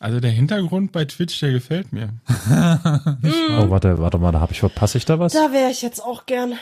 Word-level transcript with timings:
Also 0.00 0.18
der 0.18 0.30
Hintergrund 0.30 0.92
bei 0.92 1.04
Twitch, 1.04 1.38
der 1.40 1.52
gefällt 1.52 1.92
mir. 1.92 2.08
oh, 2.48 3.68
warte, 3.68 3.98
warte 3.98 4.16
mal, 4.16 4.32
da 4.32 4.40
habe 4.40 4.52
ich 4.52 4.60
verpasse 4.60 4.96
ich 4.96 5.04
da 5.04 5.18
was? 5.18 5.34
Da 5.34 5.52
wäre 5.52 5.70
ich 5.70 5.82
jetzt 5.82 6.02
auch 6.02 6.24
gern. 6.24 6.54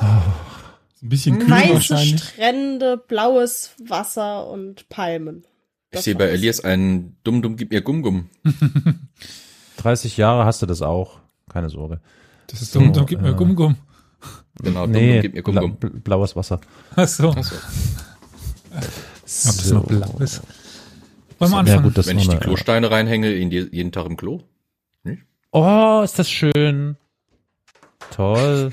Ein 0.00 1.08
bisschen 1.08 1.38
kühl 1.38 1.50
Weiße 1.52 1.72
wahrscheinlich. 1.74 2.20
Strände, 2.24 2.96
blaues 2.96 3.70
Wasser 3.78 4.48
und 4.48 4.88
Palmen. 4.88 5.44
Ich 5.90 5.98
Das 5.98 6.04
sehe 6.04 6.16
bei. 6.16 6.24
Elias 6.30 6.64
einen 6.64 7.16
Dumm 7.22 7.42
Dumm 7.42 7.56
gib 7.56 7.70
mir 7.70 7.80
Gum 7.80 8.02
Gum. 8.02 8.28
30 9.76 10.16
Jahre 10.16 10.46
hast 10.46 10.62
du 10.62 10.66
das 10.66 10.82
auch. 10.82 11.20
Keine 11.48 11.70
Sorge. 11.70 12.00
Das 12.48 12.60
ist 12.60 12.74
dumm, 12.74 12.92
so, 12.92 13.04
gib 13.04 13.20
mir 13.22 13.30
äh, 13.30 13.34
Gumm 13.34 13.54
Gumm. 13.54 13.76
Genau, 14.60 14.88
Nee, 14.88 15.12
Dumm 15.12 15.22
gib 15.22 15.34
mir 15.34 15.42
Gum 15.42 15.76
bla 15.76 15.90
blaues 16.02 16.34
Wasser. 16.34 16.60
Ach 16.96 17.06
so, 17.06 17.28
ob 17.30 17.36
Achso. 17.38 17.54
das 19.24 19.70
noch 19.70 19.84
blau 19.86 20.16
ist. 20.18 20.42
Wollen 21.38 21.50
wir 21.50 21.54
Ja, 21.56 21.60
anfangen? 21.60 21.82
gut, 21.84 21.98
das 21.98 22.06
Wenn 22.06 22.16
ist 22.16 22.22
ich 22.24 22.28
die 22.28 22.36
eine- 22.36 22.40
Klosteine 22.44 22.90
reinhänge, 22.90 23.32
in 23.32 23.50
die, 23.50 23.68
jeden 23.72 23.92
Tag 23.92 24.06
im 24.06 24.16
Klo. 24.16 24.40
Oh, 25.52 26.00
ist 26.04 26.18
das 26.18 26.28
schön. 26.30 26.96
Toll. 28.10 28.70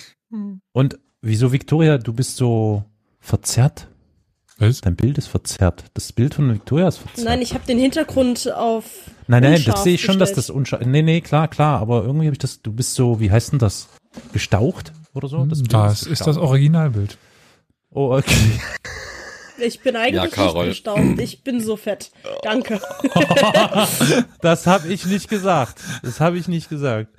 Und 0.72 1.00
wieso, 1.22 1.52
Victoria, 1.52 1.98
du 2.00 2.14
bist 2.14 2.38
so 2.38 2.84
verzerrt? 3.20 3.88
Was? 4.58 4.82
Dein 4.82 4.96
Bild 4.96 5.18
ist 5.18 5.28
verzerrt. 5.28 5.86
Das 5.94 6.12
Bild 6.12 6.34
von 6.36 6.52
Victoria 6.54 6.88
ist 6.88 6.98
verzerrt. 6.98 7.26
Nein, 7.28 7.42
ich 7.42 7.54
habe 7.54 7.66
den 7.66 7.78
Hintergrund 7.80 8.52
auf. 8.52 8.86
nein, 9.28 9.44
nein, 9.44 9.64
das 9.66 9.84
sehe 9.84 9.96
ich 9.96 10.02
schon, 10.02 10.20
dass 10.20 10.30
gestellt. 10.30 10.50
das 10.50 10.56
unscharf 10.56 10.86
Nee, 10.86 11.02
nee, 11.02 11.22
klar, 11.22 11.48
klar, 11.48 11.80
aber 11.80 12.04
irgendwie 12.04 12.26
habe 12.26 12.34
ich 12.36 12.40
das, 12.40 12.62
du 12.62 12.72
bist 12.72 12.94
so, 12.96 13.20
wie 13.20 13.32
heißt 13.32 13.52
denn 13.54 13.60
das? 13.60 13.88
Gestaucht 14.34 14.92
oder 15.14 15.28
so? 15.28 15.46
Das 15.46 15.60
Bild 15.60 15.74
Das 15.74 16.02
ist 16.04 16.22
das 16.22 16.28
gestaucht. 16.28 16.38
Originalbild. 16.38 17.18
Oh, 17.92 18.16
okay. 18.18 18.60
Ich 19.64 19.82
bin 19.82 19.96
eigentlich 19.96 20.36
Ja, 20.36 20.54
nicht 20.54 20.66
gestaunt. 20.66 21.20
Ich 21.20 21.44
bin 21.44 21.62
so 21.62 21.78
fett. 21.78 22.12
Danke. 22.44 22.80
Das 24.42 24.66
habe 24.68 24.88
ich 24.88 25.06
nicht 25.06 25.30
gesagt. 25.30 25.82
Das 26.04 26.20
habe 26.20 26.38
ich 26.38 26.48
nicht 26.48 26.70
gesagt. 26.70 27.10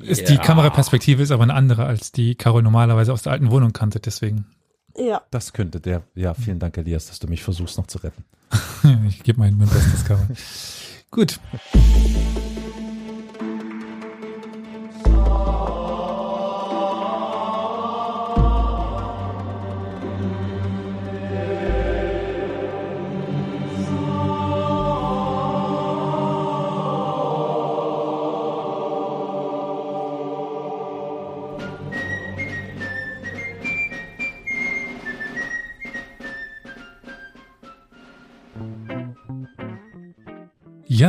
Ist 0.00 0.28
die 0.28 0.36
Kameraperspektive 0.36 1.22
ist 1.22 1.30
aber 1.30 1.44
eine 1.44 1.54
andere, 1.54 1.86
als 1.86 2.12
die 2.12 2.34
Carol 2.34 2.62
normalerweise 2.62 3.12
aus 3.12 3.22
der 3.22 3.32
alten 3.32 3.50
Wohnung 3.50 3.72
kannte, 3.72 4.00
deswegen. 4.00 4.46
Ja. 4.96 5.22
Das 5.30 5.52
könnte 5.52 5.80
der. 5.80 6.02
Ja, 6.14 6.34
vielen 6.34 6.58
Dank, 6.58 6.76
Elias, 6.76 7.06
dass 7.06 7.18
du 7.18 7.26
mich 7.26 7.42
versuchst 7.42 7.78
noch 7.78 7.86
zu 7.86 7.98
retten. 7.98 8.24
Ich 9.08 9.22
gebe 9.22 9.38
mein, 9.40 9.56
mein 9.56 9.68
Bestes, 9.68 10.04
Carol. 10.04 10.26
Gut. 11.10 11.40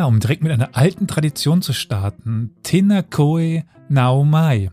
Um 0.06 0.20
direkt 0.20 0.44
mit 0.44 0.52
einer 0.52 0.70
alten 0.74 1.08
Tradition 1.08 1.64
zu 1.64 1.74
starten. 1.74 2.56
Tena 2.62 3.02
Koe 3.02 3.64
Naomai. 3.90 4.70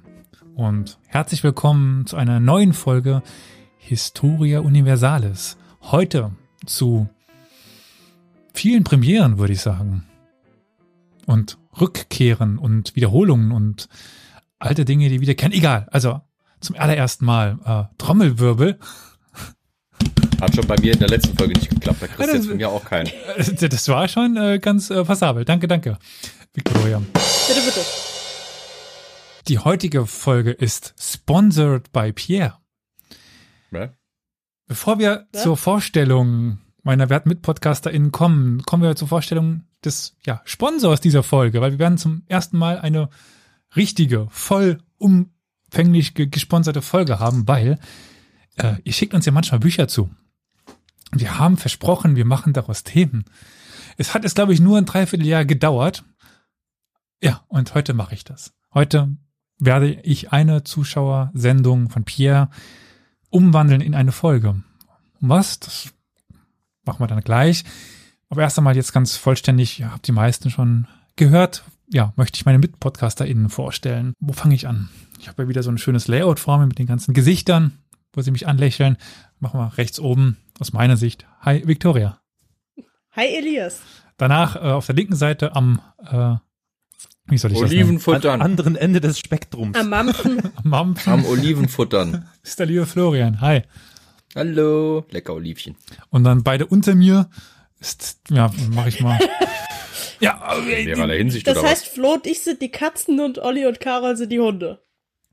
Und 0.55 0.99
herzlich 1.07 1.43
willkommen 1.43 2.05
zu 2.05 2.17
einer 2.17 2.39
neuen 2.39 2.75
Folge 2.75 3.23
Historia 3.79 4.61
Universalis. 4.61 5.57
Heute 5.81 6.33
zu 6.67 7.09
vielen 8.53 8.85
Premieren, 8.85 9.39
würde 9.39 9.55
ich 9.55 9.63
sagen. 9.63 10.05
Und 11.25 11.57
Rückkehren 11.81 12.59
und 12.59 12.95
Wiederholungen 12.95 13.53
und 13.53 13.89
alte 14.59 14.85
Dinge, 14.85 15.09
die 15.09 15.23
wieder 15.23 15.35
kennen. 15.35 15.55
Egal, 15.55 15.89
also 15.91 16.21
zum 16.61 16.77
allerersten 16.77 17.25
Mal 17.25 17.59
äh, 17.65 17.85
Trommelwirbel. 17.97 18.79
Hat 20.43 20.57
schon 20.57 20.67
bei 20.67 20.75
mir 20.81 20.93
in 20.93 20.99
der 20.99 21.09
letzten 21.09 21.37
Folge 21.39 21.55
nicht 21.55 21.71
geklappt. 21.71 22.03
Da 22.03 22.09
kriegst 22.09 22.19
du 22.19 22.25
Ja, 22.25 22.29
jetzt 22.33 22.39
das- 22.41 22.47
von 22.49 22.57
mir 22.57 22.69
auch 22.69 22.85
keinen. 22.85 23.07
Äh, 23.37 23.69
Das 23.69 23.89
war 23.89 24.09
schon 24.09 24.37
äh, 24.37 24.59
ganz 24.59 24.91
äh, 24.91 25.05
passabel. 25.05 25.45
Danke, 25.45 25.69
danke, 25.69 25.99
Victoria. 26.53 26.99
Bitte, 26.99 27.61
bitte. 27.65 27.81
Die 29.47 29.59
heutige 29.61 30.05
Folge 30.07 30.51
ist 30.51 30.95
sponsored 30.99 31.93
by 31.93 32.13
Pierre. 32.13 32.55
Ne? 33.71 33.93
Bevor 34.67 34.99
wir 34.99 35.27
Ja? 35.33 35.41
zur 35.43 35.57
Vorstellung 35.57 36.59
meiner 36.83 37.09
werten 37.09 37.29
MitpodcasterInnen 37.29 38.11
kommen, 38.11 38.63
kommen 38.65 38.83
wir 38.83 38.97
zur 38.97 39.07
Vorstellung 39.07 39.63
des 39.85 40.17
ja, 40.27 40.43
Sponsors 40.45 41.01
dieser 41.01 41.23
Folge, 41.23 41.61
weil 41.61 41.71
wir 41.71 41.79
werden 41.79 41.99
zum 41.99 42.23
ersten 42.27 42.59
Mal 42.59 42.79
eine 42.81 43.11
richtige, 43.77 44.27
voll 44.31 44.79
umfänglich 44.99 46.15
ge 46.15 46.27
gesponserte 46.27 46.83
Folge 46.83 47.21
haben, 47.21 47.47
weil 47.47 47.79
äh, 48.57 48.75
ihr 48.83 48.93
schickt 48.93 49.15
uns 49.15 49.25
ja 49.25 49.31
manchmal 49.31 49.61
Bücher 49.61 49.87
zu. 49.87 50.11
Wir 51.15 51.39
haben 51.39 51.57
versprochen, 51.57 52.17
wir 52.17 52.25
machen 52.25 52.53
daraus 52.53 52.85
Themen. 52.85 53.25
Es 53.99 54.15
hat 54.15 54.25
es, 54.25 54.35
glaube 54.35 54.55
ich, 54.55 54.61
nur 54.61 54.79
ein 54.79 54.87
Dreivierteljahr 54.87 55.45
gedauert. 55.45 56.05
Ja, 57.21 57.43
und 57.49 57.75
heute 57.75 57.95
mache 57.95 58.15
ich 58.15 58.25
das. 58.25 58.53
Heute 58.73 59.17
werde 59.59 59.93
ich 59.93 60.33
eine 60.33 60.65
Zuschauersendung 60.65 61.91
von 61.91 62.05
Pierre 62.05 62.49
umwandeln 63.31 63.81
in 63.81 63.95
eine 63.95 64.13
Folge. 64.13 64.63
Was? 65.21 65.61
Das 65.61 65.93
machen 66.85 67.01
wir 67.01 67.07
dann 67.07 67.21
gleich. 67.21 67.65
Aber 68.29 68.43
erst 68.43 68.59
einmal 68.59 68.75
jetzt 68.77 68.93
ganz 68.93 69.17
vollständig, 69.17 69.79
ja, 69.79 69.93
habt 69.93 70.07
die 70.07 70.13
meisten 70.13 70.51
schon 70.51 70.89
gehört. 71.17 71.65
Ja, 71.89 72.15
möchte 72.17 72.37
ich 72.37 72.47
meine 72.47 72.59
MitpodcasterInnen 72.59 73.51
vorstellen. 73.51 74.15
Wo 74.19 74.33
fange 74.33 74.55
ich 74.55 74.67
an? 74.67 74.89
Ich 75.21 75.29
habe 75.29 75.43
ja 75.43 75.49
wieder 75.49 75.63
so 75.63 75.71
ein 75.71 75.79
schönes 75.79 76.09
Layout 76.09 76.41
vor 76.41 76.59
mir 76.59 76.67
mit 76.67 76.79
den 76.79 76.87
ganzen 76.87 77.13
Gesichtern, 77.13 77.73
wo 78.13 78.21
sie 78.21 78.31
mich 78.31 78.47
anlächeln. 78.47 78.97
Machen 79.41 79.59
wir 79.61 79.77
rechts 79.77 79.99
oben 79.99 80.39
aus 80.61 80.73
meiner 80.73 80.97
Sicht. 80.97 81.27
Hi, 81.41 81.67
Victoria. 81.67 82.21
Hi, 83.13 83.27
Elias. 83.27 83.81
Danach 84.17 84.57
äh, 84.57 84.61
auf 84.61 84.87
der 84.87 84.95
linken 84.95 85.17
Seite 85.17 85.55
am, 85.57 85.81
äh, 85.99 86.37
wie 87.27 87.39
soll 87.39 87.53
ich 87.53 87.61
das 87.61 87.71
nennen? 87.71 87.83
Am 87.83 87.89
Olivenfuttern. 87.89 88.43
anderen 88.43 88.77
Ende 88.77 89.01
des 89.01 89.19
Spektrums. 89.19 89.77
Am 89.77 89.89
Mampfen. 89.89 90.41
Am 90.57 90.71
Mampfen 90.71 91.13
Am 91.13 91.25
Olivenfuttern. 91.25 92.29
ist 92.43 92.59
der 92.59 92.67
liebe 92.67 92.87
Florian. 92.87 93.41
Hi. 93.41 93.63
Hallo. 94.35 95.05
Lecker 95.11 95.35
Olivchen. 95.35 95.77
Und 96.11 96.25
dann 96.25 96.43
beide 96.43 96.67
unter 96.67 96.95
mir 96.95 97.29
ist, 97.81 98.21
ja, 98.31 98.51
mache 98.71 98.89
ich 98.89 99.01
mal. 99.01 99.19
ja, 100.21 100.55
In 100.55 100.85
mehrerlei 100.87 101.19
Hinsicht 101.19 101.47
Das 101.47 101.63
heißt, 101.63 101.89
Flo 101.89 102.15
und 102.15 102.27
ich 102.27 102.41
sind 102.41 102.63
die 102.63 102.71
Katzen 102.71 103.21
und 103.21 103.39
Olli 103.39 103.67
und 103.67 103.81
Carol 103.81 104.17
sind 104.17 104.31
die 104.31 104.41
Hunde. 104.41 104.83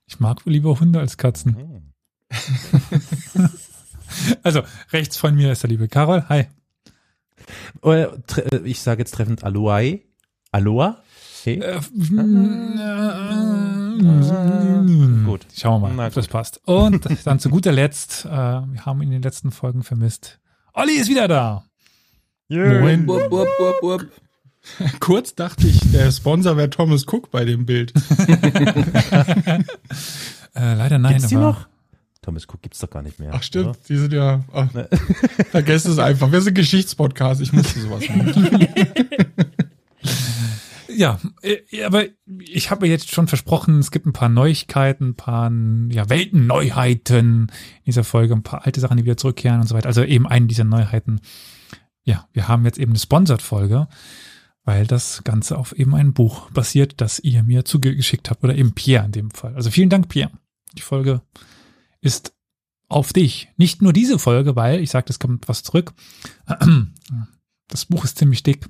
ich 0.07 0.19
mag 0.19 0.41
lieber 0.45 0.79
Hunde 0.79 0.99
als 0.99 1.17
Katzen. 1.17 1.88
Also, 4.43 4.63
rechts 4.91 5.17
von 5.17 5.35
mir 5.35 5.51
ist 5.51 5.61
der 5.63 5.69
liebe 5.69 5.87
Carol. 5.87 6.23
Hi. 6.29 6.47
Äh, 7.83 8.01
äh, 8.03 8.09
Ich 8.65 8.81
sage 8.81 9.01
jetzt 9.01 9.13
treffend 9.13 9.43
Aloha. 9.43 9.81
Aloha? 10.51 10.97
Hey. 11.43 11.59
Äh, 11.59 11.79
Gut. 15.25 15.45
Schauen 15.55 15.81
wir 15.81 15.89
Na 15.89 15.93
mal, 15.93 16.07
ob 16.07 16.13
gut. 16.13 16.17
das 16.17 16.27
passt. 16.27 16.59
Und 16.65 17.07
dann 17.25 17.39
zu 17.39 17.49
guter 17.49 17.71
Letzt, 17.71 18.25
äh, 18.25 18.29
wir 18.29 18.85
haben 18.85 19.01
ihn 19.01 19.09
in 19.09 19.11
den 19.13 19.21
letzten 19.21 19.51
Folgen 19.51 19.83
vermisst. 19.83 20.39
Olli 20.73 20.93
ist 20.93 21.09
wieder 21.09 21.27
da. 21.27 21.63
Moin. 22.49 23.07
Wupp, 23.07 23.29
wupp, 23.31 23.47
wupp, 23.59 23.81
wupp. 23.83 24.07
Kurz 24.99 25.35
dachte 25.35 25.67
ich, 25.67 25.79
der 25.91 26.11
Sponsor 26.11 26.57
wäre 26.57 26.69
Thomas 26.69 27.05
Cook 27.07 27.29
bei 27.31 27.45
dem 27.45 27.65
Bild. 27.65 27.93
Äh, 30.55 30.73
leider 30.73 30.97
nein. 30.97 31.13
Gibt's 31.13 31.27
die 31.29 31.35
aber- 31.37 31.45
noch? 31.45 31.67
Thomas 32.21 32.45
Cook 32.47 32.61
gibt's 32.61 32.79
doch 32.79 32.89
gar 32.89 33.01
nicht 33.01 33.19
mehr. 33.19 33.31
Ach 33.33 33.43
stimmt, 33.43 33.67
oder? 33.67 33.77
die 33.87 33.97
sind 33.97 34.13
ja. 34.13 34.43
Ach, 34.51 34.67
vergesst 35.51 35.85
es 35.85 35.99
einfach. 35.99 36.31
Wir 36.31 36.41
sind 36.41 36.53
Geschichtspodcast. 36.53 37.41
Ich 37.41 37.53
musste 37.53 37.79
sowas 37.79 38.03
machen. 38.09 38.67
Ja, 40.99 41.17
äh, 41.41 41.83
aber 41.85 42.07
ich 42.39 42.71
habe 42.71 42.85
jetzt 42.85 43.09
schon 43.13 43.29
versprochen, 43.29 43.79
es 43.79 43.89
gibt 43.91 44.05
ein 44.05 44.11
paar 44.11 44.27
Neuigkeiten, 44.27 45.11
ein 45.11 45.15
paar 45.15 45.49
ja, 45.89 46.09
Weltenneuheiten 46.09 47.43
in 47.43 47.85
dieser 47.85 48.03
Folge, 48.03 48.33
ein 48.33 48.43
paar 48.43 48.65
alte 48.65 48.81
Sachen, 48.81 48.97
die 48.97 49.05
wieder 49.05 49.15
zurückkehren 49.15 49.61
und 49.61 49.67
so 49.67 49.75
weiter. 49.75 49.87
Also 49.87 50.03
eben 50.03 50.27
eine 50.27 50.47
dieser 50.47 50.65
Neuheiten. 50.65 51.21
Ja, 52.03 52.27
wir 52.33 52.49
haben 52.49 52.65
jetzt 52.65 52.79
eben 52.79 52.91
eine 52.91 52.99
Sponsored-Folge, 52.99 53.87
weil 54.65 54.87
das 54.87 55.23
Ganze 55.23 55.57
auf 55.57 55.71
eben 55.71 55.95
ein 55.95 56.11
Buch 56.11 56.51
basiert, 56.51 56.95
das 56.97 57.19
ihr 57.19 57.43
mir 57.43 57.63
zugeschickt 57.63 58.29
habt 58.29 58.43
oder 58.43 58.55
eben 58.55 58.73
Pierre 58.73 59.05
in 59.05 59.13
dem 59.13 59.31
Fall. 59.31 59.55
Also 59.55 59.71
vielen 59.71 59.89
Dank, 59.89 60.09
Pierre. 60.09 60.31
Die 60.73 60.81
Folge 60.81 61.21
ist 62.01 62.33
auf 62.87 63.13
dich. 63.13 63.49
Nicht 63.57 63.81
nur 63.81 63.93
diese 63.93 64.19
Folge, 64.19 64.55
weil 64.55 64.79
ich 64.79 64.89
sagte, 64.89 65.11
es 65.13 65.19
kommt 65.19 65.47
was 65.47 65.63
zurück. 65.63 65.93
Das 67.67 67.85
Buch 67.85 68.03
ist 68.03 68.17
ziemlich 68.17 68.43
dick 68.43 68.67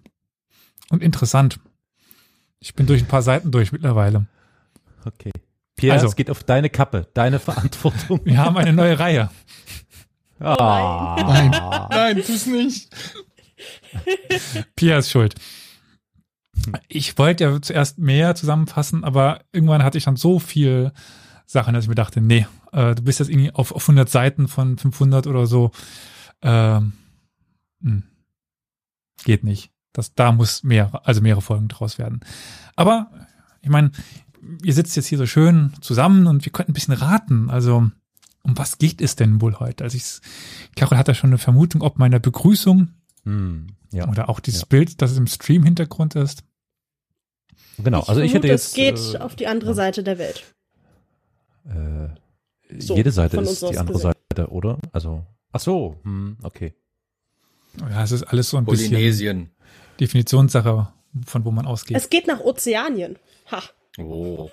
und 0.90 1.02
interessant. 1.02 1.60
Ich 2.60 2.74
bin 2.76 2.86
durch 2.86 3.02
ein 3.02 3.08
paar 3.08 3.22
Seiten 3.22 3.52
durch 3.52 3.72
mittlerweile. 3.72 4.28
Okay. 5.06 5.32
Pierre, 5.78 5.94
Also. 5.96 6.08
es 6.08 6.16
geht 6.18 6.30
auf 6.30 6.44
deine 6.44 6.70
Kappe, 6.70 7.08
deine 7.14 7.40
Verantwortung. 7.40 8.20
Wir 8.26 8.38
haben 8.38 8.58
eine 8.58 8.74
neue 8.74 9.00
Reihe. 9.00 9.30
Ah. 10.42 11.16
Nein, 11.20 11.52
nein, 11.90 12.24
tu's 12.26 12.46
nicht. 12.46 12.90
Pia 14.76 14.98
ist 14.98 15.12
schuld. 15.12 15.36
Ich 16.90 17.18
wollte 17.18 17.44
ja 17.46 17.62
zuerst 17.62 17.98
mehr 18.00 18.36
zusammenfassen, 18.36 19.04
aber 19.06 19.42
irgendwann 19.54 19.84
hatte 19.84 19.98
ich 19.98 20.04
dann 20.06 20.18
so 20.18 20.40
viel 20.40 20.92
Sachen, 21.52 21.74
dass 21.74 21.86
ich 21.86 21.90
mir 21.90 21.96
dachte, 21.96 22.22
nee, 22.22 22.46
äh, 22.74 22.94
du 22.94 23.02
bist 23.02 23.18
jetzt 23.18 23.30
irgendwie 23.30 23.52
auf, 23.52 23.72
auf 23.72 23.82
100 23.82 24.08
Seiten 24.08 24.48
von 24.48 24.78
500 24.78 25.26
oder 25.26 25.48
so. 25.48 25.72
Ähm, 26.44 26.94
hm. 27.82 28.04
geht 29.24 29.44
nicht. 29.44 29.72
Das, 29.92 30.14
da 30.14 30.32
muss 30.32 30.62
mehr, 30.62 31.02
also 31.08 31.22
mehrere 31.22 31.42
Folgen 31.42 31.68
draus 31.68 31.98
werden. 31.98 32.20
Aber 32.76 33.10
ich 33.64 33.70
meine, 33.70 33.92
ihr 34.64 34.74
sitzt 34.76 34.96
jetzt 34.96 35.08
hier 35.08 35.18
so 35.18 35.26
schön 35.26 35.74
zusammen 35.82 36.28
und 36.28 36.46
wir 36.46 36.52
könnten 36.52 36.72
ein 36.72 36.76
bisschen 36.76 36.94
raten. 36.94 37.50
Also, 37.50 37.90
um 38.44 38.58
was 38.58 38.78
geht 38.78 39.02
es 39.02 39.16
denn 39.16 39.42
wohl 39.42 39.60
heute? 39.60 39.84
Also, 39.84 39.98
ich, 39.98 40.20
Carol 40.76 41.00
hat 41.00 41.08
da 41.08 41.16
schon 41.16 41.32
eine 41.32 41.40
Vermutung, 41.40 41.82
ob 41.82 41.98
meiner 41.98 42.20
Begrüßung 42.20 42.90
Hm, 43.24 43.76
ja. 43.92 44.08
oder 44.08 44.30
auch 44.30 44.40
dieses 44.40 44.62
Ja. 44.62 44.68
Bild, 44.70 45.02
das 45.02 45.18
im 45.18 45.26
Stream-Hintergrund 45.26 46.14
ist. 46.14 46.44
Genau, 47.80 48.02
also 48.02 48.22
ich 48.22 48.36
hätte 48.36 48.48
vermute, 48.48 48.48
jetzt. 48.50 48.68
Es 48.68 48.74
geht 48.76 49.16
äh, 49.16 49.24
auf 49.24 49.36
die 49.36 49.48
andere 49.48 49.74
Seite 49.74 50.04
der 50.04 50.20
Welt. 50.20 50.44
Äh, 51.66 52.10
So, 52.80 52.96
jede 52.96 53.12
Seite 53.12 53.40
ist 53.42 53.62
die 53.62 53.78
andere 53.78 53.98
gesehen. 53.98 54.14
Seite, 54.36 54.52
oder? 54.52 54.78
Also, 54.92 55.26
ach 55.52 55.60
so, 55.60 55.98
hm, 56.04 56.38
okay. 56.44 56.74
Ja, 57.80 58.04
es 58.04 58.12
ist 58.12 58.24
alles 58.24 58.50
so 58.50 58.58
ein 58.58 58.66
bisschen 58.66 58.92
Polynesien. 58.92 59.52
Definitionssache, 60.00 60.88
von 61.26 61.46
wo 61.46 61.52
man 61.52 61.66
ausgeht. 61.66 61.98
Es 61.98 62.10
geht 62.10 62.28
nach 62.28 62.40
Ozeanien. 62.40 63.18
Ha. 63.52 63.62
Oh. 63.98 64.50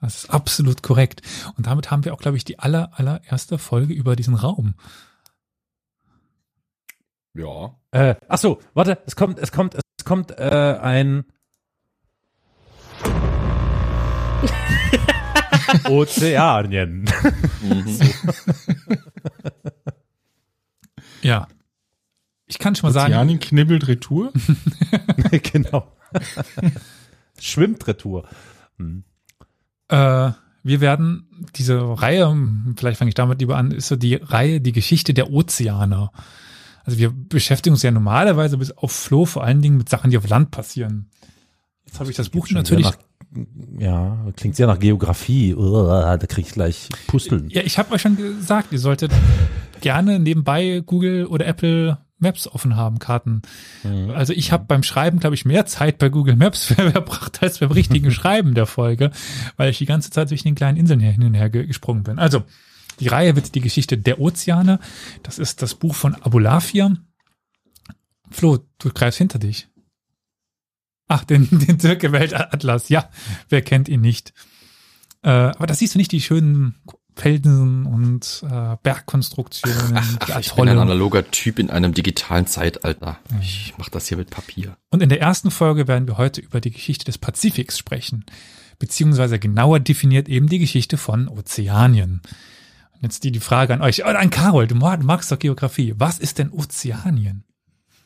Das 0.00 0.24
ist 0.24 0.30
absolut 0.30 0.82
korrekt. 0.82 1.20
Und 1.56 1.66
damit 1.66 1.90
haben 1.90 2.04
wir 2.04 2.14
auch, 2.14 2.20
glaube 2.20 2.36
ich, 2.38 2.44
die 2.44 2.58
aller, 2.58 2.90
allererste 2.98 3.58
Folge 3.58 3.92
über 3.92 4.16
diesen 4.16 4.34
Raum. 4.34 4.74
Ja. 7.34 7.76
Äh, 7.90 8.14
ach 8.28 8.38
so, 8.38 8.60
warte, 8.74 8.98
es 9.06 9.16
kommt, 9.16 9.38
es 9.38 9.52
kommt, 9.52 9.74
es 9.74 10.04
kommt 10.04 10.30
äh, 10.32 10.78
ein 10.80 11.24
Ozeanien. 15.88 17.04
Mhm. 17.62 18.00
Ja. 21.22 21.48
Ich 22.46 22.58
kann 22.58 22.74
schon 22.74 22.88
mal 22.88 22.92
sagen, 22.92 23.12
Ozeanin 23.12 23.38
knibbelt 23.38 23.86
Retour. 23.86 24.32
genau. 25.52 25.92
Schwimmt 27.38 27.86
Retour. 27.86 28.28
Hm. 28.76 29.04
äh, 29.88 30.30
wir 30.62 30.80
werden 30.80 31.48
diese 31.54 31.78
Reihe, 31.78 32.36
vielleicht 32.76 32.98
fange 32.98 33.08
ich 33.08 33.14
damit 33.14 33.40
lieber 33.40 33.56
an, 33.56 33.70
ist 33.70 33.88
so 33.88 33.96
die 33.96 34.16
Reihe 34.16 34.60
Die 34.60 34.72
Geschichte 34.72 35.14
der 35.14 35.30
Ozeane. 35.30 36.10
Also 36.84 36.98
wir 36.98 37.12
beschäftigen 37.12 37.74
uns 37.74 37.82
ja 37.82 37.90
normalerweise 37.90 38.58
bis 38.58 38.72
auf 38.72 38.92
Flo 38.92 39.24
vor 39.26 39.44
allen 39.44 39.62
Dingen 39.62 39.76
mit 39.76 39.88
Sachen, 39.88 40.10
die 40.10 40.18
auf 40.18 40.28
Land 40.28 40.50
passieren. 40.50 41.10
Jetzt 41.84 42.00
habe 42.00 42.10
ich 42.10 42.16
das 42.16 42.30
Buch 42.30 42.46
Schon 42.46 42.56
natürlich. 42.56 42.90
Ja, 43.78 44.26
klingt 44.36 44.56
sehr 44.56 44.66
nach 44.66 44.78
Geografie. 44.78 45.54
Uah, 45.54 46.18
da 46.18 46.26
krieg 46.26 46.46
ich 46.46 46.52
gleich 46.52 46.88
Pusteln. 47.06 47.48
Ja, 47.50 47.62
ich 47.62 47.78
habe 47.78 47.92
euch 47.94 48.02
schon 48.02 48.16
gesagt, 48.16 48.72
ihr 48.72 48.78
solltet 48.78 49.12
gerne 49.80 50.18
nebenbei 50.18 50.82
Google 50.84 51.26
oder 51.26 51.46
Apple 51.46 51.98
Maps 52.18 52.46
offen 52.48 52.76
haben, 52.76 52.98
Karten. 52.98 53.40
Mhm. 53.82 54.10
Also 54.10 54.32
ich 54.34 54.52
habe 54.52 54.64
beim 54.66 54.82
Schreiben, 54.82 55.20
glaube 55.20 55.34
ich, 55.34 55.44
mehr 55.46 55.64
Zeit 55.64 55.96
bei 55.98 56.08
Google 56.10 56.36
Maps 56.36 56.64
verbracht 56.74 57.42
als 57.42 57.60
beim 57.60 57.70
richtigen 57.70 58.10
Schreiben 58.10 58.52
der 58.54 58.66
Folge, 58.66 59.10
weil 59.56 59.70
ich 59.70 59.78
die 59.78 59.86
ganze 59.86 60.10
Zeit 60.10 60.28
zwischen 60.28 60.48
den 60.48 60.54
kleinen 60.54 60.76
Inseln 60.76 61.00
her, 61.00 61.12
hin 61.12 61.22
und 61.24 61.34
her 61.34 61.48
ge- 61.48 61.66
gesprungen 61.66 62.02
bin. 62.02 62.18
Also, 62.18 62.42
die 62.98 63.08
Reihe 63.08 63.36
wird 63.36 63.54
die 63.54 63.60
Geschichte 63.62 63.96
der 63.96 64.20
Ozeane. 64.20 64.78
Das 65.22 65.38
ist 65.38 65.62
das 65.62 65.74
Buch 65.74 65.94
von 65.94 66.14
Abulafia. 66.16 66.92
Flo, 68.30 68.58
du 68.78 68.90
greifst 68.92 69.16
hinter 69.18 69.38
dich. 69.38 69.68
Ach, 71.12 71.24
den, 71.24 71.48
den 71.50 71.78
Türke 71.78 72.12
Weltatlas. 72.12 72.88
Ja, 72.88 73.10
wer 73.48 73.62
kennt 73.62 73.88
ihn 73.88 74.00
nicht? 74.00 74.32
Äh, 75.22 75.30
aber 75.30 75.66
da 75.66 75.74
siehst 75.74 75.94
du 75.94 75.98
nicht 75.98 76.12
die 76.12 76.20
schönen 76.20 76.76
Felsen 77.16 77.84
und 77.84 78.44
äh, 78.48 78.76
Bergkonstruktionen, 78.82 79.94
die 80.26 80.32
Ach, 80.32 80.38
ich 80.38 80.54
bin 80.54 80.68
ein 80.68 80.78
analoger 80.78 81.28
Typ 81.32 81.58
in 81.58 81.68
einem 81.68 81.92
digitalen 81.92 82.46
Zeitalter. 82.46 83.18
Ich 83.40 83.74
mache 83.76 83.90
das 83.90 84.06
hier 84.06 84.16
mit 84.16 84.30
Papier. 84.30 84.76
Und 84.90 85.02
in 85.02 85.08
der 85.08 85.20
ersten 85.20 85.50
Folge 85.50 85.88
werden 85.88 86.06
wir 86.06 86.16
heute 86.16 86.40
über 86.40 86.60
die 86.60 86.70
Geschichte 86.70 87.04
des 87.04 87.18
Pazifiks 87.18 87.76
sprechen, 87.76 88.24
beziehungsweise 88.78 89.40
genauer 89.40 89.80
definiert 89.80 90.28
eben 90.28 90.48
die 90.48 90.60
Geschichte 90.60 90.96
von 90.96 91.28
Ozeanien. 91.28 92.22
Und 92.92 93.02
jetzt 93.02 93.24
die, 93.24 93.32
die 93.32 93.40
Frage 93.40 93.74
an 93.74 93.82
euch, 93.82 94.04
oder 94.04 94.20
an 94.20 94.30
Carol, 94.30 94.68
du 94.68 94.76
mag- 94.76 95.02
magst 95.02 95.32
doch 95.32 95.38
Geografie. 95.40 95.94
Was 95.98 96.20
ist 96.20 96.38
denn 96.38 96.52
Ozeanien? 96.52 97.42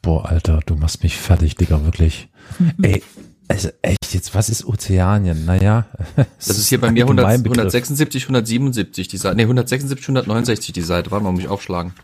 Boah, 0.05 0.27
Alter, 0.27 0.61
du 0.67 0.77
machst 0.77 1.03
mich 1.03 1.17
fertig, 1.17 1.55
Digga, 1.55 1.83
wirklich. 1.83 2.29
Ey, 2.83 3.03
also 3.49 3.71
echt 3.81 4.13
jetzt, 4.13 4.35
was 4.35 4.51
ist 4.51 4.67
Ozeanien? 4.67 5.47
Naja. 5.47 5.87
Das 6.17 6.59
ist 6.59 6.69
hier 6.69 6.79
bei 6.81 6.93
mir 6.93 7.05
100, 7.05 7.27
100, 7.27 7.47
176, 7.47 8.25
177 8.25 9.09
die 9.09 9.17
Seite. 9.17 9.37
Nee, 9.37 9.45
176, 9.45 10.05
169 10.05 10.75
die 10.75 10.83
Seite. 10.83 11.11
Warte 11.11 11.25
mal, 11.25 11.33
muss 11.33 11.41
ich 11.41 11.49
aufschlagen. 11.49 11.95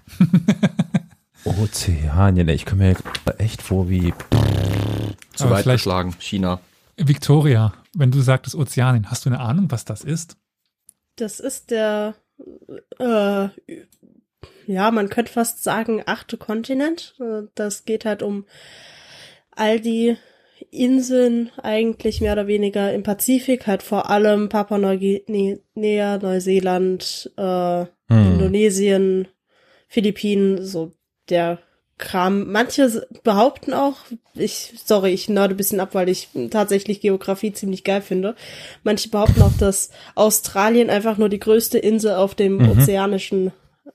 Ozeanien, 1.45 2.49
ey, 2.49 2.55
ich 2.55 2.65
komme 2.65 2.89
mir 2.89 2.97
echt 3.39 3.61
vor 3.61 3.91
wie, 3.91 4.15
Zu 5.35 5.45
Aber 5.45 5.57
weit 5.57 5.67
geschlagen. 5.67 6.15
China. 6.19 6.61
Victoria, 6.97 7.75
wenn 7.95 8.11
du 8.11 8.23
sagtest 8.23 8.57
Ozeanien, 8.57 9.11
hast 9.11 9.27
du 9.27 9.31
eine 9.31 9.41
Ahnung, 9.41 9.71
was 9.71 9.85
das 9.85 10.05
ist? 10.05 10.37
Das 11.17 11.39
ist 11.39 11.71
der, 11.71 12.15
äh, 12.99 13.49
ja, 14.71 14.91
man 14.91 15.09
könnte 15.09 15.33
fast 15.33 15.63
sagen, 15.63 16.03
achte 16.07 16.37
Kontinent. 16.37 17.15
Äh, 17.21 17.43
Das 17.55 17.85
geht 17.85 18.05
halt 18.05 18.23
um 18.23 18.45
all 19.51 19.81
die 19.81 20.17
Inseln 20.71 21.51
eigentlich 21.63 22.21
mehr 22.21 22.35
oder 22.35 22.47
weniger 22.47 22.93
im 22.93 23.03
Pazifik, 23.03 23.67
halt 23.67 23.83
vor 23.83 24.11
allem 24.11 24.49
Papua-Neuguinea, 24.49 26.19
Neuseeland, 26.19 27.31
äh, 27.37 27.85
Hm. 28.09 28.33
Indonesien, 28.33 29.29
Philippinen, 29.89 30.65
so 30.65 30.93
der 31.29 31.59
Kram. 31.99 32.51
Manche 32.51 33.07
behaupten 33.23 33.73
auch, 33.75 33.97
ich, 34.35 34.73
sorry, 34.85 35.11
ich 35.11 35.29
nörde 35.29 35.55
ein 35.55 35.57
bisschen 35.57 35.81
ab, 35.81 35.91
weil 35.95 36.09
ich 36.09 36.29
tatsächlich 36.51 37.01
Geografie 37.01 37.53
ziemlich 37.53 37.85
geil 37.85 38.01
finde. 38.03 38.35
Manche 38.83 39.11
behaupten 39.11 39.43
auch, 39.43 39.53
dass 39.59 39.91
Australien 40.15 40.91
einfach 40.91 41.19
nur 41.19 41.29
die 41.29 41.39
größte 41.39 41.79
Insel 41.79 42.15
auf 42.15 42.35
dem 42.35 42.57
Mhm. 42.57 42.71
ozeanischen 42.71 43.53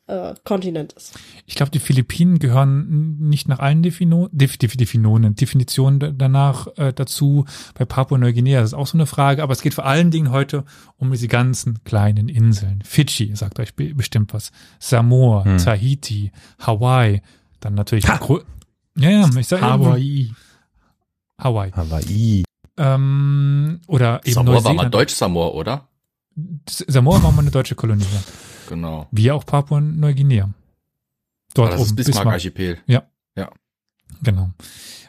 äh, 0.08 0.34
Kontinent 0.44 0.94
ist. 0.94 1.14
Ich 1.46 1.56
glaube, 1.56 1.72
die 1.72 1.80
Philippinen 1.80 2.40
gehören 2.40 3.18
nicht 3.20 3.48
nach 3.48 3.60
allen 3.60 3.82
Defino 3.84 4.30
Def 4.32 4.58
Def 4.58 4.76
Definonen, 4.78 5.36
Definitionen 5.36 6.00
da- 6.00 6.12
danach 6.12 6.68
äh, 6.78 6.94
dazu. 6.94 7.46
Bei 7.74 7.86
Papua-Neuguinea 7.86 8.62
das 8.62 8.70
ist 8.72 8.74
auch 8.74 8.88
so 8.88 8.98
eine 8.98 9.06
Frage, 9.06 9.42
aber 9.44 9.54
es 9.54 9.62
geht 9.62 9.74
vor 9.74 9.86
allen 9.86 10.12
Dingen 10.12 10.32
heute 10.32 10.64
um 10.98 11.12
diese 11.12 11.28
ganzen 11.28 11.84
kleinen 11.84 12.30
Inseln. 12.30 12.82
Fidschi, 12.84 13.36
sagt 13.36 13.60
euch 13.60 13.76
be 13.76 13.94
bestimmt 13.96 14.34
was. 14.34 14.52
Samoa, 14.80 15.44
Hm. 15.46 15.58
Tahiti, 15.58 16.32
Hawaii, 16.60 17.22
dann 17.60 17.74
natürlich 17.76 18.06
Gro- 18.06 18.44
ja, 18.98 19.10
ja, 19.10 19.30
ich 19.38 19.48
sag 19.48 19.62
Hawaii. 19.62 20.32
Hawaii. 21.38 21.72
Hawaii. 21.72 22.44
Ähm, 22.78 23.80
oder 23.88 24.22
eben 24.26 24.34
Samoa 24.34 24.64
war 24.64 24.74
mal. 24.74 24.90
Deutsch-Samoa, 24.90 25.50
oder? 25.50 25.88
Samoa 26.70 27.24
war 27.24 27.32
mal 27.32 27.42
eine 27.42 27.52
deutsche 27.52 27.76
Kolonie. 27.76 28.06
Genau. 28.70 29.08
wie 29.12 29.32
auch 29.32 29.46
Papua-Neuguinea. 29.46 30.50
Dort 31.54 31.68
Aber 31.68 31.78
das 31.78 31.86
ist 31.88 31.92
oben, 31.92 31.96
Bismarck-Archipel. 31.96 32.80
Genau. 34.24 34.52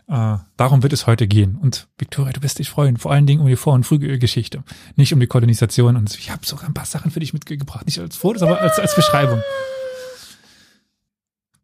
Äh, 0.09 0.39
darum 0.57 0.83
wird 0.83 0.93
es 0.93 1.07
heute 1.07 1.27
gehen. 1.27 1.57
Und 1.57 1.89
Victoria, 1.99 2.33
du 2.33 2.43
wirst 2.43 2.59
dich 2.59 2.71
freuen, 2.71 2.97
vor 2.97 3.13
allen 3.13 3.27
Dingen 3.27 3.41
um 3.41 3.49
die 3.49 3.57
Vor- 3.57 3.75
und 3.75 3.85
Frühgeschichte, 3.85 4.63
nicht 4.95 5.13
um 5.13 5.21
die 5.21 5.27
Kolonisation. 5.27 5.97
Und 5.97 6.17
ich 6.17 6.31
habe 6.31 6.47
sogar 6.47 6.67
ein 6.67 6.75
paar 6.75 6.87
Sachen 6.87 7.11
für 7.11 7.21
dich 7.21 7.33
mitgebracht, 7.33 7.87
nicht 7.87 7.99
als 7.99 8.17
Fotos, 8.17 8.43
aber 8.43 8.61
als, 8.61 8.79
als 8.79 8.95
Beschreibung. 8.95 9.41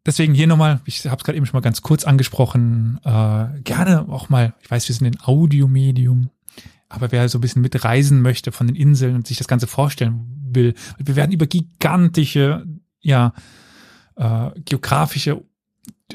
Deswegen 0.05 0.33
hier 0.33 0.47
nochmal, 0.47 0.81
ich 0.83 1.05
habe 1.05 1.15
es 1.15 1.23
gerade 1.23 1.37
eben 1.37 1.45
schon 1.45 1.55
mal 1.57 1.61
ganz 1.61 1.81
kurz 1.81 2.03
angesprochen, 2.03 2.99
äh, 3.05 3.61
gerne 3.61 4.09
auch 4.09 4.27
mal, 4.27 4.53
ich 4.61 4.69
weiß, 4.69 4.89
wir 4.89 4.95
sind 4.95 5.07
ein 5.07 5.21
Audiomedium, 5.23 6.29
aber 6.89 7.13
wer 7.13 7.29
so 7.29 7.37
ein 7.37 7.41
bisschen 7.41 7.61
mitreisen 7.61 8.21
möchte 8.21 8.51
von 8.51 8.67
den 8.67 8.75
Inseln 8.75 9.15
und 9.15 9.27
sich 9.27 9.37
das 9.37 9.47
Ganze 9.47 9.65
vorstellen 9.65 10.32
will, 10.55 10.73
wir 10.97 11.15
werden 11.15 11.31
über 11.31 11.47
gigantische, 11.47 12.65
ja, 13.01 13.33
äh, 14.15 14.51
geografische 14.65 15.43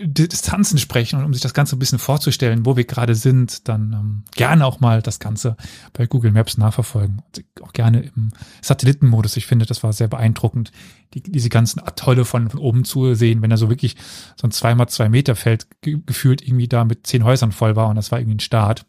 Distanzen 0.01 0.79
sprechen 0.79 1.19
und 1.19 1.25
um 1.25 1.33
sich 1.33 1.43
das 1.43 1.55
Ganze 1.55 1.75
ein 1.75 1.79
bisschen 1.79 1.99
vorzustellen, 1.99 2.65
wo 2.65 2.77
wir 2.77 2.85
gerade 2.85 3.15
sind, 3.15 3.69
dann 3.69 3.93
ähm, 3.93 4.25
gerne 4.37 4.65
auch 4.65 4.81
mal 4.81 5.03
das 5.03 5.19
Ganze 5.19 5.57
bei 5.93 6.07
Google 6.07 6.31
Maps 6.31 6.57
nachverfolgen. 6.57 7.23
Und 7.27 7.45
auch 7.63 7.73
gerne 7.73 8.03
im 8.15 8.31
Satellitenmodus. 8.63 9.37
Ich 9.37 9.47
finde, 9.47 9.67
das 9.67 9.83
war 9.83 9.93
sehr 9.93 10.09
beeindruckend, 10.09 10.71
die, 11.15 11.23
diese 11.23 11.49
ganzen 11.49 11.81
Atolle 11.81 12.25
von, 12.25 12.49
von 12.51 12.61
oben 12.61 12.85
zu 12.85 13.15
sehen, 13.15 13.43
wenn 13.43 13.51
er 13.51 13.57
so 13.57 13.71
wirklich 13.71 13.97
so 14.37 14.47
ein 14.47 14.53
zwei 14.53 14.75
mal 14.75 14.87
zwei 14.89 15.09
Meter 15.09 15.35
Feld 15.35 15.67
ge 15.81 15.99
gefühlt 16.07 16.47
irgendwie 16.47 16.69
da 16.69 16.85
mit 16.85 17.07
zehn 17.07 17.25
Häusern 17.25 17.53
voll 17.53 17.75
war 17.75 17.89
und 17.89 17.97
das 17.97 18.13
war 18.13 18.21
irgendwie 18.21 18.37
ein 18.37 18.41
Start. 18.41 18.87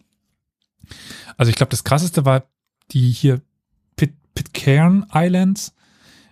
Also 1.37 1.49
ich 1.49 1.55
glaube, 1.55 1.71
das 1.71 1.83
krasseste 1.83 2.25
war 2.25 2.43
die 2.91 3.09
hier 3.09 3.41
Pitcairn 4.39 5.05
Islands, 5.13 5.73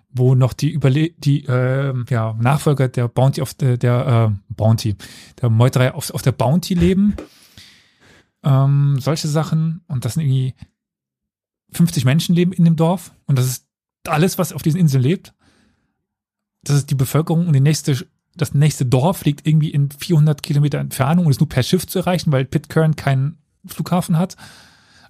wo 0.10 0.34
noch 0.34 0.54
die 0.54 0.70
Überle 0.70 1.10
die 1.18 1.44
äh, 1.46 1.94
ja, 2.10 2.34
Nachfolger 2.40 2.88
der 2.88 3.10
Bounty 3.10 3.42
auf 3.42 3.54
der, 3.54 3.76
der 3.76 4.32
äh, 4.32 4.54
Bounty, 4.54 4.96
der 5.42 5.50
Meuterei 5.50 5.94
auf, 5.94 6.10
auf 6.12 6.22
der 6.22 6.32
Bounty 6.32 6.74
leben. 6.74 7.18
Ähm, 8.44 8.98
solche 9.02 9.28
Sachen. 9.28 9.82
Und 9.90 10.06
das 10.06 10.14
sind 10.14 10.24
irgendwie 10.24 10.56
50 11.74 12.06
Menschen 12.06 12.34
leben 12.34 12.54
in 12.54 12.64
dem 12.64 12.78
Dorf. 12.78 13.12
Und 13.26 13.38
das 13.38 13.46
ist 13.46 13.66
alles, 14.08 14.38
was 14.38 14.54
auf 14.54 14.62
diesen 14.62 14.80
Inseln 14.80 15.04
lebt. 15.04 15.34
Das 16.64 16.78
ist 16.78 16.90
die 16.90 16.96
Bevölkerung 16.96 17.46
und 17.48 17.52
die 17.54 17.60
nächste, 17.60 18.08
das 18.38 18.54
nächste 18.54 18.86
Dorf 18.86 19.26
liegt 19.26 19.46
irgendwie 19.46 19.72
in 19.72 19.92
400 19.92 20.42
Kilometer 20.42 20.80
Entfernung 20.80 21.26
und 21.26 21.32
ist 21.32 21.42
nur 21.42 21.50
per 21.50 21.64
Schiff 21.64 21.86
zu 21.86 22.00
erreichen, 22.00 22.32
weil 22.32 22.46
Pitcairn 22.46 22.96
keinen 22.96 23.38
Flughafen 23.66 24.18
hat. 24.18 24.38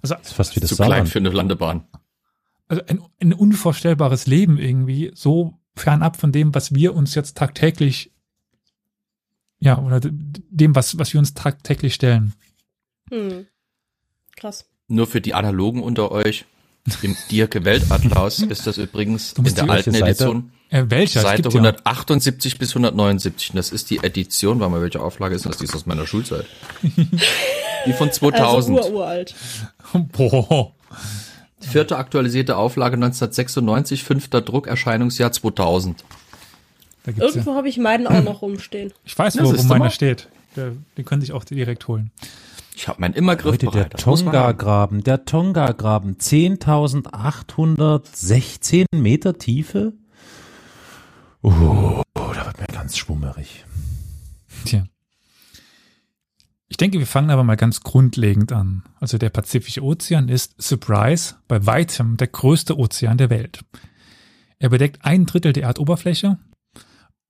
Also 0.02 0.16
Das 0.16 0.28
ist 0.28 0.32
fast 0.32 0.56
wie 0.56 0.60
das 0.60 0.70
Zu 0.70 0.76
klein 0.76 0.88
Saarland. 0.90 1.08
für 1.10 1.18
eine 1.20 1.30
Landebahn. 1.30 1.84
Also 2.68 2.82
ein, 2.86 3.02
ein 3.20 3.32
unvorstellbares 3.32 4.26
Leben 4.26 4.58
irgendwie, 4.58 5.10
so 5.14 5.54
fernab 5.76 6.16
von 6.16 6.32
dem, 6.32 6.54
was 6.54 6.74
wir 6.74 6.94
uns 6.94 7.14
jetzt 7.14 7.36
tagtäglich, 7.36 8.12
ja, 9.60 9.78
oder 9.78 10.00
dem, 10.02 10.74
was, 10.74 10.98
was 10.98 11.12
wir 11.12 11.18
uns 11.20 11.34
tagtäglich 11.34 11.94
stellen. 11.94 12.34
Hm. 13.10 13.46
Krass. 14.36 14.66
Nur 14.86 15.06
für 15.06 15.20
die 15.20 15.34
Analogen 15.34 15.82
unter 15.82 16.10
euch. 16.12 16.44
Im 17.02 17.16
Dirke 17.30 17.64
Weltatlas 17.66 18.38
ist 18.48 18.66
das 18.66 18.78
übrigens 18.78 19.34
Du 19.34 19.42
in 19.42 19.54
der 19.54 19.64
die- 19.64 19.70
alten? 19.70 19.94
Edition 19.94 20.52
Äh, 20.70 20.84
welcher? 20.88 21.20
Seite 21.20 21.42
gibt 21.42 21.52
ja- 21.54 21.60
178 21.60 22.58
bis 22.58 22.70
179. 22.70 23.50
Und 23.50 23.56
das 23.56 23.70
ist 23.70 23.90
die 23.90 23.98
Edition, 23.98 24.58
weil 24.60 24.70
mal 24.70 24.80
welche 24.80 25.00
Auflage 25.00 25.34
ist 25.34 25.44
das? 25.44 25.58
Die 25.58 25.64
ist 25.64 25.74
aus 25.74 25.84
meiner 25.86 26.06
Schulzeit. 26.06 26.46
die 27.86 27.92
von 27.92 28.10
2000. 28.10 28.78
Also 28.78 28.90
ururalt. 28.90 29.34
Boah. 30.12 30.74
Vierte 31.60 31.96
aktualisierte 31.96 32.56
Auflage 32.56 32.94
1996, 32.94 34.04
fünfter 34.04 34.40
Druck, 34.40 34.66
Erscheinungsjahr 34.66 35.32
2000. 35.32 36.04
Da 37.02 37.12
gibt's 37.12 37.20
ja, 37.20 37.26
Irgendwo 37.28 37.54
habe 37.54 37.68
ich 37.68 37.78
meinen 37.78 38.06
auch 38.06 38.22
noch 38.22 38.42
rumstehen. 38.42 38.92
ich 39.04 39.18
weiß, 39.18 39.38
wo, 39.38 39.56
wo 39.56 39.62
meiner 39.64 39.90
steht. 39.90 40.28
Der, 40.56 40.72
den 40.96 41.04
könnte 41.04 41.24
ich 41.24 41.32
auch 41.32 41.44
direkt 41.44 41.88
holen. 41.88 42.10
Ich 42.74 42.86
habe 42.86 43.00
meinen 43.00 43.14
immer 43.14 43.36
Leute, 43.36 43.66
der 43.66 43.88
griffbereit. 43.88 44.06
Man 44.06 44.06
haben. 44.06 44.24
Tonga-Graben, 44.24 45.02
der 45.02 45.24
Tonga-Graben, 45.24 46.16
10.816 46.16 48.84
Meter 48.94 49.36
Tiefe. 49.36 49.94
Oh, 51.42 52.02
da 52.14 52.46
wird 52.46 52.60
mir 52.60 52.66
ganz 52.72 52.96
schwummerig. 52.96 53.64
Tja. 54.64 54.84
Ich 56.68 56.76
denke, 56.76 56.98
wir 56.98 57.06
fangen 57.06 57.30
aber 57.30 57.44
mal 57.44 57.56
ganz 57.56 57.80
grundlegend 57.80 58.52
an. 58.52 58.82
Also 59.00 59.16
der 59.16 59.30
Pazifische 59.30 59.82
Ozean 59.82 60.28
ist, 60.28 60.60
Surprise, 60.60 61.36
bei 61.48 61.64
weitem 61.64 62.16
der 62.18 62.26
größte 62.26 62.78
Ozean 62.78 63.16
der 63.16 63.30
Welt. 63.30 63.64
Er 64.58 64.68
bedeckt 64.68 65.04
ein 65.04 65.24
Drittel 65.24 65.52
der 65.52 65.62
Erdoberfläche, 65.64 66.38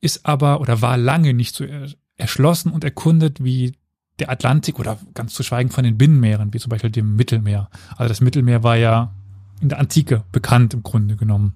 ist 0.00 0.26
aber 0.26 0.60
oder 0.60 0.82
war 0.82 0.96
lange 0.96 1.34
nicht 1.34 1.54
so 1.54 1.64
er- 1.64 1.88
erschlossen 2.16 2.72
und 2.72 2.82
erkundet 2.82 3.42
wie 3.44 3.76
der 4.18 4.30
Atlantik 4.30 4.80
oder 4.80 4.98
ganz 5.14 5.34
zu 5.34 5.44
schweigen 5.44 5.70
von 5.70 5.84
den 5.84 5.96
Binnenmeeren, 5.98 6.52
wie 6.52 6.58
zum 6.58 6.70
Beispiel 6.70 6.90
dem 6.90 7.14
Mittelmeer. 7.14 7.70
Also 7.96 8.08
das 8.08 8.20
Mittelmeer 8.20 8.64
war 8.64 8.76
ja 8.76 9.14
in 9.60 9.68
der 9.68 9.78
Antike 9.78 10.24
bekannt 10.32 10.74
im 10.74 10.82
Grunde 10.82 11.14
genommen. 11.14 11.54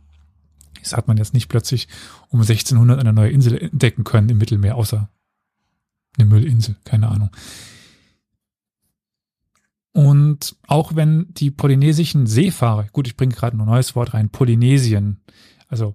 Das 0.81 0.93
hat 0.97 1.09
man 1.09 1.17
jetzt 1.17 1.35
nicht 1.35 1.49
plötzlich 1.49 1.89
um 2.29 2.41
1600 2.41 2.99
eine 3.01 3.13
neue 3.13 3.31
Insel 3.31 3.59
entdecken 3.59 4.05
können 4.05 4.29
im 4.29 4.39
Mittelmeer, 4.39 4.77
außer 4.77 5.09
eine 6.17 6.27
Müllinsel, 6.27 6.77
keine 6.85 7.09
Ahnung. 7.09 7.31
Und 9.93 10.57
auch 10.67 10.97
wenn 10.97 11.27
die 11.35 11.51
polynesischen 11.51 12.27
Seefahrer, 12.27 12.87
gut, 12.93 13.07
ich 13.07 13.17
bringe 13.17 13.35
gerade 13.35 13.57
ein 13.57 13.65
neues 13.65 13.95
Wort 13.95 14.15
rein, 14.15 14.31
Polynesien, 14.31 15.21
also 15.69 15.95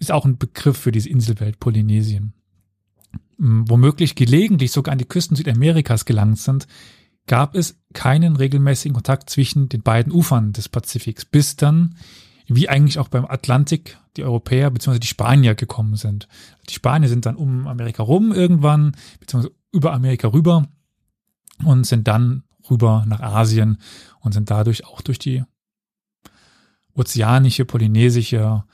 ist 0.00 0.12
auch 0.12 0.24
ein 0.24 0.38
Begriff 0.38 0.78
für 0.78 0.92
diese 0.92 1.08
Inselwelt 1.08 1.60
Polynesien, 1.60 2.32
womöglich 3.38 4.14
gelegentlich 4.14 4.72
sogar 4.72 4.92
an 4.92 4.98
die 4.98 5.04
Küsten 5.04 5.36
Südamerikas 5.36 6.06
gelangt 6.06 6.38
sind, 6.38 6.66
gab 7.26 7.54
es 7.54 7.78
keinen 7.92 8.36
regelmäßigen 8.36 8.94
Kontakt 8.94 9.28
zwischen 9.30 9.68
den 9.68 9.82
beiden 9.82 10.12
Ufern 10.12 10.52
des 10.52 10.68
Pazifiks, 10.68 11.24
bis 11.24 11.56
dann, 11.56 11.96
wie 12.46 12.68
eigentlich 12.68 12.98
auch 12.98 13.08
beim 13.08 13.26
Atlantik, 13.26 13.98
die 14.16 14.24
Europäer 14.24 14.70
bzw. 14.70 15.00
die 15.00 15.06
Spanier 15.06 15.54
gekommen 15.54 15.96
sind. 15.96 16.28
Die 16.68 16.74
Spanier 16.74 17.08
sind 17.08 17.26
dann 17.26 17.36
um 17.36 17.66
Amerika 17.66 18.02
rum 18.02 18.32
irgendwann, 18.32 18.96
beziehungsweise 19.20 19.54
über 19.72 19.92
Amerika 19.92 20.28
rüber 20.28 20.68
und 21.64 21.86
sind 21.86 22.08
dann 22.08 22.44
rüber 22.70 23.04
nach 23.06 23.20
Asien 23.20 23.78
und 24.20 24.32
sind 24.32 24.50
dadurch 24.50 24.84
auch 24.84 25.00
durch 25.00 25.18
die 25.18 25.42
ozeanische, 26.94 27.64
polynesische 27.64 28.64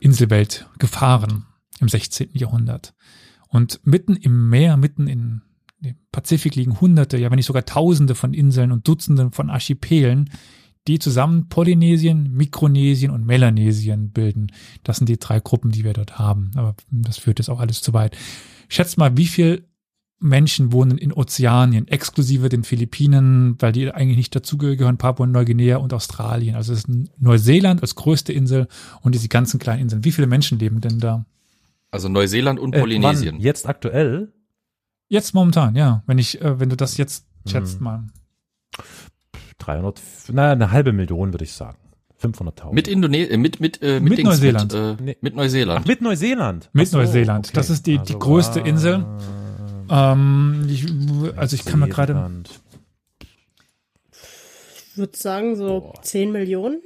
Inselwelt 0.00 0.68
gefahren 0.78 1.46
im 1.80 1.88
16. 1.88 2.30
Jahrhundert. 2.34 2.94
Und 3.48 3.80
mitten 3.84 4.16
im 4.16 4.50
Meer, 4.50 4.76
mitten 4.76 5.08
in 5.08 5.42
dem 5.78 5.96
Pazifik 6.12 6.54
liegen 6.54 6.80
hunderte, 6.80 7.18
ja 7.18 7.30
wenn 7.30 7.36
nicht 7.36 7.46
sogar 7.46 7.64
tausende 7.64 8.14
von 8.14 8.34
Inseln 8.34 8.72
und 8.72 8.86
Dutzenden 8.88 9.32
von 9.32 9.50
Archipelen, 9.50 10.30
die 10.86 10.98
zusammen 10.98 11.48
Polynesien, 11.48 12.32
Mikronesien 12.32 13.10
und 13.10 13.26
Melanesien 13.26 14.12
bilden. 14.12 14.52
Das 14.84 14.98
sind 14.98 15.08
die 15.08 15.18
drei 15.18 15.40
Gruppen, 15.40 15.72
die 15.72 15.84
wir 15.84 15.92
dort 15.92 16.18
haben. 16.18 16.52
Aber 16.54 16.76
das 16.90 17.18
führt 17.18 17.38
jetzt 17.38 17.48
auch 17.48 17.60
alles 17.60 17.82
zu 17.82 17.92
weit. 17.92 18.16
Schätzt 18.68 18.96
mal, 18.96 19.16
wie 19.16 19.26
viel 19.26 19.68
Menschen 20.18 20.72
wohnen 20.72 20.96
in 20.96 21.12
Ozeanien, 21.12 21.86
exklusive 21.88 22.48
den 22.48 22.64
Philippinen, 22.64 23.56
weil 23.60 23.72
die 23.72 23.90
eigentlich 23.92 24.16
nicht 24.16 24.34
dazugehören, 24.34 24.96
Papua-Neuguinea 24.96 25.76
und 25.76 25.92
Australien. 25.92 26.56
Also 26.56 26.72
es 26.72 26.80
ist 26.84 26.88
Neuseeland 27.18 27.82
als 27.82 27.94
größte 27.96 28.32
Insel 28.32 28.66
und 29.02 29.14
diese 29.14 29.28
ganzen 29.28 29.60
kleinen 29.60 29.82
Inseln. 29.82 30.04
Wie 30.04 30.12
viele 30.12 30.26
Menschen 30.26 30.58
leben 30.58 30.80
denn 30.80 31.00
da? 31.00 31.26
Also 31.90 32.08
Neuseeland 32.08 32.58
und 32.58 32.74
Äh, 32.74 32.80
Polynesien. 32.80 33.34
wann? 33.36 33.42
Jetzt 33.42 33.68
aktuell? 33.68 34.32
Jetzt 35.08 35.34
momentan, 35.34 35.76
ja. 35.76 36.02
Wenn 36.06 36.18
ich, 36.18 36.40
äh, 36.40 36.58
wenn 36.58 36.70
du 36.70 36.76
das 36.76 36.96
jetzt 36.96 37.26
schätzt 37.46 37.78
Hm. 37.78 37.84
mal. 37.84 38.04
300, 39.58 40.00
na, 40.32 40.52
eine 40.52 40.70
halbe 40.70 40.92
Million 40.92 41.32
würde 41.32 41.44
ich 41.44 41.52
sagen. 41.52 41.78
500.000. 42.22 42.72
Mit 42.72 42.88
Indonesien, 42.88 43.40
mit, 43.40 43.60
mit, 43.60 43.82
äh, 43.82 44.00
mit, 44.00 44.16
Mit 44.16 44.24
Neuseeland. 44.24 44.72
Mit, 44.72 45.00
äh, 45.00 45.02
Nee. 45.02 45.16
mit 45.20 45.36
Neuseeland. 45.36 45.80
Ach, 45.82 45.86
mit 45.86 46.00
Neuseeland. 46.00 46.70
Mit 46.72 46.88
so, 46.88 46.96
Neuseeland. 46.98 47.54
Das 47.56 47.68
ist 47.68 47.86
die- 47.86 47.98
die 47.98 48.14
größte 48.18 48.60
Insel. 48.60 49.04
Ähm, 49.90 50.66
ich, 50.68 50.86
also 51.36 51.54
ich 51.54 51.64
kann 51.64 51.80
mir 51.80 51.88
gerade. 51.88 52.42
Ich 54.90 54.98
würde 54.98 55.16
sagen 55.16 55.56
so 55.56 55.80
Boah. 55.80 56.02
10 56.02 56.32
Millionen. 56.32 56.80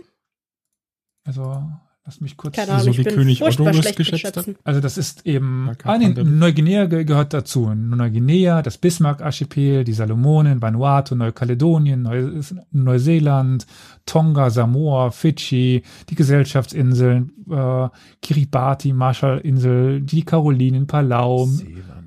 also 1.25 1.63
lass 2.05 2.21
mich 2.21 2.37
kurz. 2.37 2.57
Keine 2.57 2.73
Ahnung, 2.73 2.85
so 2.85 2.91
ich 2.91 2.99
wie 2.99 3.05
bin 3.05 3.15
König 3.15 3.39
schlecht 3.39 3.97
geschätzt 3.97 4.25
hat? 4.25 4.35
Schätzen. 4.35 4.57
Also 4.65 4.81
das 4.81 4.99
ist 4.99 5.27
eben, 5.27 5.71
ah, 5.85 5.97
nee. 5.97 6.09
Neuguinea 6.09 6.87
ge 6.87 7.05
gehört 7.05 7.33
dazu. 7.33 7.73
Neuguinea, 7.73 8.63
das 8.63 8.79
Bismarck-Archipel, 8.79 9.85
die 9.85 9.93
Salomonen, 9.93 10.61
Vanuatu, 10.61 11.15
Neukaledonien, 11.15 12.03
Neu 12.03 12.41
Neuseeland, 12.73 13.67
Tonga, 14.07 14.51
Samoa, 14.51 15.13
Fidschi, 15.13 15.83
die 16.09 16.15
Gesellschaftsinseln, 16.17 17.33
äh, 17.49 17.89
Kiribati, 18.21 18.93
Marshallinsel, 18.93 20.01
die 20.01 20.25
Karolinen, 20.25 20.89
Palau, 20.89 21.47
Seeland. 21.47 22.00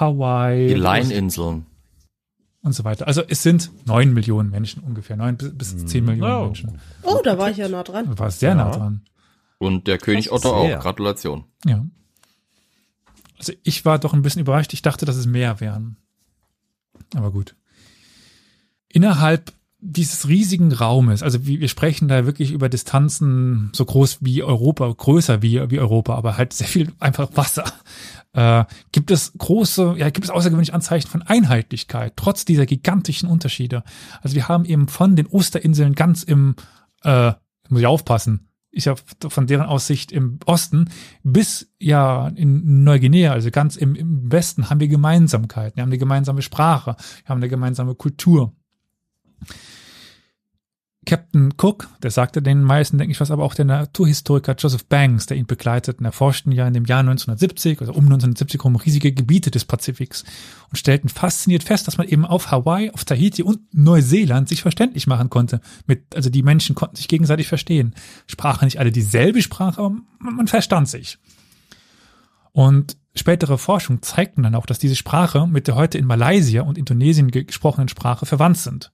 Hawaii 0.00 0.68
Die 0.68 0.74
Line-Inseln. 0.74 1.66
und 2.62 2.72
so 2.72 2.84
weiter. 2.84 3.06
Also 3.08 3.22
es 3.28 3.42
sind 3.42 3.70
neun 3.86 4.12
Millionen 4.14 4.50
Menschen 4.50 4.82
ungefähr, 4.82 5.16
neun 5.16 5.36
bis, 5.36 5.52
bis 5.54 5.86
zehn 5.86 6.04
Millionen 6.04 6.32
Oh. 6.34 6.44
Menschen. 6.46 6.78
Oh, 7.02 7.20
da 7.24 7.36
war 7.38 7.50
ich 7.50 7.56
ja 7.56 7.68
nah 7.68 7.82
dran. 7.82 8.06
Du 8.06 8.18
warst 8.18 8.40
sehr 8.40 8.54
nah 8.54 8.70
Ja. 8.70 8.76
dran. 8.76 9.02
Und 9.58 9.86
der 9.86 9.98
König 9.98 10.30
Otto 10.32 10.48
sehr. 10.66 10.78
auch. 10.78 10.82
Gratulation. 10.82 11.44
Ja. 11.64 11.84
Also 13.38 13.52
ich 13.64 13.84
war 13.84 13.98
doch 13.98 14.12
ein 14.12 14.22
bisschen 14.22 14.40
überrascht. 14.42 14.72
Ich 14.72 14.82
dachte, 14.82 15.04
dass 15.06 15.16
es 15.16 15.26
mehr 15.26 15.60
wären. 15.60 15.96
Aber 17.14 17.30
gut. 17.32 17.56
Innerhalb 18.88 19.52
dieses 19.84 20.28
riesigen 20.28 20.72
Raumes, 20.72 21.24
also 21.24 21.44
wir 21.44 21.68
sprechen 21.68 22.06
da 22.06 22.24
wirklich 22.24 22.52
über 22.52 22.68
Distanzen 22.68 23.70
so 23.74 23.84
groß 23.84 24.18
wie 24.20 24.44
Europa, 24.44 24.88
größer 24.88 25.42
wie, 25.42 25.60
wie 25.70 25.80
Europa, 25.80 26.14
aber 26.14 26.36
halt 26.38 26.52
sehr 26.52 26.68
viel 26.68 26.92
einfach 27.00 27.30
Wasser. 27.34 27.64
Äh, 28.32 28.64
gibt 28.92 29.10
es 29.10 29.32
große, 29.36 29.96
ja, 29.98 30.08
gibt 30.10 30.24
es 30.24 30.30
außergewöhnliche 30.30 30.72
Anzeichen 30.72 31.08
von 31.08 31.22
Einheitlichkeit, 31.22 32.12
trotz 32.16 32.44
dieser 32.44 32.64
gigantischen 32.64 33.28
Unterschiede. 33.28 33.82
Also 34.22 34.36
wir 34.36 34.48
haben 34.48 34.64
eben 34.64 34.86
von 34.86 35.16
den 35.16 35.26
Osterinseln 35.26 35.94
ganz 35.94 36.22
im, 36.22 36.54
äh, 37.02 37.32
muss 37.68 37.80
ich 37.80 37.86
aufpassen, 37.86 38.48
ist 38.70 38.86
ja 38.86 38.94
von 39.28 39.46
deren 39.48 39.66
Aussicht 39.66 40.12
im 40.12 40.38
Osten 40.46 40.90
bis 41.24 41.72
ja 41.78 42.28
in 42.28 42.84
Neuguinea, 42.84 43.32
also 43.32 43.50
ganz 43.50 43.76
im, 43.76 43.96
im 43.96 44.30
Westen, 44.30 44.70
haben 44.70 44.80
wir 44.80 44.88
Gemeinsamkeiten. 44.88 45.76
Wir 45.76 45.82
haben 45.82 45.90
eine 45.90 45.98
gemeinsame 45.98 46.40
Sprache, 46.40 46.96
wir 47.24 47.28
haben 47.28 47.38
eine 47.38 47.48
gemeinsame 47.48 47.96
Kultur. 47.96 48.54
Captain 51.04 51.52
Cook, 51.60 51.88
der 52.00 52.12
sagte 52.12 52.42
den 52.42 52.62
meisten, 52.62 52.96
denke 52.96 53.10
ich 53.10 53.20
was, 53.20 53.32
aber 53.32 53.42
auch 53.42 53.54
der 53.54 53.64
Naturhistoriker 53.64 54.54
Joseph 54.56 54.84
Banks, 54.84 55.26
der 55.26 55.36
ihn 55.36 55.46
begleiteten, 55.46 56.06
erforschten 56.06 56.52
ja 56.52 56.68
in 56.68 56.74
dem 56.74 56.84
Jahr 56.84 57.00
1970, 57.00 57.80
also 57.80 57.92
um 57.92 58.04
1970 58.04 58.60
herum 58.60 58.76
riesige 58.76 59.12
Gebiete 59.12 59.50
des 59.50 59.64
Pazifiks 59.64 60.22
und 60.70 60.76
stellten 60.76 61.08
fasziniert 61.08 61.64
fest, 61.64 61.88
dass 61.88 61.98
man 61.98 62.06
eben 62.06 62.24
auf 62.24 62.52
Hawaii, 62.52 62.92
auf 62.92 63.04
Tahiti 63.04 63.42
und 63.42 63.58
Neuseeland 63.74 64.48
sich 64.48 64.62
verständlich 64.62 65.08
machen 65.08 65.28
konnte. 65.28 65.60
Mit, 65.86 66.14
also 66.14 66.30
die 66.30 66.44
Menschen 66.44 66.76
konnten 66.76 66.94
sich 66.94 67.08
gegenseitig 67.08 67.48
verstehen. 67.48 67.96
Sprachen 68.28 68.66
nicht 68.66 68.78
alle 68.78 68.92
dieselbe 68.92 69.42
Sprache, 69.42 69.80
aber 69.80 69.90
man, 70.20 70.36
man 70.36 70.46
verstand 70.46 70.88
sich. 70.88 71.18
Und 72.52 72.96
spätere 73.16 73.58
Forschung 73.58 74.02
zeigten 74.02 74.44
dann 74.44 74.54
auch, 74.54 74.66
dass 74.66 74.78
diese 74.78 74.96
Sprache 74.96 75.48
mit 75.48 75.66
der 75.66 75.74
heute 75.74 75.98
in 75.98 76.06
Malaysia 76.06 76.62
und 76.62 76.78
Indonesien 76.78 77.32
gesprochenen 77.32 77.88
Sprache 77.88 78.24
verwandt 78.24 78.58
sind. 78.58 78.92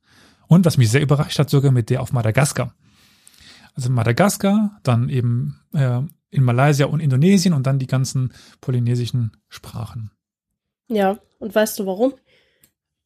Und 0.48 0.64
was 0.64 0.78
mich 0.78 0.90
sehr 0.90 1.02
überrascht 1.02 1.38
hat, 1.38 1.50
sogar 1.50 1.70
mit 1.70 1.90
der 1.90 2.02
auf 2.02 2.12
Madagaskar. 2.12 2.74
Also 3.74 3.90
Madagaskar, 3.90 4.80
dann 4.82 5.08
eben 5.08 5.60
äh, 5.72 6.00
in 6.30 6.42
Malaysia 6.42 6.86
und 6.86 7.00
Indonesien 7.00 7.54
und 7.54 7.66
dann 7.66 7.78
die 7.78 7.86
ganzen 7.86 8.32
polynesischen 8.60 9.36
Sprachen. 9.48 10.10
Ja, 10.88 11.18
und 11.38 11.54
weißt 11.54 11.78
du 11.78 11.86
warum? 11.86 12.14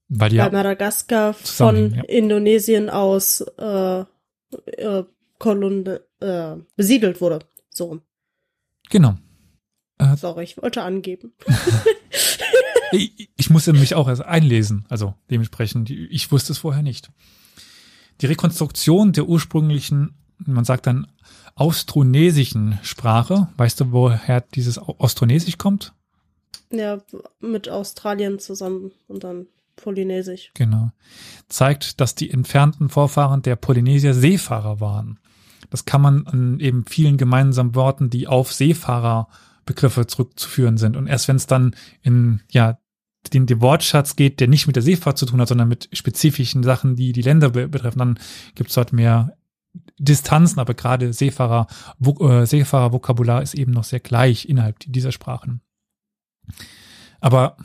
Weil 0.09 0.31
die 0.31 0.39
Weil 0.39 0.53
Madagaskar 0.53 1.35
von 1.35 1.95
ja. 1.95 2.03
Indonesien 2.05 2.91
aus 2.91 3.41
äh, 3.59 4.01
äh, 4.01 5.05
Kolonne, 5.39 6.01
äh, 6.21 6.57
besiedelt 6.77 7.21
wurde. 7.21 7.41
So, 7.71 8.01
genau. 8.89 9.17
sorry, 10.17 10.45
ich 10.45 10.57
wollte 10.63 10.83
angeben. 10.83 11.35
Ich, 12.93 13.31
ich 13.37 13.51
musste 13.51 13.73
mich 13.73 13.95
auch 13.95 14.09
erst 14.09 14.23
einlesen, 14.23 14.85
also 14.89 15.15
dementsprechend, 15.31 15.91
ich 15.91 16.31
wusste 16.31 16.53
es 16.53 16.59
vorher 16.59 16.83
nicht. 16.83 17.11
Die 18.21 18.27
Rekonstruktion 18.27 19.13
der 19.13 19.29
ursprünglichen, 19.29 20.15
man 20.39 20.65
sagt 20.65 20.87
dann 20.87 21.07
austronesischen 21.55 22.79
Sprache, 22.83 23.49
weißt 23.57 23.81
du, 23.81 23.93
woher 23.93 24.41
dieses 24.41 24.79
Austronesisch 24.79 25.59
kommt? 25.59 25.93
Ja, 26.71 27.03
mit 27.41 27.69
Australien 27.69 28.39
zusammen 28.39 28.93
und 29.09 29.25
dann 29.25 29.47
Polynesisch. 29.77 30.51
Genau. 30.55 30.91
Zeigt, 31.49 32.01
dass 32.01 32.15
die 32.15 32.31
entfernten 32.31 32.89
Vorfahren 32.89 33.43
der 33.43 33.57
Polynesier 33.57 34.15
Seefahrer 34.15 34.81
waren. 34.81 35.19
Das 35.71 35.85
kann 35.85 36.03
man 36.03 36.27
an 36.27 36.61
eben 36.61 36.85
vielen 36.87 37.17
gemeinsamen 37.17 37.75
Worten, 37.75 38.11
die 38.11 38.27
auf 38.27 38.53
Seefahrerbegriffe 38.53 40.07
zurückzuführen 40.07 40.77
sind. 40.77 40.97
Und 40.97 41.07
erst 41.07 41.29
wenn 41.29 41.37
es 41.37 41.47
dann 41.47 41.75
in, 42.03 42.41
ja, 42.51 42.79
den, 43.33 43.47
den 43.47 43.61
Wortschatz 43.61 44.17
geht, 44.17 44.41
der 44.41 44.49
nicht 44.49 44.67
mit 44.67 44.77
der 44.77 44.83
Seefahrt 44.83 45.19
zu 45.19 45.27
tun 45.27 45.41
hat, 45.41 45.49
sondern 45.49 45.69
mit 45.69 45.89
spezifischen 45.93 46.63
Sachen, 46.63 46.97
die 46.97 47.13
die 47.13 47.23
Länder 47.23 47.51
be 47.51 47.69
betreffen, 47.69 47.99
dann 47.99 48.19
gibt 48.55 48.71
es 48.71 48.75
dort 48.75 48.93
mehr 48.93 49.37
Distanzen, 49.99 50.59
aber 50.59 50.75
gerade 50.75 51.13
Seefahrer, 51.13 51.67
Vok 51.99 52.21
äh, 52.21 52.47
Seefahrervokabular 52.47 53.43
ist 53.43 53.55
eben 53.55 53.73
noch 53.73 53.85
sehr 53.85 54.01
gleich 54.01 54.47
innerhalb 54.49 54.79
dieser 54.81 55.13
Sprachen. 55.13 55.61
Aber 57.21 57.57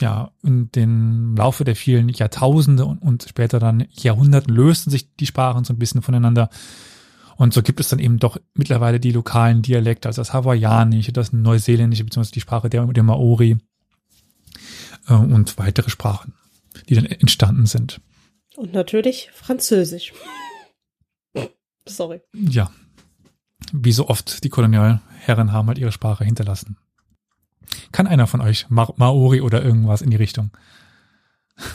ja, 0.00 0.32
in 0.42 0.70
den 0.72 1.36
Laufe 1.36 1.64
der 1.64 1.76
vielen 1.76 2.08
Jahrtausende 2.08 2.84
und, 2.84 2.98
und 2.98 3.26
später 3.28 3.58
dann 3.58 3.86
Jahrhunderten 3.90 4.54
lösten 4.54 4.90
sich 4.90 5.14
die 5.16 5.26
Sprachen 5.26 5.64
so 5.64 5.72
ein 5.72 5.78
bisschen 5.78 6.02
voneinander. 6.02 6.48
Und 7.36 7.52
so 7.52 7.62
gibt 7.62 7.80
es 7.80 7.88
dann 7.88 7.98
eben 7.98 8.18
doch 8.18 8.38
mittlerweile 8.54 9.00
die 9.00 9.12
lokalen 9.12 9.62
Dialekte, 9.62 10.08
also 10.08 10.20
das 10.20 10.32
Hawaiianische, 10.32 11.12
das 11.12 11.32
Neuseeländische, 11.32 12.04
beziehungsweise 12.04 12.32
die 12.34 12.40
Sprache 12.40 12.70
der, 12.70 12.86
der 12.86 13.02
Maori 13.02 13.58
äh, 15.08 15.14
und 15.14 15.58
weitere 15.58 15.90
Sprachen, 15.90 16.34
die 16.88 16.94
dann 16.94 17.06
entstanden 17.06 17.66
sind. 17.66 18.00
Und 18.56 18.72
natürlich 18.72 19.30
Französisch. 19.32 20.12
Sorry. 21.86 22.20
Ja, 22.32 22.70
wie 23.72 23.92
so 23.92 24.08
oft 24.08 24.42
die 24.44 24.48
Kolonialherren 24.48 25.52
haben 25.52 25.68
halt 25.68 25.78
ihre 25.78 25.92
Sprache 25.92 26.24
hinterlassen. 26.24 26.76
Kann 27.92 28.06
einer 28.06 28.26
von 28.26 28.40
euch 28.40 28.68
Ma 28.70 28.92
Maori 28.96 29.40
oder 29.40 29.62
irgendwas 29.62 30.02
in 30.02 30.10
die 30.10 30.16
Richtung? 30.16 30.50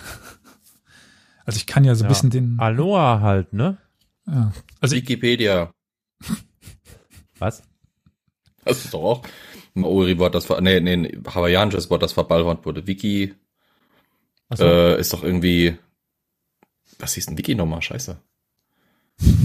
Also 1.46 1.58
ich 1.58 1.66
kann 1.66 1.84
ja 1.84 1.96
so 1.96 2.04
ein 2.04 2.06
Ja. 2.06 2.10
bisschen 2.10 2.30
den. 2.30 2.60
Aloha 2.60 3.22
halt, 3.22 3.54
ne? 3.54 3.80
Ja. 4.28 4.52
Also 4.82 4.96
Wikipedia. 4.96 5.74
Was? 7.40 7.64
Das 8.66 8.86
ist 8.86 8.94
doch 8.94 9.02
auch 9.04 9.24
Maori-Wort, 9.74 10.36
das 10.36 10.46
ver 10.46 10.62
nee, 10.62 10.80
nee, 10.80 10.94
ein 10.94 11.24
hawaiianisches 11.34 11.90
Wort, 11.90 12.02
das 12.04 12.14
verballhornt 12.14 12.66
wurde. 12.66 12.88
Wiki 12.88 13.36
Achso. 14.50 14.66
äh, 14.66 15.00
ist 15.00 15.14
doch 15.14 15.24
irgendwie. 15.24 15.78
Was 16.98 17.14
hieß 17.14 17.28
denn 17.28 17.38
Wiki 17.38 17.56
nochmal? 17.56 17.82
Scheiße. 17.82 18.20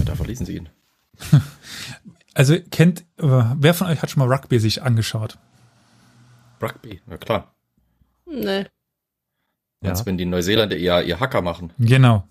Da 0.05 0.15
verlesen 0.15 0.45
sie 0.45 0.57
ihn. 0.57 0.69
also 2.33 2.57
kennt, 2.71 3.01
äh, 3.17 3.43
wer 3.55 3.73
von 3.73 3.87
euch 3.87 4.01
hat 4.01 4.09
schon 4.11 4.25
mal 4.27 4.33
Rugby 4.33 4.59
sich 4.59 4.81
angeschaut? 4.83 5.37
Rugby, 6.61 7.01
na 7.05 7.17
klar. 7.17 7.55
Nee. 8.25 8.65
Als 9.81 9.99
ja. 9.99 10.05
wenn 10.05 10.17
die 10.17 10.25
Neuseeländer 10.25 10.75
ihr, 10.77 11.01
ihr 11.03 11.19
Hacker 11.19 11.41
machen. 11.41 11.71
Genau. 11.77 12.27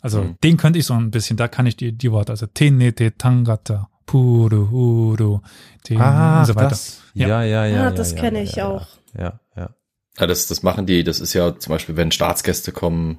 Also 0.00 0.22
Mhm. 0.22 0.36
den 0.42 0.56
könnte 0.56 0.78
ich 0.78 0.86
so 0.86 0.94
ein 0.94 1.10
bisschen, 1.10 1.36
da 1.36 1.48
kann 1.48 1.66
ich 1.66 1.76
die, 1.76 1.92
die 1.92 2.12
Worte, 2.12 2.32
also 2.32 2.46
Tenete, 2.46 3.16
Tangata, 3.16 3.88
Puru, 4.08 4.70
Huru, 4.70 5.40
Ten 5.84 6.00
Ah, 6.00 6.40
und 6.40 6.46
so 6.46 6.54
weiter. 6.56 6.70
das. 6.70 7.00
Ja, 7.14 7.42
ja, 7.44 7.64
ja. 7.66 7.80
Ah, 7.80 7.84
ja, 7.84 7.90
das 7.92 8.12
ja, 8.12 8.18
kenne 8.18 8.38
ja, 8.38 8.44
ich 8.44 8.56
ja, 8.56 8.66
auch. 8.68 8.86
Ja, 9.16 9.40
ja. 9.56 9.70
Ja, 10.18 10.26
das, 10.26 10.48
das 10.48 10.62
machen 10.64 10.86
die, 10.86 11.04
das 11.04 11.20
ist 11.20 11.32
ja 11.34 11.56
zum 11.56 11.70
Beispiel, 11.72 11.96
wenn 11.96 12.10
Staatsgäste 12.10 12.72
kommen, 12.72 13.18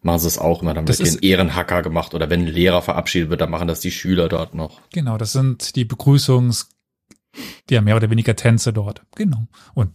machen 0.00 0.20
sie 0.20 0.28
es 0.28 0.38
auch 0.38 0.62
immer, 0.62 0.72
dann 0.72 0.86
Das 0.86 0.98
wird 1.00 1.08
ist- 1.08 1.20
den 1.20 1.28
Ehrenhacker 1.28 1.82
gemacht 1.82 2.14
oder 2.14 2.30
wenn 2.30 2.42
ein 2.42 2.46
Lehrer 2.46 2.80
verabschiedet 2.80 3.28
wird, 3.28 3.40
dann 3.42 3.50
machen 3.50 3.68
das 3.68 3.80
die 3.80 3.90
Schüler 3.90 4.28
dort 4.28 4.54
noch. 4.54 4.80
Genau, 4.92 5.18
das 5.18 5.32
sind 5.32 5.76
die 5.76 5.84
Begrüßungs, 5.84 6.70
ja, 7.68 7.80
mehr 7.82 7.96
oder 7.96 8.08
weniger 8.10 8.36
Tänze 8.36 8.72
dort. 8.72 9.02
Genau. 9.16 9.46
Und 9.74 9.92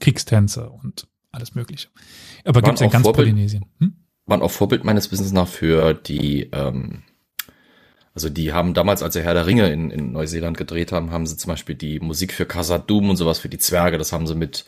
Kriegstänze 0.00 0.68
und 0.70 1.06
alles 1.30 1.54
Mögliche. 1.54 1.88
Aber 2.44 2.56
Waren 2.62 2.64
gibt's 2.70 2.80
ja 2.80 2.86
ganz 2.88 3.04
Vorbild- 3.04 3.28
Polynesien. 3.28 3.64
Hm? 3.78 3.94
Waren 4.26 4.42
auch 4.42 4.50
Vorbild 4.50 4.84
meines 4.84 5.10
Wissens 5.12 5.32
nach 5.32 5.48
für 5.48 5.94
die, 5.94 6.48
ähm, 6.52 7.02
also 8.18 8.30
die 8.30 8.52
haben 8.52 8.74
damals, 8.74 9.02
als 9.04 9.14
sie 9.14 9.22
Herr 9.22 9.34
der 9.34 9.46
Ringe 9.46 9.70
in, 9.70 9.92
in 9.92 10.10
Neuseeland 10.10 10.56
gedreht 10.56 10.90
haben, 10.90 11.12
haben 11.12 11.24
sie 11.24 11.36
zum 11.36 11.50
Beispiel 11.50 11.76
die 11.76 12.00
Musik 12.00 12.32
für 12.32 12.46
Casadum 12.46 13.10
und 13.10 13.16
sowas 13.16 13.38
für 13.38 13.48
die 13.48 13.58
Zwerge, 13.58 13.96
das 13.96 14.12
haben 14.12 14.26
sie 14.26 14.34
mit 14.34 14.64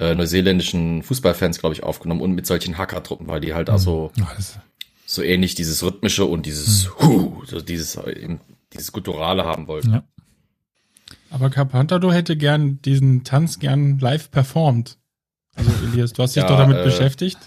äh, 0.00 0.16
neuseeländischen 0.16 1.04
Fußballfans, 1.04 1.60
glaube 1.60 1.74
ich, 1.76 1.84
aufgenommen 1.84 2.20
und 2.20 2.32
mit 2.32 2.44
solchen 2.46 2.76
Hackertruppen, 2.76 3.28
weil 3.28 3.40
die 3.40 3.54
halt 3.54 3.70
also 3.70 4.10
das- 4.36 4.58
so 5.06 5.22
ähnlich 5.22 5.54
dieses 5.54 5.82
rhythmische 5.84 6.24
und 6.24 6.44
dieses 6.44 6.90
Hu, 7.00 7.42
so 7.46 7.60
dieses, 7.60 7.94
äh, 7.96 8.10
eben, 8.20 8.40
dieses 8.72 8.90
Gutturale 8.92 9.44
haben 9.44 9.68
wollten. 9.68 9.92
ja. 9.92 10.02
Aber 11.30 11.50
Carpantado 11.50 12.10
hätte 12.12 12.36
gern 12.36 12.80
diesen 12.82 13.22
Tanz 13.22 13.58
gern 13.60 13.98
live 14.00 14.30
performt. 14.30 14.98
Also 15.54 15.70
Elias, 15.86 16.12
du 16.14 16.22
hast 16.24 16.34
dich 16.36 16.42
Ja, 16.42 16.48
doch 16.48 16.58
damit 16.58 16.78
äh, 16.78 16.84
beschäftigt. 16.84 17.38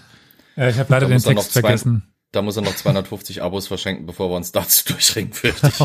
Ja, 0.56 0.68
ich 0.68 0.78
habe 0.78 0.90
leider 0.92 1.08
den 1.08 1.20
Text 1.22 1.52
zwei- 1.52 1.60
vergessen. 1.60 2.11
Da 2.32 2.40
muss 2.40 2.56
er 2.56 2.62
noch 2.62 2.74
250 2.74 3.42
Abos 3.42 3.66
verschenken, 3.66 4.06
bevor 4.06 4.30
wir 4.30 4.36
uns 4.36 4.52
dazu 4.52 4.84
durchringen, 4.88 5.32
fürchte 5.32 5.68
ich. 5.68 5.78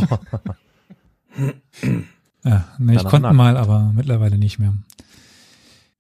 Ja, 2.44 2.66
nee, 2.80 2.96
ich 2.96 3.04
konnte 3.04 3.34
mal, 3.34 3.58
aber 3.58 3.92
mittlerweile 3.94 4.38
nicht 4.38 4.58
mehr. 4.58 4.74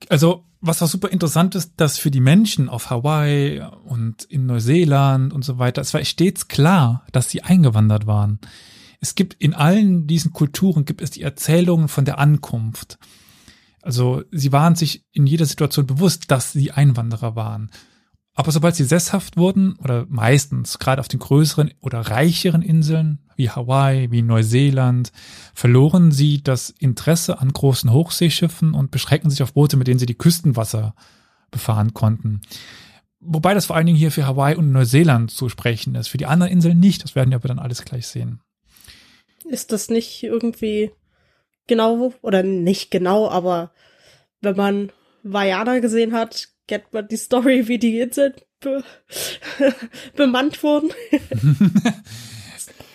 Also, 0.10 0.46
was 0.62 0.82
auch 0.82 0.88
super 0.88 1.10
interessant 1.10 1.56
ist, 1.56 1.74
dass 1.78 2.00
für 2.00 2.12
die 2.12 2.22
Menschen 2.22 2.70
auf 2.70 2.90
Hawaii 2.90 3.62
und 3.86 4.24
in 4.24 4.46
Neuseeland 4.46 5.34
und 5.34 5.44
so 5.44 5.60
weiter, 5.60 5.82
es 5.82 5.94
war 5.94 6.04
stets 6.04 6.48
klar, 6.48 7.06
dass 7.12 7.30
sie 7.30 7.44
eingewandert 7.44 8.08
waren. 8.08 8.40
Es 9.00 9.16
gibt 9.16 9.36
in 9.36 9.54
allen 9.54 10.08
diesen 10.08 10.34
Kulturen 10.34 10.86
gibt 10.86 11.02
es 11.02 11.12
die 11.12 11.22
Erzählungen 11.22 11.88
von 11.90 12.06
der 12.06 12.20
Ankunft. 12.20 12.98
Also, 13.82 14.24
sie 14.32 14.52
waren 14.52 14.76
sich 14.76 15.06
in 15.12 15.28
jeder 15.28 15.46
Situation 15.46 15.86
bewusst, 15.86 16.32
dass 16.32 16.54
sie 16.54 16.72
Einwanderer 16.72 17.36
waren. 17.36 17.70
Aber 18.38 18.52
sobald 18.52 18.76
sie 18.76 18.84
sesshaft 18.84 19.36
wurden, 19.36 19.78
oder 19.84 20.06
meistens 20.10 20.78
gerade 20.78 21.00
auf 21.00 21.08
den 21.08 21.20
größeren 21.20 21.74
oder 21.82 22.02
reicheren 22.02 22.62
Inseln 22.62 23.18
wie 23.36 23.50
Hawaii, 23.50 24.12
wie 24.12 24.22
Neuseeland, 24.22 25.12
verloren 25.56 26.12
sie 26.12 26.44
das 26.44 26.70
Interesse 26.70 27.40
an 27.40 27.52
großen 27.52 27.92
Hochseeschiffen 27.92 28.76
und 28.76 28.92
beschränken 28.92 29.32
sich 29.32 29.42
auf 29.42 29.54
Boote, 29.54 29.76
mit 29.76 29.88
denen 29.88 29.98
sie 29.98 30.06
die 30.06 30.20
Küstenwasser 30.20 30.94
befahren 31.50 31.96
konnten. 31.96 32.42
Wobei 33.20 33.56
das 33.56 33.66
vor 33.66 33.76
allen 33.76 33.88
Dingen 33.88 33.98
hier 33.98 34.12
für 34.12 34.28
Hawaii 34.28 34.56
und 34.56 34.72
Neuseeland 34.72 35.32
zu 35.32 35.50
sprechen 35.50 35.96
ist. 35.96 36.08
Für 36.08 36.20
die 36.20 36.28
anderen 36.28 36.52
Inseln 36.52 36.80
nicht. 36.80 37.04
Das 37.04 37.16
werden 37.16 37.32
wir 37.32 37.38
aber 37.38 37.48
dann 37.48 37.58
alles 37.58 37.86
gleich 37.86 38.06
sehen. 38.06 38.40
Ist 39.46 39.72
das 39.72 39.90
nicht 39.90 40.22
irgendwie 40.22 40.92
genau, 41.66 42.14
oder 42.22 42.44
nicht 42.44 42.92
genau, 42.92 43.30
aber 43.30 43.72
wenn 44.42 44.56
man 44.56 44.92
Vajana 45.24 45.80
gesehen 45.80 46.14
hat, 46.14 46.50
kennt 46.68 46.92
man 46.94 47.08
die 47.08 47.18
Story, 47.18 47.68
wie 47.68 47.78
die 47.80 48.00
Inseln 48.00 48.34
be 48.60 48.84
bemannt 50.16 50.62
wurden. 50.64 50.90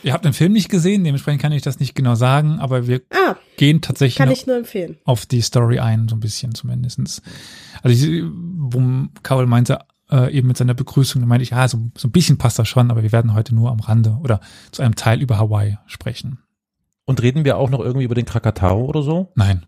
Ihr 0.04 0.12
habt 0.12 0.24
den 0.24 0.32
Film 0.32 0.52
nicht 0.52 0.68
gesehen, 0.68 1.04
dementsprechend 1.04 1.40
kann 1.42 1.52
ich 1.52 1.62
das 1.62 1.78
nicht 1.78 1.94
genau 1.94 2.16
sagen, 2.16 2.58
aber 2.58 2.88
wir 2.88 3.02
Ah, 3.12 3.37
gehen 3.56 3.80
tatsächlich 3.80 4.16
kann 4.16 4.28
noch 4.28 4.37
ich 4.37 4.46
nur 4.48 4.56
empfehlen. 4.56 4.98
auf 5.04 5.26
die 5.26 5.40
Story 5.42 5.78
ein, 5.78 6.08
so 6.08 6.16
ein 6.16 6.20
bisschen 6.20 6.54
zumindestens. 6.56 7.22
Also 7.82 7.96
ich, 7.96 8.24
wo 8.24 8.82
Carol 9.22 9.46
meinte, 9.46 9.78
äh, 10.11 10.32
eben 10.37 10.48
mit 10.48 10.56
seiner 10.56 10.74
Begrüßung, 10.74 11.22
da 11.22 11.26
meinte 11.28 11.44
ich, 11.44 11.50
ja, 11.50 11.68
so, 11.68 11.78
so 11.96 12.08
ein 12.08 12.12
bisschen 12.12 12.37
passt 12.37 12.58
das 12.58 12.66
schon, 12.68 12.90
aber 12.90 13.04
wir 13.04 13.12
werden 13.12 13.32
heute 13.35 13.54
nur 13.54 13.70
am 13.70 13.78
Rande 13.78 14.18
oder 14.20 14.40
zu 14.72 14.82
einem 14.82 14.96
Teil 14.96 15.22
über 15.22 15.38
Hawaii 15.38 15.78
sprechen. 15.87 16.40
Und 17.04 17.22
reden 17.22 17.44
wir 17.44 17.56
auch 17.56 17.70
noch 17.70 17.80
irgendwie 17.80 18.04
über 18.04 18.16
den 18.16 18.26
Krakatau 18.26 18.85
oder 18.85 19.02
so? 19.02 19.30
Nein. 19.37 19.66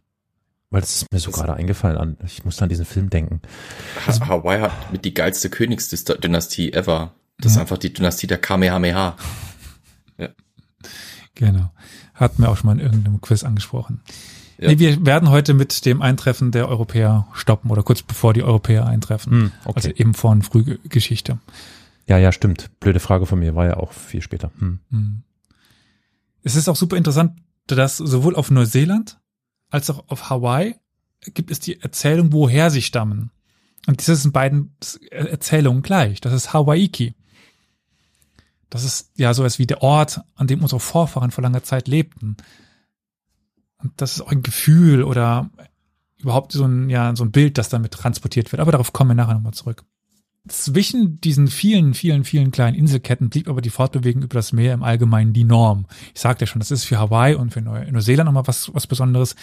Weil 0.74 0.80
das 0.80 0.96
ist 0.96 1.12
mir 1.12 1.20
so 1.20 1.30
gerade 1.30 1.54
eingefallen 1.54 1.96
an. 1.96 2.16
Ich 2.26 2.44
musste 2.44 2.64
an 2.64 2.68
diesen 2.68 2.84
Film 2.84 3.08
denken. 3.08 3.40
Ha 4.08 4.26
Hawaii 4.26 4.60
hat 4.60 4.90
mit 4.90 5.04
die 5.04 5.14
geilste 5.14 5.48
Königsdynastie 5.48 6.72
ever. 6.72 7.14
Das 7.38 7.52
ist 7.52 7.56
Ja. 7.56 7.60
einfach 7.62 7.78
die 7.78 7.92
Dynastie 7.92 8.26
der 8.26 8.38
Kamehameha. 8.38 9.16
Genau. 11.36 11.72
Hatten 12.14 12.42
wir 12.42 12.48
auch 12.50 12.56
schon 12.56 12.66
mal 12.68 12.72
in 12.78 12.84
irgendeinem 12.84 13.20
Quiz 13.20 13.42
angesprochen. 13.42 14.02
Ja. 14.58 14.68
Nee, 14.68 14.78
wir 14.78 15.04
werden 15.04 15.30
heute 15.30 15.52
mit 15.54 15.84
dem 15.84 16.00
Eintreffen 16.02 16.52
der 16.52 16.68
Europäer 16.68 17.26
stoppen 17.34 17.70
oder 17.70 17.82
kurz 17.82 18.02
bevor 18.02 18.32
die 18.32 18.42
Europäer 18.44 18.86
eintreffen. 18.86 19.32
Hm, 19.32 19.52
okay. 19.64 19.72
Also 19.74 19.88
eben 19.90 20.14
von 20.14 20.42
Frühgeschichte. 20.42 21.38
ja, 22.06 22.18
ja, 22.18 22.30
stimmt. 22.30 22.70
Blöde 22.78 23.00
Frage 23.00 23.26
von 23.26 23.38
mir, 23.40 23.54
war 23.56 23.66
ja 23.66 23.76
auch 23.78 23.92
viel 23.92 24.22
später. 24.22 24.50
Hm. 24.60 24.78
Hm. 24.90 25.22
Es 26.44 26.54
ist 26.54 26.68
auch 26.68 26.76
super 26.76 26.96
interessant, 26.96 27.32
dass 27.66 27.96
sowohl 27.96 28.36
auf 28.36 28.50
Neuseeland 28.52 29.18
als 29.74 29.90
auch 29.90 30.04
auf 30.06 30.30
Hawaii 30.30 30.76
gibt 31.20 31.50
es 31.50 31.58
die 31.58 31.80
Erzählung, 31.80 32.32
woher 32.32 32.70
sie 32.70 32.80
stammen. 32.80 33.30
Und 33.86 33.98
das 34.00 34.08
ist 34.08 34.24
in 34.24 34.32
beiden 34.32 34.76
Erzählungen 35.10 35.82
gleich. 35.82 36.20
Das 36.20 36.32
ist 36.32 36.52
Hawaiki. 36.52 37.14
Das 38.70 38.84
ist 38.84 39.10
ja 39.16 39.34
sowas 39.34 39.58
wie 39.58 39.66
der 39.66 39.82
Ort, 39.82 40.20
an 40.36 40.46
dem 40.46 40.62
unsere 40.62 40.80
Vorfahren 40.80 41.32
vor 41.32 41.42
langer 41.42 41.64
Zeit 41.64 41.88
lebten. 41.88 42.36
Und 43.78 43.92
das 43.96 44.14
ist 44.14 44.20
auch 44.20 44.30
ein 44.30 44.42
Gefühl 44.42 45.02
oder 45.02 45.50
überhaupt 46.18 46.52
so 46.52 46.64
ein, 46.64 46.88
ja, 46.88 47.14
so 47.16 47.24
ein 47.24 47.32
Bild, 47.32 47.58
das 47.58 47.68
damit 47.68 47.92
transportiert 47.92 48.52
wird. 48.52 48.60
Aber 48.60 48.72
darauf 48.72 48.92
kommen 48.92 49.10
wir 49.10 49.14
nachher 49.16 49.34
nochmal 49.34 49.54
zurück. 49.54 49.84
Zwischen 50.46 51.22
diesen 51.22 51.48
vielen, 51.48 51.94
vielen, 51.94 52.22
vielen 52.22 52.50
kleinen 52.50 52.76
Inselketten 52.76 53.30
blieb 53.30 53.48
aber 53.48 53.62
die 53.62 53.70
Fortbewegung 53.70 54.22
über 54.22 54.34
das 54.34 54.52
Meer 54.52 54.74
im 54.74 54.82
Allgemeinen 54.82 55.32
die 55.32 55.44
Norm. 55.44 55.86
Ich 56.14 56.20
sagte 56.20 56.42
ja 56.42 56.46
schon, 56.46 56.58
das 56.58 56.70
ist 56.70 56.84
für 56.84 56.98
Hawaii 56.98 57.34
und 57.34 57.50
für 57.50 57.62
Neu 57.62 57.90
Neuseeland 57.90 58.26
nochmal 58.26 58.46
was, 58.46 58.70
was 58.74 58.86
Besonderes. 58.86 59.36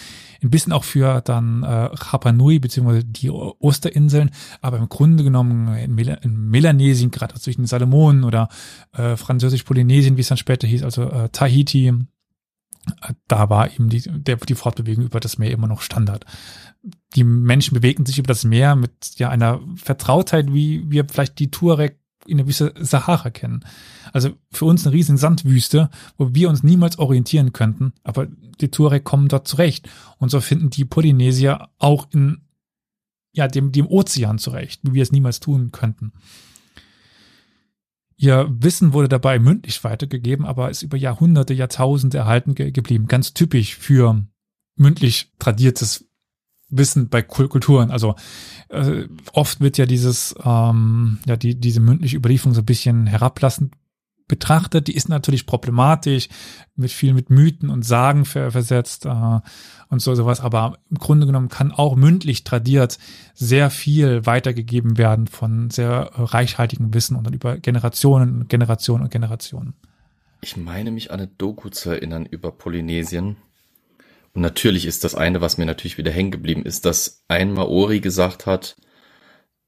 Ein 0.44 0.50
bisschen 0.50 0.72
auch 0.72 0.84
für 0.84 1.20
dann 1.20 1.64
äh, 1.64 1.66
Rapa 1.66 2.30
Nui 2.30 2.60
beziehungsweise 2.60 3.04
die 3.04 3.30
Osterinseln, 3.30 4.30
aber 4.60 4.78
im 4.78 4.88
Grunde 4.88 5.24
genommen 5.24 5.76
in, 5.76 5.92
Mel 5.96 6.20
in 6.22 6.48
Melanesien, 6.48 7.10
gerade 7.10 7.34
zwischen 7.34 7.62
den 7.62 7.66
Salomonen 7.66 8.22
oder 8.22 8.48
äh, 8.92 9.16
Französisch-Polynesien, 9.16 10.16
wie 10.16 10.20
es 10.20 10.28
dann 10.28 10.38
später 10.38 10.68
hieß, 10.68 10.84
also 10.84 11.10
äh, 11.10 11.28
Tahiti, 11.30 11.88
äh, 11.88 13.14
da 13.26 13.50
war 13.50 13.72
eben 13.72 13.88
die, 13.88 14.02
der, 14.02 14.36
die 14.36 14.54
Fortbewegung 14.54 15.04
über 15.04 15.18
das 15.18 15.36
Meer 15.36 15.50
immer 15.50 15.66
noch 15.66 15.80
Standard 15.80 16.26
die 17.14 17.24
Menschen 17.24 17.74
bewegten 17.74 18.06
sich 18.06 18.18
über 18.18 18.28
das 18.28 18.44
Meer 18.44 18.74
mit 18.76 19.18
ja 19.18 19.28
einer 19.28 19.60
Vertrautheit, 19.76 20.52
wie 20.52 20.90
wir 20.90 21.06
vielleicht 21.08 21.38
die 21.38 21.50
Tuareg 21.50 21.98
in 22.26 22.38
der 22.38 22.46
Wüste 22.46 22.72
Sahara 22.78 23.30
kennen. 23.30 23.64
Also 24.12 24.30
für 24.50 24.64
uns 24.64 24.86
eine 24.86 24.94
riesige 24.94 25.18
Sandwüste, 25.18 25.90
wo 26.18 26.34
wir 26.34 26.48
uns 26.48 26.62
niemals 26.62 26.98
orientieren 26.98 27.52
könnten, 27.52 27.92
aber 28.04 28.26
die 28.60 28.70
Tuareg 28.70 29.04
kommen 29.04 29.28
dort 29.28 29.48
zurecht. 29.48 29.88
Und 30.18 30.30
so 30.30 30.40
finden 30.40 30.70
die 30.70 30.84
Polynesier 30.84 31.68
auch 31.78 32.08
in 32.12 32.42
ja, 33.32 33.48
dem, 33.48 33.72
dem 33.72 33.86
Ozean 33.86 34.38
zurecht, 34.38 34.80
wie 34.84 34.94
wir 34.94 35.02
es 35.02 35.12
niemals 35.12 35.40
tun 35.40 35.72
könnten. 35.72 36.12
Ihr 38.16 38.46
Wissen 38.50 38.92
wurde 38.92 39.08
dabei 39.08 39.38
mündlich 39.38 39.82
weitergegeben, 39.82 40.46
aber 40.46 40.70
ist 40.70 40.82
über 40.82 40.96
Jahrhunderte, 40.96 41.54
Jahrtausende 41.54 42.18
erhalten 42.18 42.54
ge 42.54 42.70
geblieben. 42.70 43.08
Ganz 43.08 43.34
typisch 43.34 43.74
für 43.76 44.24
mündlich 44.76 45.32
tradiertes 45.38 46.08
Wissen 46.72 47.08
bei 47.08 47.22
Kul- 47.22 47.48
Kulturen. 47.48 47.90
Also 47.90 48.16
äh, 48.68 49.04
oft 49.32 49.60
wird 49.60 49.78
ja 49.78 49.86
dieses, 49.86 50.34
ähm, 50.44 51.18
ja, 51.26 51.36
die, 51.36 51.54
diese 51.54 51.80
mündliche 51.80 52.16
Überlieferung 52.16 52.54
so 52.54 52.62
ein 52.62 52.66
bisschen 52.66 53.06
herablassend 53.06 53.74
betrachtet. 54.28 54.88
Die 54.88 54.94
ist 54.96 55.10
natürlich 55.10 55.44
problematisch, 55.44 56.28
mit 56.74 56.90
viel 56.90 57.12
mit 57.12 57.28
Mythen 57.28 57.68
und 57.68 57.84
Sagen 57.84 58.24
ver 58.24 58.50
versetzt 58.50 59.04
äh, 59.04 59.40
und 59.88 60.00
so 60.00 60.14
sowas. 60.14 60.40
Aber 60.40 60.78
im 60.90 60.96
Grunde 60.96 61.26
genommen 61.26 61.50
kann 61.50 61.70
auch 61.70 61.96
mündlich 61.96 62.42
tradiert 62.42 62.98
sehr 63.34 63.68
viel 63.68 64.24
weitergegeben 64.24 64.96
werden 64.96 65.26
von 65.26 65.68
sehr 65.68 66.12
äh, 66.14 66.22
reichhaltigem 66.22 66.94
Wissen 66.94 67.16
und 67.16 67.24
dann 67.26 67.34
über 67.34 67.58
Generationen 67.58 68.40
und 68.40 68.48
Generationen 68.48 69.04
und 69.04 69.10
Generationen. 69.10 69.74
Ich 70.40 70.56
meine 70.56 70.90
mich 70.90 71.10
an 71.10 71.20
eine 71.20 71.28
Doku 71.28 71.68
zu 71.68 71.90
erinnern 71.90 72.26
über 72.26 72.50
Polynesien. 72.52 73.36
Und 74.34 74.42
natürlich 74.42 74.86
ist 74.86 75.04
das 75.04 75.14
eine, 75.14 75.40
was 75.40 75.58
mir 75.58 75.66
natürlich 75.66 75.98
wieder 75.98 76.10
hängen 76.10 76.30
geblieben 76.30 76.64
ist, 76.64 76.86
dass 76.86 77.24
ein 77.28 77.52
Maori 77.52 78.00
gesagt 78.00 78.46
hat, 78.46 78.76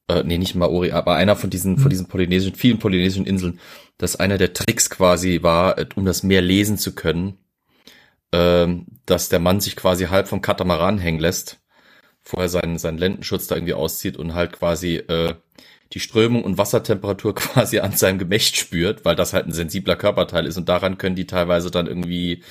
äh, 0.08 0.22
nee, 0.24 0.38
nicht 0.38 0.54
Maori, 0.54 0.92
aber 0.92 1.14
einer 1.16 1.36
von 1.36 1.50
diesen, 1.50 1.78
von 1.78 1.90
diesen 1.90 2.08
polynesischen, 2.08 2.56
vielen 2.56 2.78
polynesischen 2.78 3.26
Inseln, 3.26 3.60
dass 3.98 4.16
einer 4.16 4.38
der 4.38 4.52
Tricks 4.52 4.90
quasi 4.90 5.42
war, 5.42 5.78
äh, 5.78 5.86
um 5.96 6.04
das 6.04 6.22
Meer 6.22 6.42
lesen 6.42 6.78
zu 6.78 6.94
können, 6.94 7.38
ähm, 8.32 8.86
dass 9.06 9.28
der 9.28 9.38
Mann 9.38 9.60
sich 9.60 9.76
quasi 9.76 10.06
halb 10.06 10.28
vom 10.28 10.40
Katamaran 10.42 10.98
hängen 10.98 11.20
lässt, 11.20 11.60
vorher 12.22 12.48
seinen, 12.48 12.78
seinen 12.78 12.98
Lendenschutz 12.98 13.46
da 13.46 13.54
irgendwie 13.56 13.74
auszieht 13.74 14.16
und 14.16 14.34
halt 14.34 14.52
quasi 14.52 14.96
äh, 14.96 15.34
die 15.92 16.00
Strömung 16.00 16.44
und 16.44 16.58
Wassertemperatur 16.58 17.34
quasi 17.36 17.80
an 17.80 17.92
seinem 17.92 18.18
Gemächt 18.18 18.56
spürt, 18.56 19.04
weil 19.04 19.16
das 19.16 19.32
halt 19.32 19.46
ein 19.46 19.52
sensibler 19.52 19.96
Körperteil 19.96 20.46
ist 20.46 20.56
und 20.56 20.68
daran 20.68 20.98
können 20.98 21.16
die 21.16 21.26
teilweise 21.26 21.70
dann 21.70 21.86
irgendwie 21.86 22.42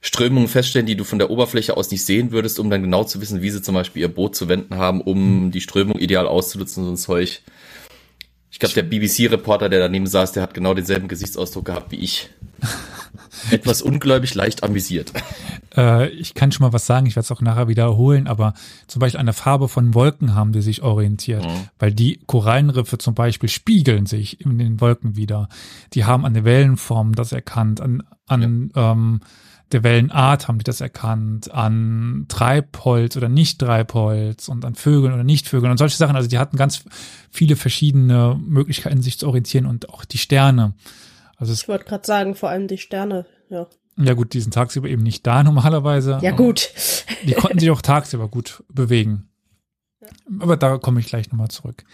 Strömungen 0.00 0.48
feststellen, 0.48 0.86
die 0.86 0.96
du 0.96 1.04
von 1.04 1.18
der 1.18 1.30
Oberfläche 1.30 1.76
aus 1.76 1.90
nicht 1.90 2.04
sehen 2.04 2.30
würdest, 2.30 2.60
um 2.60 2.70
dann 2.70 2.82
genau 2.82 3.04
zu 3.04 3.20
wissen, 3.20 3.42
wie 3.42 3.50
sie 3.50 3.62
zum 3.62 3.74
Beispiel 3.74 4.02
ihr 4.02 4.08
Boot 4.14 4.36
zu 4.36 4.48
wenden 4.48 4.76
haben, 4.76 5.00
um 5.00 5.50
die 5.50 5.60
Strömung 5.60 5.98
ideal 5.98 6.26
auszunutzen 6.26 6.82
und 6.82 6.86
so 6.86 6.92
ein 6.92 6.96
Zeug. 7.18 7.42
Ich 8.50 8.58
glaube, 8.58 8.74
der 8.74 8.82
BBC-Reporter, 8.82 9.68
der 9.68 9.80
daneben 9.80 10.06
saß, 10.06 10.32
der 10.32 10.42
hat 10.42 10.54
genau 10.54 10.72
denselben 10.74 11.08
Gesichtsausdruck 11.08 11.66
gehabt 11.66 11.92
wie 11.92 11.96
ich. 11.96 12.30
Etwas 13.50 13.82
ungläubig, 13.82 14.34
leicht 14.34 14.62
amüsiert. 14.64 15.12
Äh, 15.76 16.08
ich 16.08 16.34
kann 16.34 16.50
schon 16.50 16.66
mal 16.66 16.72
was 16.72 16.86
sagen, 16.86 17.06
ich 17.06 17.14
werde 17.14 17.24
es 17.24 17.30
auch 17.30 17.40
nachher 17.40 17.68
wiederholen, 17.68 18.26
aber 18.26 18.54
zum 18.86 19.00
Beispiel 19.00 19.20
an 19.20 19.26
der 19.26 19.34
Farbe 19.34 19.68
von 19.68 19.94
Wolken 19.94 20.34
haben 20.34 20.52
die 20.52 20.62
sich 20.62 20.82
orientiert, 20.82 21.44
Mhm. 21.44 21.68
weil 21.78 21.92
die 21.92 22.20
Korallenriffe 22.26 22.98
zum 22.98 23.14
Beispiel 23.14 23.48
spiegeln 23.48 24.06
sich 24.06 24.40
in 24.40 24.58
den 24.58 24.80
Wolken 24.80 25.14
wieder. 25.14 25.48
Die 25.92 26.04
haben 26.04 26.24
an 26.24 26.34
der 26.34 26.44
Wellenform 26.44 27.14
das 27.14 27.32
erkannt, 27.32 27.80
an, 27.80 28.02
an 28.26 28.72
ähm, 28.74 29.20
der 29.72 29.82
Wellenart 29.82 30.48
haben 30.48 30.58
die 30.58 30.64
das 30.64 30.80
erkannt, 30.80 31.50
an 31.50 32.26
Treibholz 32.28 33.16
oder 33.16 33.28
nicht 33.28 33.60
Treibholz 33.60 34.48
und 34.48 34.64
an 34.64 34.74
Vögeln 34.74 35.12
oder 35.12 35.24
nicht 35.24 35.48
Vögeln 35.48 35.70
und 35.70 35.78
solche 35.78 35.96
Sachen. 35.96 36.16
Also 36.16 36.28
die 36.28 36.38
hatten 36.38 36.56
ganz 36.56 36.84
viele 37.30 37.56
verschiedene 37.56 38.40
Möglichkeiten, 38.42 39.02
sich 39.02 39.18
zu 39.18 39.26
orientieren 39.26 39.66
und 39.66 39.90
auch 39.90 40.04
die 40.04 40.18
Sterne. 40.18 40.74
Also 41.36 41.52
Ich 41.52 41.68
wollte 41.68 41.84
gerade 41.84 42.06
sagen, 42.06 42.34
vor 42.34 42.48
allem 42.48 42.66
die 42.66 42.78
Sterne, 42.78 43.26
ja. 43.50 43.66
ja 43.96 44.14
gut, 44.14 44.32
die 44.32 44.40
sind 44.40 44.54
tagsüber 44.54 44.88
eben 44.88 45.02
nicht 45.02 45.26
da 45.26 45.42
normalerweise. 45.42 46.18
Ja, 46.22 46.32
gut. 46.32 46.70
Die 47.26 47.34
konnten 47.34 47.58
sich 47.58 47.70
auch 47.70 47.82
tagsüber 47.82 48.28
gut 48.28 48.64
bewegen. 48.68 49.28
Aber 50.40 50.56
da 50.56 50.78
komme 50.78 51.00
ich 51.00 51.06
gleich 51.06 51.30
nochmal 51.30 51.48
zurück. 51.48 51.84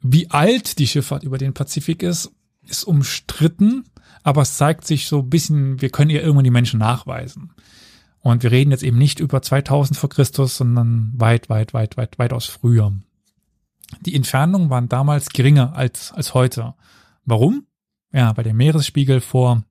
Wie 0.00 0.30
alt 0.30 0.78
die 0.78 0.86
Schifffahrt 0.86 1.22
über 1.22 1.38
den 1.38 1.54
Pazifik 1.54 2.02
ist, 2.02 2.30
ist 2.68 2.84
umstritten, 2.84 3.84
aber 4.22 4.42
es 4.42 4.56
zeigt 4.56 4.86
sich 4.86 5.06
so 5.06 5.20
ein 5.20 5.30
bisschen, 5.30 5.80
wir 5.80 5.90
können 5.90 6.10
ihr 6.10 6.22
irgendwann 6.22 6.44
die 6.44 6.50
Menschen 6.50 6.80
nachweisen. 6.80 7.52
Und 8.20 8.42
wir 8.42 8.50
reden 8.50 8.72
jetzt 8.72 8.82
eben 8.82 8.98
nicht 8.98 9.20
über 9.20 9.40
2000 9.40 9.96
vor 9.98 10.10
Christus, 10.10 10.56
sondern 10.56 11.12
weit, 11.16 11.48
weit, 11.48 11.74
weit, 11.74 11.96
weit, 11.96 12.18
weitaus 12.18 12.46
früher. 12.46 12.92
Die 14.00 14.14
Entfernungen 14.14 14.68
waren 14.68 14.88
damals 14.88 15.28
geringer 15.28 15.74
als, 15.76 16.12
als 16.12 16.34
heute. 16.34 16.74
Warum? 17.24 17.66
Ja, 18.12 18.36
weil 18.36 18.44
der 18.44 18.54
Meeresspiegel 18.54 19.20
vor 19.20 19.62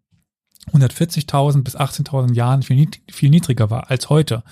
140.000 0.71 1.63
bis 1.63 1.75
18.000 1.75 2.33
Jahren 2.33 2.63
viel, 2.63 2.87
viel 3.11 3.29
niedriger 3.29 3.69
war 3.69 3.89
als 3.89 4.09
heute, 4.09 4.43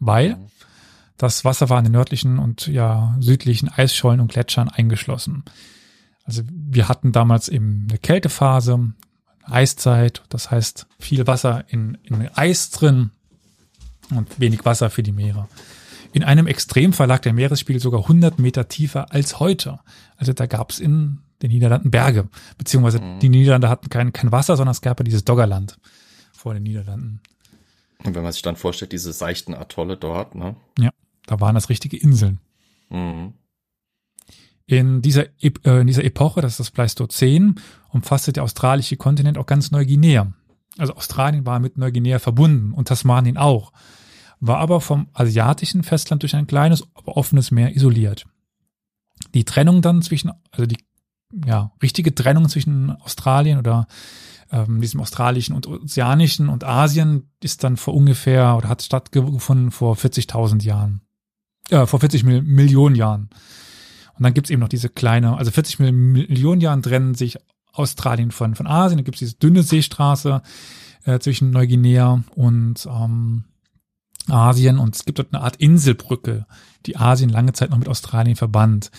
weil 0.00 0.38
das 1.16 1.44
Wasser 1.44 1.68
war 1.70 1.78
in 1.78 1.84
den 1.84 1.92
nördlichen 1.92 2.38
und 2.38 2.66
ja 2.66 3.16
südlichen 3.20 3.68
Eisschollen 3.68 4.20
und 4.20 4.32
Gletschern 4.32 4.68
eingeschlossen. 4.68 5.44
Also 6.24 6.42
wir 6.48 6.88
hatten 6.88 7.12
damals 7.12 7.48
eben 7.48 7.86
eine 7.88 7.98
Kältephase, 7.98 8.92
Eiszeit, 9.44 10.22
das 10.28 10.50
heißt 10.50 10.86
viel 10.98 11.26
Wasser 11.26 11.64
in, 11.68 11.98
in 12.04 12.28
Eis 12.34 12.70
drin 12.70 13.10
und 14.10 14.40
wenig 14.40 14.64
Wasser 14.64 14.90
für 14.90 15.02
die 15.02 15.12
Meere. 15.12 15.48
In 16.12 16.24
einem 16.24 16.46
Extremfall 16.46 17.08
lag 17.08 17.20
der 17.20 17.32
Meeresspiegel 17.32 17.80
sogar 17.80 18.02
100 18.02 18.38
Meter 18.38 18.68
tiefer 18.68 19.12
als 19.12 19.40
heute. 19.40 19.80
Also 20.16 20.32
da 20.32 20.46
gab 20.46 20.70
es 20.70 20.78
in 20.78 21.20
den 21.40 21.50
Niederlanden 21.50 21.90
Berge, 21.90 22.28
beziehungsweise 22.58 23.00
die 23.20 23.28
Niederlande 23.28 23.68
hatten 23.68 23.88
kein, 23.88 24.12
kein 24.12 24.30
Wasser, 24.30 24.56
sondern 24.56 24.72
es 24.72 24.80
gab 24.80 25.00
ja 25.00 25.04
dieses 25.04 25.24
Doggerland 25.24 25.78
vor 26.32 26.54
den 26.54 26.62
Niederlanden. 26.62 27.20
Und 28.04 28.14
wenn 28.14 28.22
man 28.22 28.32
sich 28.32 28.42
dann 28.42 28.56
vorstellt, 28.56 28.92
diese 28.92 29.12
seichten 29.12 29.54
Atolle 29.54 29.96
dort, 29.96 30.34
ne? 30.34 30.56
Ja, 30.78 30.90
da 31.26 31.40
waren 31.40 31.54
das 31.54 31.68
richtige 31.68 31.96
Inseln. 31.96 32.40
Mhm. 32.90 33.34
In 34.66 35.02
dieser, 35.02 35.26
äh, 35.40 35.80
in 35.80 35.86
dieser 35.86 36.04
Epoche, 36.04 36.40
das 36.40 36.52
ist 36.52 36.60
das 36.60 36.70
Pleistozän, 36.70 37.56
umfasste 37.90 38.32
der 38.32 38.44
australische 38.44 38.96
Kontinent 38.96 39.38
auch 39.38 39.46
ganz 39.46 39.70
Neuguinea. 39.70 40.32
Also 40.78 40.94
Australien 40.94 41.44
war 41.44 41.58
mit 41.60 41.76
Neuguinea 41.76 42.18
verbunden 42.18 42.72
und 42.72 42.88
Tasmanien 42.88 43.36
auch, 43.36 43.72
war 44.40 44.58
aber 44.58 44.80
vom 44.80 45.08
asiatischen 45.12 45.82
Festland 45.82 46.22
durch 46.22 46.34
ein 46.34 46.46
kleines, 46.46 46.84
aber 46.94 47.16
offenes 47.16 47.50
Meer 47.50 47.76
isoliert. 47.76 48.24
Die 49.34 49.44
Trennung 49.44 49.82
dann 49.82 50.02
zwischen, 50.02 50.32
also 50.50 50.66
die 50.66 50.78
ja, 51.46 51.72
richtige 51.82 52.14
Trennung 52.14 52.48
zwischen 52.48 52.90
Australien 52.90 53.58
oder 53.58 53.86
ähm, 54.50 54.80
diesem 54.80 55.00
australischen 55.00 55.54
und 55.54 55.66
ozeanischen 55.66 56.48
und 56.48 56.64
Asien 56.64 57.30
ist 57.42 57.64
dann 57.64 57.76
vor 57.76 57.94
ungefähr 57.94 58.56
oder 58.56 58.68
hat 58.68 58.82
stattgefunden 58.82 59.70
vor 59.70 59.96
40.000 59.96 60.62
Jahren. 60.62 61.00
Äh, 61.70 61.86
vor 61.86 62.00
40 62.00 62.24
Mil 62.24 62.42
Millionen 62.42 62.94
Jahren. 62.96 63.30
Und 64.22 64.26
dann 64.26 64.34
gibt's 64.34 64.50
eben 64.50 64.60
noch 64.60 64.68
diese 64.68 64.88
kleine, 64.88 65.36
also 65.36 65.50
40 65.50 65.80
Millionen 65.80 66.60
Jahren 66.60 66.80
trennen 66.80 67.16
sich 67.16 67.38
Australien 67.72 68.30
von, 68.30 68.54
von 68.54 68.68
Asien. 68.68 68.98
Dann 68.98 69.04
gibt's 69.04 69.18
diese 69.18 69.34
dünne 69.34 69.64
Seestraße 69.64 70.42
äh, 71.02 71.18
zwischen 71.18 71.50
Neuguinea 71.50 72.22
und 72.36 72.86
ähm, 72.86 73.42
Asien 74.28 74.78
und 74.78 74.94
es 74.94 75.04
gibt 75.04 75.18
dort 75.18 75.34
eine 75.34 75.42
Art 75.42 75.56
Inselbrücke, 75.56 76.46
die 76.86 76.96
Asien 76.96 77.30
lange 77.30 77.52
Zeit 77.52 77.70
noch 77.70 77.78
mit 77.78 77.88
Australien 77.88 78.36
verband. 78.36 78.92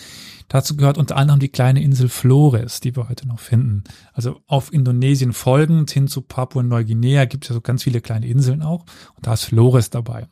Dazu 0.48 0.76
gehört 0.76 0.98
unter 0.98 1.16
anderem 1.16 1.40
die 1.40 1.48
kleine 1.48 1.82
Insel 1.82 2.10
Flores, 2.10 2.80
die 2.80 2.94
wir 2.94 3.08
heute 3.08 3.26
noch 3.26 3.40
finden. 3.40 3.84
Also 4.12 4.42
auf 4.46 4.74
Indonesien 4.74 5.32
folgend 5.32 5.90
hin 5.90 6.06
zu 6.06 6.20
Papua-Neuguinea 6.20 7.24
gibt 7.24 7.44
es 7.44 7.48
ja 7.48 7.54
so 7.54 7.62
ganz 7.62 7.82
viele 7.82 8.02
kleine 8.02 8.26
Inseln 8.26 8.60
auch 8.60 8.84
und 9.16 9.26
da 9.26 9.32
ist 9.32 9.44
Flores 9.44 9.88
dabei. 9.88 10.26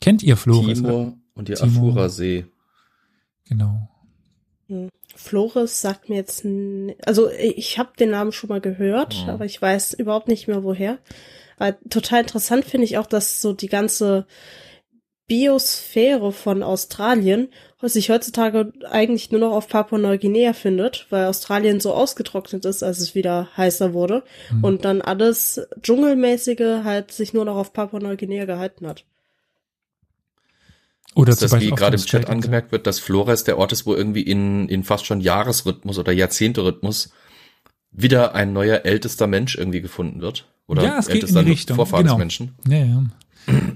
Kennt 0.00 0.22
ihr 0.22 0.38
Flores? 0.38 0.78
Timor 0.78 1.12
und 1.34 1.48
die 1.48 1.52
Timor. 1.52 1.90
Afura-See. 1.90 2.46
Genau. 3.44 3.90
Hm. 4.70 4.88
Flores 5.16 5.80
sagt 5.82 6.08
mir 6.08 6.16
jetzt, 6.16 6.46
also 7.04 7.28
ich 7.30 7.78
habe 7.78 7.90
den 7.98 8.10
Namen 8.10 8.32
schon 8.32 8.48
mal 8.48 8.60
gehört, 8.60 9.24
Mhm. 9.24 9.30
aber 9.30 9.44
ich 9.44 9.60
weiß 9.60 9.94
überhaupt 9.94 10.28
nicht 10.28 10.48
mehr 10.48 10.62
woher. 10.62 10.98
Weil 11.58 11.76
total 11.90 12.20
interessant 12.22 12.64
finde 12.64 12.86
ich 12.86 12.96
auch, 12.96 13.06
dass 13.06 13.42
so 13.42 13.52
die 13.52 13.68
ganze 13.68 14.26
Biosphäre 15.26 16.32
von 16.32 16.62
Australien 16.62 17.52
sich 17.82 18.10
heutzutage 18.10 18.72
eigentlich 18.88 19.30
nur 19.30 19.40
noch 19.40 19.52
auf 19.52 19.68
Papua-Neuguinea 19.68 20.52
findet, 20.54 21.06
weil 21.10 21.26
Australien 21.26 21.80
so 21.80 21.92
ausgetrocknet 21.94 22.64
ist, 22.64 22.82
als 22.82 22.98
es 22.98 23.14
wieder 23.14 23.48
heißer 23.56 23.92
wurde 23.94 24.24
Mhm. 24.50 24.64
und 24.64 24.84
dann 24.84 25.00
alles 25.02 25.60
dschungelmäßige 25.82 26.82
halt 26.84 27.12
sich 27.12 27.32
nur 27.32 27.44
noch 27.44 27.56
auf 27.56 27.72
Papua-Neuguinea 27.72 28.44
gehalten 28.44 28.86
hat. 28.86 29.04
Oder 31.14 31.32
Ist 31.32 31.42
das, 31.42 31.58
wie 31.60 31.70
gerade 31.70 31.96
im 31.96 32.02
Chat 32.04 32.28
angemerkt 32.28 32.70
wird, 32.72 32.86
dass 32.86 33.00
Flores 33.00 33.42
der 33.44 33.58
Ort 33.58 33.72
ist, 33.72 33.84
wo 33.86 33.94
irgendwie 33.94 34.22
in, 34.22 34.68
in 34.68 34.84
fast 34.84 35.06
schon 35.06 35.20
Jahresrhythmus 35.20 35.98
oder 35.98 36.12
Jahrzehnte-Rhythmus 36.12 37.10
wieder 37.90 38.34
ein 38.36 38.52
neuer 38.52 38.82
ältester 38.84 39.26
Mensch 39.26 39.56
irgendwie 39.56 39.80
gefunden 39.80 40.20
wird? 40.20 40.46
Oder 40.68 40.84
Ja, 40.84 40.98
es 40.98 41.06
geht 41.06 41.16
in 41.16 41.20
ältester 41.22 41.42
die 41.42 41.50
Richtung, 41.50 41.76
Vorfahren 41.76 42.04
genau. 42.04 42.14
des 42.14 42.18
Menschen? 42.20 42.54
Ja, 42.68 42.78
ja. 42.78 43.02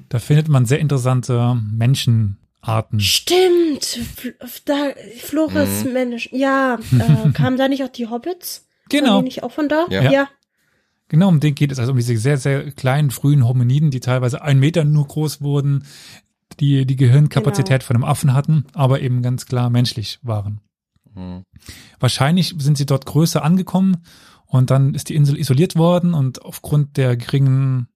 Da 0.08 0.18
findet 0.20 0.48
man 0.48 0.64
sehr 0.66 0.78
interessante 0.78 1.56
Menschenarten. 1.72 3.00
Stimmt, 3.00 3.82
Fl- 3.82 4.34
da, 4.66 4.90
Flores 5.18 5.84
Mhm. 5.84 5.92
Mensch, 5.92 6.28
ja, 6.32 6.78
äh, 6.92 7.30
kamen 7.32 7.56
da 7.56 7.66
nicht 7.68 7.82
auch 7.82 7.88
die 7.88 8.06
Hobbits? 8.06 8.66
Waren 8.90 9.00
Genau. 9.00 9.18
die 9.18 9.24
nicht 9.24 9.42
auch 9.42 9.50
von 9.50 9.68
da? 9.68 9.86
Ja. 9.90 10.10
ja. 10.10 10.28
Genau, 11.08 11.28
um 11.28 11.40
den 11.40 11.54
geht 11.54 11.70
es 11.72 11.78
also 11.78 11.92
um 11.92 11.98
diese 11.98 12.16
sehr, 12.16 12.38
sehr 12.38 12.70
kleinen, 12.72 13.10
frühen 13.10 13.46
Hominiden, 13.46 13.90
die 13.90 14.00
teilweise 14.00 14.42
einen 14.42 14.60
Meter 14.60 14.84
nur 14.84 15.06
groß 15.06 15.42
wurden, 15.42 15.84
die 16.60 16.86
die 16.86 16.96
Gehirnkapazität 16.96 17.80
Genau. 17.80 17.86
von 17.86 17.96
einem 17.96 18.04
Affen 18.04 18.32
hatten, 18.34 18.64
aber 18.72 19.00
eben 19.00 19.22
ganz 19.22 19.46
klar 19.46 19.70
menschlich 19.70 20.18
waren. 20.22 20.60
Hm. 21.14 21.42
Wahrscheinlich 22.00 22.54
sind 22.58 22.76
sie 22.78 22.86
dort 22.86 23.06
größer 23.06 23.42
angekommen 23.44 23.98
und 24.46 24.70
dann 24.70 24.94
ist 24.94 25.08
die 25.08 25.14
Insel 25.14 25.38
isoliert 25.38 25.76
worden 25.76 26.14
und 26.14 26.42
aufgrund 26.42 26.96
der 26.96 27.16
geringen 27.16 27.88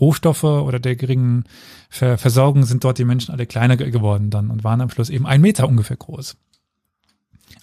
Rohstoffe 0.00 0.42
oder 0.44 0.80
der 0.80 0.96
geringen 0.96 1.44
Ver 1.88 2.18
Versorgung 2.18 2.64
sind 2.64 2.82
dort 2.82 2.98
die 2.98 3.04
Menschen 3.04 3.32
alle 3.32 3.46
kleiner 3.46 3.76
ge- 3.76 3.90
geworden 3.90 4.30
dann 4.30 4.50
und 4.50 4.64
waren 4.64 4.80
am 4.80 4.90
Schluss 4.90 5.08
eben 5.10 5.26
ein 5.26 5.40
Meter 5.40 5.68
ungefähr 5.68 5.96
groß. 5.96 6.36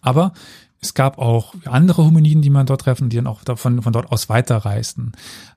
Aber 0.01 0.31
es 0.79 0.93
gab 0.93 1.17
auch 1.17 1.53
andere 1.65 2.05
Hominiden, 2.05 2.41
die 2.41 2.49
man 2.49 2.65
dort 2.65 2.81
treffen, 2.81 3.09
die 3.09 3.17
dann 3.17 3.27
auch 3.27 3.43
davon, 3.43 3.81
von 3.81 3.91
dort 3.93 4.11
aus 4.11 4.29
weiterreisten. 4.29 5.11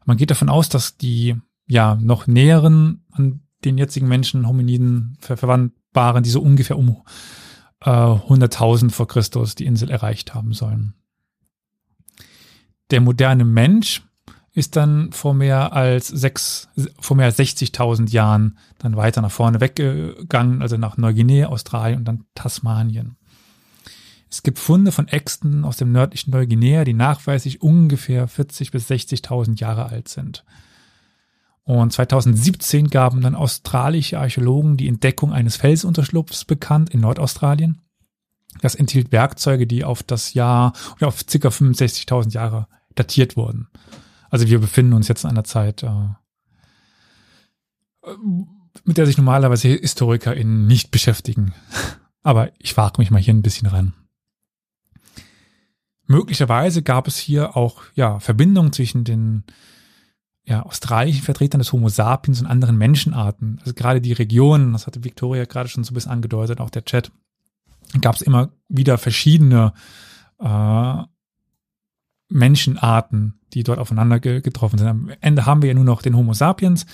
Man 0.05 0.17
geht 0.17 0.31
davon 0.31 0.49
aus, 0.49 0.69
dass 0.69 0.97
die 0.97 1.37
ja 1.67 1.95
noch 1.95 2.27
näheren 2.27 3.05
an 3.13 3.41
den 3.65 3.79
jetzigen 3.79 4.09
Menschen 4.09 4.47
Hominiden 4.47 5.17
ver 5.21 5.37
verwandt 5.37 5.73
die 5.95 6.31
so 6.31 6.41
ungefähr 6.43 6.77
um 6.77 7.03
äh, 7.81 7.91
100.000 7.91 8.91
vor 8.91 9.07
Christus 9.07 9.55
die 9.55 9.67
Insel 9.67 9.91
erreicht 9.91 10.35
haben 10.35 10.53
sollen. 10.53 10.95
Der 12.91 13.01
moderne 13.01 13.45
Mensch 13.45 14.03
ist 14.53 14.77
dann 14.77 15.13
vor 15.13 15.35
mehr 15.35 15.73
als 15.73 16.09
sechs, 16.09 16.69
vor 17.01 17.17
mehr 17.17 17.27
als 17.27 17.39
60.000 17.39 18.11
Jahren 18.11 18.59
dann 18.79 18.97
weiter 18.97 19.21
nach 19.21 19.33
vorne 19.33 19.61
weggegangen, 19.61 20.63
also 20.63 20.77
nach 20.77 20.97
Neuguinea, 20.97 21.49
Australien 21.49 21.99
und 21.99 22.05
dann 22.05 22.25
Tasmanien. 22.35 23.17
Es 24.31 24.43
gibt 24.43 24.59
Funde 24.59 24.93
von 24.93 25.09
Äxten 25.09 25.65
aus 25.65 25.77
dem 25.77 25.93
nördlichen 25.93 26.31
Neuguinea, 26.31 26.85
die 26.85 26.93
nachweislich 26.93 27.63
ungefähr 27.63 28.27
40 28.27 28.71
bis 28.71 28.91
60.000 28.91 29.61
Jahre 29.61 29.87
alt 29.87 30.09
sind. 30.09 30.45
Und 31.65 31.93
2017 31.93 32.89
gaben 32.89 33.23
dann 33.23 33.35
australische 33.35 34.19
Archäologen 34.19 34.77
die 34.77 34.89
Entdeckung 34.89 35.33
eines 35.33 35.57
Felsunterschlupfs 35.57 36.45
bekannt 36.45 36.91
in 36.91 37.01
Nordaustralien. 37.01 37.81
Das 38.61 38.75
enthielt 38.75 39.13
Werkzeuge, 39.13 39.67
die 39.67 39.83
auf 39.83 40.03
das 40.03 40.35
Jahr, 40.35 40.75
oder 40.97 41.09
auf 41.09 41.25
ca. 41.25 41.49
65.000 41.49 42.33
Jahre 42.33 42.69
datiert 42.95 43.37
wurden. 43.37 43.69
Also 44.31 44.47
wir 44.47 44.61
befinden 44.61 44.93
uns 44.93 45.09
jetzt 45.09 45.25
in 45.25 45.31
einer 45.31 45.45
Zeit, 45.45 45.83
äh, 45.83 46.09
mit 48.85 48.99
der 48.99 49.07
sich 49.07 49.17
normalerweise 49.17 49.69
HistorikerInnen 49.69 50.67
nicht 50.67 50.91
beschäftigen. 50.91 51.55
Aber 52.23 52.53
ich 52.59 52.77
wage 52.77 52.99
mich 52.99 53.11
mal 53.11 53.21
hier 53.21 53.35
ein 53.35 53.43
bisschen 53.43 53.69
ran. 53.69 53.95
Möglicherweise 56.07 56.83
gab 56.83 57.07
es 57.07 57.17
hier 57.17 57.57
auch 57.57 57.83
ja, 57.95 58.21
Verbindungen 58.21 58.73
zwischen 58.73 59.05
den 59.05 59.45
ja, 60.47 60.63
australischen 60.63 61.23
Vertretern 61.23 61.59
des 61.59 61.73
Homo 61.73 61.89
sapiens 61.89 62.41
und 62.41 62.47
anderen 62.47 62.77
Menschenarten. 62.77 63.59
Also 63.61 63.73
gerade 63.73 64.01
die 64.01 64.13
Regionen, 64.13 64.73
das 64.73 64.87
hatte 64.87 65.05
Victoria 65.05 65.45
gerade 65.45 65.69
schon 65.69 65.85
so 65.85 65.93
ein 65.93 65.95
bisschen 65.95 66.13
angedeutet, 66.13 66.61
auch 66.61 66.71
der 66.71 66.85
Chat, 66.85 67.11
gab 68.01 68.17
es 68.17 68.23
immer 68.23 68.51
wieder 68.69 68.99
verschiedene 68.99 69.73
äh, 70.41 71.03
Menschenarten, 72.29 73.41
die 73.55 73.63
dort 73.63 73.79
aufeinander 73.79 74.19
ge 74.21 74.41
getroffen 74.41 74.79
sind. 74.79 74.89
Am 74.89 75.11
Ende 75.21 75.47
haben 75.47 75.63
wir 75.63 75.69
ja 75.69 75.75
nur 75.75 75.85
noch 75.85 76.03
den 76.03 76.17
Homo 76.17 76.35
sapiens. 76.35 76.87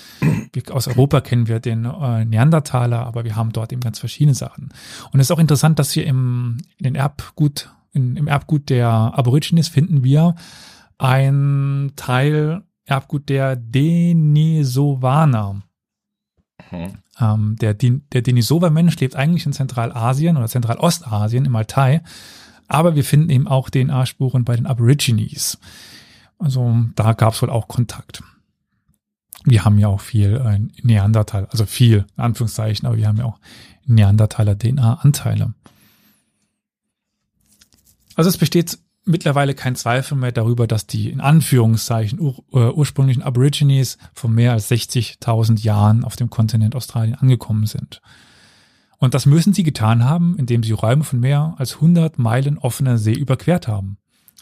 Wir, 0.53 0.75
aus 0.75 0.89
Europa 0.89 1.21
kennen 1.21 1.47
wir 1.47 1.61
den 1.61 1.85
äh, 1.85 2.25
Neandertaler, 2.25 3.07
aber 3.07 3.25
wir 3.25 3.37
haben 3.37 3.53
dort 3.53 3.73
eben 3.73 3.81
ganz 3.81 4.01
verschiedene 4.01 4.35
Sachen. 4.35 4.71
Und 5.13 5.21
es 5.21 5.27
ist 5.27 5.31
auch 5.31 5.39
interessant, 5.39 5.79
dass 5.79 5.95
wir 5.95 6.05
im, 6.07 6.59
in 6.77 6.85
den 6.85 6.95
Erbgut, 6.97 7.71
in, 7.93 8.17
im 8.17 8.27
Erbgut 8.27 8.69
der 8.69 8.89
Aborigines 8.89 9.69
finden 9.69 10.03
wir 10.05 10.35
ein 10.99 11.93
Teil 11.97 12.65
Erbgut 12.85 13.29
der 13.29 13.57
Denisovaner. 13.57 15.62
Hm. 16.69 16.93
Ähm, 17.21 17.57
der, 17.61 17.75
der 17.75 18.23
Denisova-Mensch 18.23 18.99
lebt 18.99 19.16
eigentlich 19.16 19.47
in 19.47 19.53
Zentralasien 19.53 20.37
oder 20.37 20.49
Zentralostasien 20.49 21.45
im 21.45 21.57
Altai, 21.57 22.03
aber 22.69 22.95
wir 22.95 23.05
finden 23.05 23.31
eben 23.31 23.49
auch 23.49 23.71
DNA-Spuren 23.71 24.45
bei 24.45 24.57
den 24.57 24.66
Aborigines. 24.66 25.59
Also 26.38 26.85
da 26.95 27.12
gab 27.12 27.35
es 27.35 27.43
wohl 27.43 27.51
auch 27.51 27.69
Kontakt. 27.69 28.23
Wir 29.45 29.64
haben 29.64 29.79
ja 29.79 29.88
auch 29.88 30.01
viel 30.01 30.37
äh, 30.37 30.61
Neandertal, 30.83 31.47
also 31.47 31.66
viel, 31.66 32.07
in 32.16 32.23
Anführungszeichen, 32.23 32.87
aber 32.87 32.97
wir 32.97 33.09
haben 33.09 33.19
ja 33.19 33.25
auch 33.25 33.38
Neandertaler 33.87 34.57
DNA-Anteile. 34.57 35.55
Also 38.14 38.29
es 38.29 38.37
besteht 38.37 38.79
mittlerweile 39.11 39.55
kein 39.55 39.77
Zweifel 39.77 40.16
mehr 40.16 40.33
darüber, 40.33 40.66
dass 40.66 40.87
die 40.87 41.11
in 41.11 41.20
Anführungszeichen 41.20 42.18
ur, 42.20 42.42
äh, 42.53 42.70
ursprünglichen 42.70 43.23
Aborigines 43.23 43.99
vor 44.14 44.31
mehr 44.31 44.53
als 44.53 44.70
60.000 44.70 45.61
Jahren 45.62 46.05
auf 46.05 46.16
dem 46.16 46.31
Kontinent 46.31 46.75
Australien 46.75 47.14
angekommen 47.16 47.66
sind. 47.66 48.01
Und 48.99 49.14
das 49.14 49.27
müssen 49.27 49.53
sie 49.55 49.62
getan 49.62 50.05
haben, 50.05 50.37
indem 50.38 50.62
sie 50.62 50.73
Räume 50.73 51.05
von 51.05 51.20
mehr 51.20 51.55
als 51.59 51.77
100 51.77 52.18
Meilen 52.18 52.59
offener 52.59 52.99
See 52.99 53.14
überquert 53.14 53.66
haben. 53.66 53.96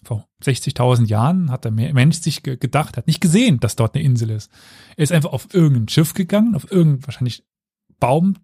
Vor 0.05 0.27
60.000 0.45 1.07
Jahren 1.07 1.51
hat 1.51 1.65
der 1.65 1.71
Mensch 1.73 2.19
sich 2.21 2.43
ge- 2.43 2.57
gedacht, 2.57 2.97
hat 2.97 3.07
nicht 3.07 3.21
gesehen, 3.21 3.59
dass 3.61 3.77
dort 3.77 3.95
eine 3.95 4.05
Insel 4.05 4.31
ist. 4.31 4.51
Er 4.97 5.03
ist 5.05 5.13
einfach 5.13 5.33
auf 5.33 5.53
irgendein 5.53 5.89
Schiff 5.89 6.15
gegangen, 6.15 6.55
auf 6.55 6.71
irgendein 6.71 7.07
wahrscheinlich 7.07 7.45
Baum 8.01 8.35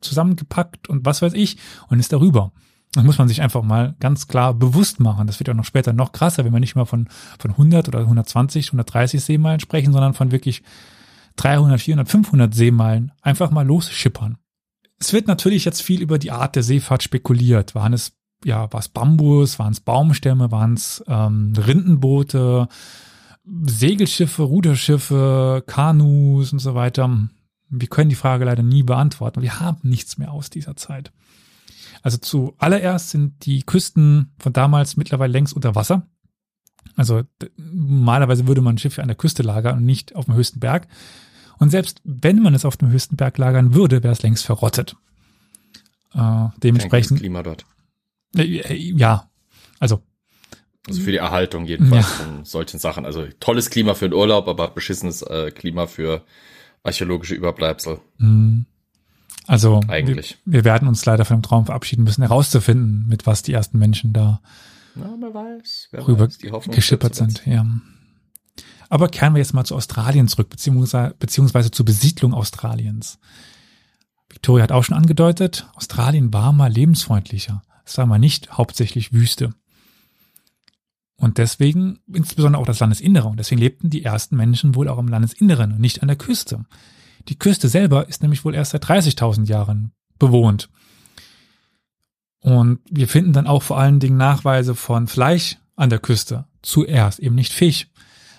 zusammengepackt 0.00 0.88
und 0.88 1.04
was 1.04 1.22
weiß 1.22 1.32
ich 1.34 1.58
und 1.88 1.98
ist 1.98 2.12
darüber. 2.12 2.52
Das 2.92 3.04
muss 3.04 3.18
man 3.18 3.28
sich 3.28 3.42
einfach 3.42 3.62
mal 3.62 3.94
ganz 4.00 4.28
klar 4.28 4.54
bewusst 4.54 4.98
machen. 4.98 5.26
Das 5.26 5.38
wird 5.38 5.48
ja 5.48 5.54
noch 5.54 5.64
später 5.64 5.92
noch 5.92 6.12
krasser, 6.12 6.44
wenn 6.44 6.52
wir 6.52 6.60
nicht 6.60 6.74
mal 6.74 6.86
von, 6.86 7.08
von 7.38 7.50
100 7.50 7.88
oder 7.88 8.00
120, 8.00 8.68
130 8.68 9.22
Seemeilen 9.22 9.60
sprechen, 9.60 9.92
sondern 9.92 10.14
von 10.14 10.30
wirklich 10.30 10.62
300, 11.36 11.80
400, 11.80 12.08
500 12.08 12.54
Seemeilen 12.54 13.12
einfach 13.22 13.50
mal 13.50 13.66
losschippern. 13.66 14.38
Es 14.98 15.12
wird 15.12 15.28
natürlich 15.28 15.64
jetzt 15.64 15.82
viel 15.82 16.02
über 16.02 16.18
die 16.18 16.32
Art 16.32 16.56
der 16.56 16.62
Seefahrt 16.62 17.02
spekuliert. 17.02 17.74
Waren 17.74 17.92
es, 17.92 18.12
ja, 18.44 18.72
war 18.72 18.80
es 18.80 18.88
Bambus, 18.88 19.58
waren 19.58 19.72
es 19.72 19.80
Baumstämme, 19.80 20.50
waren 20.50 20.74
es 20.74 21.04
ähm, 21.06 21.52
Rindenboote, 21.56 22.68
Segelschiffe, 23.44 24.42
Ruderschiffe, 24.42 25.62
Kanus 25.66 26.52
und 26.52 26.58
so 26.58 26.74
weiter. 26.74 27.28
Wir 27.70 27.88
können 27.88 28.10
die 28.10 28.16
Frage 28.16 28.44
leider 28.44 28.62
nie 28.62 28.82
beantworten. 28.82 29.42
Wir 29.42 29.60
haben 29.60 29.78
nichts 29.82 30.18
mehr 30.18 30.32
aus 30.32 30.50
dieser 30.50 30.74
Zeit. 30.76 31.12
Also 32.02 32.18
zuallererst 32.18 33.10
sind 33.10 33.44
die 33.46 33.62
Küsten 33.62 34.32
von 34.38 34.52
damals 34.52 34.96
mittlerweile 34.96 35.32
längst 35.32 35.54
unter 35.54 35.74
Wasser. 35.74 36.06
Also 36.96 37.22
normalerweise 37.56 38.46
würde 38.46 38.60
man 38.60 38.74
ein 38.74 38.78
Schiff 38.78 38.98
an 38.98 39.08
der 39.08 39.16
Küste 39.16 39.42
lagern 39.42 39.78
und 39.78 39.84
nicht 39.86 40.14
auf 40.16 40.24
dem 40.26 40.34
höchsten 40.34 40.60
Berg. 40.60 40.86
Und 41.58 41.70
selbst 41.70 42.00
wenn 42.04 42.40
man 42.40 42.54
es 42.54 42.64
auf 42.64 42.76
dem 42.76 42.88
höchsten 42.90 43.16
Berg 43.16 43.36
lagern 43.38 43.74
würde, 43.74 44.02
wäre 44.02 44.12
es 44.12 44.22
längst 44.22 44.44
verrottet. 44.46 44.96
Äh, 46.14 46.46
dementsprechend, 46.62 47.18
Klima 47.20 47.42
dort. 47.42 47.66
äh, 48.36 48.42
äh, 48.60 48.74
ja, 48.74 49.28
also 49.78 50.02
Also 50.88 51.02
für 51.02 51.10
die 51.12 51.18
Erhaltung 51.18 51.66
jedenfalls 51.66 52.06
Ja. 52.18 52.24
von 52.24 52.44
solchen 52.44 52.78
Sachen. 52.78 53.04
Also 53.04 53.26
tolles 53.40 53.70
Klima 53.70 53.94
für 53.94 54.08
den 54.08 54.14
Urlaub, 54.14 54.48
aber 54.48 54.68
beschissenes 54.68 55.22
äh, 55.22 55.50
Klima 55.50 55.86
für 55.86 56.24
archäologische 56.84 57.34
Überbleibsel. 57.34 58.00
mh, 58.18 58.64
also 59.48 59.80
Eigentlich. 59.88 60.38
Wir, 60.44 60.58
wir 60.58 60.64
werden 60.64 60.86
uns 60.88 61.04
leider 61.06 61.24
von 61.24 61.38
dem 61.38 61.42
Traum 61.42 61.66
verabschieden 61.66 62.04
müssen, 62.04 62.22
herauszufinden, 62.22 63.06
mit 63.08 63.26
was 63.26 63.42
die 63.42 63.52
ersten 63.52 63.78
Menschen 63.78 64.12
da 64.12 64.40
Na, 64.94 65.16
wer 65.18 65.32
weiß. 65.32 65.88
Wer 65.90 66.06
rüber 66.06 66.26
weiß. 66.26 66.38
Die 66.38 66.50
Hoffnung 66.50 66.76
geschippert 66.76 67.14
sind. 67.14 67.44
Ja. 67.46 67.66
Aber 68.90 69.08
kehren 69.08 69.34
wir 69.34 69.38
jetzt 69.38 69.54
mal 69.54 69.64
zu 69.64 69.74
Australien 69.74 70.28
zurück, 70.28 70.50
beziehungsweise, 70.50 71.14
beziehungsweise 71.18 71.70
zur 71.70 71.86
Besiedlung 71.86 72.34
Australiens. 72.34 73.18
Victoria 74.28 74.64
hat 74.64 74.72
auch 74.72 74.84
schon 74.84 74.96
angedeutet, 74.96 75.66
Australien 75.74 76.32
war 76.32 76.52
mal 76.52 76.70
lebensfreundlicher. 76.70 77.62
Es 77.84 77.96
war 77.96 78.06
mal 78.06 78.18
nicht 78.18 78.52
hauptsächlich 78.52 79.12
Wüste. 79.14 79.54
Und 81.16 81.38
deswegen, 81.38 81.98
insbesondere 82.06 82.60
auch 82.60 82.66
das 82.66 82.80
Landesinnere, 82.80 83.28
und 83.28 83.38
deswegen 83.38 83.60
lebten 83.60 83.90
die 83.90 84.04
ersten 84.04 84.36
Menschen 84.36 84.74
wohl 84.74 84.88
auch 84.88 84.98
im 84.98 85.08
Landesinneren 85.08 85.72
und 85.72 85.80
nicht 85.80 86.02
an 86.02 86.08
der 86.08 86.16
Küste. 86.16 86.64
Die 87.28 87.38
Küste 87.38 87.68
selber 87.68 88.08
ist 88.08 88.22
nämlich 88.22 88.44
wohl 88.44 88.54
erst 88.54 88.72
seit 88.72 88.84
30.000 88.84 89.46
Jahren 89.46 89.92
bewohnt. 90.18 90.70
Und 92.40 92.80
wir 92.88 93.08
finden 93.08 93.32
dann 93.32 93.46
auch 93.46 93.62
vor 93.62 93.78
allen 93.78 94.00
Dingen 94.00 94.16
Nachweise 94.16 94.74
von 94.74 95.06
Fleisch 95.06 95.56
an 95.76 95.90
der 95.90 95.98
Küste. 95.98 96.46
Zuerst 96.62 97.18
eben 97.18 97.34
nicht 97.34 97.52
Fisch. 97.52 97.88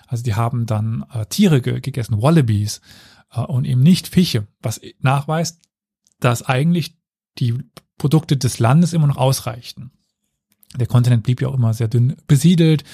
Also 0.06 0.24
die 0.24 0.34
haben 0.34 0.66
dann 0.66 1.04
äh, 1.12 1.26
Tiere 1.26 1.60
ge 1.60 1.80
gegessen, 1.80 2.20
Wallabies 2.20 2.80
äh, 3.32 3.40
und 3.40 3.64
eben 3.64 3.82
nicht 3.82 4.08
Fische, 4.08 4.48
was 4.60 4.80
nachweist, 4.98 5.60
dass 6.18 6.42
eigentlich 6.42 6.96
die 7.38 7.58
Produkte 7.96 8.36
des 8.36 8.58
Landes 8.58 8.92
immer 8.92 9.06
noch 9.06 9.16
ausreichten. 9.16 9.92
Der 10.76 10.86
Kontinent 10.86 11.22
blieb 11.22 11.40
ja 11.40 11.48
auch 11.48 11.54
immer 11.54 11.74
sehr 11.74 11.88
dünn 11.88 12.16
besiedelt. 12.26 12.84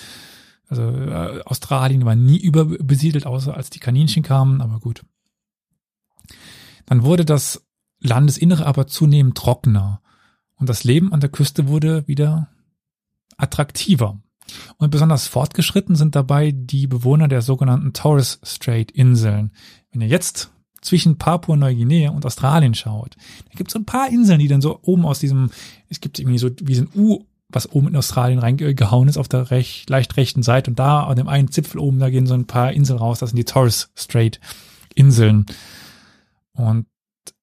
Also 0.69 0.83
äh, 0.83 1.43
Australien 1.45 2.05
war 2.05 2.17
nie 2.17 2.39
überbesiedelt, 2.39 3.25
außer 3.27 3.57
als 3.57 3.71
die 3.71 3.81
Kaninchen 3.81 4.23
kamen, 4.23 4.61
aber 4.61 4.81
gut. 4.81 5.05
Dann 6.87 7.03
wurde 7.03 7.25
das 7.25 7.67
Landesinnere 8.01 8.67
aber 8.67 8.87
zunehmend 8.87 9.37
trockener 9.37 10.01
und 10.57 10.69
das 10.69 10.85
Leben 10.85 11.13
an 11.13 11.21
der 11.21 11.31
Küste 11.31 11.69
wurde 11.69 12.07
wieder 12.07 12.49
attraktiver. 13.37 14.21
Und 14.77 14.91
besonders 14.91 15.27
fortgeschritten 15.27 15.97
sind 15.97 16.15
dabei 16.15 16.53
die 16.53 16.87
Bewohner 16.87 17.29
der 17.29 17.43
sogenannten 17.43 17.93
Torres 17.93 18.39
Strait 18.45 18.91
Inseln. 18.93 19.51
Wenn 19.91 20.03
ihr 20.03 20.09
jetzt 20.09 20.51
zwischen 20.81 21.19
Papua-Neuguinea 21.19 22.11
und 22.11 22.25
Australien 22.25 22.75
schaut, 22.75 23.17
da 23.51 23.57
gibt 23.57 23.71
es 23.71 23.73
so 23.73 23.81
ein 23.81 23.87
paar 23.87 24.09
Inseln, 24.09 24.39
die 24.39 24.49
dann 24.49 24.61
so 24.61 24.79
oben 24.83 25.05
aus 25.05 25.19
diesem, 25.19 25.51
es 25.89 26.01
gibt 26.01 26.19
irgendwie 26.19 26.39
so 26.39 26.51
wie 26.63 26.75
so 26.75 26.83
ein 26.83 26.91
U, 26.95 27.25
was 27.49 27.71
oben 27.71 27.89
in 27.89 27.97
Australien 27.97 28.39
reingehauen 28.39 29.09
ist 29.09 29.19
auf 29.19 29.29
der 29.29 29.51
recht, 29.51 29.89
leicht 29.91 30.17
rechten 30.17 30.43
Seite 30.43 30.71
und 30.71 30.79
da 30.79 31.05
an 31.05 31.17
dem 31.17 31.29
einen 31.29 31.51
Zipfel 31.51 31.81
oben, 31.81 31.99
da 31.99 32.11
gehen 32.11 32.27
so 32.27 32.35
ein 32.35 32.47
paar 32.47 32.73
Inseln 32.73 32.99
raus, 32.99 33.19
das 33.19 33.31
sind 33.31 33.37
die 33.37 33.45
Torres 33.45 33.91
Strait 33.97 34.41
Inseln. 34.95 35.47
Und 36.57 36.87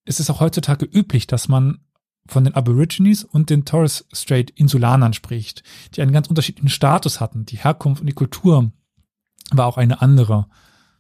es 0.06 0.20
ist 0.20 0.30
auch 0.30 0.40
heutzutage 0.40 0.86
üblich, 0.86 1.28
dass 1.28 1.48
man 1.48 1.80
von 2.28 2.44
den 2.44 2.56
Aborigines 2.56 3.24
und 3.24 3.50
den 3.50 3.66
Torres 3.66 4.08
Strait 4.14 4.50
Insulanern 4.52 5.14
spricht, 5.14 5.64
die 5.96 6.02
einen 6.02 6.14
ganz 6.14 6.28
unterschiedlichen 6.28 6.70
Status 6.70 7.20
hatten. 7.20 7.46
Die 7.46 7.58
Herkunft 7.58 8.02
und 8.02 8.08
die 8.08 8.14
Kultur 8.14 8.72
war 9.52 9.66
auch 9.66 9.78
eine 9.78 10.02
andere. 10.02 10.48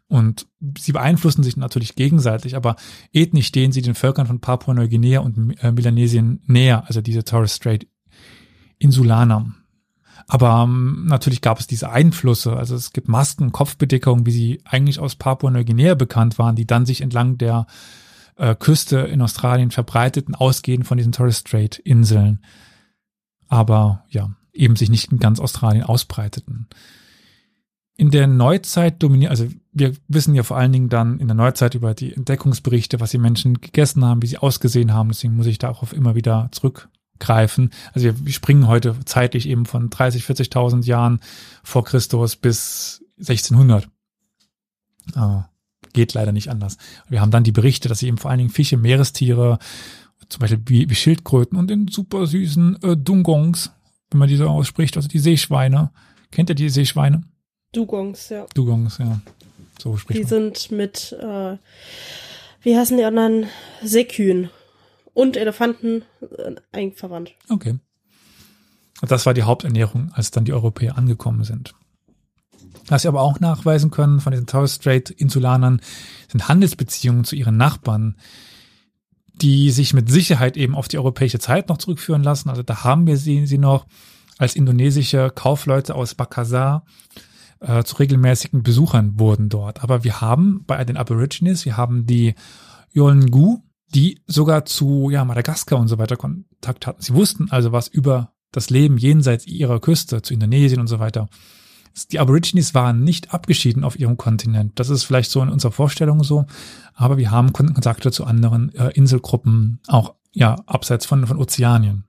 Und 0.07 0.47
sie 0.77 0.91
beeinflussen 0.91 1.43
sich 1.43 1.57
natürlich 1.57 1.95
gegenseitig, 1.95 2.55
aber 2.55 2.75
ethnisch 3.13 3.47
stehen 3.47 3.71
sie 3.71 3.81
den 3.81 3.95
Völkern 3.95 4.27
von 4.27 4.41
Papua-Neuguinea 4.41 5.21
und 5.21 5.57
äh, 5.63 5.71
Melanesien 5.71 6.41
näher, 6.45 6.83
also 6.87 7.01
diese 7.01 7.23
Torres 7.23 7.55
Strait 7.55 7.87
Insulaner. 8.77 9.53
Aber 10.27 10.63
ähm, 10.67 11.05
natürlich 11.07 11.41
gab 11.41 11.59
es 11.59 11.67
diese 11.67 11.89
Einflüsse, 11.89 12.55
also 12.55 12.75
es 12.75 12.93
gibt 12.93 13.07
Masken, 13.07 13.51
Kopfbedeckungen, 13.51 14.25
wie 14.25 14.31
sie 14.31 14.61
eigentlich 14.65 14.99
aus 14.99 15.15
Papua-Neuguinea 15.15 15.95
bekannt 15.95 16.37
waren, 16.37 16.55
die 16.55 16.67
dann 16.67 16.85
sich 16.85 17.01
entlang 17.01 17.37
der 17.37 17.65
äh, 18.35 18.55
Küste 18.55 18.99
in 18.99 19.21
Australien 19.21 19.71
verbreiteten, 19.71 20.35
ausgehend 20.35 20.87
von 20.87 20.97
diesen 20.97 21.11
Torres 21.11 21.39
Strait 21.39 21.79
Inseln. 21.79 22.43
Aber 23.47 24.05
ja, 24.09 24.31
eben 24.53 24.75
sich 24.75 24.89
nicht 24.89 25.11
in 25.11 25.19
ganz 25.19 25.39
Australien 25.39 25.83
ausbreiteten. 25.83 26.67
In 27.95 28.09
der 28.09 28.25
Neuzeit 28.27 29.03
dominiert, 29.03 29.31
also 29.31 29.47
wir 29.71 29.93
wissen 30.07 30.33
ja 30.33 30.43
vor 30.43 30.57
allen 30.57 30.71
Dingen 30.71 30.89
dann 30.89 31.19
in 31.19 31.27
der 31.27 31.35
Neuzeit 31.35 31.75
über 31.75 31.93
die 31.93 32.13
Entdeckungsberichte, 32.13 32.99
was 32.99 33.11
die 33.11 33.19
Menschen 33.19 33.61
gegessen 33.61 34.03
haben, 34.03 34.21
wie 34.21 34.27
sie 34.27 34.39
ausgesehen 34.39 34.93
haben. 34.93 35.09
Deswegen 35.09 35.35
muss 35.35 35.45
ich 35.45 35.59
darauf 35.59 35.93
immer 35.93 36.15
wieder 36.15 36.49
zurückgreifen. 36.51 37.69
Also 37.93 38.07
wir, 38.25 38.33
springen 38.33 38.67
heute 38.67 38.95
zeitlich 39.05 39.47
eben 39.47 39.65
von 39.65 39.91
30, 39.91 40.23
40.000 40.23 40.85
Jahren 40.85 41.19
vor 41.63 41.83
Christus 41.83 42.35
bis 42.35 43.03
1600. 43.19 43.87
Äh, 45.15 45.41
geht 45.93 46.13
leider 46.13 46.31
nicht 46.31 46.49
anders. 46.49 46.77
Wir 47.09 47.21
haben 47.21 47.31
dann 47.31 47.43
die 47.43 47.51
Berichte, 47.51 47.87
dass 47.89 47.99
sie 47.99 48.07
eben 48.07 48.17
vor 48.17 48.29
allen 48.31 48.39
Dingen 48.39 48.49
Fische, 48.49 48.77
Meerestiere, 48.77 49.59
zum 50.29 50.39
Beispiel 50.39 50.61
wie, 50.65 50.89
wie 50.89 50.95
Schildkröten 50.95 51.57
und 51.57 51.69
den 51.69 51.87
super 51.87 52.25
süßen 52.27 52.81
äh, 52.83 52.97
Dungongs, 52.97 53.71
wenn 54.11 54.19
man 54.19 54.27
die 54.29 54.35
so 54.35 54.47
ausspricht, 54.47 54.95
also 54.97 55.07
die 55.07 55.19
Seeschweine. 55.19 55.91
Kennt 56.31 56.49
ihr 56.49 56.55
die 56.55 56.69
Seeschweine? 56.69 57.23
Dugongs, 57.73 58.29
ja. 58.29 58.45
Dugongs, 58.53 58.97
ja. 58.99 59.19
So 59.81 59.97
spricht 59.97 60.17
Die 60.19 60.23
man. 60.23 60.29
sind 60.29 60.71
mit, 60.71 61.11
äh, 61.19 61.57
wie 62.61 62.77
heißen 62.77 62.97
die 62.97 63.03
anderen? 63.03 63.47
Seekühen 63.83 64.49
und 65.13 65.35
Elefanten 65.37 66.03
äh, 66.21 66.55
eng 66.71 66.93
verwandt. 66.93 67.33
Okay. 67.49 67.77
Und 69.01 69.11
Das 69.11 69.25
war 69.25 69.33
die 69.33 69.43
Haupternährung, 69.43 70.11
als 70.13 70.31
dann 70.31 70.45
die 70.45 70.53
Europäer 70.53 70.97
angekommen 70.97 71.43
sind. 71.43 71.73
Was 72.87 73.03
wir 73.03 73.09
aber 73.09 73.21
auch 73.21 73.39
nachweisen 73.39 73.91
können 73.91 74.19
von 74.19 74.31
diesen 74.31 74.47
Torres 74.47 74.75
Strait 74.75 75.09
Insulanern 75.09 75.81
sind 76.29 76.47
Handelsbeziehungen 76.47 77.23
zu 77.23 77.35
ihren 77.35 77.57
Nachbarn, 77.57 78.15
die 79.41 79.71
sich 79.71 79.93
mit 79.93 80.09
Sicherheit 80.09 80.57
eben 80.57 80.75
auf 80.75 80.87
die 80.87 80.97
europäische 80.97 81.39
Zeit 81.39 81.69
noch 81.69 81.77
zurückführen 81.77 82.23
lassen. 82.23 82.49
Also 82.49 82.63
da 82.63 82.83
haben 82.83 83.07
wir 83.07 83.17
sie, 83.17 83.45
sie 83.47 83.57
noch 83.57 83.85
als 84.37 84.55
indonesische 84.55 85.31
Kaufleute 85.33 85.95
aus 85.95 86.17
Makassar 86.17 86.85
äh, 87.59 87.83
zu 87.83 87.95
regelmäßigen 87.95 88.63
Besuchern 88.63 89.19
wurden 89.19 89.49
dort. 89.49 89.83
Aber 89.83 90.03
wir 90.03 90.21
haben 90.21 90.63
bei 90.65 90.83
den 90.83 90.97
Aborigines, 90.97 91.65
wir 91.65 91.77
haben 91.77 92.05
die 92.05 92.35
Yolngu, 92.91 93.59
die 93.93 94.21
sogar 94.27 94.65
zu 94.65 95.09
ja, 95.09 95.23
Madagaskar 95.23 95.79
und 95.79 95.87
so 95.87 95.97
weiter 95.97 96.17
Kontakt 96.17 96.87
hatten. 96.87 97.01
Sie 97.01 97.13
wussten 97.13 97.49
also 97.51 97.71
was 97.71 97.87
über 97.87 98.33
das 98.51 98.69
Leben 98.69 98.97
jenseits 98.97 99.47
ihrer 99.47 99.79
Küste, 99.79 100.21
zu 100.21 100.33
Indonesien 100.33 100.79
und 100.79 100.87
so 100.87 100.99
weiter. 100.99 101.27
Die 102.11 102.19
Aborigines 102.19 102.73
waren 102.73 103.03
nicht 103.03 103.35
abgeschieden 103.35 103.83
auf 103.83 103.99
ihrem 103.99 104.17
Kontinent. 104.17 104.79
Das 104.79 104.89
ist 104.89 105.03
vielleicht 105.03 105.29
so 105.29 105.43
in 105.43 105.49
unserer 105.49 105.71
Vorstellung 105.71 106.23
so, 106.23 106.45
aber 106.95 107.17
wir 107.17 107.29
haben 107.29 107.53
Kon- 107.53 107.73
Kontakte 107.73 108.11
zu 108.11 108.25
anderen 108.25 108.73
äh, 108.73 108.89
Inselgruppen, 108.95 109.79
auch 109.87 110.15
ja 110.31 110.55
abseits 110.65 111.05
von, 111.05 111.27
von 111.27 111.37
Ozeanien. 111.37 112.05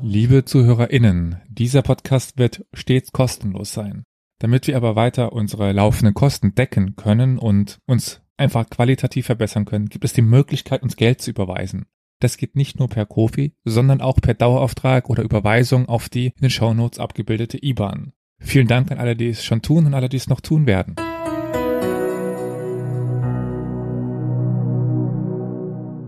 Liebe 0.00 0.44
ZuhörerInnen, 0.44 1.40
dieser 1.48 1.82
Podcast 1.82 2.38
wird 2.38 2.64
stets 2.72 3.10
kostenlos 3.10 3.72
sein. 3.72 4.04
Damit 4.38 4.68
wir 4.68 4.76
aber 4.76 4.94
weiter 4.94 5.32
unsere 5.32 5.72
laufenden 5.72 6.14
Kosten 6.14 6.54
decken 6.54 6.94
können 6.94 7.36
und 7.36 7.78
uns 7.86 8.20
einfach 8.36 8.70
qualitativ 8.70 9.26
verbessern 9.26 9.64
können, 9.64 9.86
gibt 9.86 10.04
es 10.04 10.12
die 10.12 10.22
Möglichkeit, 10.22 10.84
uns 10.84 10.94
Geld 10.94 11.20
zu 11.20 11.30
überweisen. 11.30 11.86
Das 12.24 12.38
geht 12.38 12.56
nicht 12.56 12.78
nur 12.78 12.88
per 12.88 13.04
Kofi, 13.04 13.52
sondern 13.66 14.00
auch 14.00 14.16
per 14.16 14.32
Dauerauftrag 14.32 15.10
oder 15.10 15.22
Überweisung 15.22 15.90
auf 15.90 16.08
die 16.08 16.28
in 16.28 16.40
den 16.40 16.48
Shownotes 16.48 16.98
abgebildete 16.98 17.62
IBAN. 17.62 18.14
Vielen 18.38 18.66
Dank 18.66 18.90
an 18.90 18.96
alle, 18.96 19.14
die 19.14 19.28
es 19.28 19.44
schon 19.44 19.60
tun 19.60 19.84
und 19.84 19.92
alle, 19.92 20.08
die 20.08 20.16
es 20.16 20.26
noch 20.26 20.40
tun 20.40 20.64
werden. 20.64 20.96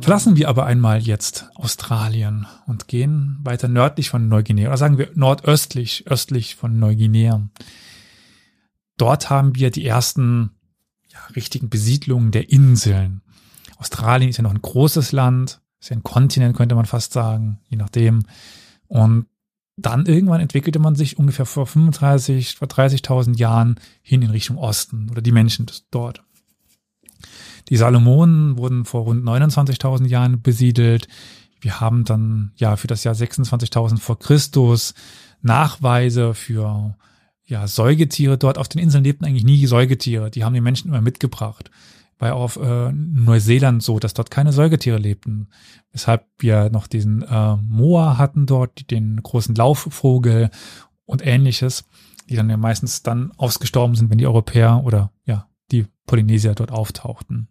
Verlassen 0.00 0.38
wir 0.38 0.48
aber 0.48 0.64
einmal 0.64 1.02
jetzt 1.02 1.50
Australien 1.54 2.46
und 2.66 2.88
gehen 2.88 3.36
weiter 3.42 3.68
nördlich 3.68 4.08
von 4.08 4.26
Neuguinea 4.26 4.68
oder 4.68 4.78
sagen 4.78 4.96
wir 4.96 5.10
nordöstlich, 5.16 6.06
östlich 6.06 6.56
von 6.56 6.78
Neuguinea. 6.78 7.46
Dort 8.96 9.28
haben 9.28 9.54
wir 9.54 9.70
die 9.70 9.84
ersten 9.84 10.52
ja, 11.12 11.18
richtigen 11.36 11.68
Besiedlungen 11.68 12.30
der 12.30 12.48
Inseln. 12.48 13.20
Australien 13.76 14.30
ist 14.30 14.38
ja 14.38 14.44
noch 14.44 14.54
ein 14.54 14.62
großes 14.62 15.12
Land, 15.12 15.60
ist 15.86 15.92
ein 15.92 16.02
Kontinent, 16.02 16.56
könnte 16.56 16.74
man 16.74 16.86
fast 16.86 17.12
sagen, 17.12 17.60
je 17.68 17.76
nachdem. 17.76 18.24
Und 18.88 19.26
dann 19.76 20.06
irgendwann 20.06 20.40
entwickelte 20.40 20.78
man 20.78 20.94
sich 20.94 21.18
ungefähr 21.18 21.46
vor 21.46 21.66
35, 21.66 22.56
vor 22.56 22.68
30.000 22.68 23.36
Jahren 23.36 23.78
hin 24.02 24.22
in 24.22 24.30
Richtung 24.30 24.56
Osten 24.56 25.10
oder 25.10 25.20
die 25.20 25.32
Menschen 25.32 25.66
dort. 25.90 26.22
Die 27.68 27.76
Salomonen 27.76 28.56
wurden 28.56 28.84
vor 28.84 29.02
rund 29.02 29.24
29.000 29.24 30.06
Jahren 30.06 30.40
besiedelt. 30.40 31.08
Wir 31.60 31.80
haben 31.80 32.04
dann 32.04 32.52
ja 32.56 32.76
für 32.76 32.86
das 32.86 33.04
Jahr 33.04 33.14
26.000 33.14 33.98
vor 33.98 34.18
Christus 34.18 34.94
Nachweise 35.42 36.34
für 36.34 36.96
ja 37.44 37.66
Säugetiere. 37.66 38.38
Dort 38.38 38.58
auf 38.58 38.68
den 38.68 38.80
Inseln 38.80 39.04
lebten 39.04 39.24
eigentlich 39.24 39.44
nie 39.44 39.66
Säugetiere. 39.66 40.30
Die 40.30 40.44
haben 40.44 40.54
die 40.54 40.60
Menschen 40.60 40.88
immer 40.88 41.00
mitgebracht. 41.00 41.70
Ja 42.20 42.32
auf 42.32 42.56
äh, 42.56 42.92
Neuseeland 42.92 43.82
so, 43.82 43.98
dass 43.98 44.14
dort 44.14 44.30
keine 44.30 44.52
Säugetiere 44.52 44.98
lebten. 44.98 45.48
Weshalb 45.92 46.26
wir 46.38 46.70
noch 46.70 46.86
diesen 46.86 47.22
äh, 47.22 47.56
Moa 47.56 48.16
hatten 48.16 48.46
dort, 48.46 48.90
den 48.90 49.22
großen 49.22 49.54
Laufvogel 49.54 50.50
und 51.04 51.26
ähnliches, 51.26 51.84
die 52.28 52.36
dann 52.36 52.50
ja 52.50 52.56
meistens 52.56 53.02
dann 53.02 53.32
ausgestorben 53.36 53.96
sind, 53.96 54.10
wenn 54.10 54.18
die 54.18 54.26
Europäer 54.26 54.82
oder 54.84 55.12
ja, 55.24 55.48
die 55.70 55.86
Polynesier 56.06 56.54
dort 56.54 56.72
auftauchten. 56.72 57.48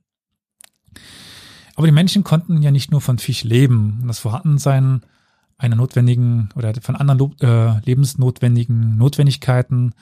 Aber 1.75 1.87
die 1.87 1.93
Menschen 1.93 2.23
konnten 2.23 2.61
ja 2.61 2.71
nicht 2.71 2.91
nur 2.91 3.01
von 3.01 3.19
Fisch 3.19 3.43
leben. 3.43 3.99
Und 4.01 4.07
das 4.07 4.19
Vorhandensein 4.19 5.01
einer 5.57 5.75
notwendigen 5.75 6.49
oder 6.55 6.73
von 6.81 6.95
anderen 6.95 7.39
äh, 7.39 7.79
lebensnotwendigen 7.85 8.97
Notwendigkeiten 8.97 9.93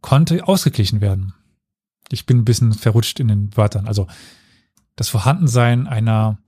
konnte 0.00 0.46
ausgeglichen 0.46 1.00
werden. 1.00 1.34
Ich 2.10 2.26
bin 2.26 2.38
ein 2.38 2.44
bisschen 2.44 2.72
verrutscht 2.72 3.20
in 3.20 3.28
den 3.28 3.56
Wörtern. 3.56 3.86
Also 3.86 4.06
das 4.94 5.08
Vorhandensein 5.08 5.86
einer 5.86 6.38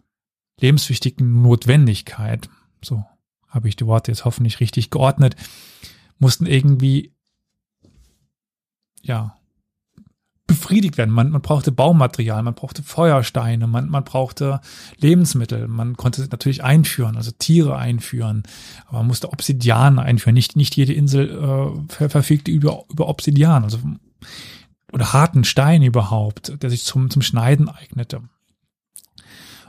lebenswichtigen 0.60 1.42
Notwendigkeit, 1.42 2.48
so 2.82 3.04
habe 3.48 3.68
ich 3.68 3.76
die 3.76 3.86
Worte 3.86 4.10
jetzt 4.10 4.24
hoffentlich 4.24 4.60
richtig 4.60 4.90
geordnet, 4.90 5.36
mussten 6.18 6.46
irgendwie 6.46 7.14
ja 9.02 9.38
befriedigt 10.46 10.98
werden. 10.98 11.14
Man, 11.14 11.30
man 11.30 11.42
brauchte 11.42 11.70
Baumaterial, 11.70 12.42
man 12.42 12.54
brauchte 12.54 12.82
Feuersteine, 12.82 13.66
man, 13.66 13.88
man 13.88 14.02
brauchte 14.02 14.60
Lebensmittel, 14.96 15.68
man 15.68 15.96
konnte 15.96 16.26
natürlich 16.30 16.64
einführen, 16.64 17.16
also 17.16 17.30
Tiere 17.38 17.76
einführen, 17.76 18.42
aber 18.86 18.98
man 18.98 19.08
musste 19.08 19.30
Obsidian 19.30 19.98
einführen. 19.98 20.34
Nicht, 20.34 20.56
nicht 20.56 20.74
jede 20.74 20.94
Insel 20.94 21.30
äh, 21.30 22.08
verfügte 22.08 22.50
über, 22.50 22.84
über 22.90 23.08
Obsidian, 23.08 23.62
also 23.62 23.78
oder 24.92 25.12
harten 25.12 25.44
Stein 25.44 25.82
überhaupt, 25.82 26.62
der 26.62 26.70
sich 26.70 26.84
zum, 26.84 27.10
zum 27.10 27.22
Schneiden 27.22 27.68
eignete. 27.68 28.22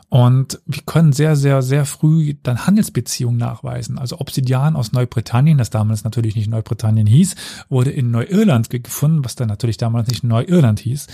Und 0.10 0.60
wir 0.66 0.82
können 0.84 1.14
sehr, 1.14 1.36
sehr, 1.36 1.62
sehr 1.62 1.86
früh 1.86 2.34
dann 2.42 2.66
Handelsbeziehungen 2.66 3.38
nachweisen. 3.38 4.00
Also 4.00 4.20
Obsidian 4.20 4.76
aus 4.76 4.92
Neubritannien, 4.92 5.60
das 5.60 5.70
damals 5.70 6.04
natürlich 6.04 6.36
nicht 6.36 6.50
Neubritannien 6.50 7.06
hieß, 7.06 7.36
wurde 7.70 7.92
in 7.92 8.10
Neuirland 8.10 8.72
gefunden, 8.72 9.24
was 9.24 9.36
dann 9.36 9.50
natürlich 9.50 9.78
damals 9.78 10.08
nicht 10.10 10.24
Neuirland 10.24 10.80
hieß. 10.80 11.06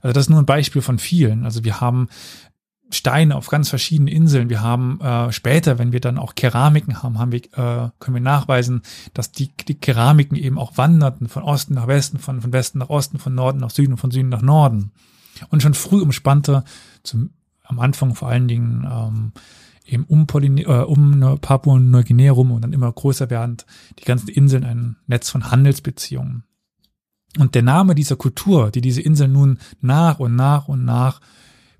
Also 0.00 0.14
das 0.14 0.24
ist 0.24 0.30
nur 0.30 0.40
ein 0.40 0.46
Beispiel 0.46 0.80
von 0.80 0.98
vielen. 0.98 1.44
Also 1.44 1.64
wir 1.64 1.82
haben 1.82 2.08
Steine 2.92 3.36
auf 3.36 3.48
ganz 3.48 3.68
verschiedenen 3.68 4.08
Inseln. 4.08 4.50
Wir 4.50 4.62
haben 4.62 5.00
äh, 5.00 5.32
später, 5.32 5.78
wenn 5.78 5.92
wir 5.92 6.00
dann 6.00 6.18
auch 6.18 6.34
Keramiken 6.34 7.02
haben, 7.02 7.18
haben 7.18 7.32
wir, 7.32 7.40
äh, 7.40 7.90
können 7.98 8.14
wir 8.14 8.20
nachweisen, 8.20 8.82
dass 9.14 9.32
die, 9.32 9.50
die 9.68 9.74
Keramiken 9.74 10.36
eben 10.36 10.58
auch 10.58 10.76
wanderten 10.76 11.28
von 11.28 11.42
Osten 11.42 11.74
nach 11.74 11.86
Westen, 11.86 12.18
von, 12.18 12.40
von 12.40 12.52
Westen 12.52 12.78
nach 12.78 12.90
Osten, 12.90 13.18
von 13.18 13.34
Norden 13.34 13.58
nach 13.58 13.70
Süden 13.70 13.92
und 13.92 13.98
von 13.98 14.10
Süden 14.10 14.28
nach 14.28 14.42
Norden. 14.42 14.92
Und 15.50 15.62
schon 15.62 15.74
früh 15.74 16.00
umspannte 16.00 16.64
zum 17.02 17.30
am 17.70 17.78
Anfang 17.78 18.14
vor 18.14 18.28
allen 18.28 18.48
Dingen 18.48 18.86
ähm, 18.90 19.32
eben 19.86 20.04
um, 20.04 20.26
Polyne 20.26 20.62
äh, 20.62 20.82
um 20.82 21.38
Papua-Neuguinea 21.40 22.32
rum 22.32 22.50
und 22.50 22.62
dann 22.62 22.72
immer 22.72 22.92
größer 22.92 23.30
werdend 23.30 23.64
die 23.98 24.04
ganzen 24.04 24.28
Inseln 24.28 24.64
ein 24.64 24.96
Netz 25.06 25.30
von 25.30 25.50
Handelsbeziehungen. 25.50 26.44
Und 27.38 27.54
der 27.54 27.62
Name 27.62 27.94
dieser 27.94 28.16
Kultur, 28.16 28.70
die 28.72 28.80
diese 28.80 29.02
Insel 29.02 29.28
nun 29.28 29.58
nach 29.80 30.18
und 30.18 30.34
nach 30.34 30.66
und 30.66 30.84
nach 30.84 31.20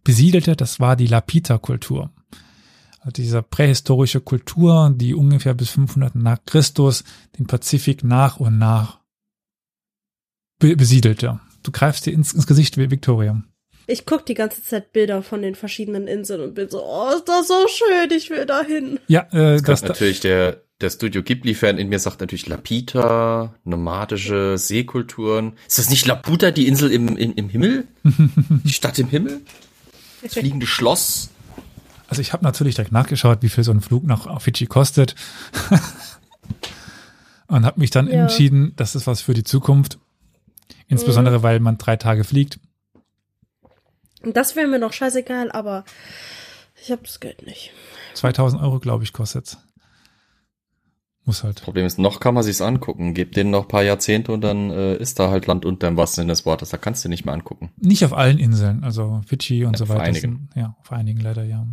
besiedelte, 0.04 0.56
das 0.56 0.80
war 0.80 0.96
die 0.96 1.06
Lapita-Kultur. 1.06 2.10
Also 3.00 3.12
diese 3.12 3.42
prähistorische 3.42 4.20
Kultur, 4.20 4.92
die 4.94 5.14
ungefähr 5.14 5.54
bis 5.54 5.70
500 5.70 6.14
nach 6.14 6.38
Christus 6.44 7.04
den 7.38 7.46
Pazifik 7.46 8.04
nach 8.04 8.38
und 8.38 8.58
nach 8.58 9.00
besiedelte. 10.58 11.40
Du 11.62 11.70
greifst 11.70 12.04
dir 12.04 12.12
ins, 12.12 12.34
ins 12.34 12.46
Gesicht, 12.46 12.76
Victoria. 12.76 13.42
Ich 13.86 14.04
guck 14.04 14.26
die 14.26 14.34
ganze 14.34 14.62
Zeit 14.62 14.92
Bilder 14.92 15.22
von 15.22 15.42
den 15.42 15.54
verschiedenen 15.54 16.06
Inseln 16.06 16.42
und 16.42 16.54
bin 16.54 16.68
so, 16.68 16.84
oh, 16.84 17.10
ist 17.14 17.28
das 17.28 17.48
so 17.48 17.66
schön, 17.66 18.10
ich 18.16 18.28
will 18.30 18.44
dahin. 18.44 19.00
Ja, 19.08 19.22
äh, 19.32 19.56
das, 19.56 19.62
das 19.62 19.82
natürlich 19.82 20.20
der 20.20 20.62
der 20.80 20.90
Studio 20.90 21.22
Ghibli-Fan 21.22 21.78
in 21.78 21.88
mir 21.88 21.98
sagt 21.98 22.20
natürlich 22.20 22.46
Lapita, 22.46 23.54
nomadische 23.64 24.56
Seekulturen. 24.56 25.52
Ist 25.68 25.78
das 25.78 25.90
nicht 25.90 26.06
Laputa, 26.06 26.50
die 26.50 26.66
Insel 26.66 26.90
im, 26.90 27.16
im, 27.16 27.34
im 27.34 27.48
Himmel? 27.48 27.84
die 28.04 28.72
Stadt 28.72 28.98
im 28.98 29.08
Himmel? 29.08 29.42
Das 30.22 30.34
fliegende 30.34 30.66
Schloss? 30.66 31.30
Also 32.08 32.22
ich 32.22 32.32
habe 32.32 32.44
natürlich 32.44 32.74
direkt 32.74 32.92
nachgeschaut, 32.92 33.42
wie 33.42 33.48
viel 33.48 33.64
so 33.64 33.70
ein 33.70 33.80
Flug 33.80 34.04
nach 34.04 34.40
Fidschi 34.40 34.66
kostet. 34.66 35.14
und 37.46 37.64
habe 37.64 37.80
mich 37.80 37.90
dann 37.90 38.08
ja. 38.08 38.22
entschieden, 38.22 38.72
das 38.76 38.94
ist 38.94 39.06
was 39.06 39.20
für 39.20 39.34
die 39.34 39.44
Zukunft. 39.44 39.98
Insbesondere, 40.88 41.38
mhm. 41.38 41.42
weil 41.42 41.60
man 41.60 41.78
drei 41.78 41.96
Tage 41.96 42.24
fliegt. 42.24 42.58
Das 44.22 44.56
wäre 44.56 44.66
mir 44.66 44.78
noch 44.78 44.92
scheißegal, 44.92 45.50
aber 45.52 45.84
ich 46.82 46.90
habe 46.90 47.02
das 47.02 47.20
Geld 47.20 47.46
nicht. 47.46 47.72
2000 48.14 48.60
Euro, 48.62 48.80
glaube 48.80 49.04
ich, 49.04 49.12
kostet's. 49.12 49.58
Muss 51.30 51.44
halt. 51.44 51.62
Problem 51.62 51.86
ist, 51.86 51.98
noch 51.98 52.18
kann 52.18 52.34
man 52.34 52.42
sich's 52.42 52.60
angucken. 52.60 53.14
Gebt 53.14 53.36
denen 53.36 53.50
noch 53.50 53.68
paar 53.68 53.82
Jahrzehnte 53.82 54.32
und 54.32 54.40
dann 54.40 54.70
äh, 54.70 54.96
ist 54.96 55.18
da 55.18 55.30
halt 55.30 55.46
Land 55.46 55.64
unter 55.64 55.86
im 55.88 55.96
wahrsten 55.96 56.22
Sinne 56.22 56.32
des 56.32 56.44
Wortes. 56.44 56.70
Da 56.70 56.76
kannst 56.76 57.04
du 57.04 57.08
nicht 57.08 57.24
mehr 57.24 57.34
angucken. 57.34 57.70
Nicht 57.76 58.04
auf 58.04 58.12
allen 58.12 58.38
Inseln, 58.38 58.82
also 58.82 59.20
Fidschi 59.26 59.64
und 59.64 59.74
ja, 59.74 59.78
so 59.78 59.88
weiter. 59.88 60.00
Auf 60.00 60.08
einigen. 60.08 60.48
Sind, 60.52 60.56
ja, 60.56 60.76
auf 60.80 60.92
einigen 60.92 61.20
leider, 61.20 61.44
ja. 61.44 61.66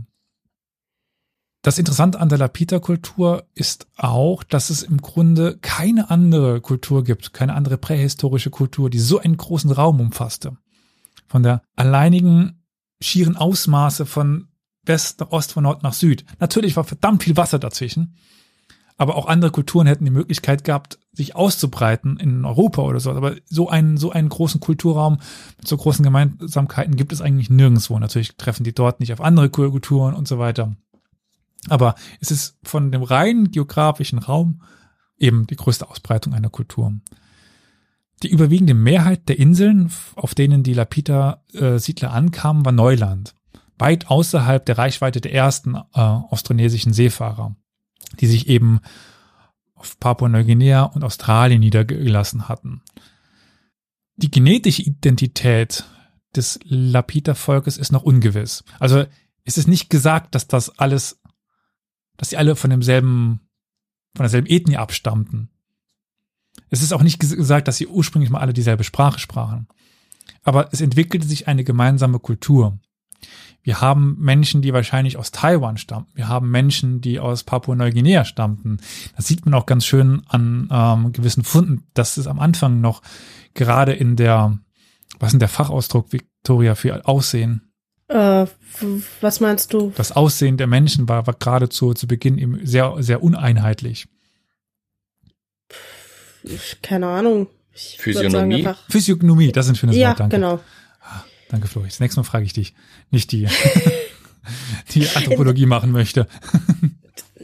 Das 1.64 1.80
Interessante 1.80 2.20
an 2.20 2.30
der 2.30 2.38
Lapita-Kultur 2.38 3.46
ist 3.56 3.88
auch, 3.98 4.44
dass 4.44 4.70
es 4.70 4.84
im 4.84 5.02
Grunde 5.02 5.58
keine 5.58 6.10
andere 6.12 6.62
Kultur 6.62 7.04
gibt, 7.04 7.34
keine 7.34 7.56
andere 7.56 7.78
prähistorische 7.78 8.52
Kultur, 8.52 8.90
die 8.90 9.00
so 9.00 9.20
einen 9.20 9.38
großen 9.38 9.72
Raum 9.72 10.00
umfasste 10.00 10.56
von 11.28 11.44
der 11.44 11.62
alleinigen 11.76 12.64
schieren 13.02 13.36
Ausmaße 13.36 14.06
von 14.06 14.48
West 14.86 15.20
nach 15.20 15.32
Ost, 15.32 15.52
von 15.52 15.64
Nord 15.64 15.84
nach 15.84 15.94
Süd. 15.94 16.26
Natürlich 16.40 16.76
war 16.76 16.84
verdammt 16.84 17.24
viel 17.24 17.38
Wasser 17.38 17.60
dazwischen, 17.60 18.16
aber 18.98 19.16
auch 19.16 19.28
andere 19.28 19.52
Kulturen 19.52 19.86
hätten 19.86 20.06
die 20.06 20.12
Möglichkeit 20.12 20.64
gehabt, 20.64 20.98
sich 21.14 21.36
auszubreiten 21.36 22.18
in 22.18 22.46
Europa 22.46 22.82
oder 22.82 23.00
so. 23.00 23.12
Aber 23.12 23.36
so 23.46 23.70
einen, 23.70 23.98
so 23.98 24.12
einen 24.12 24.30
großen 24.30 24.60
Kulturraum 24.60 25.20
mit 25.58 25.68
so 25.68 25.78
großen 25.78 26.04
Gemeinsamkeiten 26.04 26.96
gibt 26.96 27.14
es 27.14 27.22
eigentlich 27.22 27.52
nirgendwo. 27.52 28.00
Natürlich 28.00 28.36
treffen 28.38 28.64
die 28.64 28.74
dort 28.74 29.00
nicht 29.00 29.14
auf 29.14 29.22
andere 29.22 29.50
Kulturen 29.50 30.16
und 30.16 30.28
so 30.28 30.40
weiter. 30.40 30.76
Aber 31.70 31.96
es 32.20 32.32
ist 32.32 32.58
von 32.64 32.92
dem 32.92 33.04
reinen 33.04 33.52
geografischen 33.52 34.20
Raum 34.20 34.62
eben 35.18 35.46
die 35.48 35.56
größte 35.56 35.90
Ausbreitung 35.90 36.34
einer 36.34 36.50
Kultur. 36.50 36.94
Die 38.24 38.30
überwiegende 38.30 38.74
Mehrheit 38.74 39.30
der 39.30 39.38
Inseln, 39.38 39.92
auf 40.16 40.34
denen 40.34 40.64
die 40.64 40.74
Lapita-Siedler 40.74 42.12
ankamen, 42.12 42.66
war 42.66 42.72
Neuland, 42.72 43.36
weit 43.78 44.10
außerhalb 44.10 44.66
der 44.66 44.80
Reichweite 44.80 45.22
der 45.22 45.34
ersten 45.34 45.76
äh, 45.76 45.82
austronesischen 45.94 46.94
Seefahrer, 46.94 47.56
die 48.20 48.28
sich 48.28 48.48
eben 48.48 48.80
auf 49.76 50.00
Papua-Neuguinea 50.00 50.84
und 50.84 51.04
Australien 51.04 51.60
niedergelassen 51.60 52.50
hatten. 52.50 52.82
Die 54.16 54.32
genetische 54.32 54.82
Identität 54.82 55.86
des 56.36 56.60
Lapita-Volkes 56.64 57.78
ist 57.78 57.92
noch 57.92 58.04
ungewiss. 58.04 58.64
Also 58.80 59.06
es 59.44 59.58
ist 59.58 59.68
nicht 59.68 59.90
gesagt, 59.90 60.36
dass 60.36 60.48
das 60.48 60.78
alles, 60.80 61.22
dass 62.18 62.30
sie 62.30 62.38
alle 62.38 62.56
von 62.56 62.70
demselben, 62.70 63.42
von 64.16 64.24
derselben 64.24 64.48
Ethnie 64.48 64.78
abstammten. 64.78 65.50
Es 66.70 66.82
ist 66.82 66.92
auch 66.92 67.04
nicht 67.04 67.20
gesagt, 67.20 67.68
dass 67.68 67.78
sie 67.78 67.88
ursprünglich 67.88 68.32
mal 68.32 68.40
alle 68.40 68.54
dieselbe 68.54 68.84
Sprache 68.84 69.20
sprachen. 69.20 69.68
Aber 70.44 70.74
es 70.74 70.82
entwickelte 70.82 71.28
sich 71.28 71.48
eine 71.48 71.64
gemeinsame 71.64 72.20
Kultur. 72.20 72.80
Wir 73.68 73.82
haben 73.82 74.16
Menschen, 74.18 74.62
die 74.62 74.72
wahrscheinlich 74.72 75.18
aus 75.18 75.32
Taiwan 75.32 75.78
stammten. 75.78 76.10
Wir 76.16 76.30
haben 76.30 76.50
Menschen, 76.50 77.02
die 77.02 77.20
aus 77.20 77.44
Papua-Neuguinea 77.44 78.24
stammten. 78.24 78.78
Das 79.18 79.28
sieht 79.28 79.46
man 79.46 79.54
auch 79.54 79.66
ganz 79.66 79.86
schön 79.86 80.22
an 80.28 80.70
ähm, 80.72 81.12
gewissen 81.12 81.44
Funden, 81.44 81.84
dass 81.94 82.16
es 82.16 82.28
am 82.28 82.40
Anfang 82.40 82.80
noch 82.80 83.02
gerade 83.56 83.92
in 83.92 84.16
der, 84.16 84.58
was 85.20 85.28
ist 85.28 85.34
denn 85.34 85.40
der 85.40 85.50
Fachausdruck, 85.50 86.14
Victoria, 86.14 86.76
für 86.76 87.06
Aussehen? 87.06 87.70
Äh, 88.08 88.46
was 89.20 89.42
meinst 89.42 89.74
du? 89.74 89.92
Das 89.98 90.14
Aussehen 90.14 90.56
der 90.56 90.68
Menschen 90.68 91.10
war, 91.10 91.28
war 91.28 91.34
geradezu 91.34 91.94
zu 91.94 92.08
Beginn 92.08 92.38
eben 92.38 92.66
sehr, 92.66 92.96
sehr 93.00 93.22
uneinheitlich 93.22 94.08
keine 96.82 97.08
Ahnung. 97.08 97.48
Ich 97.74 97.98
Physiognomie? 98.00 98.64
Sagen, 98.64 98.78
Physiognomie, 98.90 99.52
das 99.52 99.66
ist 99.66 99.74
ein 99.74 99.76
schönes 99.76 99.96
ja, 99.98 100.10
Wort, 100.10 100.20
danke. 100.22 100.36
genau. 100.38 100.60
Danke, 101.50 101.68
Flori. 101.68 101.88
Das 101.88 102.00
nächste 102.00 102.20
Mal 102.20 102.26
frage 102.26 102.46
ich 102.46 102.54
dich. 102.54 102.74
Nicht 103.12 103.32
die, 103.32 103.48
die 104.94 105.08
Anthropologie 105.10 105.66
machen 105.66 105.92
möchte. 105.92 106.28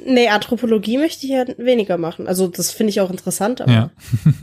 nee, 0.06 0.28
Anthropologie 0.28 0.98
möchte 0.98 1.26
ich 1.26 1.32
ja 1.32 1.46
weniger 1.58 1.98
machen. 1.98 2.28
Also 2.28 2.48
das 2.48 2.72
finde 2.72 2.92
ich 2.92 3.02
auch 3.02 3.10
interessant, 3.12 3.62
aber. 3.62 3.72
Ja. 3.72 3.92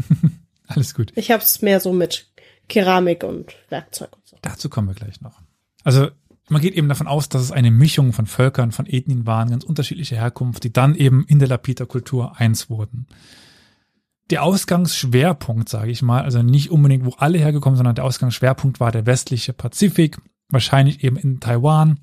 Alles 0.66 0.94
gut. 0.94 1.12
Ich 1.16 1.30
habe 1.30 1.42
es 1.42 1.62
mehr 1.62 1.80
so 1.80 1.92
mit 1.92 2.30
Keramik 2.68 3.24
und 3.24 3.54
Werkzeug 3.68 4.10
und 4.16 4.26
so. 4.26 4.36
Dazu 4.42 4.68
kommen 4.68 4.88
wir 4.88 4.94
gleich 4.94 5.20
noch. 5.20 5.40
Also 5.82 6.08
man 6.48 6.62
geht 6.62 6.74
eben 6.74 6.88
davon 6.88 7.06
aus, 7.06 7.28
dass 7.28 7.42
es 7.42 7.52
eine 7.52 7.70
Mischung 7.70 8.12
von 8.12 8.26
Völkern, 8.26 8.72
von 8.72 8.86
Ethnien 8.86 9.26
waren, 9.26 9.50
ganz 9.50 9.64
unterschiedliche 9.64 10.16
Herkunft, 10.16 10.64
die 10.64 10.72
dann 10.72 10.94
eben 10.94 11.24
in 11.26 11.38
der 11.38 11.48
Lapita-Kultur 11.48 12.38
eins 12.38 12.68
wurden. 12.68 13.06
Der 14.30 14.44
Ausgangsschwerpunkt, 14.44 15.68
sage 15.68 15.90
ich 15.90 16.02
mal, 16.02 16.22
also 16.22 16.42
nicht 16.42 16.70
unbedingt, 16.70 17.04
wo 17.04 17.14
alle 17.18 17.38
hergekommen, 17.38 17.76
sondern 17.76 17.96
der 17.96 18.04
Ausgangsschwerpunkt 18.04 18.78
war 18.78 18.92
der 18.92 19.06
westliche 19.06 19.52
Pazifik, 19.52 20.18
wahrscheinlich 20.48 21.02
eben 21.02 21.16
in 21.16 21.40
Taiwan, 21.40 22.00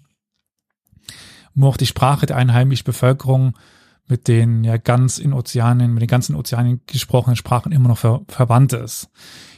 wo 1.55 1.67
auch 1.67 1.77
die 1.77 1.85
Sprache 1.85 2.25
der 2.25 2.35
einheimischen 2.35 2.83
Bevölkerung 2.83 3.57
mit 4.07 4.27
den 4.27 4.63
ja 4.63 4.77
ganz 4.77 5.17
in 5.17 5.33
Ozeanien, 5.33 5.93
mit 5.93 6.01
den 6.01 6.07
ganzen 6.07 6.35
Ozeanien 6.35 6.81
gesprochenen 6.85 7.35
Sprachen 7.35 7.71
immer 7.71 7.89
noch 7.89 7.97
ver 7.97 8.21
verwandt 8.27 8.73
ist. 8.73 9.09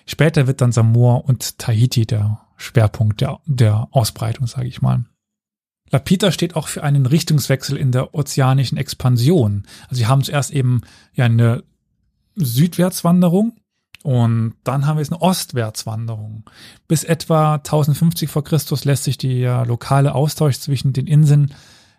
Später 0.05 0.47
wird 0.47 0.61
dann 0.61 0.71
Samoa 0.71 1.15
und 1.15 1.59
Tahiti 1.59 2.05
der 2.05 2.41
Schwerpunkt 2.57 3.21
der, 3.21 3.39
der 3.45 3.87
Ausbreitung, 3.91 4.47
sage 4.47 4.67
ich 4.67 4.81
mal. 4.81 5.05
Lapita 5.91 6.31
steht 6.31 6.55
auch 6.55 6.67
für 6.67 6.83
einen 6.83 7.05
Richtungswechsel 7.05 7.77
in 7.77 7.91
der 7.91 8.13
ozeanischen 8.13 8.77
Expansion. 8.77 9.63
Also 9.83 9.95
sie 9.95 10.07
haben 10.07 10.23
zuerst 10.23 10.51
eben 10.51 10.81
ja 11.13 11.25
eine 11.25 11.63
Südwärtswanderung 12.39 13.53
und 14.03 14.53
dann 14.63 14.85
haben 14.85 14.97
wir 14.97 15.01
jetzt 15.01 15.11
eine 15.11 15.21
Ostwärtswanderung. 15.21 16.49
Bis 16.87 17.03
etwa 17.03 17.55
1050 17.55 18.29
vor 18.29 18.43
Christus 18.43 18.85
lässt 18.85 19.03
sich 19.03 19.17
der 19.17 19.65
lokale 19.65 20.15
Austausch 20.15 20.59
zwischen 20.59 20.93
den 20.93 21.07
Inseln 21.07 21.53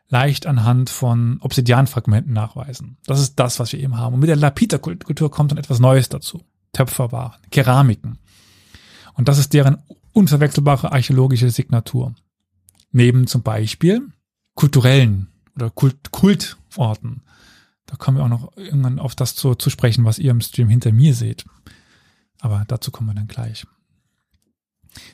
leicht 0.08 0.46
anhand 0.46 0.90
von 0.90 1.38
Obsidianfragmenten 1.40 2.32
nachweisen. 2.32 2.96
Das 3.06 3.20
ist 3.20 3.36
das, 3.36 3.60
was 3.60 3.72
wir 3.72 3.80
eben 3.80 3.96
haben. 3.96 4.14
Und 4.14 4.20
mit 4.20 4.28
der 4.28 4.36
Lapita-Kultur 4.36 5.30
kommt 5.30 5.52
dann 5.52 5.58
etwas 5.58 5.78
Neues 5.78 6.08
dazu. 6.08 6.42
Töpferwaren, 6.72 7.40
Keramiken. 7.50 8.18
Und 9.14 9.28
das 9.28 9.38
ist 9.38 9.52
deren 9.52 9.78
unverwechselbare 10.12 10.92
archäologische 10.92 11.50
Signatur. 11.50 12.14
Neben 12.92 13.26
zum 13.26 13.42
Beispiel 13.42 14.08
kulturellen 14.54 15.28
oder 15.54 15.70
Kult 15.70 16.10
Kultorten. 16.10 17.22
Da 17.90 17.96
kommen 17.96 18.16
wir 18.16 18.24
auch 18.24 18.28
noch 18.28 18.56
irgendwann 18.56 18.98
auf 18.98 19.14
das 19.14 19.34
zu, 19.34 19.54
zu 19.54 19.68
sprechen, 19.68 20.04
was 20.04 20.18
ihr 20.18 20.30
im 20.30 20.40
Stream 20.40 20.68
hinter 20.68 20.92
mir 20.92 21.14
seht. 21.14 21.44
Aber 22.40 22.64
dazu 22.68 22.90
kommen 22.90 23.10
wir 23.10 23.14
dann 23.14 23.26
gleich. 23.26 23.66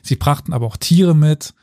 Sie 0.01 0.15
brachten 0.15 0.53
aber 0.53 0.67
auch 0.67 0.77
Tiere 0.77 1.15
mit, 1.15 1.53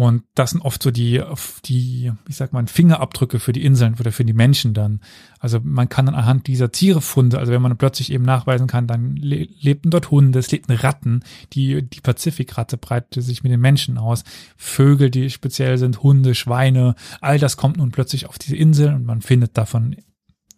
und 0.00 0.22
das 0.34 0.52
sind 0.52 0.62
oft 0.62 0.82
so 0.82 0.90
die, 0.90 1.22
die, 1.66 2.10
ich 2.26 2.36
sag 2.36 2.54
mal, 2.54 2.66
Fingerabdrücke 2.66 3.38
für 3.38 3.52
die 3.52 3.64
Inseln 3.64 3.96
oder 4.00 4.12
für 4.12 4.24
die 4.24 4.32
Menschen 4.32 4.72
dann. 4.72 5.00
Also 5.40 5.60
man 5.62 5.90
kann 5.90 6.06
dann 6.06 6.14
anhand 6.14 6.46
dieser 6.46 6.72
Tierefunde, 6.72 7.38
also 7.38 7.52
wenn 7.52 7.60
man 7.60 7.76
plötzlich 7.76 8.10
eben 8.10 8.24
nachweisen 8.24 8.66
kann, 8.66 8.86
dann 8.86 9.16
le 9.16 9.46
lebten 9.60 9.90
dort 9.90 10.10
Hunde, 10.10 10.38
es 10.38 10.50
lebten 10.50 10.72
Ratten, 10.72 11.22
die, 11.52 11.82
die 11.82 12.00
Pazifikratte 12.00 12.78
breitete 12.78 13.20
sich 13.20 13.42
mit 13.42 13.52
den 13.52 13.60
Menschen 13.60 13.98
aus, 13.98 14.24
Vögel, 14.56 15.10
die 15.10 15.28
speziell 15.28 15.76
sind, 15.76 16.02
Hunde, 16.02 16.34
Schweine, 16.34 16.94
all 17.20 17.38
das 17.38 17.58
kommt 17.58 17.76
nun 17.76 17.90
plötzlich 17.90 18.26
auf 18.26 18.38
diese 18.38 18.56
Insel 18.56 18.94
und 18.94 19.04
man 19.04 19.20
findet 19.20 19.58
davon 19.58 19.96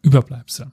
Überbleibsel. 0.03 0.72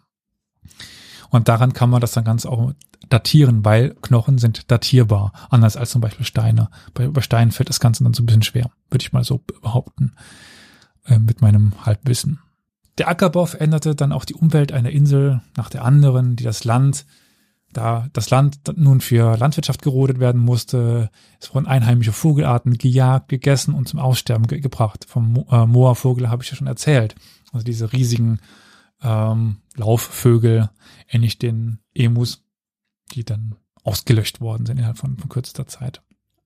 Und 1.30 1.48
daran 1.48 1.74
kann 1.74 1.90
man 1.90 2.02
das 2.02 2.12
dann 2.12 2.24
ganz 2.24 2.46
auch 2.46 2.74
datieren, 3.08 3.64
weil 3.64 3.96
Knochen 4.02 4.38
sind 4.38 4.72
datierbar, 4.72 5.32
anders 5.50 5.78
als 5.78 5.92
zum 5.92 6.02
Beispiel 6.02 6.26
Steine. 6.26 6.70
Bei 6.94 7.06
über 7.06 7.22
Steinen 7.22 7.52
fällt 7.52 7.70
das 7.70 7.80
Ganze 7.80 8.04
dann 8.04 8.14
so 8.14 8.24
ein 8.24 8.26
bisschen 8.26 8.44
schwer, 8.44 8.70
würde 8.90 9.04
ich 9.04 9.14
mal 9.14 9.24
so 9.24 9.42
behaupten, 9.62 10.14
äh, 11.06 11.20
mit 11.20 11.42
meinem 11.42 11.86
Halbwissen. 11.86 12.40
Der 12.98 13.08
Ackerbau 13.08 13.46
veränderte 13.46 13.96
dann 13.96 14.12
auch 14.12 14.26
die 14.26 14.34
Umwelt 14.34 14.72
einer 14.72 14.90
Insel 14.90 15.42
nach 15.56 15.70
der 15.70 15.86
anderen, 15.86 16.36
die 16.36 16.44
das 16.44 16.66
Land, 16.66 17.06
da 17.72 18.08
das 18.14 18.30
Land 18.30 18.60
nun 18.76 19.00
für 19.00 19.38
Landwirtschaft 19.38 19.82
gerodet 19.82 20.20
werden 20.20 20.42
musste, 20.42 21.10
es 21.40 21.54
wurden 21.54 21.68
einheimische 21.68 22.12
Vogelarten 22.12 22.78
gejagt, 22.78 23.30
gegessen 23.30 23.74
und 23.74 23.88
zum 23.88 24.00
Aussterben 24.00 24.48
ge 24.48 24.60
gebracht. 24.60 25.06
Vom 25.08 25.46
äh, 25.50 25.66
Moorvogel 25.66 26.30
habe 26.30 26.44
ich 26.44 26.50
ja 26.50 26.58
schon 26.58 26.68
erzählt. 26.68 27.16
Also 27.54 27.64
diese 27.64 27.94
riesigen 27.94 28.40
ähm, 29.02 29.58
Laufvögel, 29.76 30.70
ähnlich 31.10 31.38
den 31.40 31.80
Emus, 31.94 32.44
die 33.14 33.24
dann 33.24 33.56
ausgelöscht 33.84 34.42
worden 34.42 34.66
sind 34.66 34.78
innerhalb 34.78 34.98
von, 34.98 35.18
von 35.18 35.30
kürzester 35.30 35.68
Zeit. 35.68 36.02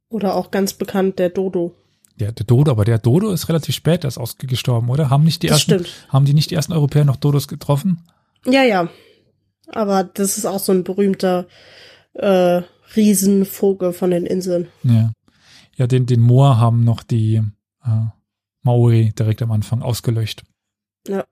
Oder 0.10 0.36
auch 0.36 0.52
ganz 0.52 0.74
bekannt 0.74 1.20
der 1.20 1.30
Dodo. 1.30 1.76
Der, 2.20 2.32
der 2.32 2.46
Dodo, 2.46 2.72
aber 2.72 2.86
der 2.86 3.00
Dodo 3.00 3.32
ist 3.32 3.50
relativ 3.50 3.74
spät 3.74 4.04
erst 4.04 4.20
ausgestorben, 4.20 4.90
oder? 4.90 5.10
Haben 5.10 5.24
nicht 5.24 5.42
die 5.42 5.48
Das 5.48 5.68
ersten, 5.68 5.86
stimmt. 5.86 6.08
haben 6.10 6.26
die 6.26 6.36
nicht 6.36 6.52
die 6.52 6.56
ersten 6.56 6.74
Europäer 6.74 7.06
noch 7.06 7.16
Dodos 7.16 7.48
getroffen? 7.48 8.04
Ja, 8.46 8.62
ja. 8.64 8.88
Aber 9.68 10.04
das 10.04 10.38
ist 10.38 10.46
auch 10.46 10.60
so 10.60 10.72
ein 10.72 10.84
berühmter 10.84 11.48
äh, 12.14 12.62
Riesenvogel 12.96 13.94
von 13.94 14.12
den 14.12 14.26
Inseln. 14.28 14.68
Ja. 14.84 15.12
Ja, 15.76 15.88
den, 15.88 16.06
den 16.06 16.22
Moor 16.22 16.60
haben 16.60 16.84
noch 16.84 17.02
die 17.02 17.42
äh, 17.84 18.06
Maori 18.62 19.12
direkt 19.18 19.42
am 19.42 19.52
Anfang 19.52 19.82
ausgelöscht. 19.82 20.44
Ja. 21.08 21.26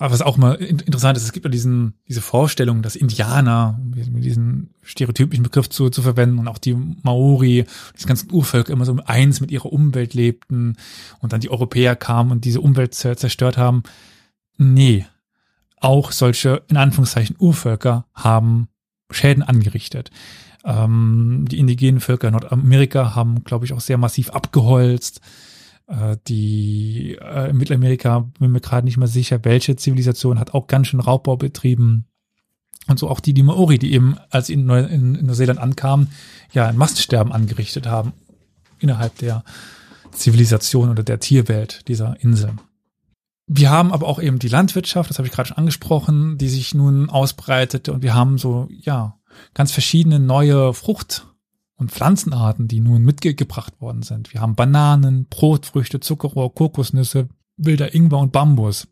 Aber 0.00 0.14
was 0.14 0.22
auch 0.22 0.38
mal 0.38 0.54
in- 0.54 0.78
interessant 0.78 1.18
ist, 1.18 1.24
es 1.24 1.32
gibt 1.32 1.44
ja 1.44 1.50
diesen, 1.50 1.92
diese 2.08 2.22
Vorstellung, 2.22 2.80
dass 2.80 2.96
Indianer, 2.96 3.78
um 3.78 4.20
diesen 4.22 4.70
stereotypischen 4.82 5.42
Begriff 5.42 5.68
zu, 5.68 5.90
zu 5.90 6.00
verwenden, 6.00 6.38
und 6.38 6.48
auch 6.48 6.56
die 6.56 6.74
Maori, 7.02 7.66
diese 7.94 8.08
ganzen 8.08 8.32
Urvölker 8.32 8.72
immer 8.72 8.86
so 8.86 8.96
eins 9.04 9.42
mit 9.42 9.50
ihrer 9.50 9.70
Umwelt 9.70 10.14
lebten 10.14 10.76
und 11.20 11.34
dann 11.34 11.42
die 11.42 11.50
Europäer 11.50 11.96
kamen 11.96 12.30
und 12.30 12.46
diese 12.46 12.62
Umwelt 12.62 12.94
zer- 12.94 13.18
zerstört 13.18 13.58
haben. 13.58 13.82
Nee. 14.56 15.04
Auch 15.76 16.12
solche, 16.12 16.62
in 16.68 16.78
Anführungszeichen, 16.78 17.36
Urvölker 17.38 18.06
haben 18.14 18.68
Schäden 19.10 19.42
angerichtet. 19.42 20.10
Ähm, 20.64 21.44
die 21.50 21.58
indigenen 21.58 22.00
Völker 22.00 22.28
in 22.28 22.32
Nordamerika 22.32 23.14
haben, 23.14 23.44
glaube 23.44 23.66
ich, 23.66 23.74
auch 23.74 23.80
sehr 23.80 23.98
massiv 23.98 24.30
abgeholzt. 24.30 25.20
Äh, 25.90 26.16
die 26.28 27.18
äh, 27.20 27.50
in 27.50 27.56
Mittelamerika 27.56 28.30
bin 28.38 28.52
mir 28.52 28.60
gerade 28.60 28.84
nicht 28.84 28.96
mehr 28.96 29.08
sicher, 29.08 29.44
welche 29.44 29.76
Zivilisation 29.76 30.38
hat 30.38 30.54
auch 30.54 30.68
ganz 30.68 30.86
schön 30.86 31.00
Raubbau 31.00 31.36
betrieben. 31.36 32.06
Und 32.86 32.98
so 32.98 33.08
auch 33.08 33.20
die, 33.20 33.34
die 33.34 33.42
Maori, 33.42 33.78
die 33.78 33.92
eben, 33.92 34.16
als 34.30 34.46
sie 34.46 34.54
in, 34.54 34.64
Neu 34.64 34.80
in, 34.80 35.12
Neuseeland 35.26 35.58
ankamen, 35.58 36.08
ja 36.52 36.66
ein 36.66 36.76
Maststerben 36.76 37.32
angerichtet 37.32 37.86
haben 37.86 38.12
innerhalb 38.78 39.16
der 39.18 39.44
Zivilisation 40.12 40.90
oder 40.90 41.02
der 41.02 41.20
Tierwelt 41.20 41.86
dieser 41.88 42.16
Insel. 42.20 42.54
Wir 43.46 43.70
haben 43.70 43.92
aber 43.92 44.06
auch 44.06 44.20
eben 44.20 44.38
die 44.38 44.48
Landwirtschaft, 44.48 45.10
das 45.10 45.18
habe 45.18 45.26
ich 45.26 45.34
gerade 45.34 45.48
schon 45.48 45.58
angesprochen, 45.58 46.38
die 46.38 46.48
sich 46.48 46.72
nun 46.72 47.10
ausbreitete 47.10 47.92
und 47.92 48.02
wir 48.02 48.14
haben 48.14 48.38
so, 48.38 48.68
ja, 48.70 49.18
ganz 49.54 49.72
verschiedene 49.72 50.20
neue 50.20 50.72
Frucht- 50.72 51.26
und 51.80 51.90
Pflanzenarten, 51.90 52.68
die 52.68 52.78
nun 52.78 53.02
mitgebracht 53.02 53.80
worden 53.80 54.02
sind. 54.02 54.34
Wir 54.34 54.42
haben 54.42 54.54
Bananen, 54.54 55.26
Brotfrüchte, 55.26 55.98
Zuckerrohr, 55.98 56.54
Kokosnüsse, 56.54 57.28
wilder 57.56 57.94
Ingwer 57.94 58.18
und 58.18 58.32
Bambus. 58.32 58.86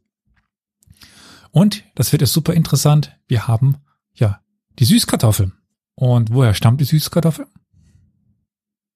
Und, 1.50 1.84
das 1.94 2.12
wird 2.12 2.22
jetzt 2.22 2.32
super 2.32 2.54
interessant, 2.54 3.16
wir 3.26 3.46
haben, 3.46 3.76
ja, 4.14 4.40
die 4.78 4.86
Süßkartoffel. 4.86 5.52
Und 5.94 6.32
woher 6.32 6.54
stammt 6.54 6.80
die 6.80 6.84
Süßkartoffel? 6.84 7.46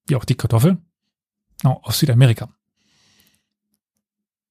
Wie 0.07 0.16
auch 0.16 0.24
die 0.24 0.36
Kartoffel? 0.36 0.78
Oh, 1.64 1.76
aus 1.82 1.99
Südamerika. 1.99 2.49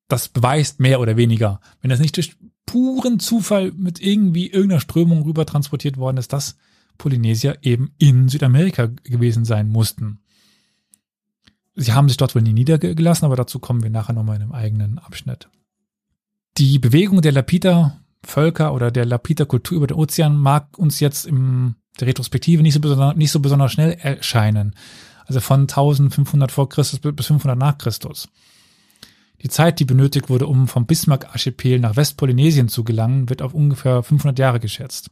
Das 0.08 0.30
beweist 0.30 0.80
mehr 0.80 1.00
oder 1.00 1.18
weniger, 1.18 1.62
wenn 1.82 1.90
das 1.90 2.00
nicht 2.00 2.18
durch 2.18 2.38
puren 2.68 3.20
Zufall 3.20 3.72
mit 3.72 4.00
irgendwie 4.00 4.52
irgendeiner 4.52 4.82
Strömung 4.82 5.24
rüber 5.24 5.46
transportiert 5.46 5.98
worden 5.98 6.18
ist, 6.18 6.32
dass 6.32 6.58
Polynesier 6.98 7.58
eben 7.62 7.92
in 7.98 8.30
Südamerika 8.30 8.88
gewesen 9.04 9.46
sein 9.46 9.70
mussten. 9.70 10.20
Sie 11.76 11.94
haben 11.94 12.10
sich 12.10 12.18
dort 12.18 12.36
wohl 12.36 12.42
nie 12.42 12.54
niedergelassen, 12.54 13.26
aber 13.26 13.36
dazu 13.36 13.60
kommen 13.60 13.84
wir 13.84 13.90
nachher 13.90 14.14
nochmal 14.14 14.36
in 14.36 14.44
einem 14.44 14.52
eigenen 14.52 15.00
Abschnitt. 15.00 15.50
Die 16.58 16.80
Bewegung 16.80 17.22
der 17.22 17.32
Lapita-Völker 17.32 18.74
oder 18.74 18.92
der 18.92 19.06
Lapita-Kultur 19.06 19.78
über 19.78 19.88
den 19.88 19.98
Ozean 19.98 20.36
mag 20.36 20.78
uns 20.78 21.00
jetzt 21.00 21.26
in 21.26 21.76
der 22.00 22.08
Retrospektive 22.08 22.62
nicht 22.62 22.74
so, 22.74 22.80
besonders, 22.80 23.16
nicht 23.16 23.32
so 23.32 23.40
besonders 23.40 23.72
schnell 23.72 23.94
erscheinen. 23.94 24.76
Also 25.26 25.40
von 25.40 25.62
1500 25.62 26.52
vor 26.52 26.68
Christus 26.68 27.00
bis 27.00 27.28
500 27.28 27.58
nach 27.58 27.78
Christus. 27.78 28.28
Die 29.42 29.50
Zeit, 29.50 29.80
die 29.80 29.86
benötigt 29.86 30.30
wurde, 30.30 30.48
um 30.48 30.68
vom 30.68 30.86
Bismarck-Archipel 30.86 31.80
nach 31.80 31.96
Westpolynesien 31.96 32.68
zu 32.68 32.84
gelangen, 32.84 33.30
wird 33.30 33.42
auf 33.42 33.54
ungefähr 33.54 34.04
500 34.04 34.38
Jahre 34.38 34.60
geschätzt. 34.60 35.10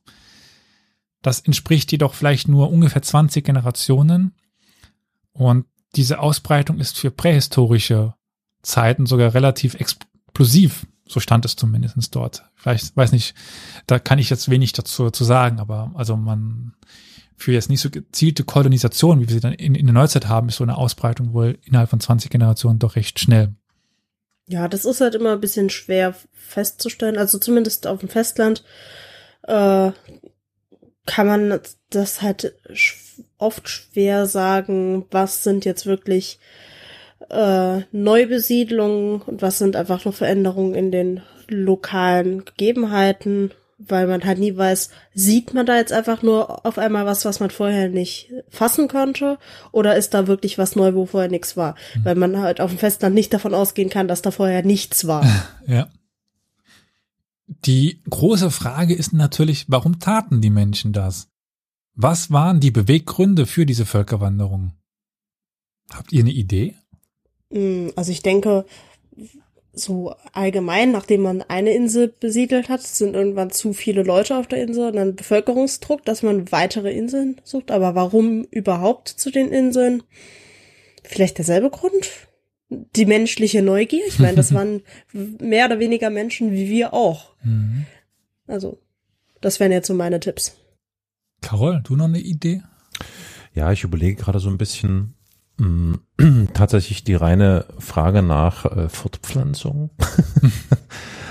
Das 1.21 1.39
entspricht 1.39 1.91
jedoch 1.91 2.13
vielleicht 2.13 2.47
nur 2.47 2.69
ungefähr 2.69 3.01
20 3.01 3.45
Generationen. 3.45 4.33
Und 5.31 5.65
diese 5.95 6.19
Ausbreitung 6.19 6.79
ist 6.79 6.97
für 6.97 7.11
prähistorische 7.11 8.13
Zeiten 8.61 9.05
sogar 9.05 9.33
relativ 9.33 9.75
explosiv. 9.75 10.85
So 11.07 11.19
stand 11.19 11.45
es 11.45 11.55
zumindest 11.55 12.15
dort. 12.15 12.43
Vielleicht, 12.55 12.95
weiß 12.95 13.11
nicht, 13.11 13.33
da 13.87 13.97
kann 13.97 14.19
ich 14.19 14.29
jetzt 14.29 14.49
wenig 14.49 14.73
dazu 14.73 15.09
zu 15.09 15.23
sagen, 15.23 15.59
aber 15.59 15.91
also 15.95 16.15
man, 16.15 16.73
für 17.35 17.51
jetzt 17.51 17.69
nicht 17.69 17.81
so 17.81 17.89
gezielte 17.89 18.43
Kolonisation, 18.43 19.19
wie 19.19 19.27
wir 19.27 19.33
sie 19.33 19.39
dann 19.39 19.53
in, 19.53 19.73
in 19.73 19.87
der 19.87 19.93
Neuzeit 19.93 20.27
haben, 20.27 20.49
ist 20.49 20.57
so 20.57 20.63
eine 20.63 20.77
Ausbreitung 20.77 21.33
wohl 21.33 21.57
innerhalb 21.63 21.89
von 21.89 21.99
20 21.99 22.29
Generationen 22.29 22.79
doch 22.79 22.95
recht 22.95 23.19
schnell. 23.19 23.55
Ja, 24.47 24.67
das 24.67 24.85
ist 24.85 25.01
halt 25.01 25.15
immer 25.15 25.33
ein 25.33 25.41
bisschen 25.41 25.69
schwer 25.69 26.15
festzustellen. 26.33 27.17
Also 27.17 27.39
zumindest 27.39 27.87
auf 27.87 28.01
dem 28.01 28.09
Festland 28.09 28.63
äh, 29.43 29.91
kann 31.09 31.25
man 31.25 31.59
das 31.89 32.21
halt 32.21 32.53
oft 33.39 33.67
schwer 33.67 34.27
sagen, 34.27 35.05
was 35.09 35.43
sind 35.43 35.65
jetzt 35.65 35.87
wirklich 35.87 36.37
äh, 37.31 37.79
Neubesiedlungen 37.91 39.21
und 39.21 39.41
was 39.41 39.57
sind 39.57 39.75
einfach 39.75 40.05
nur 40.05 40.13
Veränderungen 40.13 40.75
in 40.75 40.91
den 40.91 41.21
lokalen 41.47 42.45
Gegebenheiten, 42.45 43.49
weil 43.79 44.05
man 44.05 44.23
halt 44.23 44.37
nie 44.37 44.55
weiß, 44.55 44.91
sieht 45.15 45.55
man 45.55 45.65
da 45.65 45.77
jetzt 45.77 45.91
einfach 45.91 46.21
nur 46.21 46.63
auf 46.63 46.77
einmal 46.77 47.07
was, 47.07 47.25
was 47.25 47.39
man 47.39 47.49
vorher 47.49 47.89
nicht 47.89 48.31
fassen 48.47 48.87
konnte, 48.87 49.39
oder 49.71 49.95
ist 49.95 50.13
da 50.13 50.27
wirklich 50.27 50.59
was 50.59 50.75
neu, 50.75 50.93
wo 50.93 51.07
vorher 51.07 51.31
nichts 51.31 51.57
war? 51.57 51.73
Mhm. 51.95 52.05
Weil 52.05 52.15
man 52.15 52.39
halt 52.39 52.61
auf 52.61 52.69
dem 52.69 52.77
Festland 52.77 53.15
nicht 53.15 53.33
davon 53.33 53.55
ausgehen 53.55 53.89
kann, 53.89 54.07
dass 54.07 54.21
da 54.21 54.29
vorher 54.29 54.63
nichts 54.63 55.07
war. 55.07 55.25
Ja. 55.65 55.87
Die 57.65 58.01
große 58.09 58.51
Frage 58.51 58.93
ist 58.93 59.11
natürlich, 59.11 59.65
warum 59.69 59.99
taten 59.99 60.39
die 60.39 60.51
Menschen 60.51 60.93
das? 60.93 61.29
Was 61.95 62.31
waren 62.31 62.59
die 62.59 62.71
Beweggründe 62.71 63.45
für 63.45 63.65
diese 63.65 63.85
Völkerwanderung? 63.85 64.73
Habt 65.91 66.13
ihr 66.13 66.21
eine 66.21 66.31
Idee? 66.31 66.75
Mm, 67.49 67.87
also 67.95 68.11
ich 68.11 68.21
denke, 68.21 68.65
so 69.73 70.13
allgemein, 70.31 70.91
nachdem 70.91 71.23
man 71.23 71.41
eine 71.41 71.73
Insel 71.73 72.07
besiedelt 72.07 72.69
hat, 72.69 72.83
sind 72.83 73.15
irgendwann 73.15 73.49
zu 73.49 73.73
viele 73.73 74.03
Leute 74.03 74.37
auf 74.37 74.47
der 74.47 74.61
Insel 74.61 74.89
und 74.89 74.95
dann 74.95 75.15
Bevölkerungsdruck, 75.15 76.05
dass 76.05 76.21
man 76.21 76.51
weitere 76.51 76.91
Inseln 76.93 77.41
sucht. 77.43 77.71
Aber 77.71 77.95
warum 77.95 78.43
überhaupt 78.45 79.09
zu 79.09 79.31
den 79.31 79.51
Inseln? 79.51 80.03
Vielleicht 81.03 81.37
derselbe 81.39 81.71
Grund? 81.71 82.28
Die 82.69 83.05
menschliche 83.05 83.61
Neugier? 83.61 84.05
Ich 84.07 84.19
meine, 84.19 84.35
das 84.35 84.53
waren 84.53 84.81
mehr 85.13 85.65
oder 85.65 85.79
weniger 85.79 86.09
Menschen 86.09 86.51
wie 86.51 86.69
wir 86.69 86.93
auch. 86.93 87.33
Mhm. 87.43 87.85
Also, 88.47 88.79
das 89.41 89.59
wären 89.59 89.71
jetzt 89.71 89.87
so 89.87 89.93
meine 89.93 90.19
Tipps. 90.19 90.55
Carol, 91.41 91.81
du 91.83 91.95
noch 91.95 92.05
eine 92.05 92.19
Idee? 92.19 92.61
Ja, 93.55 93.71
ich 93.71 93.83
überlege 93.83 94.21
gerade 94.21 94.39
so 94.39 94.49
ein 94.49 94.57
bisschen, 94.57 95.15
Mm, 95.59 95.95
tatsächlich 96.53 97.03
die 97.03 97.15
reine 97.15 97.65
Frage 97.77 98.21
nach 98.23 98.65
äh, 98.65 98.89
Fortpflanzung. 98.89 99.89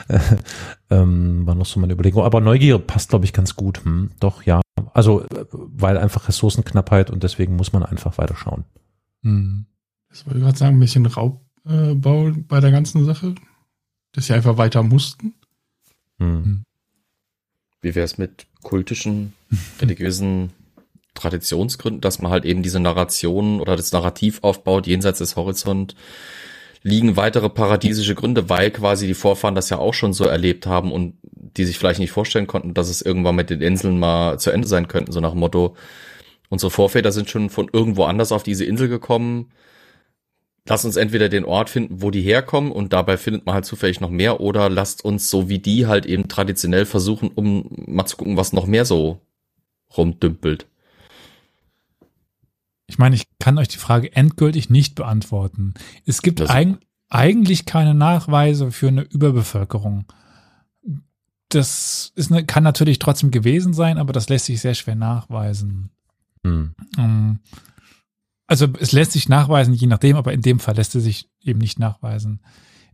ähm, 0.90 1.46
war 1.46 1.54
noch 1.54 1.66
so 1.66 1.80
meine 1.80 1.94
Überlegung. 1.94 2.24
Aber 2.24 2.40
Neugier 2.40 2.78
passt, 2.78 3.10
glaube 3.10 3.24
ich, 3.24 3.32
ganz 3.32 3.56
gut. 3.56 3.84
Hm, 3.84 4.10
doch, 4.20 4.42
ja. 4.42 4.60
Also, 4.92 5.22
äh, 5.22 5.46
weil 5.50 5.96
einfach 5.96 6.28
Ressourcenknappheit 6.28 7.10
und 7.10 7.22
deswegen 7.22 7.56
muss 7.56 7.72
man 7.72 7.82
einfach 7.82 8.18
weiterschauen. 8.18 8.64
Hm. 9.22 9.66
Das 10.10 10.26
wollte 10.26 10.38
ich 10.38 10.44
gerade 10.44 10.58
sagen, 10.58 10.76
ein 10.76 10.80
bisschen 10.80 11.06
Raubbau 11.06 12.32
bei 12.48 12.60
der 12.60 12.70
ganzen 12.70 13.04
Sache. 13.04 13.34
Dass 14.12 14.26
sie 14.26 14.34
einfach 14.34 14.56
weiter 14.56 14.82
mussten. 14.82 15.34
Hm. 16.18 16.44
hm. 16.44 16.64
Wie 17.80 17.94
wäre 17.94 18.04
es 18.04 18.18
mit 18.18 18.46
kultischen, 18.62 19.34
religiösen 19.80 20.50
Traditionsgründen, 21.14 22.00
dass 22.00 22.20
man 22.20 22.30
halt 22.30 22.44
eben 22.44 22.62
diese 22.62 22.80
Narration 22.80 23.60
oder 23.60 23.76
das 23.76 23.92
Narrativ 23.92 24.38
aufbaut, 24.42 24.86
jenseits 24.86 25.18
des 25.18 25.36
Horizont 25.36 25.94
liegen 26.82 27.16
weitere 27.16 27.48
paradiesische 27.48 28.14
Gründe, 28.14 28.48
weil 28.48 28.70
quasi 28.70 29.06
die 29.06 29.14
Vorfahren 29.14 29.54
das 29.54 29.68
ja 29.68 29.78
auch 29.78 29.94
schon 29.94 30.12
so 30.12 30.24
erlebt 30.24 30.66
haben 30.66 30.92
und 30.92 31.14
die 31.22 31.64
sich 31.64 31.78
vielleicht 31.78 31.98
nicht 31.98 32.12
vorstellen 32.12 32.46
konnten, 32.46 32.74
dass 32.74 32.88
es 32.88 33.02
irgendwann 33.02 33.34
mit 33.34 33.50
den 33.50 33.60
Inseln 33.60 33.98
mal 33.98 34.38
zu 34.38 34.50
Ende 34.50 34.68
sein 34.68 34.86
könnten, 34.86 35.12
so 35.12 35.20
nach 35.20 35.32
dem 35.32 35.40
Motto, 35.40 35.76
unsere 36.48 36.70
Vorväter 36.70 37.10
sind 37.10 37.28
schon 37.28 37.50
von 37.50 37.68
irgendwo 37.72 38.04
anders 38.04 38.30
auf 38.30 38.44
diese 38.44 38.64
Insel 38.64 38.88
gekommen, 38.88 39.50
lass 40.68 40.84
uns 40.84 40.96
entweder 40.96 41.28
den 41.28 41.44
Ort 41.44 41.70
finden, 41.70 42.02
wo 42.02 42.10
die 42.10 42.22
herkommen 42.22 42.70
und 42.70 42.92
dabei 42.92 43.16
findet 43.16 43.46
man 43.46 43.54
halt 43.54 43.64
zufällig 43.64 44.00
noch 44.00 44.10
mehr 44.10 44.40
oder 44.40 44.68
lasst 44.68 45.04
uns 45.04 45.30
so 45.30 45.48
wie 45.48 45.58
die 45.58 45.86
halt 45.86 46.06
eben 46.06 46.28
traditionell 46.28 46.84
versuchen, 46.84 47.30
um 47.34 47.68
mal 47.86 48.06
zu 48.06 48.16
gucken, 48.16 48.36
was 48.36 48.52
noch 48.52 48.66
mehr 48.66 48.84
so 48.84 49.20
rumdümpelt. 49.96 50.66
Ich 52.86 52.98
meine, 52.98 53.16
ich 53.16 53.26
kann 53.38 53.58
euch 53.58 53.68
die 53.68 53.78
Frage 53.78 54.14
endgültig 54.14 54.70
nicht 54.70 54.94
beantworten. 54.94 55.74
Es 56.06 56.22
gibt 56.22 56.48
eig 56.48 56.78
eigentlich 57.10 57.64
keine 57.64 57.94
Nachweise 57.94 58.70
für 58.70 58.88
eine 58.88 59.02
Überbevölkerung. 59.02 60.04
Das 61.48 62.12
ist 62.14 62.30
eine, 62.30 62.44
kann 62.44 62.64
natürlich 62.64 62.98
trotzdem 62.98 63.30
gewesen 63.30 63.72
sein, 63.72 63.96
aber 63.96 64.12
das 64.12 64.28
lässt 64.28 64.46
sich 64.46 64.60
sehr 64.60 64.74
schwer 64.74 64.94
nachweisen. 64.94 65.90
Hm. 66.44 66.74
Also 68.48 68.66
es 68.80 68.92
lässt 68.92 69.12
sich 69.12 69.28
nachweisen, 69.28 69.74
je 69.74 69.86
nachdem, 69.86 70.16
aber 70.16 70.32
in 70.32 70.42
dem 70.42 70.58
Fall 70.58 70.74
lässt 70.74 70.94
es 70.94 71.04
sich 71.04 71.30
eben 71.42 71.60
nicht 71.60 71.78
nachweisen. 71.78 72.40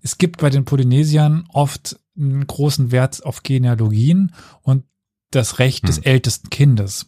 Es 0.02 0.18
gibt 0.18 0.40
bei 0.40 0.50
den 0.50 0.64
Polynesiern 0.64 1.46
oft 1.48 1.98
einen 2.16 2.46
großen 2.46 2.90
Wert 2.90 3.24
auf 3.24 3.42
Genealogien 3.42 4.34
und 4.62 4.84
das 5.30 5.60
Recht 5.60 5.84
hm. 5.84 5.86
des 5.86 5.98
ältesten 5.98 6.50
Kindes. 6.50 7.06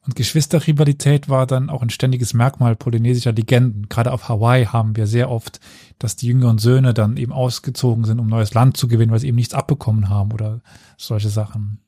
Und 0.00 0.16
Geschwisterrivalität 0.16 1.28
war 1.28 1.46
dann 1.46 1.68
auch 1.68 1.82
ein 1.82 1.90
ständiges 1.90 2.32
Merkmal 2.32 2.74
polynesischer 2.74 3.32
Legenden. 3.32 3.90
Gerade 3.90 4.12
auf 4.12 4.30
Hawaii 4.30 4.64
haben 4.64 4.96
wir 4.96 5.06
sehr 5.06 5.30
oft, 5.30 5.60
dass 5.98 6.16
die 6.16 6.26
jüngeren 6.28 6.56
Söhne 6.56 6.94
dann 6.94 7.18
eben 7.18 7.32
ausgezogen 7.32 8.04
sind, 8.04 8.18
um 8.18 8.26
neues 8.26 8.54
Land 8.54 8.78
zu 8.78 8.88
gewinnen, 8.88 9.12
weil 9.12 9.18
sie 9.18 9.28
eben 9.28 9.36
nichts 9.36 9.52
abbekommen 9.52 10.08
haben 10.08 10.32
oder 10.32 10.62
solche 10.96 11.28
Sachen. 11.28 11.80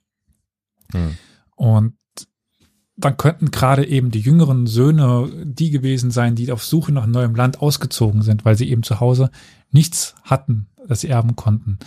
Hm. 0.92 1.16
Und 1.56 1.94
dann 3.04 3.16
könnten 3.16 3.50
gerade 3.50 3.86
eben 3.86 4.10
die 4.10 4.20
jüngeren 4.20 4.66
Söhne 4.66 5.28
die 5.44 5.70
gewesen 5.70 6.10
sein, 6.10 6.34
die 6.34 6.52
auf 6.52 6.64
Suche 6.64 6.92
nach 6.92 7.06
neuem 7.06 7.34
Land 7.34 7.60
ausgezogen 7.60 8.22
sind, 8.22 8.44
weil 8.44 8.56
sie 8.56 8.70
eben 8.70 8.82
zu 8.82 9.00
Hause 9.00 9.30
nichts 9.70 10.14
hatten, 10.22 10.68
das 10.86 11.00
sie 11.00 11.08
erben 11.08 11.36
konnten. 11.36 11.78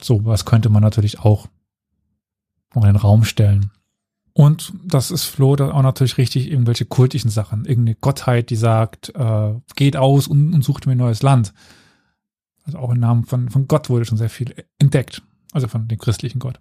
So 0.00 0.24
was 0.24 0.44
könnte 0.44 0.70
man 0.70 0.82
natürlich 0.82 1.20
auch 1.20 1.48
in 2.74 2.82
den 2.82 2.96
Raum 2.96 3.24
stellen. 3.24 3.70
Und 4.32 4.72
das 4.84 5.12
ist 5.12 5.24
Flo 5.24 5.54
da 5.54 5.70
auch 5.70 5.82
natürlich 5.82 6.18
richtig, 6.18 6.50
irgendwelche 6.50 6.86
kultischen 6.86 7.30
Sachen. 7.30 7.66
Irgendeine 7.66 7.94
Gottheit, 7.94 8.50
die 8.50 8.56
sagt, 8.56 9.14
äh, 9.14 9.54
geht 9.76 9.96
aus 9.96 10.26
und, 10.26 10.52
und 10.52 10.64
sucht 10.64 10.86
mir 10.86 10.92
ein 10.92 10.98
neues 10.98 11.22
Land. 11.22 11.54
Also 12.64 12.78
auch 12.78 12.90
im 12.90 12.98
Namen 12.98 13.24
von, 13.24 13.48
von 13.48 13.68
Gott 13.68 13.90
wurde 13.90 14.04
schon 14.04 14.18
sehr 14.18 14.30
viel 14.30 14.52
entdeckt. 14.78 15.22
Also 15.52 15.68
von 15.68 15.86
dem 15.86 15.98
christlichen 15.98 16.40
Gott. 16.40 16.58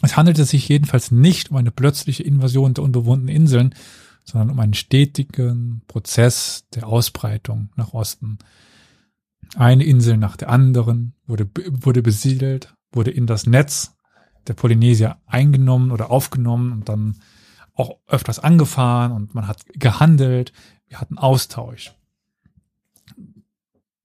Es 0.00 0.16
handelte 0.16 0.44
sich 0.44 0.68
jedenfalls 0.68 1.10
nicht 1.10 1.50
um 1.50 1.56
eine 1.56 1.70
plötzliche 1.70 2.22
Invasion 2.22 2.74
der 2.74 2.84
unbewohnten 2.84 3.28
Inseln, 3.28 3.74
sondern 4.24 4.50
um 4.50 4.60
einen 4.60 4.74
stetigen 4.74 5.82
Prozess 5.88 6.66
der 6.74 6.86
Ausbreitung 6.86 7.70
nach 7.76 7.92
Osten. 7.92 8.38
Eine 9.56 9.84
Insel 9.84 10.16
nach 10.16 10.36
der 10.36 10.48
anderen 10.48 11.14
wurde, 11.26 11.48
wurde 11.70 12.02
besiedelt, 12.02 12.74
wurde 12.92 13.10
in 13.10 13.26
das 13.26 13.46
Netz 13.46 13.94
der 14.46 14.54
Polynesier 14.54 15.18
eingenommen 15.26 15.90
oder 15.90 16.10
aufgenommen 16.10 16.72
und 16.72 16.88
dann 16.88 17.16
auch 17.74 17.98
öfters 18.06 18.38
angefahren 18.38 19.12
und 19.12 19.34
man 19.34 19.46
hat 19.46 19.64
gehandelt, 19.74 20.52
wir 20.88 21.00
hatten 21.00 21.18
Austausch. 21.18 21.94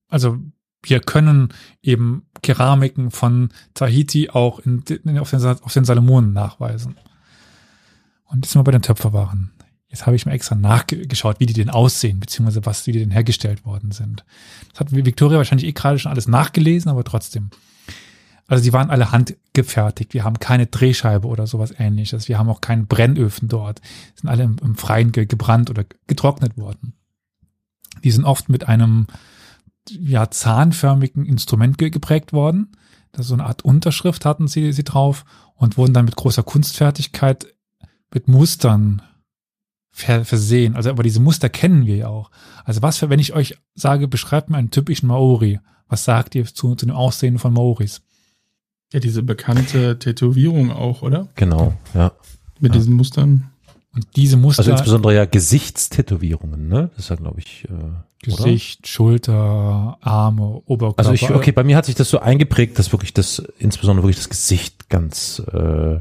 Also 0.07 0.39
wir 0.83 1.01
können 1.01 1.49
eben 1.81 2.26
Keramiken 2.41 3.11
von 3.11 3.49
Tahiti 3.73 4.29
auch 4.29 4.59
in, 4.59 4.83
in, 5.03 5.19
auf, 5.19 5.29
den, 5.31 5.43
auf 5.43 5.73
den 5.73 5.85
Salomonen 5.85 6.33
nachweisen. 6.33 6.97
Und 8.25 8.45
jetzt 8.45 8.51
sind 8.51 8.59
wir 8.59 8.63
bei 8.63 8.71
den 8.71 8.81
Töpferwaren. 8.81 9.51
Jetzt 9.89 10.05
habe 10.05 10.15
ich 10.15 10.25
mir 10.25 10.33
extra 10.33 10.55
nachgeschaut, 10.55 11.39
wie 11.39 11.45
die 11.45 11.53
denn 11.53 11.69
aussehen, 11.69 12.19
beziehungsweise 12.19 12.65
was, 12.65 12.87
wie 12.87 12.91
die 12.91 12.99
denn 12.99 13.11
hergestellt 13.11 13.65
worden 13.65 13.91
sind. 13.91 14.25
Das 14.71 14.81
hat 14.81 14.91
Victoria 14.91 15.37
wahrscheinlich 15.37 15.67
eh 15.67 15.71
gerade 15.71 15.97
schon 15.97 16.11
alles 16.11 16.27
nachgelesen, 16.27 16.91
aber 16.91 17.05
trotzdem. 17.05 17.49
Also 18.47 18.63
die 18.63 18.73
waren 18.73 18.89
alle 18.89 19.11
handgefertigt. 19.11 20.13
Wir 20.13 20.23
haben 20.23 20.39
keine 20.39 20.67
Drehscheibe 20.67 21.27
oder 21.27 21.47
sowas 21.47 21.73
ähnliches. 21.77 22.27
Wir 22.27 22.37
haben 22.37 22.49
auch 22.49 22.61
keinen 22.61 22.87
Brennöfen 22.87 23.47
dort. 23.47 23.81
Die 24.15 24.21
sind 24.21 24.29
alle 24.29 24.43
im, 24.43 24.57
im 24.61 24.75
Freien 24.75 25.11
ge 25.11 25.25
gebrannt 25.25 25.69
oder 25.69 25.85
getrocknet 26.07 26.57
worden. 26.57 26.93
Die 28.03 28.11
sind 28.11 28.25
oft 28.25 28.49
mit 28.49 28.67
einem 28.67 29.07
ja, 29.91 30.29
zahnförmigen 30.29 31.25
Instrument 31.25 31.77
ge 31.77 31.89
geprägt 31.89 32.33
worden. 32.33 32.71
Das 33.11 33.21
ist 33.21 33.29
so 33.29 33.33
eine 33.35 33.45
Art 33.45 33.63
Unterschrift 33.63 34.25
hatten 34.25 34.47
sie, 34.47 34.71
sie 34.73 34.83
drauf 34.83 35.25
und 35.55 35.77
wurden 35.77 35.93
dann 35.93 36.05
mit 36.05 36.15
großer 36.15 36.43
Kunstfertigkeit 36.43 37.47
mit 38.13 38.27
Mustern 38.27 39.01
versehen. 39.91 40.75
Also, 40.75 40.91
aber 40.91 41.01
diese 41.01 41.19
Muster 41.19 41.49
kennen 41.49 41.87
wir 41.87 41.95
ja 41.95 42.07
auch. 42.07 42.29
Also 42.63 42.83
was 42.83 42.97
für, 42.97 43.09
wenn 43.09 43.19
ich 43.19 43.33
euch 43.33 43.57
sage, 43.73 44.07
beschreibt 44.07 44.49
mir 44.49 44.57
einen 44.57 44.69
typischen 44.69 45.07
Maori. 45.07 45.59
Was 45.87 46.03
sagt 46.03 46.35
ihr 46.35 46.45
zu, 46.45 46.75
zu 46.75 46.85
dem 46.85 46.95
Aussehen 46.95 47.39
von 47.39 47.53
Maoris? 47.53 48.01
Ja, 48.93 48.99
diese 48.99 49.23
bekannte 49.23 49.97
Tätowierung 49.99 50.71
auch, 50.71 51.01
oder? 51.01 51.27
Genau, 51.35 51.73
ja. 51.93 52.11
Mit 52.59 52.73
ja. 52.73 52.79
diesen 52.79 52.93
Mustern. 52.93 53.49
Und 53.93 54.05
diese 54.15 54.37
Muster. 54.37 54.59
Also 54.59 54.71
insbesondere 54.71 55.15
ja 55.15 55.25
Gesichtstätowierungen, 55.25 56.67
ne? 56.67 56.91
Das 56.95 57.05
ist 57.05 57.09
ja, 57.09 57.15
glaube 57.15 57.39
ich. 57.39 57.65
Äh, 57.65 57.73
Gesicht, 58.21 58.79
oder? 58.79 58.87
Schulter, 58.87 59.97
Arme, 60.01 60.61
Oberkörper. 60.65 60.99
Also 60.99 61.13
ich, 61.13 61.29
okay, 61.29 61.51
bei 61.51 61.63
mir 61.63 61.77
hat 61.77 61.85
sich 61.85 61.95
das 61.95 62.09
so 62.09 62.19
eingeprägt, 62.19 62.79
dass 62.79 62.91
wirklich 62.91 63.13
das, 63.13 63.39
insbesondere 63.59 64.03
wirklich 64.03 64.17
das 64.17 64.29
Gesicht 64.29 64.89
ganz 64.89 65.41
äh, 65.51 65.99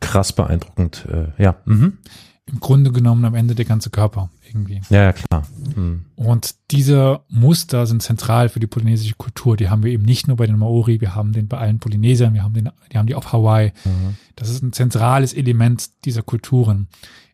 krass 0.00 0.32
beeindruckend, 0.32 1.06
äh, 1.10 1.42
ja. 1.42 1.56
Mhm. 1.64 1.98
im 2.46 2.60
Grunde 2.60 2.92
genommen 2.92 3.24
am 3.24 3.34
Ende 3.34 3.54
der 3.54 3.66
ganze 3.66 3.90
Körper 3.90 4.30
irgendwie. 4.48 4.80
Ja, 4.90 5.04
ja, 5.04 5.12
klar. 5.12 5.46
Hm. 5.74 6.06
Und 6.16 6.54
diese 6.70 7.20
Muster 7.28 7.86
sind 7.86 8.02
zentral 8.02 8.48
für 8.48 8.60
die 8.60 8.66
polynesische 8.66 9.14
Kultur. 9.16 9.56
Die 9.56 9.68
haben 9.68 9.82
wir 9.82 9.92
eben 9.92 10.04
nicht 10.04 10.28
nur 10.28 10.36
bei 10.36 10.46
den 10.46 10.58
Maori, 10.58 11.00
wir 11.00 11.14
haben 11.14 11.32
den 11.32 11.48
bei 11.48 11.58
allen 11.58 11.78
Polynesiern, 11.78 12.34
wir 12.34 12.42
haben 12.42 12.54
den, 12.54 12.70
die 12.92 12.98
haben 12.98 13.06
die 13.06 13.14
auf 13.14 13.32
Hawaii. 13.32 13.72
Mhm. 13.84 14.16
Das 14.36 14.48
ist 14.48 14.62
ein 14.62 14.72
zentrales 14.72 15.34
Element 15.34 16.04
dieser 16.04 16.22
Kulturen. 16.22 16.88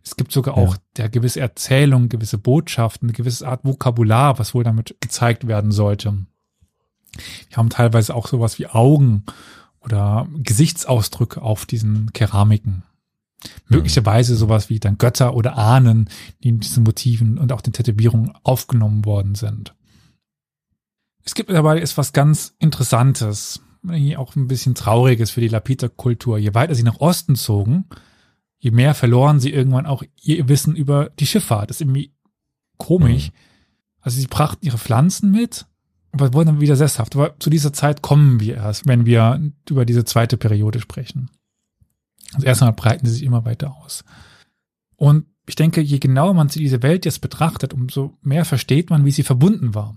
Es 0.05 0.17
gibt 0.17 0.33
sogar 0.33 0.57
auch 0.59 0.77
der 0.97 1.09
gewisse 1.09 1.41
Erzählung, 1.41 2.11
gewisse 2.11 2.37
Botschaften, 2.37 3.09
eine 3.09 3.17
gewisse 3.17 3.49
Art 3.49 3.65
Vokabular, 3.65 4.39
was 4.39 4.55
wohl 4.55 4.63
damit 4.63 4.97
gezeigt 5.01 5.47
werden 5.47 5.73
sollte. 5.73 6.27
Wir 7.49 7.57
haben 7.57 7.71
teilweise 7.71 8.15
auch 8.15 8.27
sowas 8.27 8.59
wie 8.59 8.67
Augen 8.67 9.25
oder 9.81 10.29
Gesichtsausdrücke 10.37 11.41
auf 11.41 11.65
diesen 11.65 12.13
Keramiken. 12.13 12.83
Möglicherweise 13.69 14.37
sowas 14.37 14.71
wie 14.71 14.79
dann 14.79 14.99
Götter 14.99 15.35
oder 15.35 15.57
Ahnen, 15.57 16.09
die 16.43 16.49
in 16.49 16.61
diesen 16.61 16.85
Motiven 16.85 17.39
und 17.39 17.53
auch 17.53 17.61
den 17.61 17.73
Tätowierungen 17.73 18.33
aufgenommen 18.43 19.05
worden 19.05 19.35
sind. 19.35 19.75
Es 21.25 21.35
gibt 21.35 21.51
dabei 21.51 21.81
ist 21.81 21.97
was 21.97 22.13
ganz 22.13 22.55
Interessantes, 22.59 23.63
auch 24.17 24.37
ein 24.37 24.49
bisschen 24.49 24.75
Trauriges 24.75 25.31
für 25.31 25.41
die 25.41 25.49
Lapita-Kultur. 25.49 26.39
Je 26.39 26.55
weiter 26.55 26.75
sie 26.75 26.83
nach 26.83 27.01
Osten 27.01 27.37
zogen, 27.37 27.87
je 28.65 28.71
mehr 28.71 28.95
verloren 28.95 29.41
sie 29.41 29.53
irgendwann 29.53 29.85
auch 29.85 30.03
ihr 30.23 30.49
Wissen 30.49 30.75
über 30.75 31.11
die 31.19 31.27
Schifffahrt. 31.27 31.69
Das 31.69 31.77
ist 31.77 31.81
irgendwie 31.83 32.15
komisch. 32.79 33.31
Also 34.01 34.19
sie 34.19 34.27
brachten 34.27 34.65
ihre 34.65 34.79
Pflanzen 34.79 35.31
mit, 35.31 35.67
aber 36.13 36.33
wurden 36.33 36.47
dann 36.47 36.61
wieder 36.63 36.75
sesshaft. 36.75 37.15
Aber 37.15 37.39
zu 37.39 37.51
dieser 37.51 37.75
Zeit 37.75 38.01
kommen 38.01 38.41
wir 38.41 38.55
erst, 38.55 38.89
wenn 38.89 39.05
wir 39.05 39.53
über 39.69 39.85
diese 39.85 40.07
zweite 40.07 40.39
Periode 40.39 40.81
sprechen. 40.81 41.29
Also 42.33 42.47
erstmal 42.47 42.73
breiten 42.73 43.05
sie 43.05 43.13
sich 43.13 43.23
immer 43.23 43.45
weiter 43.45 43.77
aus. 43.77 44.03
Und 44.97 45.27
ich 45.47 45.57
denke, 45.57 45.83
je 45.83 45.99
genauer 45.99 46.33
man 46.33 46.49
diese 46.49 46.83
Welt 46.83 47.05
jetzt 47.05 47.21
betrachtet, 47.21 47.75
umso 47.75 48.17
mehr 48.23 48.47
versteht 48.47 48.89
man, 48.89 49.05
wie 49.05 49.11
sie 49.11 49.25
verbunden 49.25 49.75
war. 49.75 49.95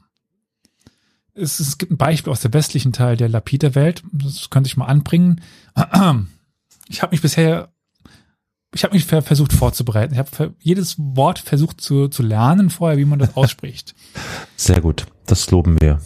Es, 1.33 1.61
es 1.61 1.77
gibt 1.77 1.93
ein 1.93 1.97
Beispiel 1.97 2.33
aus 2.33 2.41
der 2.41 2.51
westlichen 2.51 2.91
Teil 2.91 3.15
der 3.15 3.29
Lapita-Welt, 3.29 4.03
das 4.11 4.49
könnte 4.49 4.67
ich 4.67 4.75
mal 4.75 4.87
anbringen. 4.87 5.39
Ich 6.89 7.01
habe 7.01 7.11
mich 7.11 7.21
bisher, 7.21 7.71
ich 8.73 8.83
habe 8.83 8.93
mich 8.93 9.05
ver- 9.05 9.21
versucht 9.21 9.53
vorzubereiten. 9.53 10.13
Ich 10.13 10.19
habe 10.19 10.53
jedes 10.59 10.95
Wort 10.97 11.39
versucht 11.39 11.79
zu, 11.81 12.07
zu 12.09 12.21
lernen 12.23 12.69
vorher, 12.69 12.97
wie 12.97 13.05
man 13.05 13.19
das 13.19 13.35
ausspricht. 13.37 13.95
Sehr 14.55 14.81
gut. 14.81 15.05
Das 15.25 15.49
loben 15.51 15.79
wir. 15.81 15.99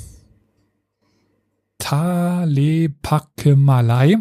Talepakemalai. 1.80 4.18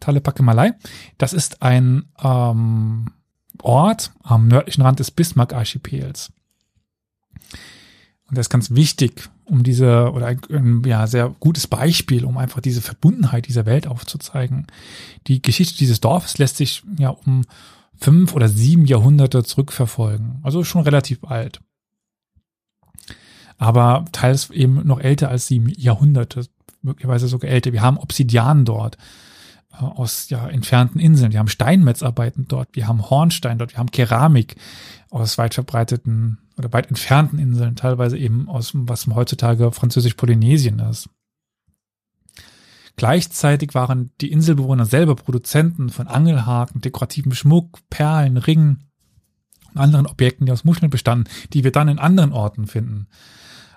Talepakemalai. 0.00 0.72
Das 1.18 1.32
ist 1.32 1.62
ein 1.62 2.04
ähm, 2.22 3.12
Ort 3.62 4.12
am 4.22 4.48
nördlichen 4.48 4.82
Rand 4.82 4.98
des 5.00 5.10
Bismarck-Archipels. 5.10 6.32
Und 8.28 8.36
das 8.36 8.46
ist 8.46 8.50
ganz 8.50 8.72
wichtig, 8.72 9.28
um 9.44 9.62
diese, 9.62 10.10
oder 10.12 10.26
ein, 10.26 10.82
ja, 10.84 11.06
sehr 11.06 11.34
gutes 11.38 11.66
Beispiel, 11.66 12.24
um 12.24 12.36
einfach 12.36 12.60
diese 12.60 12.82
Verbundenheit 12.82 13.46
dieser 13.46 13.66
Welt 13.66 13.86
aufzuzeigen. 13.86 14.66
Die 15.28 15.40
Geschichte 15.40 15.78
dieses 15.78 16.00
Dorfes 16.00 16.38
lässt 16.38 16.56
sich 16.56 16.82
ja 16.98 17.10
um 17.10 17.44
fünf 17.98 18.34
oder 18.34 18.48
sieben 18.48 18.84
Jahrhunderte 18.84 19.44
zurückverfolgen. 19.44 20.40
Also 20.42 20.64
schon 20.64 20.82
relativ 20.82 21.24
alt. 21.24 21.60
Aber 23.58 24.04
teils 24.12 24.50
eben 24.50 24.86
noch 24.86 25.00
älter 25.00 25.30
als 25.30 25.46
sieben 25.46 25.68
Jahrhunderte, 25.68 26.46
möglicherweise 26.82 27.28
sogar 27.28 27.50
älter. 27.50 27.72
Wir 27.72 27.82
haben 27.82 27.96
Obsidian 27.96 28.64
dort 28.64 28.98
äh, 29.72 29.84
aus 29.84 30.28
ja, 30.28 30.48
entfernten 30.48 31.00
Inseln. 31.00 31.32
Wir 31.32 31.38
haben 31.38 31.48
Steinmetzarbeiten 31.48 32.48
dort. 32.48 32.68
Wir 32.72 32.88
haben 32.88 33.08
Hornstein 33.08 33.58
dort. 33.58 33.72
Wir 33.72 33.78
haben 33.78 33.92
Keramik 33.92 34.56
aus 35.10 35.38
weit 35.38 35.54
verbreiteten 35.54 36.38
oder 36.56 36.72
weit 36.72 36.88
entfernten 36.88 37.38
Inseln, 37.38 37.76
teilweise 37.76 38.16
eben 38.16 38.48
aus 38.48 38.72
was 38.74 39.06
heutzutage 39.06 39.70
Französisch-Polynesien 39.72 40.78
ist. 40.78 41.10
Gleichzeitig 42.96 43.74
waren 43.74 44.10
die 44.22 44.32
Inselbewohner 44.32 44.86
selber 44.86 45.16
Produzenten 45.16 45.90
von 45.90 46.08
Angelhaken, 46.08 46.80
dekorativem 46.80 47.32
Schmuck, 47.32 47.78
Perlen, 47.90 48.38
Ringen 48.38 48.90
und 49.74 49.80
anderen 49.80 50.06
Objekten, 50.06 50.46
die 50.46 50.52
aus 50.52 50.64
Muscheln 50.64 50.88
bestanden, 50.88 51.28
die 51.52 51.62
wir 51.62 51.72
dann 51.72 51.88
in 51.88 51.98
anderen 51.98 52.32
Orten 52.32 52.66
finden. 52.66 53.08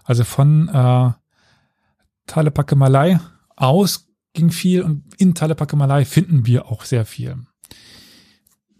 Also 0.05 0.23
von 0.23 0.69
äh, 0.69 1.11
Talepakemalai 2.27 3.19
aus 3.57 4.07
ging 4.33 4.51
viel 4.51 4.83
und 4.83 5.03
in 5.17 5.35
Talepakemalai 5.35 6.05
finden 6.05 6.45
wir 6.45 6.67
auch 6.67 6.85
sehr 6.85 7.05
viel. 7.05 7.35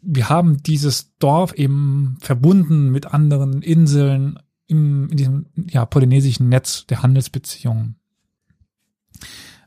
Wir 0.02 0.30
haben 0.30 0.64
dieses 0.64 1.16
Dorf 1.18 1.54
eben 1.54 2.18
verbunden 2.22 2.90
mit 2.92 3.08
anderen 3.08 3.62
Inseln 3.62 4.40
im, 4.68 5.10
in 5.10 5.18
diesem 5.18 5.46
ja, 5.70 5.86
polynesischen 5.86 6.50
Netz 6.50 6.86
der 6.88 7.04
Handelsbeziehungen. 7.04 7.96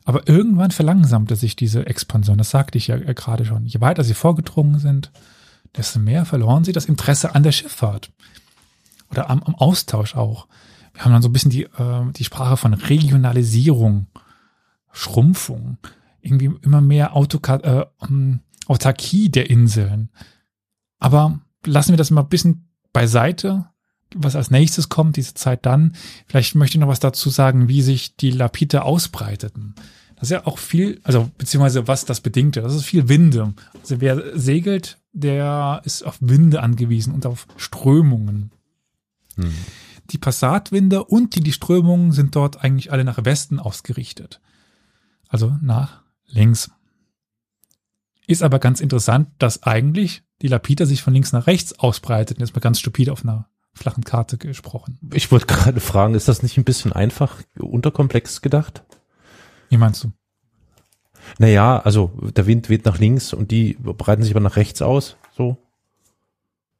Aber 0.05 0.27
irgendwann 0.27 0.71
verlangsamte 0.71 1.35
sich 1.35 1.55
diese 1.55 1.85
Expansion, 1.85 2.37
das 2.37 2.49
sagte 2.49 2.77
ich 2.77 2.87
ja 2.87 2.95
äh, 2.95 3.13
gerade 3.13 3.45
schon. 3.45 3.65
Je 3.65 3.79
weiter 3.79 4.03
sie 4.03 4.13
vorgedrungen 4.13 4.79
sind, 4.79 5.11
desto 5.75 5.99
mehr 5.99 6.25
verloren 6.25 6.63
sie 6.63 6.71
das 6.71 6.85
Interesse 6.85 7.35
an 7.35 7.43
der 7.43 7.51
Schifffahrt. 7.51 8.11
Oder 9.11 9.29
am, 9.29 9.43
am 9.43 9.55
Austausch 9.55 10.15
auch. 10.15 10.47
Wir 10.93 11.05
haben 11.05 11.13
dann 11.13 11.21
so 11.21 11.29
ein 11.29 11.33
bisschen 11.33 11.51
die, 11.51 11.63
äh, 11.63 12.11
die 12.15 12.23
Sprache 12.23 12.57
von 12.57 12.73
Regionalisierung, 12.73 14.07
Schrumpfung, 14.91 15.77
irgendwie 16.21 16.51
immer 16.61 16.81
mehr 16.81 17.15
Autoka 17.15 17.55
äh, 17.57 17.85
ähm, 18.07 18.41
Autarkie 18.67 19.29
der 19.29 19.49
Inseln. 19.49 20.09
Aber 20.99 21.39
lassen 21.65 21.91
wir 21.91 21.97
das 21.97 22.11
mal 22.11 22.21
ein 22.21 22.29
bisschen 22.29 22.69
beiseite, 22.93 23.65
was 24.15 24.35
als 24.35 24.51
nächstes 24.51 24.89
kommt, 24.89 25.17
diese 25.17 25.33
Zeit 25.33 25.65
dann. 25.65 25.95
Vielleicht 26.27 26.55
möchte 26.55 26.77
ich 26.77 26.81
noch 26.81 26.87
was 26.87 26.99
dazu 26.99 27.29
sagen, 27.29 27.67
wie 27.67 27.81
sich 27.81 28.15
die 28.15 28.31
Lapite 28.31 28.83
ausbreiteten. 28.83 29.75
Das 30.15 30.29
ist 30.29 30.31
ja 30.31 30.47
auch 30.47 30.57
viel, 30.57 31.01
also 31.03 31.29
beziehungsweise 31.37 31.87
was 31.87 32.05
das 32.05 32.21
bedingte. 32.21 32.61
Das 32.61 32.73
ist 32.73 32.85
viel 32.85 33.09
Winde. 33.09 33.53
Also 33.81 33.99
wer 33.99 34.37
segelt, 34.39 34.97
der 35.11 35.81
ist 35.83 36.03
auf 36.03 36.17
Winde 36.21 36.61
angewiesen 36.61 37.13
und 37.13 37.25
auf 37.25 37.47
Strömungen. 37.57 38.51
Hm. 39.35 39.51
Die 40.11 40.17
Passatwinde 40.17 41.03
und 41.03 41.35
die, 41.35 41.41
die 41.41 41.51
Strömungen 41.51 42.11
sind 42.11 42.35
dort 42.35 42.63
eigentlich 42.63 42.91
alle 42.91 43.03
nach 43.03 43.23
Westen 43.25 43.59
ausgerichtet. 43.59 44.39
Also 45.27 45.57
nach 45.61 46.01
links. 46.27 46.71
Ist 48.27 48.43
aber 48.43 48.59
ganz 48.59 48.79
interessant, 48.79 49.29
dass 49.39 49.63
eigentlich 49.63 50.23
die 50.41 50.47
Lapita 50.47 50.85
sich 50.85 51.01
von 51.01 51.13
links 51.13 51.31
nach 51.31 51.47
rechts 51.47 51.77
ausbreitet. 51.79 52.39
Jetzt 52.39 52.55
mal 52.55 52.61
ganz 52.61 52.79
stupide 52.79 53.11
auf 53.11 53.23
einer 53.23 53.49
flachen 53.73 54.03
Karte 54.03 54.37
gesprochen. 54.37 54.99
Ich 55.13 55.31
wollte 55.31 55.47
gerade 55.47 55.79
fragen, 55.79 56.15
ist 56.15 56.27
das 56.27 56.43
nicht 56.43 56.57
ein 56.57 56.63
bisschen 56.63 56.93
einfach 56.93 57.41
unterkomplex 57.57 58.41
gedacht? 58.41 58.83
Wie 59.69 59.77
meinst 59.77 60.03
du? 60.03 60.11
Naja, 61.39 61.79
also 61.79 62.11
der 62.35 62.45
Wind 62.47 62.69
weht 62.69 62.85
nach 62.85 62.99
links 62.99 63.33
und 63.33 63.51
die 63.51 63.73
breiten 63.81 64.23
sich 64.23 64.33
aber 64.33 64.41
nach 64.41 64.57
rechts 64.57 64.81
aus. 64.81 65.17
So. 65.35 65.57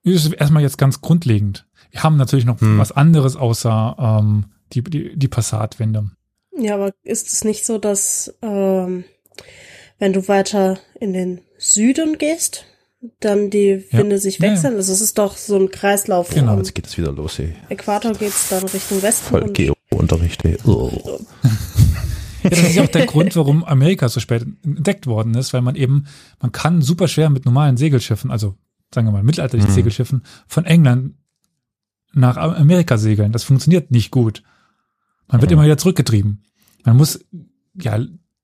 Das 0.04 0.26
ist 0.26 0.34
erstmal 0.34 0.64
jetzt 0.64 0.78
ganz 0.78 1.02
grundlegend. 1.02 1.66
Wir 1.91 2.04
haben 2.04 2.18
natürlich 2.18 2.46
noch 2.46 2.60
Hm. 2.62 2.78
was 2.78 2.91
anderes 2.91 3.36
außer 3.36 3.96
ähm, 3.98 4.46
die, 4.74 4.84
die, 4.84 5.18
die 5.18 5.28
Passatwinde. 5.28 6.12
Ja, 6.58 6.76
aber 6.76 6.91
ist 7.04 7.32
es 7.32 7.44
nicht 7.44 7.66
so, 7.66 7.78
dass 7.78 8.36
ähm, 8.41 9.06
wenn 10.04 10.12
du 10.12 10.28
weiter 10.28 10.80
in 10.99 11.14
den 11.14 11.39
Süden 11.58 12.18
gehst, 12.18 12.66
dann 13.22 13.49
die 13.49 13.86
Ja. 13.89 13.99
Winde 13.99 14.18
sich 14.18 14.38
Ja, 14.38 14.47
ja. 14.47 14.51
wechseln? 14.51 14.76
Also 14.76 14.91
es 14.91 14.99
ist 14.99 15.18
doch 15.18 15.38
so 15.38 15.58
ein 15.58 15.72
Kreislauf. 15.72 16.28
Genau. 16.30 16.58
Jetzt 16.58 16.76
geht 16.76 16.88
es 16.88 16.97
wieder 16.97 17.14
los, 17.14 17.39
ey. 17.39 17.56
Äquator 17.70 18.12
geht's 18.12 18.49
dann 18.49 18.64
Richtung 18.66 19.01
Westen. 19.01 19.26
Voll 19.30 19.49
Geo-Unterricht. 19.54 20.43
Oh. 20.66 20.91
Ja, 22.43 22.49
das 22.49 22.60
ist 22.60 22.76
ja 22.76 22.84
auch 22.84 22.88
der 22.89 23.06
Grund, 23.06 23.34
warum 23.38 23.64
Amerika 23.64 24.10
so 24.10 24.20
spät 24.20 24.45
entdeckt 24.66 25.08
worden 25.08 25.36
ist, 25.36 25.54
weil 25.54 25.62
man 25.62 25.76
eben, 25.78 26.08
man 26.41 26.51
kann 26.51 26.82
super 26.82 27.08
schwer 27.08 27.30
mit 27.30 27.45
normalen 27.45 27.78
Segelschiffen, 27.78 28.30
also 28.30 28.56
sagen 28.93 29.08
wir 29.08 29.14
mal 29.14 29.24
mittelalterlichen 29.24 29.72
Mhm. 29.72 29.76
Segelschiffen, 29.76 30.24
von 30.47 30.66
England 30.66 31.14
nach 32.14 32.36
Amerika 32.36 32.97
segeln. 32.97 33.32
Das 33.32 33.45
funktioniert 33.45 33.89
nicht 33.91 34.12
gut. 34.12 34.43
Man 35.30 35.39
wird 35.39 35.51
Mhm. 35.51 35.54
immer 35.54 35.64
wieder 35.66 35.78
zurückgetrieben. 35.78 36.43
Man 36.84 36.97
muss 36.97 37.22
ja 37.82 37.97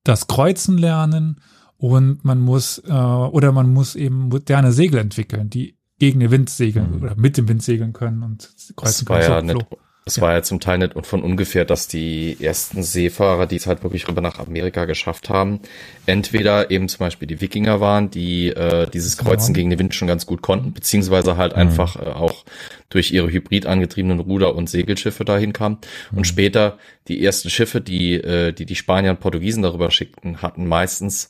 das 0.10 0.28
Kreuzen 0.28 0.78
lernen 0.78 1.40
und 1.78 2.24
man 2.26 2.40
muss 2.40 2.80
äh, 2.86 2.92
oder 2.92 3.52
man 3.52 3.72
muss 3.72 3.96
eben 3.96 4.28
moderne 4.30 4.72
Segel 4.72 5.00
entwickeln, 5.00 5.50
die 5.50 5.78
gegen 6.00 6.20
den 6.20 6.32
Wind 6.32 6.50
segeln 6.50 6.98
Mhm. 6.98 7.04
oder 7.04 7.16
mit 7.16 7.38
dem 7.38 7.48
Wind 7.48 7.62
segeln 7.64 7.94
können 7.94 8.24
und 8.24 8.50
kreuzen 8.76 9.04
Es 9.06 9.10
war 9.10 9.20
können. 9.22 9.50
ja 9.50 9.56
So, 9.56 9.78
es 10.10 10.18
Ja. 10.18 10.24
war 10.24 10.34
ja 10.34 10.44
zum 10.44 10.60
Teil 10.60 10.80
nicht 10.80 10.96
und 10.96 11.08
von 11.08 11.24
ungefähr, 11.24 11.64
dass 11.66 11.88
die 11.88 12.38
ersten 12.42 12.84
Seefahrer, 12.84 13.46
die 13.48 13.56
es 13.56 13.66
halt 13.68 13.84
wirklich 13.84 14.08
rüber 14.08 14.22
nach 14.22 14.40
Amerika 14.40 14.86
geschafft 14.86 15.30
haben, 15.30 15.60
entweder 16.06 16.72
eben 16.72 16.90
zum 16.90 17.00
Beispiel 17.00 17.28
die 17.28 17.40
Wikinger 17.42 17.80
waren, 17.80 18.10
die 18.12 18.48
äh, 18.50 18.90
dieses 18.90 19.18
Kreuzen 19.18 19.54
Ja. 19.54 19.60
gegen 19.60 19.70
den 19.70 19.80
Wind 19.80 19.96
schon 19.96 20.08
ganz 20.08 20.26
gut 20.26 20.42
konnten, 20.42 20.74
beziehungsweise 20.74 21.38
halt 21.38 21.54
Mhm. 21.54 21.60
einfach 21.62 21.96
äh, 21.96 22.10
auch 22.10 22.44
durch 22.90 23.12
ihre 23.12 23.32
hybrid 23.32 23.66
angetriebenen 23.66 24.20
Ruder- 24.20 24.56
und 24.56 24.70
Segelschiffe 24.70 25.24
dahin 25.24 25.54
kamen. 25.54 25.78
Und 26.16 26.26
später 26.26 26.78
die 27.08 27.24
ersten 27.24 27.50
Schiffe, 27.50 27.82
die, 27.82 28.16
äh, 28.16 28.52
die 28.52 28.66
die 28.66 28.76
Spanier 28.76 29.12
und 29.12 29.20
Portugiesen 29.20 29.64
darüber 29.64 29.92
schickten, 29.92 30.42
hatten 30.42 30.68
meistens 30.68 31.30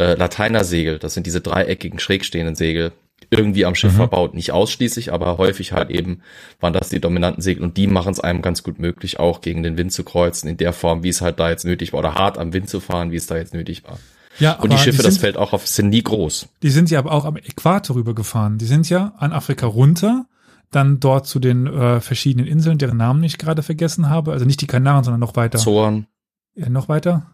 äh, 0.00 0.14
Lateinersegel. 0.14 0.98
Das 1.00 1.14
sind 1.14 1.26
diese 1.26 1.40
dreieckigen, 1.40 1.98
schräg 1.98 2.24
stehenden 2.24 2.54
Segel, 2.54 2.92
irgendwie 3.30 3.64
am 3.66 3.74
Schiff 3.74 3.92
Mhm. 3.92 3.96
verbaut. 3.96 4.34
Nicht 4.34 4.52
ausschließlich, 4.52 5.12
aber 5.12 5.36
häufig 5.38 5.72
halt 5.72 5.90
eben 5.90 6.22
waren 6.60 6.72
das 6.72 6.88
die 6.88 7.00
dominanten 7.00 7.42
Segel 7.42 7.62
und 7.62 7.76
die 7.76 7.86
machen 7.86 8.12
es 8.12 8.20
einem 8.20 8.40
ganz 8.42 8.62
gut 8.62 8.78
möglich, 8.78 9.18
auch 9.20 9.40
gegen 9.40 9.62
den 9.62 9.76
Wind 9.76 9.92
zu 9.92 10.02
kreuzen, 10.04 10.48
in 10.48 10.56
der 10.56 10.72
Form, 10.72 11.02
wie 11.02 11.08
es 11.10 11.20
halt 11.20 11.38
da 11.38 11.50
jetzt 11.50 11.64
nötig 11.64 11.92
war, 11.92 11.98
oder 12.00 12.14
hart 12.14 12.38
am 12.38 12.52
Wind 12.52 12.68
zu 12.70 12.80
fahren, 12.80 13.10
wie 13.12 13.16
es 13.16 13.26
da 13.26 13.36
jetzt 13.36 13.52
nötig 13.54 13.84
war. 13.84 13.98
Ja, 14.38 14.52
Und 14.54 14.72
die 14.72 14.78
Schiffe, 14.78 15.02
das 15.02 15.14
sind, 15.14 15.20
fällt 15.20 15.36
auch 15.36 15.52
auf, 15.52 15.66
sind 15.66 15.88
nie 15.90 16.02
groß. 16.02 16.48
die 16.62 16.70
sind 16.70 16.90
ja 16.90 17.00
aber 17.00 17.10
auch 17.12 17.24
am 17.24 17.36
Äquator 17.36 17.96
rübergefahren. 17.96 18.56
Die 18.58 18.66
sind 18.66 18.88
ja 18.88 19.12
an 19.18 19.32
Afrika 19.32 19.66
runter, 19.66 20.26
dann 20.70 21.00
dort 21.00 21.26
zu 21.26 21.40
den 21.40 21.66
äh, 21.66 22.00
verschiedenen 22.00 22.46
Inseln, 22.46 22.78
deren 22.78 22.98
Namen 22.98 23.24
ich 23.24 23.38
gerade 23.38 23.62
vergessen 23.64 24.08
habe. 24.08 24.32
Also 24.32 24.44
nicht 24.44 24.60
die 24.60 24.66
Kanaren, 24.68 25.02
sondern 25.02 25.18
noch 25.20 25.34
weiter. 25.34 25.58
Zorn, 25.58 26.06
Ja, 26.54 26.68
noch 26.68 26.88
weiter? 26.88 27.26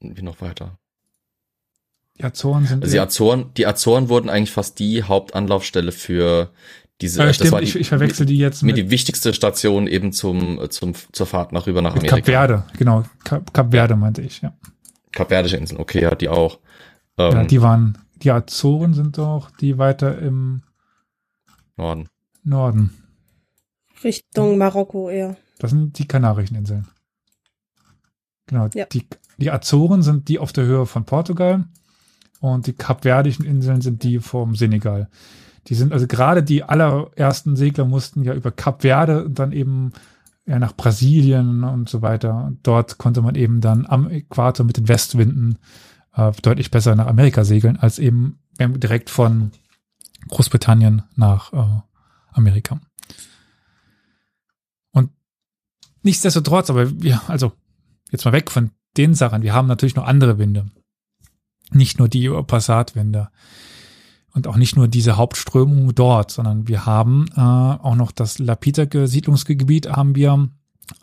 wie 0.00 0.22
noch 0.22 0.40
weiter. 0.40 0.78
Die 2.18 2.24
Azoren 2.24 2.66
sind. 2.66 2.82
Also 2.82 2.92
die 2.92 2.96
ja- 2.96 3.02
Azoren, 3.04 3.50
die 3.56 3.66
Azoren 3.66 4.08
wurden 4.08 4.28
eigentlich 4.28 4.52
fast 4.52 4.78
die 4.78 5.02
Hauptanlaufstelle 5.02 5.90
für 5.92 6.50
diese, 7.00 7.22
äh, 7.22 7.26
das 7.26 7.36
stimmt, 7.36 7.52
war 7.52 7.60
die, 7.60 7.66
ich, 7.66 7.76
ich 7.76 7.88
verwechsel 7.88 8.24
die 8.24 8.38
jetzt 8.38 8.62
mit 8.62 8.76
mit, 8.76 8.86
die 8.86 8.90
wichtigste 8.90 9.34
Station 9.34 9.88
eben 9.88 10.12
zum, 10.12 10.70
zum, 10.70 10.94
zur 11.12 11.26
Fahrt 11.26 11.50
nach 11.52 11.66
rüber 11.66 11.82
nach 11.82 11.92
Amerika. 11.96 12.16
Kap 12.16 12.26
Verde. 12.26 12.64
Genau, 12.78 13.04
Kap, 13.24 13.52
Kap 13.52 13.72
Verde 13.72 13.96
meinte 13.96 14.22
ich, 14.22 14.42
ja. 14.42 14.56
Kapverdische 15.10 15.56
Inseln, 15.56 15.80
okay, 15.80 16.02
ja, 16.02 16.14
die 16.14 16.28
auch. 16.28 16.60
Ähm, 17.18 17.32
ja. 17.32 17.44
Die 17.44 17.62
waren, 17.62 17.98
die 18.16 18.30
Azoren 18.30 18.94
sind 18.94 19.18
doch 19.18 19.50
die 19.50 19.78
weiter 19.78 20.18
im 20.18 20.62
Norden. 21.76 22.08
Norden. 22.44 22.90
Richtung 24.02 24.58
Marokko 24.58 25.08
eher. 25.10 25.36
Das 25.58 25.70
sind 25.70 25.98
die 25.98 26.06
Kanarischen 26.06 26.56
Inseln. 26.56 26.86
Genau, 28.46 28.68
Ja. 28.74 28.86
die, 28.86 29.06
die 29.38 29.50
Azoren 29.50 30.02
sind 30.02 30.28
die 30.28 30.38
auf 30.38 30.52
der 30.52 30.64
Höhe 30.64 30.86
von 30.86 31.04
Portugal 31.04 31.64
und 32.44 32.66
die 32.66 32.74
Kapverdischen 32.74 33.46
Inseln 33.46 33.80
sind 33.80 34.02
die 34.02 34.18
vom 34.18 34.54
Senegal. 34.54 35.08
Die 35.68 35.74
sind 35.74 35.94
also 35.94 36.06
gerade 36.06 36.42
die 36.42 36.62
allerersten 36.62 37.56
Segler 37.56 37.86
mussten 37.86 38.22
ja 38.22 38.34
über 38.34 38.50
Kap 38.50 38.82
Verde 38.82 39.24
und 39.24 39.38
dann 39.38 39.52
eben 39.52 39.92
ja 40.44 40.58
nach 40.58 40.76
Brasilien 40.76 41.64
und 41.64 41.88
so 41.88 42.02
weiter. 42.02 42.52
Dort 42.62 42.98
konnte 42.98 43.22
man 43.22 43.34
eben 43.34 43.62
dann 43.62 43.86
am 43.86 44.10
Äquator 44.10 44.66
mit 44.66 44.76
den 44.76 44.88
Westwinden 44.88 45.56
äh, 46.14 46.32
deutlich 46.42 46.70
besser 46.70 46.94
nach 46.94 47.06
Amerika 47.06 47.44
segeln, 47.44 47.78
als 47.78 47.98
eben 47.98 48.38
direkt 48.60 49.08
von 49.08 49.52
Großbritannien 50.28 51.02
nach 51.16 51.50
äh, 51.54 51.80
Amerika. 52.32 52.78
Und 54.92 55.08
nichtsdestotrotz, 56.02 56.68
aber 56.68 56.90
wir, 57.00 57.22
also 57.26 57.52
jetzt 58.10 58.26
mal 58.26 58.32
weg 58.32 58.50
von 58.50 58.70
den 58.98 59.14
Sachen, 59.14 59.40
wir 59.40 59.54
haben 59.54 59.66
natürlich 59.66 59.96
noch 59.96 60.04
andere 60.04 60.36
Winde. 60.36 60.66
Nicht 61.70 61.98
nur 61.98 62.08
die 62.08 62.28
Passatwinde 62.28 63.28
und 64.34 64.48
auch 64.48 64.56
nicht 64.56 64.76
nur 64.76 64.88
diese 64.88 65.16
Hauptströmung 65.16 65.94
dort, 65.94 66.30
sondern 66.30 66.68
wir 66.68 66.86
haben 66.86 67.26
äh, 67.36 67.40
auch 67.40 67.94
noch 67.94 68.12
das 68.12 68.38
Lapitake 68.38 69.06
Siedlungsgebiet 69.06 69.88
haben 69.88 70.14
wir 70.16 70.48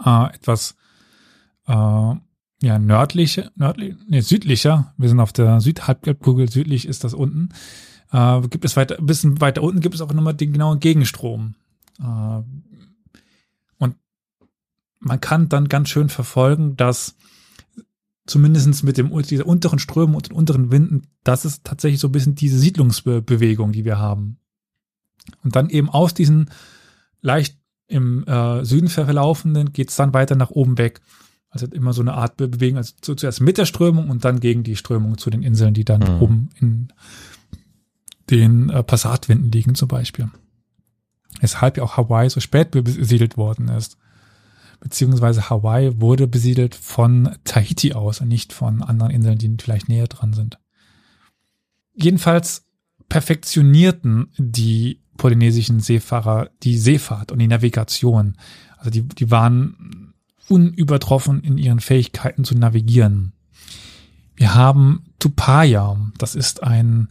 äh, 0.06 0.36
etwas 0.36 0.76
äh, 1.68 1.72
ja 1.74 2.80
nördliche, 2.80 3.52
nördlich, 3.56 3.96
nee, 4.08 4.20
südlicher. 4.20 4.94
Wir 4.98 5.10
sind 5.10 5.20
auf 5.20 5.34
der 5.34 5.62
Südhalbkugel, 5.62 6.50
südlich 6.50 6.86
ist 6.88 7.04
das 7.04 7.14
unten. 7.14 7.50
Äh, 8.12 8.42
gibt 8.50 8.66
es 8.66 8.76
weiter, 8.76 9.00
ein 9.00 9.06
bisschen 9.06 9.40
weiter 9.40 9.64
unten 9.64 9.80
gibt 9.80 9.96
es 9.96 10.02
auch 10.02 10.14
nochmal 10.14 10.34
den 10.34 10.52
genauen 10.52 10.80
Gegenstrom. 10.80 11.56
Äh, 12.00 12.44
und 13.78 13.96
man 15.00 15.22
kann 15.22 15.50
dann 15.50 15.70
ganz 15.70 15.90
schön 15.90 16.10
verfolgen, 16.10 16.76
dass 16.76 17.16
zumindestens 18.26 18.84
mit 18.84 18.98
dem, 18.98 19.12
dieser 19.24 19.46
unteren 19.48 19.80
Strömung 19.80 20.16
und 20.16 20.30
den 20.30 20.36
unteren 20.36 20.72
Winden, 20.72 21.08
das 21.24 21.46
ist 21.46 21.64
tatsächlich 21.64 22.00
so 22.00 22.08
ein 22.08 22.12
bisschen 22.12 22.36
diese 22.36 22.58
Siedlungsbewegung, 22.60 23.72
die 23.72 23.86
wir 23.86 23.98
haben. 23.98 24.38
Und 25.44 25.56
dann 25.56 25.70
eben 25.70 25.90
aus 25.90 26.14
diesen 26.14 26.50
leicht 27.22 27.58
im 27.88 28.26
äh, 28.26 28.64
Süden 28.64 28.88
verlaufenden 28.90 29.74
geht's 29.74 29.96
dann 29.96 30.14
weiter 30.14 30.36
nach 30.36 30.50
oben 30.52 30.78
weg. 30.78 31.02
Also 31.50 31.66
immer 31.68 31.92
so 31.92 32.02
eine 32.02 32.14
Art 32.14 32.38
Be- 32.38 32.48
Bewegung, 32.48 32.78
also 32.78 32.94
zu, 33.02 33.16
zuerst 33.16 33.42
mit 33.42 33.58
der 33.58 33.66
Strömung 33.66 34.10
und 34.10 34.24
dann 34.24 34.40
gegen 34.40 34.64
die 34.64 34.78
Strömung 34.78 35.18
zu 35.18 35.30
den 35.30 35.44
Inseln, 35.44 35.74
die 35.74 35.84
dann 35.84 36.00
Mhm. 36.02 36.22
oben 36.22 36.50
in 36.60 36.94
den 38.30 38.70
äh, 38.70 38.84
Passatwinden 38.84 39.52
liegen 39.52 39.76
zum 39.76 39.90
Beispiel. 39.90 40.30
Weshalb 41.42 41.78
ja 41.78 41.84
auch 41.84 41.98
Hawaii 41.98 42.30
so 42.30 42.40
spät 42.40 42.72
besiedelt 42.72 43.36
worden 43.36 43.68
ist. 43.68 43.98
Beziehungsweise 44.82 45.50
Hawaii 45.50 46.02
wurde 46.02 46.28
besiedelt 46.28 46.76
von 46.76 47.38
Tahiti 47.44 47.94
aus 47.94 48.20
und 48.20 48.28
nicht 48.28 48.52
von 48.52 48.82
anderen 48.82 49.12
Inseln, 49.12 49.38
die 49.38 49.56
vielleicht 49.62 49.88
näher 49.88 50.08
dran 50.08 50.34
sind. 50.34 50.60
Jedenfalls 51.94 52.66
perfektionierten 53.08 54.32
die 54.38 55.02
polynesischen 55.18 55.82
Seefahrer 55.82 56.50
die 56.64 56.78
Seefahrt 56.78 57.32
und 57.32 57.40
die 57.40 57.48
Navigation. 57.48 58.36
Also 58.78 58.90
die, 58.90 59.04
die 59.04 59.30
waren 59.30 60.14
unübertroffen 60.50 61.44
in 61.44 61.60
ihren 61.60 61.80
Fähigkeiten 61.80 62.44
zu 62.44 62.56
navigieren. 62.56 63.34
Wir 64.36 64.56
haben 64.56 65.04
Tupaya, 65.20 65.98
das 66.18 66.34
ist 66.34 66.64
ein 66.64 67.10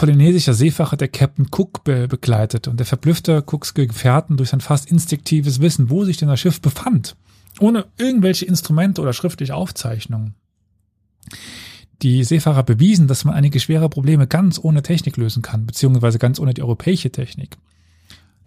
polynesischer 0.00 0.54
Seefahrer, 0.54 0.96
der 0.96 1.08
Captain 1.08 1.48
Cook 1.54 1.84
be 1.84 2.08
begleitet 2.08 2.68
und 2.68 2.80
der 2.80 2.86
verblüffte 2.86 3.44
Cooks 3.44 3.74
Gefährten 3.74 4.38
durch 4.38 4.48
sein 4.48 4.62
fast 4.62 4.90
instinktives 4.90 5.60
Wissen, 5.60 5.90
wo 5.90 6.04
sich 6.04 6.16
denn 6.16 6.30
das 6.30 6.40
Schiff 6.40 6.62
befand, 6.62 7.16
ohne 7.58 7.84
irgendwelche 7.98 8.46
Instrumente 8.46 9.02
oder 9.02 9.12
schriftliche 9.12 9.54
Aufzeichnungen. 9.54 10.36
Die 12.00 12.24
Seefahrer 12.24 12.62
bewiesen, 12.62 13.08
dass 13.08 13.26
man 13.26 13.34
einige 13.34 13.60
schwere 13.60 13.90
Probleme 13.90 14.26
ganz 14.26 14.58
ohne 14.58 14.82
Technik 14.82 15.18
lösen 15.18 15.42
kann, 15.42 15.66
beziehungsweise 15.66 16.18
ganz 16.18 16.40
ohne 16.40 16.54
die 16.54 16.62
europäische 16.62 17.10
Technik. 17.10 17.58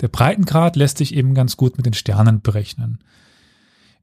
Der 0.02 0.08
Breitengrad 0.08 0.76
lässt 0.76 0.98
sich 0.98 1.14
eben 1.14 1.36
ganz 1.36 1.56
gut 1.56 1.78
mit 1.78 1.86
den 1.86 1.94
Sternen 1.94 2.42
berechnen. 2.42 2.98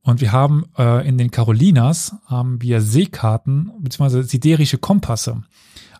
Und 0.02 0.20
wir 0.20 0.30
haben 0.30 0.66
äh, 0.78 1.04
in 1.06 1.18
den 1.18 1.32
Carolinas 1.32 2.14
haben 2.26 2.62
wir 2.62 2.80
Seekarten 2.80 3.72
beziehungsweise 3.80 4.22
siderische 4.22 4.78
Kompasse. 4.78 5.42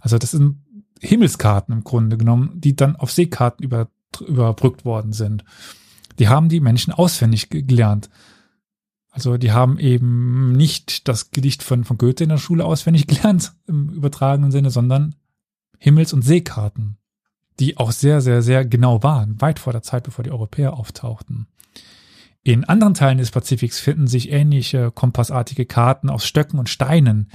Also 0.00 0.16
das 0.16 0.30
sind 0.30 0.56
Himmelskarten 1.00 1.74
im 1.74 1.84
Grunde 1.84 2.16
genommen, 2.16 2.60
die 2.60 2.76
dann 2.76 2.96
auf 2.96 3.10
Seekarten 3.10 3.64
über, 3.64 3.88
überbrückt 4.26 4.84
worden 4.84 5.12
sind. 5.12 5.44
Die 6.18 6.28
haben 6.28 6.48
die 6.48 6.60
Menschen 6.60 6.92
auswendig 6.92 7.48
ge- 7.50 7.62
gelernt. 7.62 8.10
Also 9.10 9.38
die 9.38 9.52
haben 9.52 9.78
eben 9.78 10.52
nicht 10.52 11.08
das 11.08 11.30
Gedicht 11.30 11.62
von, 11.62 11.84
von 11.84 11.98
Goethe 11.98 12.24
in 12.24 12.30
der 12.30 12.38
Schule 12.38 12.64
auswendig 12.64 13.06
gelernt, 13.08 13.52
im 13.66 13.88
übertragenen 13.90 14.52
Sinne, 14.52 14.70
sondern 14.70 15.16
Himmels- 15.78 16.12
und 16.12 16.22
Seekarten, 16.22 16.98
die 17.58 17.78
auch 17.78 17.90
sehr, 17.92 18.20
sehr, 18.20 18.42
sehr 18.42 18.64
genau 18.64 19.02
waren, 19.02 19.40
weit 19.40 19.58
vor 19.58 19.72
der 19.72 19.82
Zeit, 19.82 20.04
bevor 20.04 20.22
die 20.22 20.30
Europäer 20.30 20.74
auftauchten. 20.74 21.46
In 22.42 22.64
anderen 22.64 22.94
Teilen 22.94 23.18
des 23.18 23.30
Pazifiks 23.30 23.80
finden 23.80 24.06
sich 24.06 24.30
ähnliche 24.30 24.90
kompassartige 24.90 25.66
Karten 25.66 26.08
aus 26.08 26.24
Stöcken 26.24 26.58
und 26.58 26.68
Steinen 26.68 27.30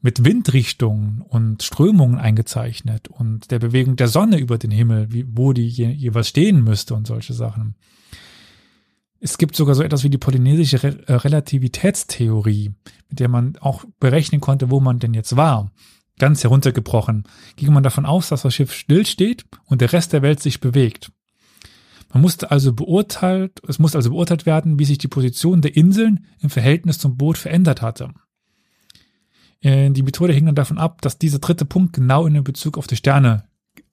mit 0.00 0.24
Windrichtungen 0.24 1.22
und 1.22 1.62
Strömungen 1.62 2.18
eingezeichnet 2.18 3.08
und 3.08 3.50
der 3.50 3.58
Bewegung 3.58 3.96
der 3.96 4.08
Sonne 4.08 4.38
über 4.38 4.58
den 4.58 4.70
Himmel, 4.70 5.12
wie, 5.12 5.26
wo 5.28 5.52
die 5.52 5.66
je, 5.66 5.88
jeweils 5.90 6.28
stehen 6.28 6.62
müsste 6.62 6.94
und 6.94 7.06
solche 7.06 7.34
Sachen. 7.34 7.74
Es 9.20 9.38
gibt 9.38 9.56
sogar 9.56 9.74
so 9.74 9.82
etwas 9.82 10.04
wie 10.04 10.10
die 10.10 10.18
polynesische 10.18 10.82
Re 10.82 10.98
äh, 11.06 11.14
Relativitätstheorie, 11.14 12.70
mit 13.08 13.18
der 13.18 13.28
man 13.28 13.56
auch 13.56 13.84
berechnen 13.98 14.40
konnte, 14.40 14.70
wo 14.70 14.78
man 14.78 15.00
denn 15.00 15.14
jetzt 15.14 15.36
war. 15.36 15.72
Ganz 16.18 16.44
heruntergebrochen 16.44 17.24
ging 17.56 17.72
man 17.72 17.82
davon 17.82 18.06
aus, 18.06 18.28
dass 18.28 18.42
das 18.42 18.54
Schiff 18.54 18.72
stillsteht 18.72 19.44
und 19.64 19.80
der 19.80 19.92
Rest 19.92 20.12
der 20.12 20.22
Welt 20.22 20.40
sich 20.40 20.60
bewegt. 20.60 21.10
Man 22.12 22.22
musste 22.22 22.50
also 22.50 22.72
beurteilt, 22.72 23.60
es 23.68 23.78
musste 23.78 23.98
also 23.98 24.10
beurteilt 24.10 24.46
werden, 24.46 24.78
wie 24.78 24.84
sich 24.84 24.98
die 24.98 25.08
Position 25.08 25.60
der 25.60 25.76
Inseln 25.76 26.26
im 26.40 26.50
Verhältnis 26.50 26.98
zum 26.98 27.16
Boot 27.16 27.38
verändert 27.38 27.82
hatte. 27.82 28.12
Äh, 29.62 29.90
Die 29.90 30.02
Methode 30.02 30.32
hing 30.32 30.46
dann 30.46 30.54
davon 30.54 30.78
ab, 30.78 31.02
dass 31.02 31.18
dieser 31.18 31.38
dritte 31.38 31.64
Punkt 31.64 31.94
genau 31.94 32.26
in 32.26 32.42
Bezug 32.44 32.78
auf 32.78 32.86
die 32.86 32.96
Sterne 32.96 33.44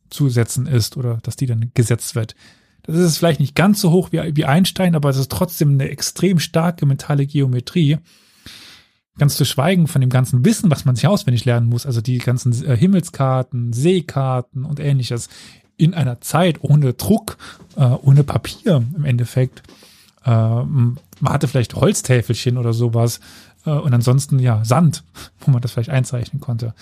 zu 0.09 0.29
setzen 0.29 0.67
ist 0.67 0.97
oder 0.97 1.17
dass 1.23 1.35
die 1.35 1.45
dann 1.45 1.71
gesetzt 1.73 2.15
wird. 2.15 2.35
Das 2.83 2.97
ist 2.97 3.17
vielleicht 3.17 3.39
nicht 3.39 3.55
ganz 3.55 3.81
so 3.81 3.91
hoch 3.91 4.11
wie, 4.11 4.35
wie 4.35 4.45
Einstein, 4.45 4.95
aber 4.95 5.09
es 5.09 5.17
ist 5.17 5.31
trotzdem 5.31 5.71
eine 5.71 5.89
extrem 5.89 6.39
starke 6.39 6.85
mentale 6.85 7.25
Geometrie. 7.25 7.97
Ganz 9.17 9.37
zu 9.37 9.45
schweigen 9.45 9.87
von 9.87 10.01
dem 10.01 10.09
ganzen 10.09 10.45
Wissen, 10.45 10.69
was 10.69 10.85
man 10.85 10.95
sich 10.95 11.07
auswendig 11.07 11.45
lernen 11.45 11.67
muss, 11.67 11.85
also 11.85 12.01
die 12.01 12.17
ganzen 12.17 12.51
äh, 12.65 12.75
Himmelskarten, 12.75 13.73
Seekarten 13.73 14.65
und 14.65 14.79
ähnliches 14.79 15.29
in 15.77 15.93
einer 15.93 16.21
Zeit 16.21 16.61
ohne 16.61 16.93
Druck, 16.93 17.37
äh, 17.75 17.85
ohne 17.85 18.23
Papier 18.23 18.83
im 18.95 19.05
Endeffekt. 19.05 19.63
Äh, 20.25 20.29
man 20.29 20.99
hatte 21.23 21.47
vielleicht 21.47 21.75
Holztäfelchen 21.75 22.57
oder 22.57 22.73
sowas 22.73 23.19
und 23.71 23.93
ansonsten 23.93 24.39
ja 24.39 24.63
Sand, 24.63 25.03
wo 25.39 25.51
man 25.51 25.61
das 25.61 25.71
vielleicht 25.71 25.89
einzeichnen 25.89 26.39
konnte. 26.39 26.73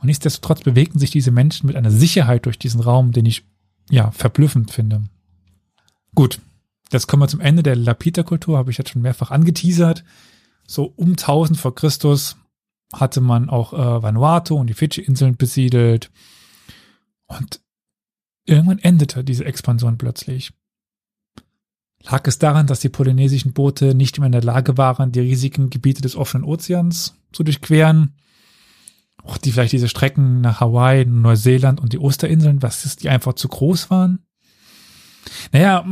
Und 0.00 0.06
nichtsdestotrotz 0.06 0.62
bewegten 0.62 0.98
sich 0.98 1.10
diese 1.10 1.30
Menschen 1.30 1.66
mit 1.66 1.76
einer 1.76 1.90
Sicherheit 1.90 2.46
durch 2.46 2.58
diesen 2.58 2.80
Raum, 2.80 3.12
den 3.12 3.26
ich 3.26 3.44
ja 3.90 4.10
verblüffend 4.12 4.70
finde. 4.70 5.02
Gut, 6.14 6.40
jetzt 6.92 7.06
kommen 7.06 7.22
wir 7.22 7.28
zum 7.28 7.40
Ende 7.40 7.62
der 7.62 7.76
Lapita-Kultur, 7.76 8.58
habe 8.58 8.70
ich 8.70 8.78
jetzt 8.78 8.90
schon 8.90 9.02
mehrfach 9.02 9.30
angeteasert. 9.30 10.04
So 10.66 10.92
um 10.96 11.10
1000 11.10 11.58
vor 11.58 11.74
Christus 11.74 12.36
hatte 12.92 13.20
man 13.20 13.48
auch 13.48 13.72
äh, 13.72 14.02
Vanuatu 14.02 14.56
und 14.56 14.66
die 14.66 14.74
Fidschi-Inseln 14.74 15.36
besiedelt. 15.36 16.10
Und 17.26 17.60
irgendwann 18.44 18.78
endete 18.78 19.22
diese 19.24 19.44
Expansion 19.44 19.98
plötzlich. 19.98 20.52
Lag 22.02 22.26
es 22.26 22.38
daran, 22.38 22.66
dass 22.66 22.80
die 22.80 22.88
polynesischen 22.88 23.52
Boote 23.52 23.94
nicht 23.94 24.18
mehr 24.18 24.26
in 24.26 24.32
der 24.32 24.42
Lage 24.42 24.78
waren, 24.78 25.12
die 25.12 25.20
riesigen 25.20 25.68
Gebiete 25.70 26.00
des 26.00 26.16
offenen 26.16 26.44
Ozeans 26.44 27.14
zu 27.32 27.44
durchqueren? 27.44 28.14
Auch 29.22 29.36
die 29.36 29.52
vielleicht 29.52 29.72
diese 29.72 29.88
Strecken 29.88 30.40
nach 30.40 30.60
Hawaii, 30.60 31.04
Neuseeland 31.04 31.80
und 31.80 31.92
die 31.92 31.98
Osterinseln, 31.98 32.62
was 32.62 32.86
ist, 32.86 33.02
die 33.02 33.10
einfach 33.10 33.34
zu 33.34 33.48
groß 33.48 33.90
waren? 33.90 34.20
Naja, 35.52 35.84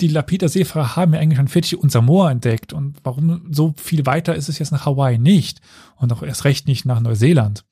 die 0.00 0.08
Lapiter 0.08 0.48
Seefahrer 0.48 0.96
haben 0.96 1.12
ja 1.12 1.20
eigentlich 1.20 1.38
schon 1.38 1.48
Fidschi 1.48 1.76
und 1.76 1.92
Samoa 1.92 2.30
entdeckt. 2.30 2.72
Und 2.72 2.98
warum 3.02 3.52
so 3.52 3.74
viel 3.76 4.06
weiter 4.06 4.34
ist 4.34 4.48
es 4.48 4.58
jetzt 4.58 4.72
nach 4.72 4.86
Hawaii 4.86 5.18
nicht? 5.18 5.60
Und 5.96 6.12
auch 6.12 6.22
erst 6.22 6.44
recht 6.44 6.68
nicht 6.68 6.86
nach 6.86 7.00
Neuseeland. 7.00 7.64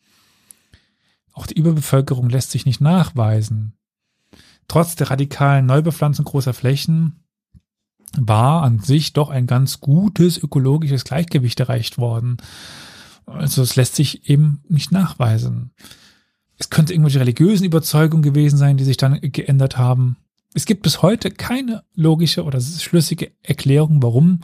Auch 1.32 1.46
die 1.46 1.54
Überbevölkerung 1.54 2.28
lässt 2.28 2.50
sich 2.50 2.66
nicht 2.66 2.80
nachweisen. 2.80 3.74
Trotz 4.68 4.96
der 4.96 5.10
radikalen 5.10 5.66
Neubepflanzung 5.66 6.24
großer 6.24 6.52
Flächen 6.52 7.22
war 8.16 8.62
an 8.62 8.78
sich 8.78 9.12
doch 9.12 9.30
ein 9.30 9.46
ganz 9.46 9.80
gutes 9.80 10.38
ökologisches 10.38 11.04
Gleichgewicht 11.04 11.60
erreicht 11.60 11.98
worden. 11.98 12.38
Also 13.26 13.62
es 13.62 13.76
lässt 13.76 13.96
sich 13.96 14.28
eben 14.30 14.62
nicht 14.68 14.92
nachweisen. 14.92 15.72
Es 16.58 16.70
könnte 16.70 16.92
irgendwelche 16.92 17.20
religiösen 17.20 17.64
Überzeugungen 17.64 18.22
gewesen 18.22 18.56
sein, 18.56 18.76
die 18.76 18.84
sich 18.84 18.96
dann 18.96 19.20
geändert 19.20 19.76
haben. 19.76 20.16
Es 20.54 20.64
gibt 20.64 20.82
bis 20.82 21.02
heute 21.02 21.30
keine 21.30 21.84
logische 21.94 22.44
oder 22.44 22.60
schlüssige 22.60 23.32
Erklärung, 23.42 24.02
warum 24.02 24.40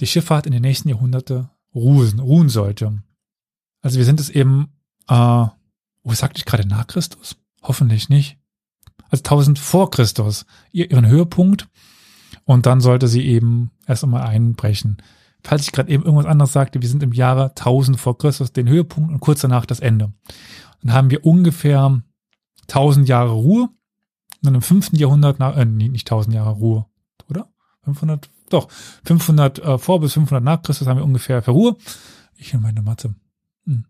die 0.00 0.06
Schifffahrt 0.06 0.46
in 0.46 0.52
den 0.52 0.62
nächsten 0.62 0.88
Jahrhunderte 0.88 1.50
ruhen, 1.74 2.18
ruhen 2.18 2.48
sollte. 2.48 3.02
Also 3.82 3.98
wir 3.98 4.04
sind 4.04 4.18
es 4.18 4.30
eben, 4.30 4.68
äh, 5.08 5.14
oh, 5.14 6.12
sagte 6.12 6.38
ich 6.38 6.44
gerade 6.44 6.66
nach 6.66 6.86
Christus? 6.86 7.36
Hoffentlich 7.62 8.08
nicht. 8.08 8.38
Also 9.10 9.22
1000 9.22 9.58
vor 9.58 9.90
Christus, 9.90 10.46
ihren 10.72 11.06
Höhepunkt 11.06 11.68
und 12.46 12.64
dann 12.64 12.80
sollte 12.80 13.08
sie 13.08 13.26
eben 13.26 13.72
erst 13.86 14.04
einmal 14.04 14.22
einbrechen. 14.22 14.98
Falls 15.42 15.66
ich 15.66 15.72
gerade 15.72 15.90
eben 15.90 16.04
irgendwas 16.04 16.26
anderes 16.26 16.52
sagte, 16.52 16.80
wir 16.80 16.88
sind 16.88 17.02
im 17.02 17.12
Jahre 17.12 17.50
1000 17.50 18.00
vor 18.00 18.16
Christus 18.16 18.52
den 18.52 18.68
Höhepunkt 18.68 19.12
und 19.12 19.20
kurz 19.20 19.42
danach 19.42 19.66
das 19.66 19.80
Ende. 19.80 20.12
Dann 20.82 20.92
haben 20.92 21.10
wir 21.10 21.26
ungefähr 21.26 22.02
1000 22.68 23.08
Jahre 23.08 23.32
Ruhe. 23.32 23.68
Und 24.44 24.54
im 24.54 24.62
fünften 24.62 24.96
Jahrhundert, 24.96 25.38
nach, 25.38 25.56
äh, 25.56 25.64
nicht 25.64 26.06
1000 26.06 26.34
Jahre 26.34 26.52
Ruhe, 26.52 26.86
oder? 27.28 27.48
500, 27.82 28.28
doch, 28.50 28.68
500 29.04 29.58
äh, 29.58 29.78
vor 29.78 30.00
bis 30.00 30.12
500 30.12 30.42
nach 30.42 30.62
Christus 30.62 30.86
haben 30.86 30.98
wir 30.98 31.04
ungefähr 31.04 31.42
für 31.42 31.52
Ruhe. 31.52 31.76
Ich 32.36 32.52
in 32.52 32.60
meine 32.60 32.82
Mathe. 32.82 33.14
Hm. 33.66 33.84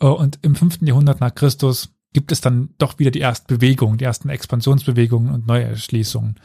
Äh, 0.00 0.06
und 0.06 0.38
im 0.42 0.54
fünften 0.54 0.86
Jahrhundert 0.86 1.20
nach 1.20 1.34
Christus 1.34 1.90
gibt 2.12 2.32
es 2.32 2.40
dann 2.40 2.70
doch 2.78 2.98
wieder 2.98 3.10
die 3.10 3.20
ersten 3.20 3.46
Bewegungen, 3.46 3.98
die 3.98 4.04
ersten 4.04 4.28
Expansionsbewegungen 4.28 5.32
und 5.32 5.46
Neuerschließungen. 5.46 6.36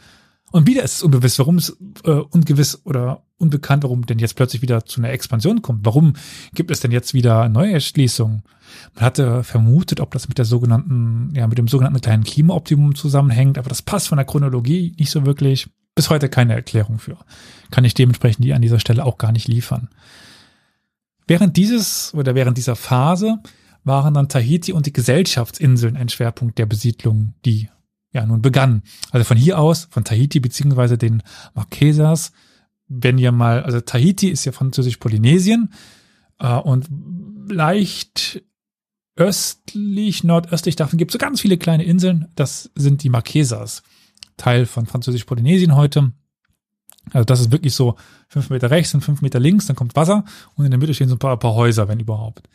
Und 0.54 0.68
wieder 0.68 0.84
ist 0.84 0.94
es 0.94 1.02
ungewiss, 1.02 1.36
warum 1.40 1.56
es 1.56 1.76
äh, 2.04 2.10
ungewiss 2.10 2.80
oder 2.84 3.24
unbekannt, 3.38 3.82
warum 3.82 4.06
denn 4.06 4.20
jetzt 4.20 4.36
plötzlich 4.36 4.62
wieder 4.62 4.86
zu 4.86 5.00
einer 5.00 5.10
Expansion 5.10 5.62
kommt. 5.62 5.84
Warum 5.84 6.12
gibt 6.54 6.70
es 6.70 6.78
denn 6.78 6.92
jetzt 6.92 7.12
wieder 7.12 7.48
neue 7.48 7.72
Erschließungen? 7.72 8.44
Man 8.94 9.04
hatte 9.04 9.42
vermutet, 9.42 9.98
ob 9.98 10.12
das 10.12 10.28
mit 10.28 10.38
der 10.38 10.44
sogenannten, 10.44 11.32
ja, 11.34 11.48
mit 11.48 11.58
dem 11.58 11.66
sogenannten 11.66 12.00
kleinen 12.00 12.22
Klimaoptimum 12.22 12.94
zusammenhängt, 12.94 13.58
aber 13.58 13.68
das 13.68 13.82
passt 13.82 14.06
von 14.06 14.16
der 14.16 14.26
Chronologie 14.26 14.94
nicht 14.96 15.10
so 15.10 15.26
wirklich. 15.26 15.66
Bis 15.96 16.08
heute 16.08 16.28
keine 16.28 16.54
Erklärung 16.54 17.00
für. 17.00 17.18
Kann 17.72 17.84
ich 17.84 17.94
dementsprechend 17.94 18.44
die 18.44 18.54
an 18.54 18.62
dieser 18.62 18.78
Stelle 18.78 19.04
auch 19.04 19.18
gar 19.18 19.32
nicht 19.32 19.48
liefern. 19.48 19.88
Während 21.26 21.56
dieses 21.56 22.14
oder 22.14 22.36
während 22.36 22.58
dieser 22.58 22.76
Phase 22.76 23.40
waren 23.82 24.14
dann 24.14 24.28
Tahiti 24.28 24.72
und 24.72 24.86
die 24.86 24.92
Gesellschaftsinseln 24.92 25.96
ein 25.96 26.10
Schwerpunkt 26.10 26.58
der 26.58 26.66
Besiedlung, 26.66 27.34
die 27.44 27.70
ja 28.14 28.24
nun 28.24 28.40
begann. 28.40 28.82
Also 29.10 29.24
von 29.24 29.36
hier 29.36 29.58
aus, 29.58 29.88
von 29.90 30.04
Tahiti 30.04 30.40
beziehungsweise 30.40 30.96
den 30.96 31.22
Marquesas, 31.54 32.32
wenn 32.88 33.18
ihr 33.18 33.32
mal, 33.32 33.62
also 33.62 33.80
Tahiti 33.80 34.28
ist 34.28 34.44
ja 34.44 34.52
französisch-Polynesien 34.52 35.72
äh, 36.38 36.54
und 36.54 36.88
leicht 37.48 38.42
östlich, 39.16 40.24
nordöstlich 40.24 40.76
davon 40.76 40.98
gibt 40.98 41.10
es 41.10 41.14
so 41.14 41.18
ganz 41.18 41.40
viele 41.40 41.58
kleine 41.58 41.84
Inseln. 41.84 42.28
Das 42.36 42.70
sind 42.74 43.02
die 43.02 43.10
Marquesas, 43.10 43.82
Teil 44.36 44.66
von 44.66 44.86
französisch-Polynesien 44.86 45.74
heute. 45.74 46.12
Also 47.12 47.24
das 47.24 47.40
ist 47.40 47.52
wirklich 47.52 47.74
so 47.74 47.96
fünf 48.28 48.48
Meter 48.48 48.70
rechts 48.70 48.94
und 48.94 49.02
fünf 49.02 49.22
Meter 49.22 49.38
links, 49.38 49.66
dann 49.66 49.76
kommt 49.76 49.94
Wasser 49.96 50.24
und 50.54 50.64
in 50.64 50.70
der 50.70 50.80
Mitte 50.80 50.94
stehen 50.94 51.08
so 51.08 51.16
ein 51.16 51.18
paar, 51.18 51.32
ein 51.32 51.38
paar 51.38 51.54
Häuser, 51.54 51.88
wenn 51.88 52.00
überhaupt. 52.00 52.48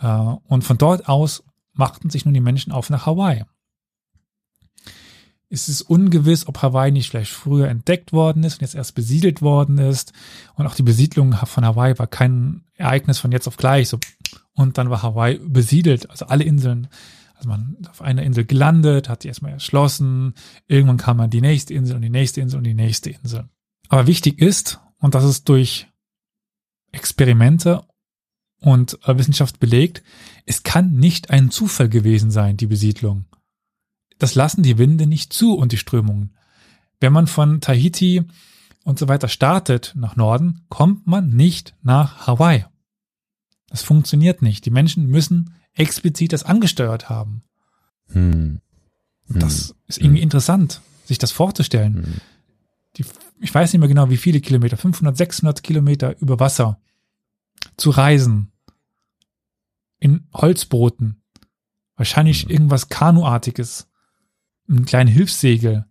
Äh, 0.00 0.06
und 0.08 0.64
von 0.64 0.78
dort 0.78 1.08
aus 1.08 1.44
machten 1.74 2.08
sich 2.08 2.24
nun 2.24 2.34
die 2.34 2.40
Menschen 2.40 2.72
auf 2.72 2.88
nach 2.88 3.04
Hawaii 3.04 3.44
ist 5.54 5.68
es 5.68 5.80
ungewiss, 5.80 6.46
ob 6.46 6.60
Hawaii 6.60 6.92
nicht 6.92 7.08
vielleicht 7.08 7.32
früher 7.32 7.68
entdeckt 7.68 8.12
worden 8.12 8.44
ist 8.44 8.54
und 8.54 8.60
jetzt 8.62 8.74
erst 8.74 8.94
besiedelt 8.94 9.40
worden 9.40 9.78
ist. 9.78 10.12
Und 10.56 10.66
auch 10.66 10.74
die 10.74 10.82
Besiedlung 10.82 11.32
von 11.32 11.64
Hawaii 11.64 11.98
war 11.98 12.06
kein 12.06 12.64
Ereignis 12.74 13.18
von 13.18 13.32
jetzt 13.32 13.46
auf 13.48 13.56
gleich. 13.56 13.88
So. 13.88 13.98
Und 14.52 14.76
dann 14.76 14.90
war 14.90 15.02
Hawaii 15.02 15.38
besiedelt, 15.38 16.10
also 16.10 16.26
alle 16.26 16.44
Inseln. 16.44 16.88
Also 17.34 17.48
man 17.48 17.76
auf 17.88 18.02
einer 18.02 18.22
Insel 18.22 18.44
gelandet, 18.44 19.08
hat 19.08 19.24
die 19.24 19.28
erstmal 19.28 19.52
erschlossen. 19.52 20.34
Irgendwann 20.66 20.98
kam 20.98 21.16
man 21.16 21.30
die 21.30 21.40
nächste 21.40 21.74
Insel 21.74 21.96
und 21.96 22.02
die 22.02 22.10
nächste 22.10 22.40
Insel 22.40 22.58
und 22.58 22.64
die 22.64 22.74
nächste 22.74 23.10
Insel. 23.10 23.48
Aber 23.88 24.06
wichtig 24.06 24.40
ist, 24.40 24.80
und 24.98 25.14
das 25.14 25.24
ist 25.24 25.48
durch 25.48 25.86
Experimente 26.92 27.84
und 28.60 28.98
äh, 29.04 29.16
Wissenschaft 29.18 29.60
belegt, 29.60 30.02
es 30.46 30.62
kann 30.62 30.92
nicht 30.92 31.30
ein 31.30 31.50
Zufall 31.50 31.88
gewesen 31.88 32.30
sein, 32.30 32.56
die 32.56 32.66
Besiedlung 32.66 33.26
das 34.18 34.34
lassen 34.34 34.62
die 34.62 34.78
Winde 34.78 35.06
nicht 35.06 35.32
zu 35.32 35.54
und 35.54 35.72
die 35.72 35.78
Strömungen. 35.78 36.34
Wenn 37.00 37.12
man 37.12 37.26
von 37.26 37.60
Tahiti 37.60 38.24
und 38.84 38.98
so 38.98 39.08
weiter 39.08 39.28
startet 39.28 39.92
nach 39.96 40.16
Norden, 40.16 40.62
kommt 40.68 41.06
man 41.06 41.30
nicht 41.30 41.74
nach 41.82 42.26
Hawaii. 42.26 42.64
Das 43.68 43.82
funktioniert 43.82 44.42
nicht. 44.42 44.64
Die 44.66 44.70
Menschen 44.70 45.06
müssen 45.06 45.54
explizit 45.72 46.32
das 46.32 46.44
angesteuert 46.44 47.08
haben. 47.08 47.42
Hm. 48.12 48.60
Hm. 49.26 49.40
Das 49.40 49.74
ist 49.86 49.98
irgendwie 49.98 50.20
hm. 50.20 50.24
interessant, 50.24 50.80
sich 51.04 51.18
das 51.18 51.32
vorzustellen. 51.32 52.04
Hm. 52.04 52.14
Die, 52.96 53.04
ich 53.40 53.52
weiß 53.52 53.72
nicht 53.72 53.80
mehr 53.80 53.88
genau, 53.88 54.10
wie 54.10 54.16
viele 54.16 54.40
Kilometer, 54.40 54.76
500, 54.76 55.16
600 55.16 55.62
Kilometer 55.62 56.16
über 56.20 56.38
Wasser 56.38 56.80
zu 57.76 57.90
reisen. 57.90 58.52
In 59.98 60.28
Holzbooten. 60.32 61.22
Wahrscheinlich 61.96 62.42
hm. 62.42 62.50
irgendwas 62.50 62.88
Kanuartiges 62.88 63.88
ein 64.68 64.84
kleinen 64.84 65.10
Hilfssegel, 65.10 65.84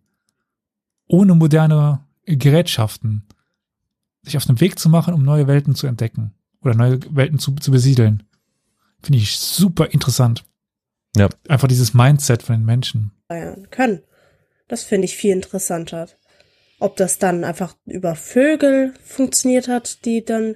ohne 1.08 1.36
moderne 1.36 2.06
Gerätschaften, 2.26 3.28
sich 4.24 4.38
auf 4.38 4.46
den 4.46 4.60
Weg 4.60 4.80
zu 4.80 4.90
machen, 4.90 5.14
um 5.14 5.24
neue 5.24 5.48
Welten 5.48 5.76
zu 5.76 5.88
entdecken 5.88 6.34
oder 6.62 6.76
neue 6.76 7.00
Welten 7.16 7.40
zu, 7.40 7.56
zu 7.56 7.72
besiedeln. 7.72 8.24
Finde 9.02 9.20
ich 9.20 9.38
super 9.38 9.92
interessant. 9.92 10.46
Ja. 11.16 11.30
Einfach 11.48 11.68
dieses 11.68 11.94
Mindset 11.94 12.44
von 12.44 12.56
den 12.56 12.66
Menschen. 12.66 13.12
Können. 13.72 14.02
Das 14.68 14.84
finde 14.84 15.06
ich 15.06 15.16
viel 15.16 15.34
interessanter. 15.34 16.08
Ob 16.80 16.96
das 16.96 17.20
dann 17.20 17.44
einfach 17.44 17.76
über 17.86 18.16
Vögel 18.16 18.94
funktioniert 19.04 19.68
hat, 19.68 20.06
die 20.06 20.24
dann 20.24 20.56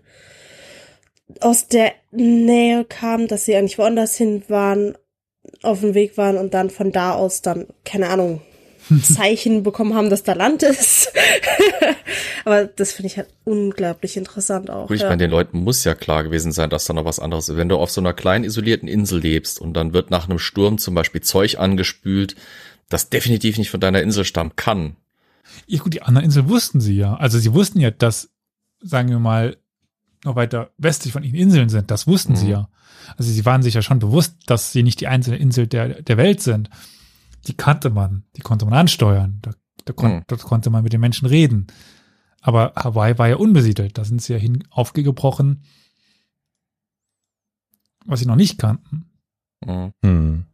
aus 1.41 1.67
der 1.67 1.93
Nähe 2.11 2.85
kamen, 2.85 3.27
dass 3.27 3.45
sie 3.45 3.55
eigentlich 3.55 3.77
woanders 3.77 4.15
hin 4.15 4.43
waren, 4.47 4.97
auf 5.63 5.81
dem 5.81 5.93
Weg 5.93 6.17
waren 6.17 6.37
und 6.37 6.53
dann 6.53 6.69
von 6.69 6.91
da 6.91 7.13
aus 7.13 7.41
dann, 7.41 7.67
keine 7.83 8.09
Ahnung, 8.09 8.41
Zeichen 9.03 9.63
bekommen 9.63 9.93
haben, 9.93 10.09
dass 10.09 10.23
da 10.23 10.33
Land 10.33 10.63
ist. 10.63 11.11
Aber 12.45 12.65
das 12.65 12.93
finde 12.93 13.07
ich 13.07 13.17
halt 13.17 13.27
unglaublich 13.43 14.15
interessant 14.15 14.69
auch. 14.69 14.89
Ich 14.91 15.01
ja. 15.01 15.09
meine, 15.09 15.23
den 15.23 15.31
Leuten 15.31 15.59
muss 15.59 15.83
ja 15.83 15.95
klar 15.95 16.23
gewesen 16.23 16.51
sein, 16.51 16.69
dass 16.69 16.85
da 16.85 16.93
noch 16.93 17.05
was 17.05 17.19
anderes 17.19 17.49
ist. 17.49 17.57
Wenn 17.57 17.69
du 17.69 17.77
auf 17.77 17.91
so 17.91 17.99
einer 17.99 18.13
kleinen 18.13 18.45
isolierten 18.45 18.87
Insel 18.87 19.19
lebst 19.19 19.59
und 19.59 19.73
dann 19.73 19.93
wird 19.93 20.11
nach 20.11 20.29
einem 20.29 20.39
Sturm 20.39 20.77
zum 20.77 20.95
Beispiel 20.95 21.21
Zeug 21.21 21.59
angespült, 21.59 22.35
das 22.89 23.09
definitiv 23.09 23.57
nicht 23.57 23.69
von 23.69 23.81
deiner 23.81 24.01
Insel 24.01 24.23
stammen 24.23 24.55
kann. 24.55 24.95
Ja 25.65 25.79
gut, 25.79 25.93
die 25.93 26.01
anderen 26.01 26.25
Inseln 26.25 26.49
wussten 26.49 26.79
sie 26.79 26.95
ja. 26.95 27.15
Also 27.15 27.39
sie 27.39 27.53
wussten 27.53 27.79
ja, 27.79 27.91
dass, 27.91 28.29
sagen 28.81 29.09
wir 29.09 29.19
mal, 29.19 29.57
noch 30.23 30.35
weiter 30.35 30.71
westlich 30.77 31.13
von 31.13 31.23
ihnen 31.23 31.35
Inseln 31.35 31.69
sind. 31.69 31.91
Das 31.91 32.07
wussten 32.07 32.33
mhm. 32.33 32.37
sie 32.37 32.49
ja. 32.49 32.69
Also 33.17 33.31
sie 33.31 33.45
waren 33.45 33.63
sich 33.63 33.73
ja 33.73 33.81
schon 33.81 33.99
bewusst, 33.99 34.35
dass 34.47 34.71
sie 34.71 34.83
nicht 34.83 34.99
die 34.99 35.07
einzelne 35.07 35.37
Insel 35.37 35.67
der, 35.67 36.01
der 36.01 36.17
Welt 36.17 36.41
sind. 36.41 36.69
Die 37.47 37.55
kannte 37.55 37.89
man, 37.89 38.23
die 38.35 38.41
konnte 38.41 38.65
man 38.65 38.73
ansteuern. 38.73 39.39
Da, 39.41 39.51
da, 39.85 39.93
kon, 39.93 40.15
mhm. 40.15 40.23
da 40.27 40.35
konnte 40.35 40.69
man 40.69 40.83
mit 40.83 40.93
den 40.93 41.01
Menschen 41.01 41.27
reden. 41.27 41.67
Aber 42.41 42.73
Hawaii 42.75 43.17
war 43.17 43.27
ja 43.27 43.37
unbesiedelt. 43.37 43.97
Da 43.97 44.03
sind 44.03 44.21
sie 44.21 44.33
ja 44.33 44.39
hin 44.39 44.63
aufgebrochen, 44.69 45.63
was 48.05 48.19
sie 48.19 48.25
noch 48.25 48.35
nicht 48.35 48.57
kannten. 48.57 49.09
Mhm. 49.65 49.93
Hm. 50.03 50.45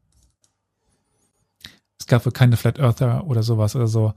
Es 1.99 2.07
gab 2.07 2.25
wohl 2.25 2.33
keine 2.33 2.57
Flat 2.57 2.79
Earther 2.79 3.25
oder 3.27 3.43
sowas 3.43 3.75
oder 3.75 3.87
so. 3.87 4.13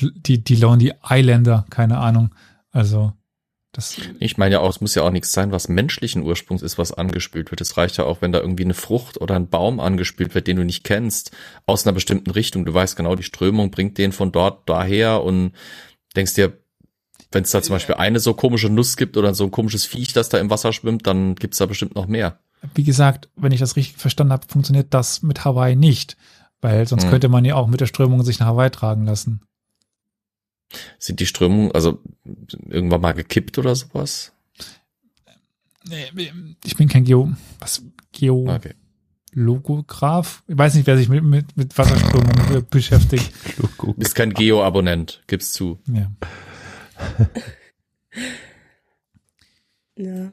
Die, 0.00 0.42
die 0.42 0.56
Lonely 0.56 0.94
Islander, 1.10 1.66
keine 1.68 1.98
Ahnung. 1.98 2.34
Also 2.70 3.12
Das, 3.74 3.96
Ich 4.20 4.36
meine 4.36 4.56
ja 4.56 4.60
auch, 4.60 4.68
es 4.68 4.82
muss 4.82 4.94
ja 4.94 5.02
auch 5.02 5.10
nichts 5.10 5.32
sein, 5.32 5.50
was 5.50 5.68
menschlichen 5.68 6.22
Ursprungs 6.22 6.60
ist, 6.60 6.76
was 6.76 6.92
angespült 6.92 7.50
wird. 7.50 7.62
Es 7.62 7.78
reicht 7.78 7.96
ja 7.96 8.04
auch, 8.04 8.20
wenn 8.20 8.30
da 8.30 8.38
irgendwie 8.40 8.64
eine 8.64 8.74
Frucht 8.74 9.18
oder 9.18 9.34
ein 9.34 9.48
Baum 9.48 9.80
angespült 9.80 10.34
wird, 10.34 10.46
den 10.46 10.58
du 10.58 10.64
nicht 10.64 10.84
kennst, 10.84 11.30
aus 11.64 11.86
einer 11.86 11.94
bestimmten 11.94 12.30
Richtung. 12.30 12.66
Du 12.66 12.74
weißt 12.74 12.96
genau, 12.96 13.16
die 13.16 13.22
Strömung 13.22 13.70
bringt 13.70 13.96
den 13.96 14.12
von 14.12 14.30
dort 14.30 14.68
daher 14.68 15.22
und 15.22 15.52
denkst 16.14 16.34
dir, 16.34 16.58
wenn 17.30 17.44
es 17.44 17.50
da 17.50 17.62
zum 17.62 17.74
Beispiel 17.74 17.94
eine 17.94 18.20
so 18.20 18.34
komische 18.34 18.68
Nuss 18.68 18.98
gibt 18.98 19.16
oder 19.16 19.34
so 19.34 19.44
ein 19.44 19.50
komisches 19.50 19.86
Viech, 19.86 20.12
das 20.12 20.28
da 20.28 20.38
im 20.38 20.50
Wasser 20.50 20.74
schwimmt, 20.74 21.06
dann 21.06 21.34
gibt's 21.34 21.56
da 21.56 21.64
bestimmt 21.64 21.94
noch 21.94 22.06
mehr. 22.06 22.38
wie 22.74 22.84
gesagt, 22.84 23.30
wenn 23.36 23.52
ich 23.52 23.60
das 23.60 23.74
richtig 23.76 23.96
verstanden 23.96 24.34
habe, 24.34 24.46
funktioniert 24.48 24.92
das 24.94 25.22
mit 25.22 25.44
Hawaii 25.46 25.74
nicht. 25.76 26.16
Weil 26.60 26.86
sonst 26.86 27.04
Hm. 27.04 27.10
könnte 27.10 27.28
man 27.28 27.44
ja 27.44 27.54
auch 27.56 27.66
mit 27.66 27.80
der 27.80 27.86
Strömung 27.86 28.22
sich 28.22 28.38
nach 28.38 28.46
Hawaii 28.48 28.70
tragen 28.70 29.04
lassen. 29.06 29.40
Sind 30.98 31.20
die 31.20 31.26
Strömungen 31.26 31.72
also 31.72 32.00
irgendwann 32.68 33.00
mal 33.00 33.12
gekippt 33.12 33.58
oder 33.58 33.74
sowas? 33.74 34.32
Nee, 35.88 36.06
Ich 36.64 36.76
bin 36.76 36.88
kein 36.88 37.04
Geo, 37.04 37.32
was, 37.58 37.82
Geologograph? 38.12 40.42
Okay. 40.42 40.52
Ich 40.52 40.58
weiß 40.58 40.74
nicht, 40.74 40.86
wer 40.86 40.96
sich 40.96 41.08
mit, 41.08 41.24
mit, 41.24 41.56
mit 41.56 41.76
Wasserströmungen 41.76 42.66
beschäftigt. 42.70 43.32
Bist 43.96 44.14
kein 44.14 44.32
Geo-Abonnent, 44.32 45.22
gib's 45.26 45.52
zu. 45.52 45.80
Ja. 45.86 46.10
Ja. 49.96 50.32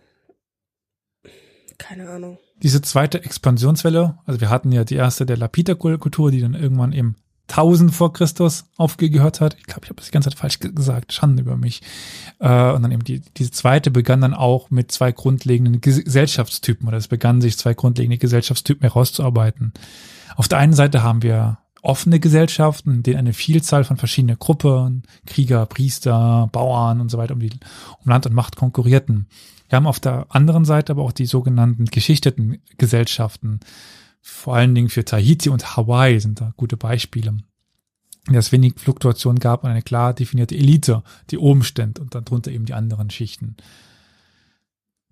Keine 1.78 2.10
Ahnung. 2.10 2.38
Diese 2.62 2.82
zweite 2.82 3.24
Expansionswelle, 3.24 4.20
also 4.26 4.42
wir 4.42 4.50
hatten 4.50 4.72
ja 4.72 4.84
die 4.84 4.96
erste 4.96 5.26
der 5.26 5.38
Lapita-Kultur, 5.38 6.30
die 6.30 6.42
dann 6.42 6.54
irgendwann 6.54 6.92
im 6.92 7.16
1000 7.50 7.94
vor 7.94 8.14
Christus 8.14 8.66
aufgehört 8.78 9.42
hat. 9.42 9.56
Ich 9.60 9.64
glaube, 9.66 9.82
ich 9.84 9.90
habe 9.90 9.98
das 9.98 10.06
die 10.06 10.12
ganze 10.12 10.30
Zeit 10.30 10.40
falsch 10.40 10.60
ge- 10.60 10.72
gesagt. 10.72 11.14
Schande 11.14 11.42
über 11.42 11.58
mich. 11.58 11.82
Äh, 12.40 12.72
und 12.72 12.84
dann 12.84 12.92
eben 12.92 13.04
die, 13.04 13.22
diese 13.38 13.52
zweite 13.52 13.92
begann 13.92 14.22
dann 14.22 14.34
auch 14.34 14.70
mit 14.70 14.92
zwei 14.92 15.12
grundlegenden 15.12 15.82
Ges 15.82 16.04
Gesellschaftstypen 16.04 16.88
oder 16.88 16.98
es 16.98 17.08
begannen 17.08 17.42
sich 17.42 17.58
zwei 17.58 17.74
grundlegende 17.74 18.18
Gesellschaftstypen 18.18 18.82
herauszuarbeiten. 18.84 19.74
Auf 20.36 20.48
der 20.48 20.60
einen 20.60 20.74
Seite 20.74 21.04
haben 21.04 21.24
wir 21.24 21.58
offene 21.82 22.20
Gesellschaften, 22.20 22.96
in 22.96 23.04
denen 23.04 23.18
eine 23.20 23.34
Vielzahl 23.34 23.84
von 23.84 23.98
verschiedenen 23.98 24.38
Gruppen, 24.38 25.04
Krieger, 25.26 25.66
Priester, 25.66 26.50
Bauern 26.52 27.02
und 27.02 27.10
so 27.10 27.18
weiter 27.18 27.34
um, 27.34 27.40
die, 27.40 27.52
um 28.04 28.10
Land 28.10 28.26
und 28.26 28.34
Macht 28.34 28.56
konkurrierten. 28.56 29.28
Wir 29.70 29.78
haben 29.78 29.88
auf 29.88 30.00
der 30.00 30.26
anderen 30.30 30.66
Seite 30.66 30.92
aber 30.92 31.04
auch 31.04 31.12
die 31.12 31.26
sogenannten 31.26 31.86
geschichteten 31.86 32.60
Gesellschaften. 32.78 33.60
Vor 34.22 34.56
allen 34.56 34.76
Dingen 34.76 34.90
für 34.90 35.06
Tahiti 35.06 35.50
und 35.50 35.76
Hawaii 35.76 36.20
sind 36.20 36.42
da 36.42 36.54
gute 36.58 36.78
Beispiele. 36.78 37.38
Der 38.30 38.40
es 38.40 38.52
wenig 38.52 38.74
Fluktuation 38.78 39.40
gab 39.40 39.64
und 39.64 39.70
eine 39.72 39.82
klar 39.82 40.14
definierte 40.14 40.56
Elite, 40.56 41.04
die 41.32 41.38
oben 41.38 41.64
stand 41.64 42.00
und 42.00 42.14
darunter 42.14 42.52
eben 42.52 42.66
die 42.66 42.74
anderen 42.74 43.10
Schichten. 43.10 43.56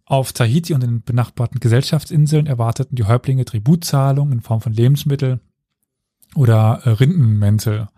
Auf 0.06 0.32
Tahiti 0.32 0.74
und 0.74 0.84
den 0.84 1.02
benachbarten 1.02 1.60
Gesellschaftsinseln 1.60 2.48
erwarteten 2.48 2.96
die 2.96 3.04
Häuptlinge 3.04 3.44
Tributzahlungen 3.44 4.34
in 4.34 4.42
Form 4.42 4.62
von 4.62 4.72
Lebensmittel 4.72 5.42
oder 6.36 6.82
äh, 6.86 6.92
Rindenmäntel. 6.92 7.90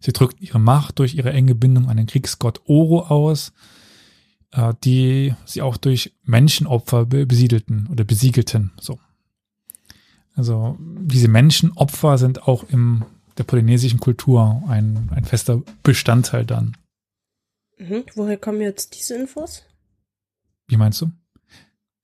Sie 0.00 0.12
drückten 0.12 0.46
ihre 0.46 0.58
Macht 0.60 0.98
durch 0.98 1.14
ihre 1.14 1.32
enge 1.32 1.54
Bindung 1.54 1.88
an 1.88 1.96
den 1.96 2.06
Kriegsgott 2.06 2.62
Oro 2.66 3.00
aus, 3.00 3.52
äh, 4.52 4.72
die 4.84 5.34
sie 5.44 5.60
auch 5.60 5.76
durch 5.76 6.14
Menschenopfer 6.22 7.06
be 7.06 7.26
besiedelten 7.26 7.88
oder 7.88 8.04
besiegelten. 8.04 8.72
So. 8.80 8.98
Also 10.34 10.76
diese 10.80 11.28
Menschenopfer 11.28 12.18
sind 12.18 12.42
auch 12.48 12.64
im 12.68 13.04
der 13.38 13.44
polynesischen 13.44 13.98
Kultur 14.00 14.62
ein, 14.68 15.08
ein 15.14 15.24
fester 15.24 15.62
Bestandteil 15.82 16.44
dann. 16.46 16.76
Mhm. 17.78 18.04
Woher 18.14 18.36
kommen 18.36 18.60
jetzt 18.60 18.96
diese 18.98 19.16
Infos? 19.16 19.62
Wie 20.68 20.76
meinst 20.76 21.00
du? 21.00 21.10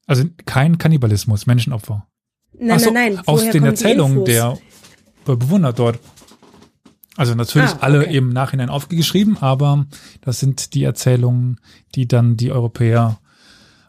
Also 0.07 0.25
kein 0.45 0.79
Kannibalismus, 0.79 1.47
Menschenopfer. 1.47 2.07
Nein, 2.59 2.79
so, 2.81 2.91
nein, 2.91 3.15
nein. 3.15 3.23
Aus 3.29 3.41
Woher 3.43 3.53
den 3.53 3.65
Erzählungen 3.65 4.25
der 4.25 4.59
Be- 5.25 5.37
Bewohner 5.37 5.73
dort. 5.73 6.01
Also 7.17 7.35
natürlich 7.35 7.71
Ah, 7.71 7.79
alle 7.81 8.01
okay. 8.01 8.17
im 8.17 8.31
Nachhinein 8.31 8.69
aufgeschrieben, 8.71 9.39
aber 9.39 9.87
das 10.23 10.41
sind 10.41 10.75
die 10.75 10.83
Erzählungen, 10.83 11.61
die 11.95 12.09
dann 12.09 12.37
die 12.37 12.51
Europäer 12.51 13.21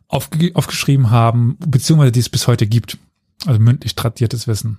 aufge 0.07 0.51
aufgeschrieben 0.53 1.09
haben, 1.09 1.57
beziehungsweise 1.59 2.11
die 2.11 2.19
es 2.19 2.29
bis 2.29 2.47
heute 2.47 2.67
gibt. 2.67 2.97
Also 3.45 3.59
mündlich 3.59 3.95
tradiertes 3.95 4.47
Wissen. 4.47 4.77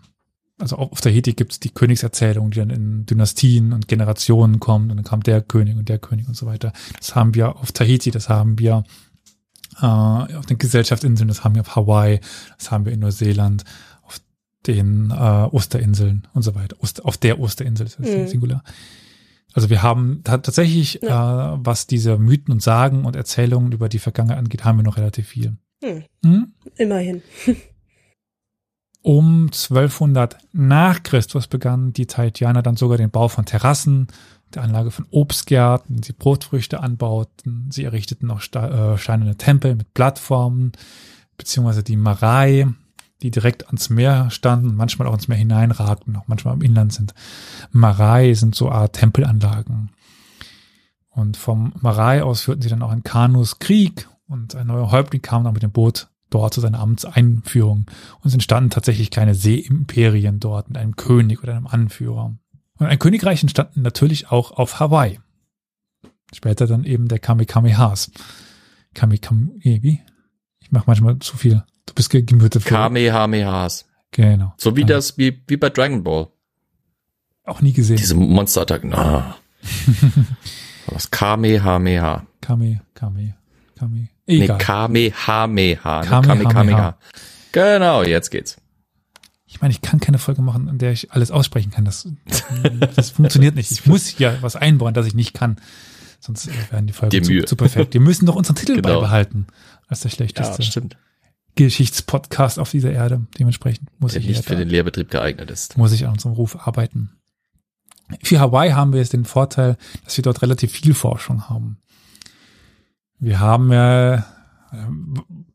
Also 0.59 0.77
auch 0.77 0.93
auf 0.93 1.01
Tahiti 1.01 1.33
gibt 1.33 1.53
es 1.53 1.61
die 1.61 1.71
Königserzählung, 1.71 2.51
die 2.53 2.59
dann 2.61 2.71
in 2.71 3.07
Dynastien 3.07 3.73
und 3.73 3.89
Generationen 3.89 4.61
kommt 4.61 4.91
und 4.91 4.97
dann 4.97 5.05
kam 5.05 5.23
der 5.23 5.41
König 5.43 5.77
und 5.77 5.89
der 5.89 5.99
König 5.99 6.29
und 6.29 6.37
so 6.37 6.47
weiter. 6.47 6.73
Das 6.99 7.15
haben 7.17 7.35
wir 7.35 7.57
auf 7.57 7.73
Tahiti, 7.73 8.11
das 8.13 8.29
haben 8.29 8.59
wir 8.59 8.85
äh, 9.81 9.85
auf 9.87 10.47
den 10.47 10.59
Gesellschaftsinseln, 10.59 11.27
das 11.29 11.43
haben 11.43 11.55
wir 11.57 11.63
auf 11.63 11.75
Hawaii, 11.75 12.21
das 12.59 12.71
haben 12.71 12.85
wir 12.85 12.93
in 12.93 13.01
Neuseeland, 13.01 13.65
auf 14.03 14.21
den 14.67 15.11
äh, 15.11 15.15
Osterinseln 15.15 16.29
und 16.35 16.43
so 16.43 16.55
weiter. 16.55 16.77
Ost, 16.81 17.05
auf 17.05 17.17
der 17.17 17.41
Osterinsel 17.41 17.87
ist 17.87 17.99
das 17.99 18.09
Mhm. 18.09 18.29
Singular. 18.29 18.63
Also 19.55 19.69
wir 19.69 19.83
haben 19.83 20.21
ta 20.23 20.39
tatsächlich, 20.39 21.03
äh, 21.03 21.09
was 21.09 21.87
diese 21.89 22.19
Mythen 22.19 22.53
und 22.53 22.63
Sagen 22.63 23.05
und 23.05 23.17
Erzählungen 23.17 23.73
über 23.73 23.89
die 23.89 23.99
Vergangenheit 23.99 24.39
angeht, 24.39 24.65
haben 24.65 24.79
wir 24.79 24.85
noch 24.85 24.97
relativ 24.97 25.27
viel. 25.29 25.57
Hm, 25.83 26.05
Hm? 26.25 26.53
immerhin. 26.77 27.23
Um 29.03 29.47
1200 29.47 30.39
nach 30.53 31.03
Christus 31.03 31.49
begannen 31.49 31.93
die 31.93 32.07
Tahitianer 32.07 32.63
dann 32.63 32.77
sogar 32.77 32.99
den 32.99 33.11
Bau 33.11 33.29
von 33.29 33.45
Terrassen, 33.45 34.07
der 34.55 34.63
Anlage 34.63 34.91
von 34.91 35.07
Obstgärten, 35.11 36.03
sie 36.03 36.13
Brotfrüchte 36.13 36.81
anbauten, 36.81 37.69
sie 37.71 37.85
errichteten 37.85 38.31
auch 38.31 38.41
sta- 38.41 38.95
äh, 38.95 39.35
Tempel 39.35 39.75
mit 39.75 39.93
Plattformen, 39.95 40.73
beziehungsweise 41.37 41.83
die 41.83 41.97
Marei, 41.97 42.69
die 43.23 43.31
direkt 43.31 43.67
ans 43.67 43.89
Meer 43.91 44.31
standen, 44.31 44.75
manchmal 44.75 45.09
auch 45.09 45.15
ins 45.15 45.29
Meer 45.29 45.39
hineinragten, 45.39 46.17
auch 46.17 46.29
manchmal 46.29 46.55
im 46.55 46.63
Inland 46.63 46.93
sind. 46.93 47.15
Marei 47.71 48.35
sind 48.35 48.55
so 48.55 48.71
Art 48.71 48.95
Tempelanlagen. 48.95 49.91
Und 51.11 51.37
vom 51.37 51.73
Marei 51.81 52.23
aus 52.23 52.43
führten 52.43 52.63
sie 52.63 52.69
dann 52.69 52.83
auch 52.83 52.93
in 52.93 53.03
Kanus 53.03 53.59
Krieg 53.59 54.09
und 54.29 54.55
ein 54.55 54.67
neuer 54.69 54.91
Häuptling 54.91 55.23
kam 55.23 55.45
dann 55.45 55.53
mit 55.55 55.63
dem 55.63 55.73
Boot 55.73 56.09
dort 56.35 56.55
zu 56.55 56.61
seiner 56.61 56.81
Amtseinführung. 56.81 57.87
Und 58.21 58.27
es 58.29 58.35
entstanden 58.35 58.71
tatsächlich 58.71 59.11
kleine 59.11 59.35
Seeimperien 59.35 60.41
dort 60.41 60.69
mit 60.69 60.79
einem 60.79 60.97
König 60.97 61.43
oder 61.43 61.55
einem 61.57 61.67
Anführer. 61.67 62.35
Und 62.79 62.87
ein 62.87 62.99
Königreich 62.99 63.43
entstand 63.43 63.77
natürlich 63.77 64.31
auch 64.31 64.51
auf 64.53 64.81
Hawaii. 64.81 65.21
Später 66.35 66.67
dann 66.67 66.85
eben 66.85 67.09
der 67.09 67.19
Kamehamehas. 67.19 68.11
Kamekame, 68.95 69.51
wie? 69.61 70.01
Ich 70.61 70.73
mache 70.73 70.85
manchmal 70.87 71.19
zu 71.19 71.37
viel. 71.37 71.63
Du 71.87 71.95
bist 71.95 72.11
ge- 72.11 72.23
gemütet. 72.23 72.65
Kamehamehas. 72.65 73.87
Genau. 74.11 74.53
So 74.57 74.77
wie 74.77 74.85
das, 74.85 75.17
wie, 75.19 75.43
wie 75.47 75.57
bei 75.57 75.71
Dragon 75.71 76.03
Ball. 76.05 76.29
Auch 77.45 77.61
nie 77.61 77.73
gesehen. 77.73 77.97
Diese 77.97 78.15
Monsterattacken. 78.15 78.95
Ah. 78.95 79.37
Was 80.87 81.11
Kamehameha. 81.11 82.27
Kame, 82.41 82.83
Kame, 82.95 83.35
Kame. 83.77 84.09
Nee, 84.27 84.45
Egal. 84.45 84.59
Kamehameha. 84.59 86.03
ne? 86.03 86.07
Kamehameha. 86.09 86.51
Kamehameha. 86.53 86.99
Genau, 87.53 88.03
jetzt 88.03 88.31
geht's. 88.31 88.57
Ich 89.47 89.61
meine, 89.61 89.73
ich 89.73 89.83
kann 89.83 90.01
keine 90.01 90.19
Folge 90.19 90.41
machen, 90.41 90.69
in 90.69 90.79
der 90.79 90.93
ich 90.93 91.13
alles 91.13 91.31
aussprechen 91.31 91.71
kann. 91.71 91.85
Das, 91.85 92.09
das 92.97 93.11
funktioniert 93.11 93.55
nicht. 93.55 93.71
Ich 93.71 93.85
muss 93.87 94.19
ja 94.19 94.37
was 94.41 94.57
einbauen, 94.57 94.95
das 94.95 95.07
ich 95.07 95.15
nicht 95.15 95.35
kann. 95.35 95.57
Sonst 96.21 96.47
äh, 96.47 96.53
werden 96.71 96.87
die 96.87 96.93
Folgen 96.93 97.23
zu, 97.23 97.45
zu 97.45 97.57
perfekt. 97.57 97.93
Wir 97.95 98.01
müssen 98.01 98.25
doch 98.27 98.37
unseren 98.37 98.57
Titel 98.57 98.77
Genau. 98.77 99.01
beibehalten. 99.01 99.47
Als 99.89 100.01
der 100.01 100.11
Ja, 100.11 100.17
schlechteste 100.17 100.63
stimmt. 100.63 100.97
Geschichtspodcast 101.57 102.59
auf 102.59 102.71
dieser 102.71 102.93
Erde. 102.93 103.27
Dementsprechend 103.39 103.89
muss 104.01 104.13
Der 104.13 104.23
ich, 104.23 104.29
nicht 104.29 104.37
ja 104.39 104.43
für 104.43 104.57
den 104.57 104.69
Lehrbetrieb 104.69 105.11
geeignet 105.11 105.51
ist. 105.51 105.77
muss 105.77 105.93
ich 105.93 106.07
an 106.07 106.13
unserem 106.13 106.33
Ruf 106.33 106.67
arbeiten. 106.67 107.11
Für 108.23 108.41
Hawaii 108.41 108.71
haben 108.73 108.93
wir 108.93 109.01
jetzt 109.01 109.13
den 109.13 109.25
Vorteil, 109.27 109.77
dass 110.05 110.17
wir 110.17 110.23
dort 110.23 110.41
relativ 110.43 110.73
viel 110.73 110.95
Forschung 110.95 111.49
haben. 111.51 111.79
Wir 113.23 113.39
haben 113.41 113.71
äh, 113.71 114.21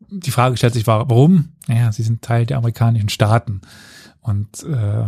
die 0.10 0.32
Frage 0.32 0.56
stellt 0.56 0.74
sich, 0.74 0.88
wa- 0.88 1.06
warum? 1.08 1.50
Naja, 1.68 1.92
sie 1.92 2.04
sind 2.04 2.22
Teil 2.22 2.46
der 2.46 2.58
amerikanischen 2.58 3.10
Staaten 3.10 3.62
und 4.22 4.64
äh, 4.64 5.06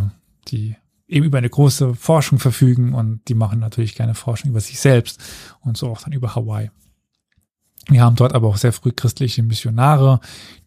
die 0.49 0.75
eben 1.07 1.25
über 1.25 1.37
eine 1.37 1.49
große 1.49 1.95
Forschung 1.95 2.37
verfügen 2.37 2.93
und 2.93 3.21
die 3.29 3.33
machen 3.33 3.59
natürlich 3.59 3.95
keine 3.95 4.13
Forschung 4.13 4.51
über 4.51 4.59
sich 4.59 4.79
selbst 4.79 5.21
und 5.61 5.77
so 5.77 5.89
auch 5.89 6.01
dann 6.01 6.11
über 6.11 6.35
Hawaii. 6.35 6.69
Wir 7.87 8.03
haben 8.03 8.17
dort 8.17 8.33
aber 8.33 8.49
auch 8.49 8.57
sehr 8.57 8.73
früh 8.73 8.91
christliche 8.91 9.41
Missionare, 9.41 10.19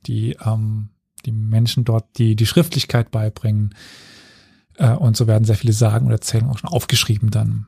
die 0.07 0.37
ähm, 0.45 0.89
die 1.27 1.33
Menschen 1.33 1.85
dort 1.85 2.19
die 2.19 2.35
die 2.37 2.47
Schriftlichkeit 2.47 3.11
beibringen 3.11 3.75
äh, 4.79 4.93
und 4.93 5.17
so 5.17 5.27
werden 5.27 5.45
sehr 5.45 5.57
viele 5.57 5.75
Sagen 5.75 6.07
und 6.07 6.13
Erzählungen 6.13 6.53
auch 6.53 6.59
schon 6.59 6.71
aufgeschrieben 6.71 7.31
dann. 7.31 7.67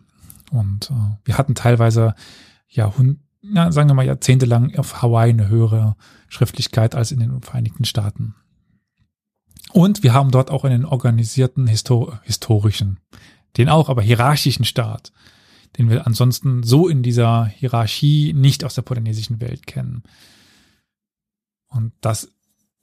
Und 0.51 0.91
äh, 0.91 1.17
wir 1.25 1.37
hatten 1.37 1.55
teilweise 1.55 2.15
Jahrhunderte, 2.69 3.21
ja, 3.53 3.73
sagen 3.73 3.89
wir 3.89 3.95
mal 3.95 4.07
jahrzehntelang 4.07 4.77
auf 4.77 5.03
Hawaii 5.03 5.31
eine 5.31 5.49
höhere 5.49 5.97
Schriftlichkeit 6.29 6.95
als 6.95 7.13
in 7.13 7.21
den 7.21 7.43
Vereinigten 7.43 7.85
Staaten. 7.85 8.35
Und 9.73 10.03
wir 10.03 10.13
haben 10.13 10.31
dort 10.31 10.51
auch 10.51 10.65
einen 10.65 10.85
organisierten 10.85 11.67
Histor 11.67 12.21
historischen, 12.25 13.01
den 13.57 13.69
auch, 13.69 13.89
aber 13.89 14.03
hierarchischen 14.03 14.65
Staat. 14.65 15.13
den 15.79 15.91
wir 15.91 16.07
ansonsten 16.07 16.63
so 16.63 16.89
in 16.89 17.03
dieser 17.03 17.47
Hierarchie 17.47 18.33
nicht 18.33 18.65
aus 18.65 18.75
der 18.75 18.83
polynesischen 18.83 19.41
Welt 19.41 19.67
kennen. 19.67 20.03
Und 21.69 21.93
das 22.01 22.31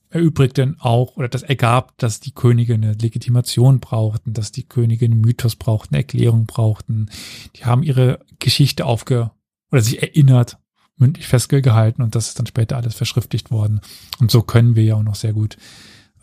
erübrigte 0.10 0.76
auch, 0.80 1.16
oder 1.16 1.30
das 1.30 1.44
ergab, 1.44 1.98
dass 1.98 2.20
die 2.20 2.34
Könige 2.34 2.74
eine 2.74 2.94
Legitimation 2.94 3.80
brauchten, 3.80 4.34
dass 4.34 4.52
die 4.52 4.64
Könige 4.64 5.06
einen 5.06 5.22
Mythos 5.22 5.56
brauchten, 5.56 5.96
eine 5.96 6.04
Erklärung 6.04 6.46
brauchten. 6.46 7.10
Die 7.56 7.64
haben 7.64 7.84
ihre 7.84 8.20
Geschichte 8.40 8.86
aufge, 8.86 9.32
oder 9.72 9.82
sich 9.82 10.02
erinnert, 10.02 10.58
mündlich 10.98 11.28
festgehalten 11.28 12.02
und 12.02 12.16
das 12.16 12.30
ist 12.30 12.40
dann 12.40 12.46
später 12.46 12.78
alles 12.78 12.96
verschriftlicht 12.96 13.52
worden. 13.52 13.82
Und 14.20 14.32
so 14.32 14.42
können 14.42 14.76
wir 14.76 14.84
ja 14.84 14.96
auch 14.96 15.04
noch 15.04 15.16
sehr 15.16 15.34
gut 15.34 15.58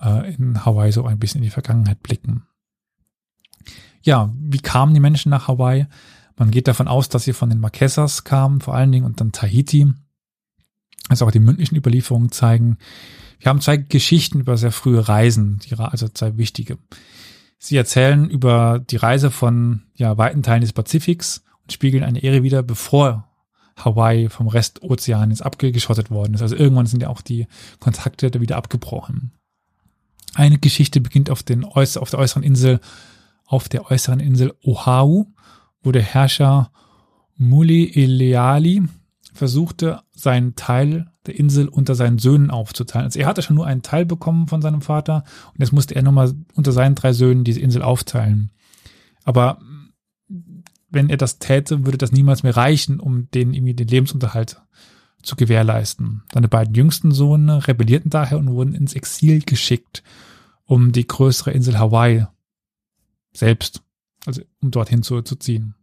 äh, 0.01 0.35
in 0.35 0.65
Hawaii 0.65 0.93
so 0.93 1.05
ein 1.05 1.19
bisschen 1.19 1.39
in 1.39 1.45
die 1.45 1.51
Vergangenheit 1.51 2.03
blicken. 2.03 2.45
Ja, 4.03 4.33
wie 4.39 4.61
kamen 4.61 4.95
die 4.95 5.01
Menschen 5.01 5.31
nach 5.31 5.49
Hawaii? 5.49 5.87
Man 6.37 6.51
geht 6.51 6.69
davon 6.69 6.89
aus, 6.89 7.09
dass 7.09 7.25
sie 7.25 7.33
von 7.33 7.51
den 7.51 7.59
Marquesas 7.59 8.25
kamen, 8.25 8.61
vor 8.61 8.75
allen 8.75 8.93
Dingen, 8.93 9.05
und 9.05 9.21
dann 9.21 9.33
Tahiti. 9.33 9.93
Also 11.09 11.27
auch 11.27 11.33
die 11.33 11.41
mündlichen 11.41 11.77
Überlieferungen 11.77 12.31
zeigen. 12.31 12.79
Wir 13.41 13.51
haben 13.51 13.61
zwei 13.61 13.77
Geschichten 13.77 14.41
über 14.41 14.57
sehr 14.57 14.73
frühe 14.73 15.09
Reisen, 15.09 15.61
also 15.77 16.09
zwei 16.09 16.37
wichtige. 16.37 16.79
Sie 17.59 17.77
erzählen 17.77 18.31
über 18.31 18.79
die 18.79 18.97
Reise 18.97 19.31
von 19.31 19.83
ja, 19.95 20.17
weiten 20.17 20.43
Teilen 20.43 20.61
des 20.61 20.73
Pazifiks 20.73 21.45
und 21.63 21.73
spiegeln 21.73 22.05
eine 22.05 22.23
Ehre 22.23 22.43
wieder, 22.43 22.63
bevor 22.63 23.28
Hawaii 23.85 24.29
vom 24.29 24.49
Rest 24.49 24.83
Ozeans 24.83 25.43
abgeschottet 25.43 26.11
worden 26.11 26.35
ist. 26.35 26.43
Also 26.43 26.57
irgendwann 26.57 26.87
sind 26.87 27.03
ja 27.03 27.09
auch 27.09 27.21
die 27.21 27.47
Kontakte 27.81 28.41
wieder 28.41 28.57
abgebrochen. 28.57 29.33
Eine 30.35 30.59
Geschichte 30.59 31.01
beginnt 31.01 31.31
auf, 31.31 31.43
den, 31.43 31.65
auf 31.65 32.11
der 32.11 32.19
äußeren 32.19 32.43
Insel, 32.43 32.81
auf 33.45 33.69
der 33.69 33.91
äußeren 33.91 34.21
Insel 34.21 34.55
Oahu, 34.63 35.27
wo 35.83 35.93
der 35.93 36.03
Herrscher 36.03 36.71
Muli 37.37 37.93
Eleali 37.95 38.83
versuchte, 39.33 40.01
seinen 40.13 40.57
Teil 40.57 41.11
der 41.27 41.39
Insel 41.39 41.69
unter 41.69 41.95
seinen 41.95 42.19
Söhnen 42.19 42.51
aufzuteilen. 42.51 43.07
Also 43.07 43.21
er 43.21 43.27
hatte 43.27 43.43
schon 43.43 43.57
nur 43.57 43.67
einen 43.67 43.83
Teil 43.83 44.05
bekommen 44.05 44.49
von 44.49 44.61
seinem 44.61 44.83
Vater 44.83 45.25
und 45.53 45.61
jetzt 45.61 45.73
musste 45.73 45.95
er 45.95 46.03
nochmal 46.03 46.35
unter 46.55 46.73
seinen 46.73 46.95
drei 46.95 47.13
Söhnen 47.13 47.45
diese 47.45 47.61
Insel 47.61 47.83
aufteilen. 47.83 48.51
Aber 49.25 49.59
wenn 50.91 51.11
er 51.11 51.17
das 51.17 51.39
täte, 51.39 51.85
würde 51.85 51.99
das 51.99 52.13
niemals 52.13 52.43
mehr 52.43 52.57
reichen, 52.57 53.01
um 53.01 53.31
denen 53.31 53.55
irgendwie 53.55 53.75
den 53.75 53.89
Lebensunterhalt 53.89 54.61
zu 55.23 55.37
gewährleisten. 55.37 56.23
Seine 56.33 56.49
beiden 56.49 56.75
jüngsten 56.75 57.13
Söhne 57.13 57.67
rebellierten 57.67 58.11
daher 58.11 58.39
und 58.39 58.51
wurden 58.51 58.75
ins 58.75 58.95
Exil 58.95 59.43
geschickt, 59.43 60.03
um 60.65 60.93
die 60.93 61.07
größere 61.07 61.51
Insel 61.51 61.79
Hawaii 61.79 62.27
selbst, 63.33 63.83
also 64.27 64.43
um 64.61 64.71
dorthin 64.71 65.03
zu, 65.03 65.23
zu 65.23 65.37
ziehen. 65.37 65.75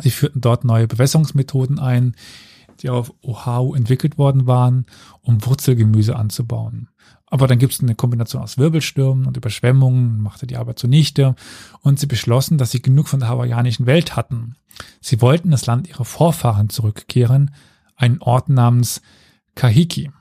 Sie 0.00 0.10
führten 0.10 0.40
dort 0.40 0.64
neue 0.64 0.88
Bewässerungsmethoden 0.88 1.78
ein, 1.78 2.16
die 2.80 2.90
auf 2.90 3.12
Oahu 3.22 3.74
entwickelt 3.74 4.18
worden 4.18 4.46
waren, 4.46 4.86
um 5.22 5.44
Wurzelgemüse 5.44 6.16
anzubauen. 6.16 6.88
Aber 7.34 7.48
dann 7.48 7.58
gibt 7.58 7.72
es 7.72 7.80
eine 7.80 7.96
Kombination 7.96 8.44
aus 8.44 8.58
Wirbelstürmen 8.58 9.26
und 9.26 9.36
Überschwemmungen, 9.36 10.20
machte 10.20 10.46
die 10.46 10.56
Arbeit 10.56 10.78
zunichte 10.78 11.34
und 11.80 11.98
sie 11.98 12.06
beschlossen, 12.06 12.58
dass 12.58 12.70
sie 12.70 12.80
genug 12.80 13.08
von 13.08 13.18
der 13.18 13.28
hawaiianischen 13.28 13.86
Welt 13.86 14.14
hatten. 14.14 14.54
Sie 15.00 15.20
wollten 15.20 15.50
das 15.50 15.66
Land 15.66 15.88
ihrer 15.88 16.04
Vorfahren 16.04 16.68
zurückkehren, 16.68 17.52
einen 17.96 18.22
Ort 18.22 18.50
namens 18.50 19.02
Kahiki. 19.56 20.12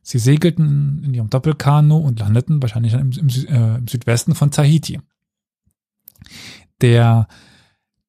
Sie 0.00 0.18
segelten 0.18 1.02
in 1.04 1.12
ihrem 1.12 1.28
Doppelkanu 1.28 1.98
und 1.98 2.18
landeten 2.18 2.62
wahrscheinlich 2.62 2.94
im, 2.94 3.12
im, 3.12 3.28
äh, 3.28 3.76
im 3.76 3.86
Südwesten 3.86 4.34
von 4.34 4.50
Tahiti. 4.50 5.02
Der 6.80 7.28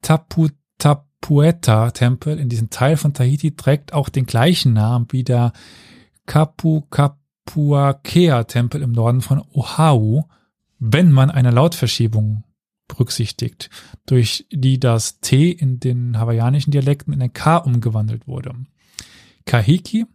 Tapu 0.02 0.47
Tapueta-Tempel 0.77 2.39
in 2.39 2.47
diesem 2.47 2.69
Teil 2.69 2.95
von 2.95 3.14
Tahiti 3.14 3.57
trägt 3.57 3.91
auch 3.91 4.07
den 4.07 4.26
gleichen 4.26 4.72
Namen 4.72 5.07
wie 5.10 5.26
der 5.26 5.52
Kapu 6.26 6.84
Kapuakea-Tempel 7.45 8.81
im 8.81 8.91
Norden 8.91 9.22
von 9.22 9.41
Oahu, 9.53 10.23
wenn 10.80 11.11
man 11.11 11.31
eine 11.31 11.51
Lautverschiebung 11.51 12.43
berücksichtigt, 12.88 13.69
durch 14.05 14.45
die 14.51 14.80
das 14.80 15.19
T 15.19 15.51
in 15.51 15.80
den 15.80 16.19
hawaiianischen 16.19 16.72
Dialekten 16.72 17.13
in 17.13 17.22
ein 17.22 17.34
K 17.34 17.57
umgewandelt 17.57 18.27
wurde. 18.27 18.53
Kahiki 19.45 20.05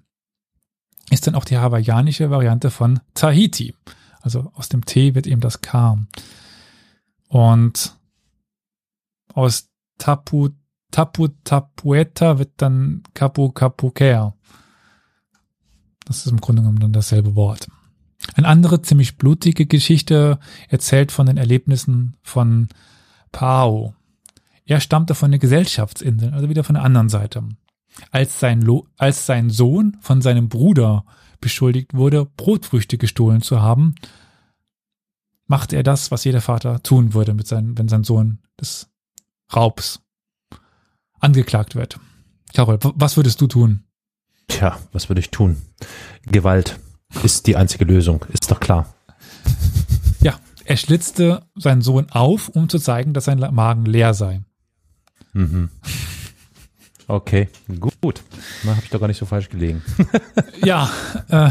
ist 1.11 1.27
dann 1.27 1.35
auch 1.35 1.45
die 1.45 1.59
hawaiianische 1.59 2.31
Variante 2.31 2.71
von 2.71 3.01
Tahiti. 3.15 3.75
Also 4.21 4.53
aus 4.55 4.69
dem 4.69 4.85
T 4.85 5.15
wird 5.15 5.27
eben 5.27 5.41
das 5.41 5.61
K. 5.61 5.99
Und 7.29 7.97
aus 9.33 9.71
Tapu, 9.99 10.51
Tapu 10.91 11.29
Tapueta 11.45 12.39
wird 12.39 12.53
dann 12.59 13.03
Kapu 13.15 13.51
Kapukea. 13.51 14.35
Das 16.11 16.27
ist 16.27 16.33
im 16.33 16.41
Grunde 16.41 16.63
genommen 16.63 16.81
dann 16.81 16.93
dasselbe 16.93 17.37
Wort. 17.37 17.69
Eine 18.35 18.49
andere 18.49 18.83
ziemlich 18.83 19.17
blutige 19.17 19.67
Geschichte 19.67 20.41
erzählt 20.69 21.13
von 21.13 21.27
den 21.27 21.37
Erlebnissen 21.37 22.17
von 22.25 22.69
Pao. 23.31 23.95
Er 24.65 24.81
stammte 24.81 25.15
von 25.15 25.31
der 25.31 25.39
Gesellschaftsinsel, 25.39 26.35
also 26.35 26.49
wieder 26.49 26.65
von 26.65 26.75
der 26.75 26.83
anderen 26.83 27.09
Seite. 27.09 27.45
Als 28.11 28.41
sein, 28.41 28.61
Lo 28.61 28.89
als 28.99 29.25
sein 29.25 29.51
Sohn 29.51 29.99
von 30.01 30.21
seinem 30.21 30.49
Bruder 30.49 31.05
beschuldigt 31.41 31.95
wurde, 31.95 32.27
Brotfrüchte 32.37 32.99
gestohlen 32.99 33.41
zu 33.41 33.63
haben, 33.63 33.95
machte 35.47 35.77
er 35.77 35.85
das, 35.85 36.11
was 36.11 36.25
jeder 36.25 36.41
Vater 36.41 36.83
tun 36.83 37.15
würde, 37.15 37.35
mit 37.35 37.47
seinem, 37.47 37.79
wenn 37.79 37.87
sein 37.87 38.03
Sohn 38.03 38.41
des 38.61 38.91
Raubs 39.55 40.03
angeklagt 41.21 41.77
wird. 41.77 42.01
Carol, 42.53 42.81
was 42.83 43.17
würdest 43.17 43.41
du 43.41 43.47
tun? 43.47 43.85
Tja, 44.51 44.79
was 44.93 45.09
würde 45.09 45.21
ich 45.21 45.31
tun? 45.31 45.63
Gewalt 46.27 46.79
ist 47.23 47.47
die 47.47 47.57
einzige 47.57 47.85
Lösung, 47.85 48.25
ist 48.33 48.51
doch 48.51 48.61
klar. 48.61 48.93
Ja, 50.21 50.39
er 50.65 50.77
schlitzte 50.77 51.43
seinen 51.55 51.83
Sohn 51.83 52.11
auf, 52.11 52.49
um 52.49 52.69
zu 52.69 52.79
zeigen, 52.79 53.15
dass 53.15 53.25
sein 53.25 53.39
Magen 53.39 53.87
leer 53.87 54.13
sei. 54.13 54.43
Mhm. 55.33 55.71
Okay, 57.07 57.49
gut. 57.81 58.23
Na, 58.65 58.73
habe 58.77 58.85
ich 58.85 58.91
doch 58.91 59.01
gar 59.01 59.09
nicht 59.09 59.19
so 59.19 59.27
falsch 59.27 59.49
gelegen. 59.49 59.83
ja, 60.65 60.91
äh, 61.29 61.51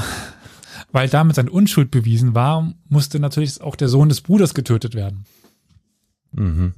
weil 0.92 1.10
damit 1.10 1.36
seine 1.36 1.52
Unschuld 1.52 1.92
bewiesen 1.92 2.34
war, 2.36 2.74
musste 2.88 3.20
natürlich 3.20 3.60
auch 3.62 3.76
der 3.76 3.90
Sohn 3.90 4.10
des 4.10 4.22
Bruders 4.22 4.54
getötet 4.54 4.96
werden. 4.96 5.26
Mhm. 6.32 6.74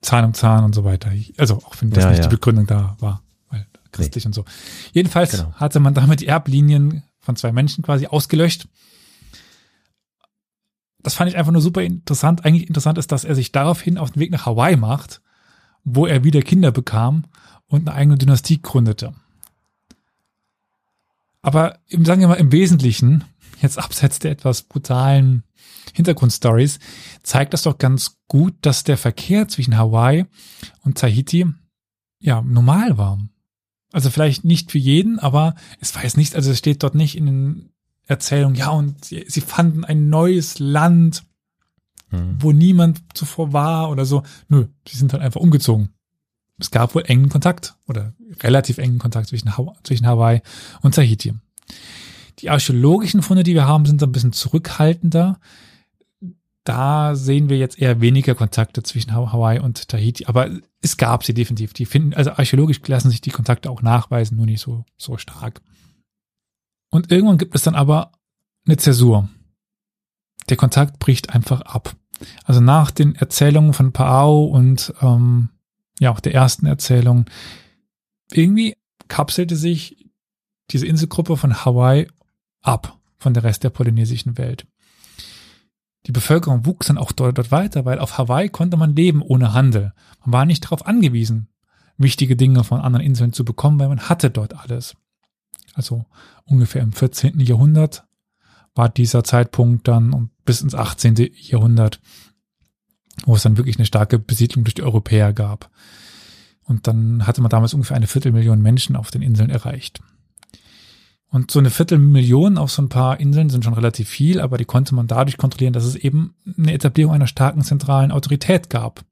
Zahn 0.00 0.24
um 0.24 0.34
Zahn 0.34 0.64
und 0.64 0.74
so 0.74 0.84
weiter. 0.84 1.10
Also 1.36 1.56
auch 1.56 1.74
wenn 1.80 1.90
das 1.90 2.04
Ja, 2.04 2.10
nicht 2.10 2.18
ja. 2.20 2.26
die 2.28 2.34
Begründung 2.36 2.66
da 2.66 2.96
war, 3.00 3.22
christlich 3.92 4.26
und 4.26 4.34
so. 4.34 4.44
Jedenfalls 4.92 5.32
Genau. 5.32 5.52
hatte 5.54 5.80
man 5.80 5.94
damit 5.94 6.20
die 6.20 6.26
Erblinien 6.26 7.02
von 7.18 7.36
zwei 7.36 7.52
Menschen 7.52 7.82
quasi 7.82 8.06
ausgelöscht. 8.06 8.68
Das 11.02 11.14
fand 11.14 11.30
ich 11.30 11.36
einfach 11.36 11.52
nur 11.52 11.62
super 11.62 11.82
interessant. 11.82 12.44
Eigentlich 12.44 12.68
interessant 12.68 12.98
ist, 12.98 13.10
dass 13.12 13.24
er 13.24 13.34
sich 13.34 13.52
daraufhin 13.52 13.98
auf 13.98 14.10
den 14.10 14.20
Weg 14.20 14.30
nach 14.30 14.46
Hawaii 14.46 14.76
macht, 14.76 15.22
wo 15.84 16.06
er 16.06 16.24
wieder 16.24 16.42
Kinder 16.42 16.72
bekam 16.72 17.24
und 17.66 17.88
eine 17.88 17.96
eigene 17.96 18.18
Dynastie 18.18 18.60
gründete. 18.60 19.14
Aber 21.42 21.78
im, 21.86 22.04
sagen 22.04 22.20
wir 22.20 22.28
mal, 22.28 22.34
im 22.34 22.52
Wesentlichen, 22.52 23.24
jetzt 23.62 23.78
abseits 23.78 24.18
der 24.18 24.32
etwas 24.32 24.62
brutalen 24.62 25.44
Hintergrundstories, 25.94 26.78
zeigt 27.22 27.54
das 27.54 27.62
doch 27.62 27.78
ganz 27.78 28.18
gut, 28.28 28.54
dass 28.60 28.84
der 28.84 28.98
Verkehr 28.98 29.48
zwischen 29.48 29.76
Hawaii 29.76 30.26
und 30.82 30.98
Tahiti 30.98 31.46
ja 32.18 32.42
normal 32.42 32.98
war. 32.98 33.18
Also 33.92 34.10
vielleicht 34.10 34.44
nicht 34.44 34.70
für 34.70 34.78
jeden, 34.78 35.18
aber 35.18 35.54
es 35.80 35.94
weiß 35.94 36.16
nicht, 36.16 36.34
also 36.36 36.50
es 36.50 36.58
steht 36.58 36.82
dort 36.82 36.94
nicht 36.94 37.16
in 37.16 37.26
den 37.26 37.70
Erzählungen, 38.06 38.56
ja, 38.56 38.70
und 38.70 39.04
sie, 39.04 39.24
sie 39.28 39.40
fanden 39.40 39.84
ein 39.84 40.08
neues 40.08 40.58
Land, 40.58 41.24
Mhm. 42.12 42.36
wo 42.40 42.50
niemand 42.50 43.02
zuvor 43.14 43.52
war 43.52 43.88
oder 43.88 44.04
so. 44.04 44.24
Nö, 44.48 44.66
sie 44.88 44.96
sind 44.96 45.12
halt 45.12 45.22
einfach 45.22 45.40
umgezogen. 45.40 45.90
Es 46.58 46.70
gab 46.72 46.94
wohl 46.94 47.04
engen 47.06 47.28
Kontakt 47.28 47.76
oder 47.86 48.14
relativ 48.40 48.78
engen 48.78 48.98
Kontakt 48.98 49.28
zwischen, 49.28 49.50
zwischen 49.84 50.06
Hawaii 50.06 50.42
und 50.82 50.96
Tahiti. 50.96 51.34
Die 52.40 52.50
archäologischen 52.50 53.22
Funde, 53.22 53.44
die 53.44 53.54
wir 53.54 53.66
haben, 53.66 53.86
sind 53.86 54.02
ein 54.02 54.12
bisschen 54.12 54.32
zurückhaltender. 54.32 55.38
Da 56.70 57.16
sehen 57.16 57.48
wir 57.48 57.58
jetzt 57.58 57.80
eher 57.80 58.00
weniger 58.00 58.36
Kontakte 58.36 58.84
zwischen 58.84 59.12
Ha- 59.12 59.32
Hawaii 59.32 59.58
und 59.58 59.88
Tahiti, 59.88 60.26
aber 60.26 60.48
es 60.80 60.96
gab 60.96 61.24
sie 61.24 61.34
definitiv. 61.34 61.72
Die 61.72 61.84
finden, 61.84 62.14
also 62.14 62.30
archäologisch 62.30 62.80
lassen 62.86 63.10
sich 63.10 63.20
die 63.20 63.30
Kontakte 63.30 63.70
auch 63.70 63.82
nachweisen, 63.82 64.36
nur 64.36 64.46
nicht 64.46 64.60
so, 64.60 64.84
so 64.96 65.18
stark. 65.18 65.60
Und 66.90 67.10
irgendwann 67.10 67.38
gibt 67.38 67.56
es 67.56 67.62
dann 67.62 67.74
aber 67.74 68.12
eine 68.66 68.76
Zäsur. 68.76 69.28
Der 70.48 70.56
Kontakt 70.56 71.00
bricht 71.00 71.30
einfach 71.34 71.60
ab. 71.62 71.96
Also 72.44 72.60
nach 72.60 72.92
den 72.92 73.16
Erzählungen 73.16 73.72
von 73.72 73.92
Paao 73.92 74.44
und 74.44 74.94
ähm, 75.02 75.48
ja 75.98 76.12
auch 76.12 76.20
der 76.20 76.34
ersten 76.34 76.66
Erzählung, 76.66 77.24
irgendwie 78.30 78.76
kapselte 79.08 79.56
sich 79.56 80.06
diese 80.70 80.86
Inselgruppe 80.86 81.36
von 81.36 81.64
Hawaii 81.64 82.06
ab 82.62 82.96
von 83.18 83.34
der 83.34 83.42
Rest 83.42 83.64
der 83.64 83.70
polynesischen 83.70 84.38
Welt. 84.38 84.66
Die 86.06 86.12
Bevölkerung 86.12 86.64
wuchs 86.66 86.86
dann 86.86 86.98
auch 86.98 87.12
dort, 87.12 87.38
dort 87.38 87.50
weiter, 87.50 87.84
weil 87.84 87.98
auf 87.98 88.18
Hawaii 88.18 88.48
konnte 88.48 88.76
man 88.76 88.96
leben 88.96 89.22
ohne 89.22 89.52
Handel. 89.52 89.92
Man 90.24 90.32
war 90.32 90.44
nicht 90.44 90.64
darauf 90.64 90.86
angewiesen, 90.86 91.48
wichtige 91.98 92.36
Dinge 92.36 92.64
von 92.64 92.80
anderen 92.80 93.04
Inseln 93.04 93.32
zu 93.32 93.44
bekommen, 93.44 93.78
weil 93.78 93.88
man 93.88 94.08
hatte 94.08 94.30
dort 94.30 94.56
alles. 94.56 94.96
Also 95.74 96.04
ungefähr 96.44 96.82
im 96.82 96.92
14. 96.92 97.38
Jahrhundert 97.40 98.04
war 98.74 98.88
dieser 98.88 99.24
Zeitpunkt 99.24 99.88
dann 99.88 100.12
und 100.12 100.30
bis 100.44 100.62
ins 100.62 100.74
18. 100.74 101.30
Jahrhundert, 101.34 102.00
wo 103.24 103.34
es 103.34 103.42
dann 103.42 103.56
wirklich 103.56 103.76
eine 103.76 103.86
starke 103.86 104.18
Besiedlung 104.18 104.64
durch 104.64 104.74
die 104.74 104.82
Europäer 104.82 105.32
gab. 105.32 105.70
Und 106.64 106.86
dann 106.86 107.26
hatte 107.26 107.42
man 107.42 107.50
damals 107.50 107.74
ungefähr 107.74 107.96
eine 107.96 108.06
Viertelmillion 108.06 108.62
Menschen 108.62 108.96
auf 108.96 109.10
den 109.10 109.22
Inseln 109.22 109.50
erreicht. 109.50 110.00
Und 111.30 111.52
so 111.52 111.60
eine 111.60 111.70
Viertelmillion 111.70 112.58
auf 112.58 112.72
so 112.72 112.82
ein 112.82 112.88
paar 112.88 113.20
Inseln 113.20 113.50
sind 113.50 113.64
schon 113.64 113.74
relativ 113.74 114.08
viel, 114.08 114.40
aber 114.40 114.58
die 114.58 114.64
konnte 114.64 114.96
man 114.96 115.06
dadurch 115.06 115.36
kontrollieren, 115.36 115.72
dass 115.72 115.84
es 115.84 115.94
eben 115.94 116.34
eine 116.58 116.72
Etablierung 116.72 117.14
einer 117.14 117.28
starken 117.28 117.62
zentralen 117.62 118.10
Autorität 118.10 118.68
gab. 118.68 119.04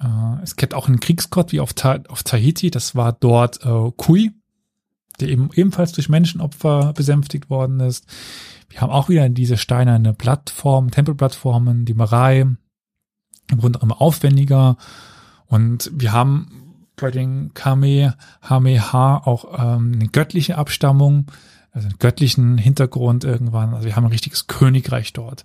Äh, 0.00 0.42
es 0.42 0.56
gibt 0.56 0.74
auch 0.74 0.88
einen 0.88 0.98
Kriegsgott 0.98 1.52
wie 1.52 1.60
auf, 1.60 1.74
Ta 1.74 2.00
auf 2.08 2.24
Tahiti, 2.24 2.72
das 2.72 2.96
war 2.96 3.12
dort 3.12 3.64
äh, 3.64 3.92
Kui, 3.96 4.32
der 5.20 5.28
eben 5.28 5.50
ebenfalls 5.54 5.92
durch 5.92 6.08
Menschenopfer 6.08 6.92
besänftigt 6.92 7.50
worden 7.50 7.78
ist. 7.78 8.06
Wir 8.68 8.80
haben 8.80 8.90
auch 8.90 9.08
wieder 9.08 9.28
diese 9.28 9.56
steinerne 9.56 10.12
Plattform, 10.12 10.90
Tempelplattformen, 10.90 11.84
die 11.84 11.94
Marei, 11.94 12.40
im 12.40 13.58
Grunde 13.58 13.78
immer 13.80 14.02
aufwendiger. 14.02 14.76
Und 15.46 15.90
wir 15.94 16.12
haben 16.12 16.67
bei 17.00 17.10
den 17.10 17.54
Kamehameha 17.54 19.18
auch 19.18 19.58
ähm, 19.58 19.92
eine 19.94 20.08
göttliche 20.08 20.58
Abstammung, 20.58 21.26
also 21.72 21.88
einen 21.88 21.98
göttlichen 21.98 22.58
Hintergrund 22.58 23.24
irgendwann. 23.24 23.74
Also 23.74 23.86
wir 23.86 23.96
haben 23.96 24.04
ein 24.04 24.12
richtiges 24.12 24.46
Königreich 24.46 25.12
dort. 25.12 25.44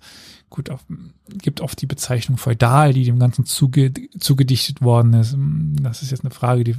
Gut, 0.50 0.70
auf, 0.70 0.84
gibt 1.28 1.60
oft 1.60 1.80
die 1.80 1.86
Bezeichnung 1.86 2.38
feudal, 2.38 2.92
die 2.92 3.04
dem 3.04 3.18
Ganzen 3.18 3.44
zuge, 3.44 3.92
zugedichtet 4.18 4.82
worden 4.82 5.14
ist. 5.14 5.36
Das 5.82 6.02
ist 6.02 6.10
jetzt 6.10 6.24
eine 6.24 6.34
Frage, 6.34 6.64
die 6.64 6.76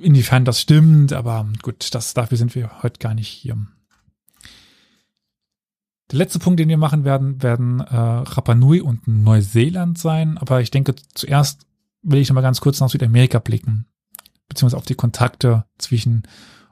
inwiefern 0.00 0.44
das 0.44 0.60
stimmt, 0.60 1.12
aber 1.12 1.46
gut, 1.62 1.94
das, 1.94 2.14
dafür 2.14 2.38
sind 2.38 2.54
wir 2.54 2.82
heute 2.82 2.98
gar 2.98 3.14
nicht 3.14 3.28
hier. 3.28 3.56
Der 6.10 6.18
letzte 6.18 6.38
Punkt, 6.38 6.58
den 6.58 6.70
wir 6.70 6.78
machen 6.78 7.04
werden, 7.04 7.42
werden 7.42 7.80
äh, 7.80 7.94
Rapa 7.94 8.54
Nui 8.54 8.80
und 8.80 9.06
Neuseeland 9.06 9.98
sein. 9.98 10.38
Aber 10.38 10.62
ich 10.62 10.70
denke, 10.70 10.94
zuerst 11.14 11.66
will 12.02 12.18
ich 12.20 12.28
noch 12.28 12.34
mal 12.34 12.40
ganz 12.42 12.60
kurz 12.60 12.80
nach 12.80 12.88
Südamerika 12.90 13.38
blicken, 13.38 13.86
beziehungsweise 14.48 14.76
auf 14.78 14.84
die 14.86 14.94
Kontakte 14.94 15.64
zwischen 15.78 16.22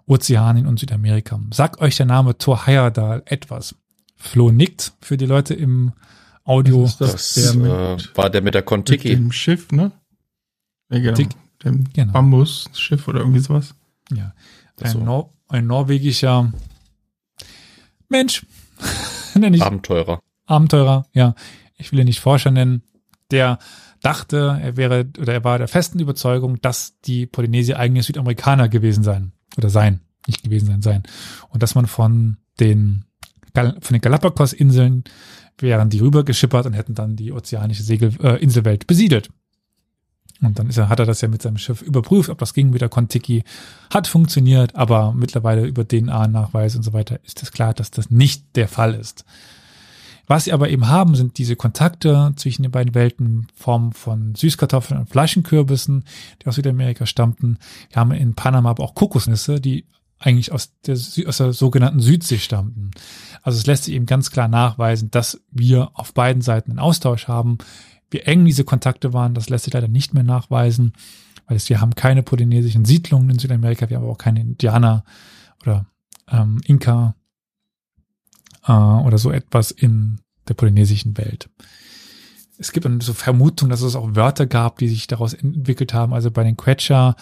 Ozeanien 0.06 0.66
und 0.66 0.78
Südamerika. 0.78 1.40
Sagt 1.52 1.80
euch 1.80 1.96
der 1.96 2.06
Name 2.06 2.38
Thor 2.38 2.66
Heyerdahl 2.66 3.22
etwas? 3.26 3.74
Flo 4.16 4.50
nickt 4.50 4.92
für 5.00 5.16
die 5.16 5.26
Leute 5.26 5.54
im 5.54 5.92
Audio. 6.44 6.82
Das, 6.84 6.96
das, 6.98 7.34
Das 7.34 7.34
der 7.34 7.52
äh, 7.64 7.92
mit, 7.96 8.16
war 8.16 8.30
der 8.30 8.42
mit 8.42 8.54
der 8.54 8.60
mit 8.62 8.66
Kontiki. 8.66 9.08
dem 9.10 9.32
Schiff, 9.32 9.72
ne? 9.72 9.92
Ja, 10.90 10.98
genau. 11.00 11.14
Dick. 11.16 11.28
Dem 11.64 11.84
Genau. 11.92 12.12
Bambusschiff 12.12 13.08
oder 13.08 13.20
irgendwie 13.20 13.40
sowas. 13.40 13.74
Ja, 14.12 14.32
Ach 14.82 14.86
so. 14.88 14.98
ein, 14.98 15.04
Nor 15.04 15.32
ein 15.48 15.66
norwegischer 15.66 16.52
Mensch, 18.08 18.46
nenne 19.34 19.56
ich 19.56 19.62
Abenteurer. 19.62 20.20
Abenteurer, 20.46 21.06
ja, 21.12 21.34
ich 21.76 21.90
will 21.90 21.98
ihn 21.98 22.06
nicht 22.06 22.20
Forscher 22.20 22.50
nennen, 22.50 22.82
der 23.30 23.58
dachte, 24.02 24.58
er 24.62 24.76
wäre 24.76 25.06
oder 25.18 25.32
er 25.32 25.44
war 25.44 25.58
der 25.58 25.68
festen 25.68 25.98
Überzeugung, 25.98 26.60
dass 26.60 27.00
die 27.00 27.26
Polynesier 27.26 27.78
eigentlich 27.78 28.06
Südamerikaner 28.06 28.68
gewesen 28.68 29.02
sein 29.02 29.32
oder 29.56 29.70
sein, 29.70 30.00
nicht 30.26 30.42
gewesen 30.42 30.66
sein 30.66 30.82
sein 30.82 31.02
und 31.48 31.62
dass 31.62 31.74
man 31.74 31.86
von 31.86 32.36
den 32.60 33.04
von 33.54 33.92
den 33.92 34.02
Galapagos-Inseln 34.02 35.04
wären 35.58 35.88
die 35.88 36.00
rübergeschippert 36.00 36.66
und 36.66 36.74
hätten 36.74 36.94
dann 36.94 37.16
die 37.16 37.32
ozeanische 37.32 37.82
Segel 37.82 38.12
äh, 38.22 38.36
Inselwelt 38.42 38.86
besiedelt. 38.86 39.30
Und 40.42 40.58
dann 40.58 40.68
ist 40.68 40.76
er, 40.76 40.88
hat 40.88 40.98
er 40.98 41.06
das 41.06 41.22
ja 41.22 41.28
mit 41.28 41.40
seinem 41.40 41.56
Schiff 41.56 41.80
überprüft, 41.80 42.28
ob 42.28 42.38
das 42.38 42.52
ging 42.52 42.70
mit 42.70 42.82
der 42.82 42.90
Kontiki. 42.90 43.42
Hat 43.92 44.06
funktioniert, 44.06 44.74
aber 44.74 45.14
mittlerweile 45.14 45.64
über 45.64 45.86
DNA-Nachweis 45.88 46.76
und 46.76 46.82
so 46.82 46.92
weiter 46.92 47.18
ist 47.24 47.42
es 47.42 47.52
klar, 47.52 47.72
dass 47.72 47.90
das 47.90 48.10
nicht 48.10 48.54
der 48.54 48.68
Fall 48.68 48.94
ist. 48.94 49.24
Was 50.26 50.44
sie 50.44 50.52
aber 50.52 50.68
eben 50.68 50.88
haben, 50.88 51.14
sind 51.14 51.38
diese 51.38 51.56
Kontakte 51.56 52.32
zwischen 52.36 52.62
den 52.62 52.72
beiden 52.72 52.94
Welten 52.94 53.26
in 53.26 53.46
Form 53.54 53.92
von 53.92 54.34
Süßkartoffeln 54.34 55.00
und 55.00 55.10
Fleischenkürbissen, 55.10 56.04
die 56.42 56.46
aus 56.46 56.56
Südamerika 56.56 57.06
stammten. 57.06 57.58
Wir 57.90 58.00
haben 58.00 58.12
in 58.12 58.34
Panama 58.34 58.70
aber 58.70 58.82
auch 58.82 58.94
Kokosnüsse, 58.94 59.60
die 59.60 59.86
eigentlich 60.18 60.50
aus 60.50 60.72
der, 60.86 60.94
aus 60.94 61.36
der 61.36 61.52
sogenannten 61.52 62.00
Südsee 62.00 62.38
stammten. 62.38 62.90
Also 63.42 63.58
es 63.58 63.66
lässt 63.66 63.84
sich 63.84 63.94
eben 63.94 64.06
ganz 64.06 64.30
klar 64.30 64.48
nachweisen, 64.48 65.10
dass 65.10 65.40
wir 65.50 65.90
auf 65.94 66.14
beiden 66.14 66.42
Seiten 66.42 66.70
einen 66.70 66.78
Austausch 66.78 67.28
haben. 67.28 67.58
Wie 68.10 68.20
eng 68.20 68.44
diese 68.44 68.64
Kontakte 68.64 69.12
waren, 69.12 69.34
das 69.34 69.48
lässt 69.50 69.64
sich 69.64 69.74
leider 69.74 69.88
nicht 69.88 70.14
mehr 70.14 70.22
nachweisen, 70.22 70.94
weil 71.46 71.56
es, 71.56 71.68
wir 71.68 71.80
haben 71.80 71.94
keine 71.94 72.22
polynesischen 72.22 72.84
Siedlungen 72.84 73.30
in 73.30 73.38
Südamerika, 73.38 73.90
wir 73.90 73.96
haben 73.96 74.04
aber 74.04 74.12
auch 74.12 74.18
keine 74.18 74.40
Indianer 74.40 75.04
oder 75.62 75.86
ähm, 76.30 76.60
Inka 76.64 77.14
äh, 78.66 78.72
oder 78.72 79.18
so 79.18 79.30
etwas 79.30 79.70
in 79.70 80.20
der 80.48 80.54
polynesischen 80.54 81.16
Welt. 81.18 81.48
Es 82.58 82.72
gibt 82.72 82.86
dann 82.86 83.00
so 83.00 83.12
Vermutungen, 83.12 83.70
dass 83.70 83.82
es 83.82 83.96
auch 83.96 84.14
Wörter 84.14 84.46
gab, 84.46 84.78
die 84.78 84.88
sich 84.88 85.06
daraus 85.06 85.34
entwickelt 85.34 85.92
haben. 85.92 86.14
Also 86.14 86.30
bei 86.30 86.42
den 86.42 86.56
Quechua 86.56 87.16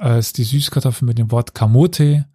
äh, 0.00 0.18
ist 0.18 0.38
die 0.38 0.44
Süßkartoffel 0.44 1.06
mit 1.06 1.18
dem 1.18 1.30
Wort 1.30 1.54
Kamote 1.54 2.26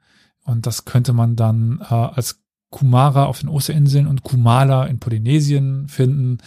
und 0.44 0.66
das 0.66 0.86
könnte 0.86 1.14
man 1.14 1.36
dann 1.36 1.80
äh, 1.82 1.94
als 1.94 2.42
Kumara 2.70 3.26
auf 3.26 3.40
den 3.40 3.50
Osterinseln 3.50 4.08
und 4.08 4.24
Kumala 4.24 4.86
in 4.86 5.00
Polynesien 5.00 5.88
finden. 5.88 6.38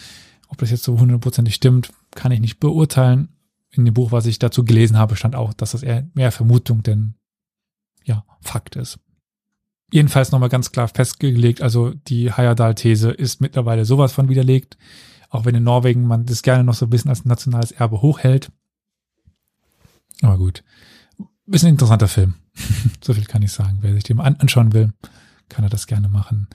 Ob 0.47 0.57
das 0.57 0.71
jetzt 0.71 0.83
so 0.83 0.99
hundertprozentig 0.99 1.55
stimmt, 1.55 1.91
kann 2.11 2.31
ich 2.31 2.39
nicht 2.39 2.59
beurteilen. 2.59 3.29
In 3.71 3.85
dem 3.85 3.93
Buch, 3.93 4.11
was 4.11 4.25
ich 4.25 4.39
dazu 4.39 4.63
gelesen 4.63 4.97
habe, 4.97 5.15
stand 5.15 5.35
auch, 5.35 5.53
dass 5.53 5.71
das 5.71 5.83
eher 5.83 6.07
mehr 6.13 6.31
Vermutung 6.31 6.83
denn 6.83 7.15
ja 8.03 8.23
Fakt 8.41 8.75
ist. 8.75 8.99
Jedenfalls 9.93 10.31
nochmal 10.31 10.49
ganz 10.49 10.71
klar 10.71 10.87
festgelegt, 10.87 11.61
also 11.61 11.91
die 12.07 12.33
Heyerdahl-These 12.33 13.11
ist 13.11 13.41
mittlerweile 13.41 13.85
sowas 13.85 14.11
von 14.11 14.27
widerlegt, 14.27 14.75
auch 15.29 15.45
wenn 15.45 15.53
in 15.53 15.63
Norwegen 15.63 16.07
man 16.07 16.25
das 16.25 16.41
gerne 16.41 16.63
noch 16.63 16.73
so 16.73 16.87
ein 16.87 16.89
bisschen 16.89 17.09
als 17.09 17.25
nationales 17.25 17.71
Erbe 17.71 18.01
hochhält. 18.01 18.51
Aber 20.23 20.39
gut. 20.39 20.63
Ist 21.45 21.63
ein 21.63 21.69
interessanter 21.69 22.07
Film. 22.07 22.33
so 23.03 23.13
viel 23.13 23.25
kann 23.25 23.43
ich 23.43 23.51
sagen. 23.51 23.77
Wer 23.81 23.93
sich 23.93 24.09
an 24.09 24.37
anschauen 24.37 24.73
will, 24.73 24.93
kann 25.47 25.63
er 25.63 25.69
das 25.69 25.85
gerne 25.85 26.09
machen. 26.09 26.47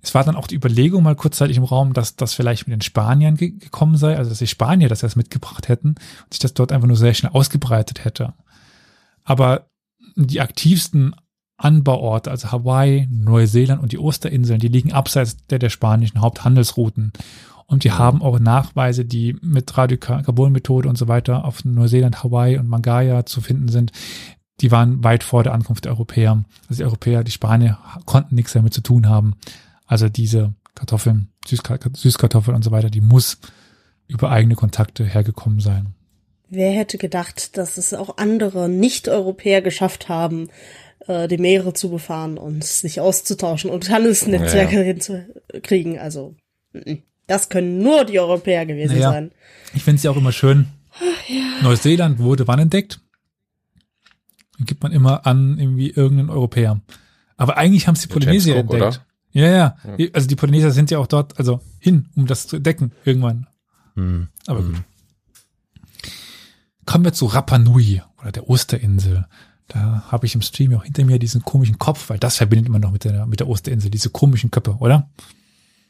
Es 0.00 0.14
war 0.14 0.24
dann 0.24 0.34
auch 0.34 0.46
die 0.46 0.56
Überlegung 0.56 1.02
mal 1.02 1.16
kurzzeitig 1.16 1.58
im 1.58 1.64
Raum, 1.64 1.92
dass 1.92 2.16
das 2.16 2.32
vielleicht 2.32 2.66
mit 2.66 2.72
den 2.72 2.80
Spaniern 2.80 3.36
ge 3.36 3.50
gekommen 3.50 3.98
sei, 3.98 4.16
also 4.16 4.30
dass 4.30 4.38
die 4.38 4.46
Spanier 4.46 4.88
das 4.88 5.02
erst 5.02 5.18
mitgebracht 5.18 5.68
hätten 5.68 5.88
und 5.88 6.32
sich 6.32 6.40
das 6.40 6.54
dort 6.54 6.72
einfach 6.72 6.88
nur 6.88 6.96
sehr 6.96 7.12
schnell 7.12 7.32
ausgebreitet 7.32 8.06
hätte. 8.06 8.32
Aber 9.22 9.68
die 10.16 10.40
aktivsten 10.40 11.14
Anbauorte, 11.58 12.30
also 12.30 12.52
Hawaii, 12.52 13.08
Neuseeland 13.10 13.82
und 13.82 13.92
die 13.92 13.98
Osterinseln, 13.98 14.60
die 14.60 14.68
liegen 14.68 14.92
abseits 14.92 15.36
der, 15.46 15.58
der 15.58 15.70
spanischen 15.70 16.20
Haupthandelsrouten. 16.20 17.12
Und 17.66 17.84
die 17.84 17.92
haben 17.92 18.22
auch 18.22 18.38
Nachweise, 18.38 19.04
die 19.04 19.36
mit 19.42 19.76
Radiokarbonmethode 19.76 20.88
und 20.88 20.96
so 20.96 21.06
weiter 21.06 21.44
auf 21.44 21.64
Neuseeland, 21.64 22.24
Hawaii 22.24 22.56
und 22.56 22.68
Mangaya 22.68 23.26
zu 23.26 23.42
finden 23.42 23.68
sind. 23.68 23.92
Die 24.60 24.70
waren 24.70 25.04
weit 25.04 25.22
vor 25.22 25.42
der 25.42 25.52
Ankunft 25.52 25.84
der 25.84 25.92
Europäer. 25.92 26.44
Also 26.68 26.80
die 26.80 26.84
Europäer, 26.84 27.24
die 27.24 27.30
Spanier 27.30 27.78
konnten 28.06 28.36
nichts 28.36 28.54
damit 28.54 28.72
zu 28.72 28.80
tun 28.80 29.08
haben. 29.08 29.34
Also 29.86 30.08
diese 30.08 30.54
Kartoffeln, 30.74 31.28
Süßka 31.46 31.78
Süßkartoffeln 31.92 32.56
und 32.56 32.62
so 32.62 32.70
weiter, 32.70 32.88
die 32.88 33.00
muss 33.00 33.38
über 34.06 34.30
eigene 34.30 34.54
Kontakte 34.54 35.04
hergekommen 35.04 35.60
sein. 35.60 35.94
Wer 36.48 36.72
hätte 36.72 36.96
gedacht, 36.96 37.58
dass 37.58 37.76
es 37.76 37.92
auch 37.92 38.16
andere 38.16 38.70
Nicht-Europäer 38.70 39.60
geschafft 39.60 40.08
haben, 40.08 40.48
äh, 41.08 41.26
die 41.28 41.38
Meere 41.38 41.72
zu 41.74 41.90
befahren 41.90 42.38
und 42.38 42.62
sich 42.64 43.00
auszutauschen 43.00 43.70
und 43.70 43.90
Handelsnetzwerke 43.90 44.76
Ja, 44.76 44.82
hinzukriegen? 44.82 45.98
Also, 45.98 46.36
das 47.26 47.48
können 47.48 47.82
nur 47.82 48.04
die 48.04 48.20
Europäer 48.20 48.64
gewesen 48.66 48.94
Naja. 48.94 49.10
sein. 49.10 49.32
Ich 49.74 49.82
finde 49.82 49.96
es 49.96 50.02
ja 50.04 50.10
auch 50.12 50.16
immer 50.16 50.32
schön. 50.32 50.68
Neuseeland 51.62 52.18
wurde 52.18 52.46
wann 52.48 52.58
entdeckt? 52.60 53.00
Dann 54.56 54.66
gibt 54.66 54.82
man 54.82 54.92
immer 54.92 55.26
an 55.26 55.58
irgendwie 55.58 55.90
irgendeinen 55.90 56.30
Europäer. 56.30 56.80
Aber 57.36 57.56
eigentlich 57.56 57.86
haben 57.86 57.94
es 57.94 58.02
die 58.02 58.08
Polynesier 58.08 58.54
Cook, 58.56 58.72
entdeckt. 58.72 58.82
oder? 58.82 59.04
Ja, 59.30 59.48
ja, 59.50 60.08
Also 60.14 60.26
die 60.26 60.36
Polynesier 60.36 60.70
sind 60.72 60.90
ja 60.90 60.98
auch 60.98 61.06
dort, 61.06 61.38
also 61.38 61.60
hin, 61.78 62.08
um 62.16 62.26
das 62.26 62.46
zu 62.48 62.56
entdecken 62.56 62.92
irgendwann. 63.04 63.46
Hm. 63.94 64.28
Aber 64.46 64.62
gut. 64.62 64.76
Kommen 66.86 67.04
wir 67.04 67.12
zu 67.12 67.26
Rapa 67.26 67.58
Nui 67.58 68.02
oder 68.20 68.32
der 68.32 68.48
Osterinsel. 68.48 69.26
Da 69.68 70.04
habe 70.10 70.26
ich 70.26 70.34
im 70.34 70.42
Stream 70.42 70.74
auch 70.74 70.84
hinter 70.84 71.04
mir 71.04 71.18
diesen 71.18 71.42
komischen 71.42 71.78
Kopf, 71.78 72.08
weil 72.08 72.18
das 72.18 72.36
verbindet 72.36 72.68
man 72.68 72.80
noch 72.80 72.90
mit 72.90 73.04
der, 73.04 73.26
mit 73.26 73.40
der 73.40 73.48
Osterinsel, 73.48 73.90
diese 73.90 74.10
komischen 74.10 74.50
Köpfe, 74.50 74.76
oder? 74.80 75.10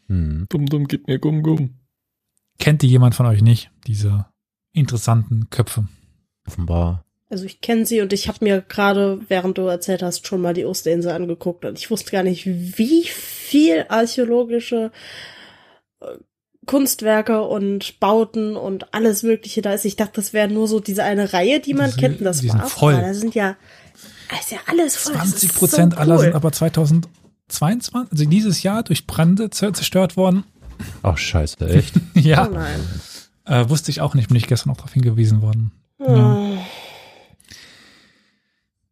Hm. 0.08 0.46
Dumm, 0.48 0.66
dumm, 0.66 0.88
gib 0.88 1.06
mir 1.06 1.18
Gumm, 1.18 1.42
Gumm. 1.42 1.74
Kennt 2.58 2.82
die 2.82 2.88
jemand 2.88 3.14
von 3.14 3.26
euch 3.26 3.40
nicht, 3.40 3.70
diese 3.86 4.26
interessanten 4.72 5.48
Köpfe? 5.50 5.86
Offenbar 6.44 7.04
Also 7.30 7.44
ich 7.44 7.60
kenne 7.60 7.86
sie 7.86 8.00
und 8.00 8.12
ich 8.12 8.26
habe 8.26 8.44
mir 8.44 8.62
gerade, 8.62 9.20
während 9.28 9.58
du 9.58 9.62
erzählt 9.62 10.02
hast, 10.02 10.26
schon 10.26 10.40
mal 10.40 10.54
die 10.54 10.64
Osterinsel 10.64 11.12
angeguckt 11.12 11.64
und 11.64 11.78
ich 11.78 11.90
wusste 11.90 12.10
gar 12.10 12.24
nicht, 12.24 12.46
wie 12.46 13.04
viel 13.04 13.86
archäologische 13.88 14.90
äh, 16.00 16.16
Kunstwerke 16.68 17.42
und 17.42 17.98
Bauten 17.98 18.54
und 18.54 18.94
alles 18.94 19.24
Mögliche 19.24 19.60
da 19.62 19.72
ist. 19.72 19.84
Ich 19.84 19.96
dachte, 19.96 20.12
das 20.16 20.32
wäre 20.32 20.46
nur 20.48 20.68
so 20.68 20.78
diese 20.78 21.02
eine 21.02 21.32
Reihe, 21.32 21.58
die 21.58 21.74
man 21.74 21.86
Die 21.86 21.90
sind- 21.92 22.00
kennt. 22.00 22.18
Und 22.20 22.24
das 22.26 22.40
die 22.42 22.48
war 22.50 22.68
voll. 22.68 22.92
Da 22.94 23.12
sind 23.14 23.34
ja, 23.34 23.56
ist 24.40 24.52
ja 24.52 24.58
alles 24.66 24.96
voll. 24.96 25.14
Das 25.14 25.30
20 25.30 25.50
ist 25.50 25.58
Prozent 25.58 25.94
so 25.94 25.98
aller 25.98 26.14
cool. 26.16 26.20
sind 26.22 26.34
aber 26.36 26.52
2022, 26.52 27.94
also 27.94 28.24
dieses 28.26 28.62
Jahr 28.62 28.82
durch 28.84 29.06
Brände 29.08 29.46
zer- 29.46 29.72
zerstört 29.72 30.16
worden. 30.16 30.44
Ach, 31.02 31.18
scheiße, 31.18 31.56
echt? 31.68 31.94
ja, 32.14 32.46
Oh 32.48 32.52
nein. 32.54 32.78
äh, 33.46 33.68
wusste 33.68 33.90
ich 33.90 34.00
auch 34.00 34.14
nicht, 34.14 34.28
bin 34.28 34.36
ich 34.36 34.46
gestern 34.46 34.70
auch 34.70 34.76
darauf 34.76 34.92
hingewiesen 34.92 35.42
worden. 35.42 35.72
Oh. 35.98 36.56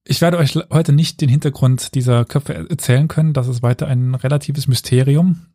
Ich 0.09 0.21
werde 0.21 0.39
euch 0.39 0.55
heute 0.71 0.93
nicht 0.93 1.21
den 1.21 1.29
Hintergrund 1.29 1.95
dieser 1.95 2.25
Köpfe 2.25 2.55
er- 2.55 2.71
erzählen 2.71 3.09
können. 3.09 3.33
Das 3.33 3.49
ist 3.49 3.63
weiter 3.63 3.87
ein 3.87 4.15
relatives 4.15 4.67
Mysterium. 4.69 5.47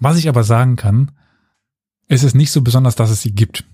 Was 0.00 0.18
ich 0.18 0.28
aber 0.28 0.42
sagen 0.44 0.76
kann, 0.76 1.12
ist 2.08 2.22
es 2.24 2.34
nicht 2.34 2.50
so 2.50 2.62
besonders, 2.62 2.96
dass 2.96 3.10
es 3.10 3.22
sie 3.22 3.32
gibt. 3.34 3.64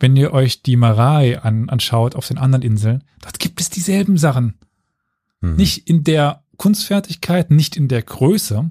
Wenn 0.00 0.16
ihr 0.16 0.32
euch 0.32 0.62
die 0.62 0.76
Marai 0.76 1.38
an, 1.40 1.68
anschaut 1.68 2.16
auf 2.16 2.26
den 2.28 2.38
anderen 2.38 2.62
Inseln, 2.62 3.04
dort 3.22 3.38
gibt 3.38 3.60
es 3.60 3.70
dieselben 3.70 4.18
Sachen. 4.18 4.54
Hm. 5.40 5.56
Nicht 5.56 5.88
in 5.88 6.02
der 6.04 6.42
Kunstfertigkeit, 6.56 7.50
nicht 7.50 7.76
in 7.76 7.88
der 7.88 8.02
Größe, 8.02 8.70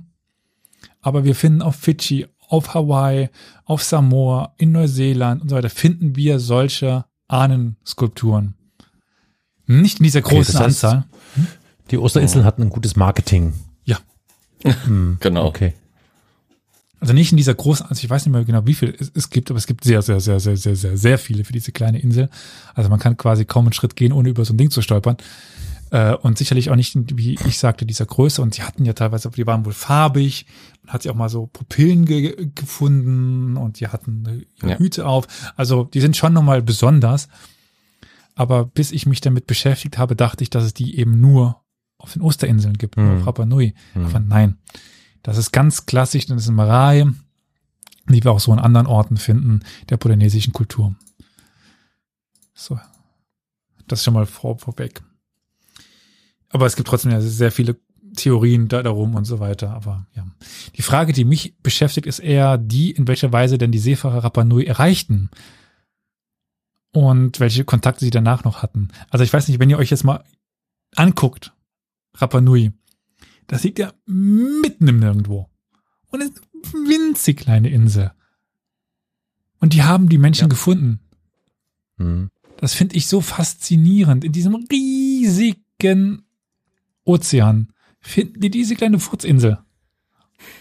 aber 1.02 1.24
wir 1.24 1.36
finden 1.36 1.62
auf 1.62 1.76
Fidschi, 1.76 2.28
auf 2.50 2.74
Hawaii, 2.74 3.30
auf 3.66 3.84
Samoa, 3.84 4.54
in 4.58 4.72
Neuseeland 4.74 5.41
und 5.41 5.50
so 5.50 5.56
weiter, 5.56 5.70
finden 5.70 6.16
wir 6.16 6.40
solche 6.40 7.06
Ahnenskulpturen. 7.28 8.56
Nicht 9.66 10.00
in 10.00 10.04
dieser 10.04 10.20
Okay, 10.20 10.36
großen 10.36 10.54
das 10.54 10.62
heißt- 10.62 10.66
Anzahl. 10.66 11.06
Die 11.91 11.98
Osterinseln 11.98 12.45
hatten 12.45 12.64
ein 12.64 12.70
gutes 12.70 12.95
Marketing. 12.95 13.54
Ja. 13.86 13.98
Hm, 14.64 15.18
Genau. 15.22 15.45
Okay. 15.48 15.74
Also 17.03 17.13
nicht 17.13 17.31
in 17.34 17.38
dieser 17.38 17.53
großen, 17.53 17.85
also 17.85 18.01
ich 18.01 18.09
weiß 18.09 18.25
nicht 18.25 18.31
mehr 18.31 18.45
genau, 18.45 18.65
wie 18.65 18.73
viel 18.73 18.95
es, 18.97 19.11
es 19.13 19.30
gibt, 19.30 19.49
aber 19.51 19.57
es 19.57 19.67
gibt 19.67 19.84
sehr, 19.84 20.01
sehr, 20.01 20.21
sehr, 20.21 20.39
sehr, 20.39 20.55
sehr, 20.55 20.77
sehr, 20.77 20.95
sehr 20.95 21.17
viele 21.17 21.43
für 21.43 21.51
diese 21.51 21.73
kleine 21.73 21.99
Insel. 21.99 22.30
Also 22.75 22.89
man 22.89 22.97
kann 22.97 23.17
quasi 23.17 23.43
kaum 23.43 23.65
einen 23.65 23.73
Schritt 23.73 23.97
gehen, 23.97 24.13
ohne 24.13 24.30
über 24.30 24.45
so 24.45 24.53
ein 24.53 24.57
Ding 24.57 24.71
zu 24.71 24.81
stolpern. 24.81 25.17
Äh, 25.91 26.13
und 26.15 26.38
sicherlich 26.38 26.69
auch 26.69 26.77
nicht, 26.77 26.95
wie 27.17 27.34
ich 27.45 27.59
sagte, 27.59 27.85
dieser 27.85 28.05
Größe. 28.05 28.41
Und 28.41 28.55
sie 28.55 28.61
hatten 28.63 28.85
ja 28.85 28.93
teilweise, 28.93 29.30
die 29.31 29.45
waren 29.45 29.65
wohl 29.65 29.73
farbig. 29.73 30.45
Man 30.85 30.93
hat 30.93 31.03
sie 31.03 31.09
auch 31.09 31.15
mal 31.15 31.27
so 31.27 31.47
Pupillen 31.47 32.05
ge 32.05 32.49
gefunden 32.55 33.57
und 33.57 33.81
die 33.81 33.89
hatten 33.89 34.45
ihre 34.61 34.71
Ja. 34.71 34.77
Hüte 34.80 35.05
auf. 35.05 35.27
Also 35.57 35.84
die 35.84 35.99
sind 35.99 36.15
schon 36.15 36.31
nochmal 36.31 36.61
besonders. 36.61 37.27
Aber 38.35 38.63
bis 38.65 38.93
ich 38.93 39.05
mich 39.05 39.19
damit 39.19 39.45
beschäftigt 39.45 39.97
habe, 39.97 40.15
dachte 40.15 40.41
ich, 40.41 40.49
dass 40.49 40.63
es 40.63 40.73
die 40.73 40.97
eben 40.97 41.19
nur 41.19 41.61
auf 41.97 42.13
den 42.13 42.21
Osterinseln 42.21 42.77
gibt, 42.77 42.95
nur 42.95 43.07
Hm. 43.11 43.17
auf 43.17 43.27
Rapa 43.27 43.45
Nui. 43.45 43.73
Hm. 43.91 44.05
Aber 44.05 44.19
nein, 44.21 44.57
das 45.24 45.38
ist 45.38 45.52
ganz 45.52 45.86
klassisch, 45.86 46.28
das 46.28 46.44
ist 46.44 46.48
eine 46.50 46.58
Marai, 46.58 47.08
die 48.08 48.24
wir 48.24 48.32
auch 48.32 48.40
so 48.40 48.54
in 48.54 48.60
anderen 48.60 48.88
Orten 48.88 49.18
finden, 49.18 49.62
der 49.90 49.98
polynesischen 49.98 50.54
Kultur. 50.54 50.94
So, 52.54 52.80
das 53.88 54.04
schon 54.04 54.14
mal 54.14 54.26
vor, 54.26 54.60
vorweg. 54.60 55.02
Aber 56.50 56.66
es 56.66 56.76
gibt 56.76 56.88
trotzdem 56.88 57.12
ja 57.12 57.22
sehr 57.22 57.52
viele 57.52 57.80
Theorien 58.16 58.68
da 58.68 58.84
darum 58.84 59.16
und 59.16 59.26
so 59.26 59.40
weiter. 59.40 59.72
Aber 59.72 60.06
ja, 60.16 60.26
die 60.76 60.82
Frage, 60.82 61.14
die 61.14 61.26
mich 61.26 61.58
beschäftigt, 61.64 62.06
ist 62.06 62.20
eher 62.20 62.58
die, 62.58 62.91
in 62.91 63.08
welcher 63.08 63.32
Weise 63.32 63.58
denn 63.58 63.72
die 63.72 63.80
Seefahrer 63.80 64.24
Rapa 64.24 64.44
Nui 64.44 64.66
erreichten 64.66 65.30
und 66.91 67.40
welche 67.40 67.66
Kontakte 67.66 68.06
sie 68.06 68.12
danach 68.12 68.44
noch 68.44 68.62
hatten. 68.62 68.90
Also 69.10 69.24
ich 69.24 69.34
weiß 69.34 69.48
nicht, 69.48 69.60
wenn 69.60 69.70
ihr 69.70 69.80
euch 69.80 69.90
jetzt 69.90 70.04
mal 70.04 70.24
anguckt, 70.95 71.54
Rapa 72.16 72.40
Nui, 72.40 72.72
das 73.48 73.64
liegt 73.64 73.80
ja 73.80 73.94
mitten 74.06 74.88
im 74.88 74.99
Nirgendwo. 74.99 75.49
Und 76.10 76.22
ist 76.22 76.41
eine 76.74 76.88
winzig 76.88 77.38
kleine 77.38 77.70
Insel. 77.70 78.11
Und 79.60 79.74
die 79.74 79.84
haben 79.84 80.10
die 80.10 80.18
Menschen 80.18 80.44
Ja. 80.45 80.48
gefunden. 80.49 80.99
Hm. 81.98 82.30
Das 82.57 82.74
finde 82.74 82.95
ich 82.95 83.07
so 83.07 83.22
faszinierend. 83.22 84.24
In 84.24 84.32
diesem 84.32 84.56
riesigen 84.72 86.24
Ozean 87.03 87.72
finden 87.99 88.40
die 88.41 88.49
diese 88.49 88.76
kleine 88.76 88.99
Furzinsel. 88.99 89.60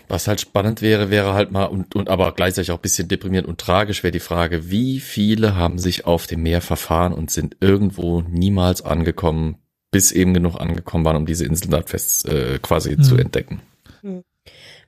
Was 0.09 0.29
halt 0.29 0.41
spannend 0.41 0.81
wäre, 0.83 1.11
wäre 1.11 1.35
halt 1.35 1.51
mal 1.51 1.65
und, 1.65 1.97
und 1.97 2.09
aber 2.09 2.33
gleichzeitig 2.33 2.71
auch 2.71 2.79
ein 2.79 2.83
bisschen 2.83 3.09
deprimierend 3.09 3.49
und 3.49 3.61
tragisch 3.61 4.03
wäre 4.03 4.13
die 4.13 4.21
Frage, 4.21 4.71
wie 4.71 5.01
viele 5.01 5.57
haben 5.57 5.79
sich 5.79 6.05
auf 6.07 6.27
dem 6.27 6.43
Meer 6.43 6.61
verfahren 6.61 7.13
und 7.13 7.31
sind 7.31 7.57
irgendwo 7.61 8.21
niemals 8.23 8.83
angekommen, 8.83 9.57
bis 9.93 10.11
eben 10.11 10.35
genug 10.35 10.57
angekommen 10.61 11.05
waren, 11.05 11.17
um 11.17 11.27
diese 11.27 11.45
Insel 11.45 11.69
dort 11.71 11.91
fest 11.91 12.27
äh, 12.29 12.59
quasi 12.61 12.97
Hm. 12.97 13.03
zu 13.05 13.17
entdecken. 13.17 13.63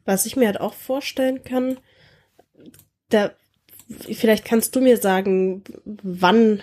Was 0.05 0.27
ich 0.27 0.35
mir 0.35 0.47
halt 0.47 0.61
auch 0.61 0.75
vorstellen 0.75 1.45
kann, 1.45 1.79
da, 3.11 3.31
vielleicht 3.89 4.45
kannst 4.45 4.75
du 4.75 4.81
mir 4.81 4.97
sagen, 4.97 5.63
wann 5.85 6.63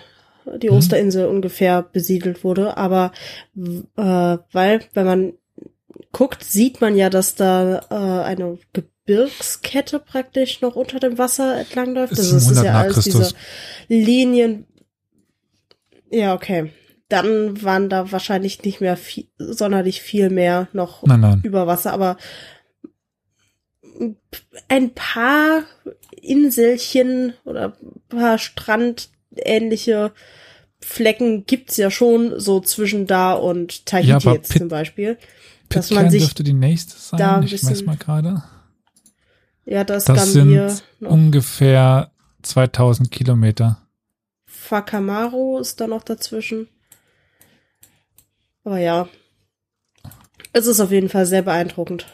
die 0.58 0.68
Hm. 0.68 0.76
Osterinsel 0.76 1.26
ungefähr 1.26 1.82
besiedelt 1.82 2.44
wurde, 2.44 2.76
aber 2.76 3.12
äh, 3.56 4.38
weil, 4.52 4.80
wenn 4.92 5.06
man 5.06 5.32
guckt, 6.12 6.44
sieht 6.44 6.80
man 6.80 6.96
ja, 6.96 7.10
dass 7.10 7.34
da 7.36 7.78
äh, 7.90 8.24
eine 8.24 8.58
Gebirgskette 8.72 9.98
praktisch 10.00 10.60
noch 10.60 10.74
unter 10.76 10.98
dem 11.00 11.16
Wasser 11.16 11.60
entlang 11.60 11.94
läuft. 11.94 12.12
Ist 12.12 12.18
Also 12.18 12.36
es 12.36 12.42
ist 12.42 12.48
700 12.56 12.64
ja 12.74 12.80
alles 12.80 12.94
Christus. 12.94 13.34
diese 13.88 14.02
Linien. 14.04 14.66
Ja, 16.10 16.34
okay. 16.34 16.72
Dann 17.12 17.62
waren 17.62 17.90
da 17.90 18.10
wahrscheinlich 18.10 18.62
nicht 18.64 18.80
mehr 18.80 18.96
viel, 18.96 19.26
sonderlich 19.38 20.00
viel 20.00 20.30
mehr 20.30 20.68
noch 20.72 21.02
Nein, 21.04 21.20
nein. 21.20 21.40
über 21.44 21.66
Wasser, 21.66 21.92
aber 21.92 22.16
ein 24.68 24.90
paar 24.94 25.62
Inselchen 26.20 27.34
oder 27.44 27.76
ein 27.82 28.00
paar 28.08 28.38
strandähnliche 28.38 30.12
Flecken 30.80 31.46
gibt's 31.46 31.76
ja 31.76 31.90
schon 31.90 32.38
so 32.40 32.60
zwischen 32.60 33.06
da 33.06 33.34
und 33.34 33.86
Tahiti 33.86 34.10
Ja, 34.26 34.32
jetzt 34.32 34.50
Pit- 34.50 34.58
zum 34.58 34.68
Beispiel. 34.68 35.18
Dass 35.68 35.90
man 35.90 36.10
sich 36.10 36.22
dürfte 36.22 36.42
die 36.42 36.52
nächste 36.52 36.96
sein. 36.98 37.18
da 37.18 37.40
ich 37.42 37.52
weiß 37.52 37.68
bisschen- 37.68 37.86
mal 37.86 37.96
gerade. 37.96 38.42
Ja, 39.64 39.84
das, 39.84 40.04
Das 40.04 40.32
sind 40.32 40.54
noch. 40.98 41.10
ungefähr 41.10 42.10
2000 42.42 43.10
Kilometer. 43.12 43.78
Fakamaru 44.46 45.58
ist 45.58 45.80
da 45.80 45.86
noch 45.86 46.02
dazwischen. 46.02 46.68
Aber 48.64 48.78
ja. 48.78 49.08
Es 50.52 50.66
ist 50.66 50.80
auf 50.80 50.90
jeden 50.90 51.08
Fall 51.08 51.26
sehr 51.26 51.42
beeindruckend. 51.42 52.06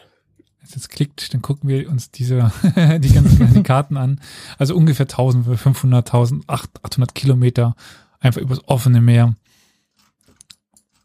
Wenn 0.58 0.68
es 0.68 0.74
jetzt 0.74 0.90
klickt, 0.90 1.34
dann 1.34 1.42
gucken 1.42 1.68
wir 1.68 1.88
uns 1.88 2.10
diese, 2.10 2.52
die 2.98 3.12
ganzen 3.12 3.62
Karten 3.62 3.96
an. 3.96 4.20
Also 4.58 4.74
ungefähr 4.74 5.04
1500, 5.06 6.14
1800 6.14 7.14
Kilometer 7.14 7.74
einfach 8.20 8.40
übers 8.40 8.66
offene 8.66 9.00
Meer. 9.00 9.34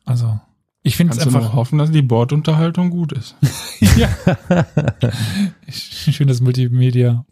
Also, 0.05 0.39
ich 0.81 0.97
finde 0.97 1.11
es 1.11 1.19
Kannst 1.19 1.27
du 1.27 1.31
nur 1.31 1.41
einfach, 1.41 1.55
hoffen, 1.55 1.79
dass 1.79 1.91
die 1.91 2.01
Bordunterhaltung 2.01 2.89
gut 2.89 3.13
ist. 3.13 3.35
ja. 3.97 4.09
Schönes 5.69 6.41
Multimedia, 6.41 7.25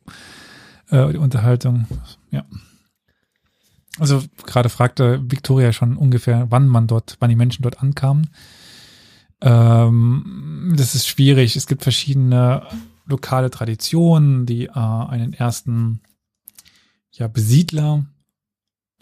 äh, 0.89 1.11
die 1.11 1.17
Unterhaltung, 1.17 1.85
ja. 2.31 2.45
Also, 4.01 4.23
gerade 4.47 4.69
fragte 4.69 5.21
Victoria 5.29 5.73
schon 5.73 5.95
ungefähr, 5.95 6.47
wann 6.49 6.67
man 6.67 6.87
dort, 6.87 7.17
wann 7.19 7.29
die 7.29 7.35
Menschen 7.35 7.61
dort 7.61 7.83
ankamen. 7.83 8.31
Ähm, 9.41 10.73
das 10.75 10.95
ist 10.95 11.07
schwierig. 11.07 11.55
Es 11.55 11.67
gibt 11.67 11.83
verschiedene 11.83 12.63
lokale 13.05 13.51
Traditionen, 13.51 14.47
die 14.47 14.65
äh, 14.65 14.71
einen 14.71 15.33
ersten 15.33 16.01
ja, 17.11 17.27
Besiedler 17.27 18.07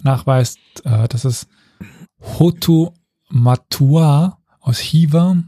nachweist. 0.04 0.60
Äh, 0.84 1.08
das 1.08 1.24
ist 1.24 1.48
Hotu 2.22 2.90
Matua 3.30 4.42
aus 4.60 4.80
Hiva, 4.80 5.42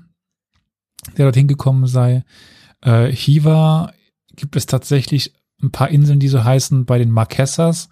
der 1.17 1.25
dorthin 1.25 1.49
gekommen 1.49 1.87
sei. 1.87 2.23
Äh, 2.79 3.11
Hiva 3.11 3.91
gibt 4.33 4.55
es 4.55 4.65
tatsächlich 4.65 5.33
ein 5.61 5.71
paar 5.71 5.89
Inseln, 5.89 6.21
die 6.21 6.29
so 6.29 6.41
heißen, 6.41 6.85
bei 6.85 6.97
den 6.97 7.11
Marquesas, 7.11 7.89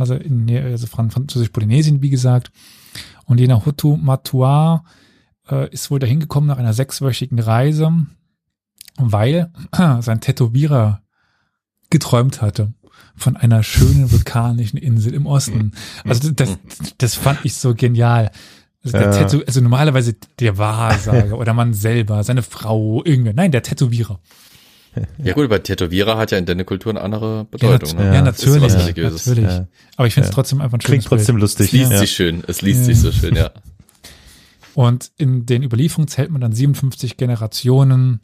also 0.00 0.14
in 0.14 0.50
also 0.50 0.86
Fran- 0.86 1.10
Französisch-Polynesien, 1.10 2.02
wie 2.02 2.10
gesagt. 2.10 2.50
Und 3.26 3.38
jener 3.38 3.64
Hutu 3.64 3.96
Matua 3.96 4.84
äh, 5.48 5.68
ist 5.70 5.90
wohl 5.90 5.98
dahin 5.98 6.20
gekommen 6.20 6.46
nach 6.46 6.58
einer 6.58 6.72
sechswöchigen 6.72 7.38
Reise, 7.38 7.92
weil 8.96 9.50
sein 10.00 10.20
Tätowierer 10.20 11.02
geträumt 11.90 12.42
hatte 12.42 12.72
von 13.16 13.36
einer 13.36 13.62
schönen 13.62 14.10
vulkanischen 14.10 14.78
Insel 14.78 15.14
im 15.14 15.26
Osten. 15.26 15.72
Also 16.04 16.30
das, 16.32 16.58
das 16.98 17.14
fand 17.14 17.44
ich 17.44 17.54
so 17.54 17.74
genial. 17.74 18.30
Also, 18.82 18.96
der 18.98 19.10
Ja. 19.12 19.26
Tätow 19.26 19.42
also 19.46 19.60
normalerweise 19.60 20.14
der 20.38 20.56
Wahrsager 20.56 21.36
oder 21.38 21.52
man 21.52 21.74
selber, 21.74 22.24
seine 22.24 22.42
Frau, 22.42 23.02
irgendwer. 23.04 23.34
Nein, 23.34 23.52
der 23.52 23.62
Tätowierer. 23.62 24.20
Ja 25.22 25.34
gut, 25.34 25.44
aber 25.44 25.62
Tätowierer 25.62 26.16
hat 26.18 26.30
ja 26.32 26.38
in 26.38 26.46
deiner 26.46 26.64
Kultur 26.64 26.90
eine 26.90 27.00
andere 27.00 27.44
Bedeutung. 27.44 27.98
ja, 27.98 28.04
ne? 28.04 28.14
ja, 28.14 28.20
ist 28.28 28.44
natürlich. 28.44 28.62
was 28.62 28.76
Religiöses. 28.76 29.26
natürlich. 29.26 29.50
Ja. 29.50 29.66
Aber 29.96 30.06
ich 30.06 30.14
finde 30.14 30.24
es 30.28 30.30
Ja. 30.30 30.34
trotzdem 30.34 30.60
einfach 30.60 30.78
ein 30.78 30.80
Klingt 30.80 31.04
schönes 31.04 31.08
trotzdem 31.08 31.36
Bild. 31.36 31.44
Es 31.44 31.58
lustig. 31.58 31.72
liest 31.72 31.92
ja. 31.92 31.98
sich 31.98 32.10
schön, 32.12 32.42
es 32.46 32.62
liest 32.62 32.80
Ja. 32.80 32.84
sich 32.86 33.00
so 33.00 33.12
schön, 33.12 33.36
ja. 33.36 33.50
Und 34.74 35.10
in 35.16 35.46
den 35.46 35.62
Überlieferungen 35.62 36.08
zählt 36.08 36.30
man 36.30 36.40
dann 36.40 36.52
57 36.52 37.16
Generationen 37.16 38.20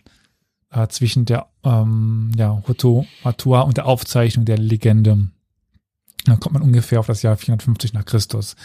äh, 0.70 0.86
zwischen 0.88 1.24
der 1.24 1.48
ähm, 1.64 2.30
ja, 2.36 2.62
Hutu 2.66 3.04
Matua 3.24 3.60
und 3.62 3.76
der 3.76 3.86
Aufzeichnung 3.86 4.44
der 4.44 4.58
Legende. 4.58 5.28
Dann 6.24 6.40
kommt 6.40 6.54
man 6.54 6.62
ungefähr 6.62 7.00
auf 7.00 7.06
das 7.06 7.22
Jahr 7.22 7.36
450 7.36 7.92
nach 7.92 8.04
Christus. 8.04 8.56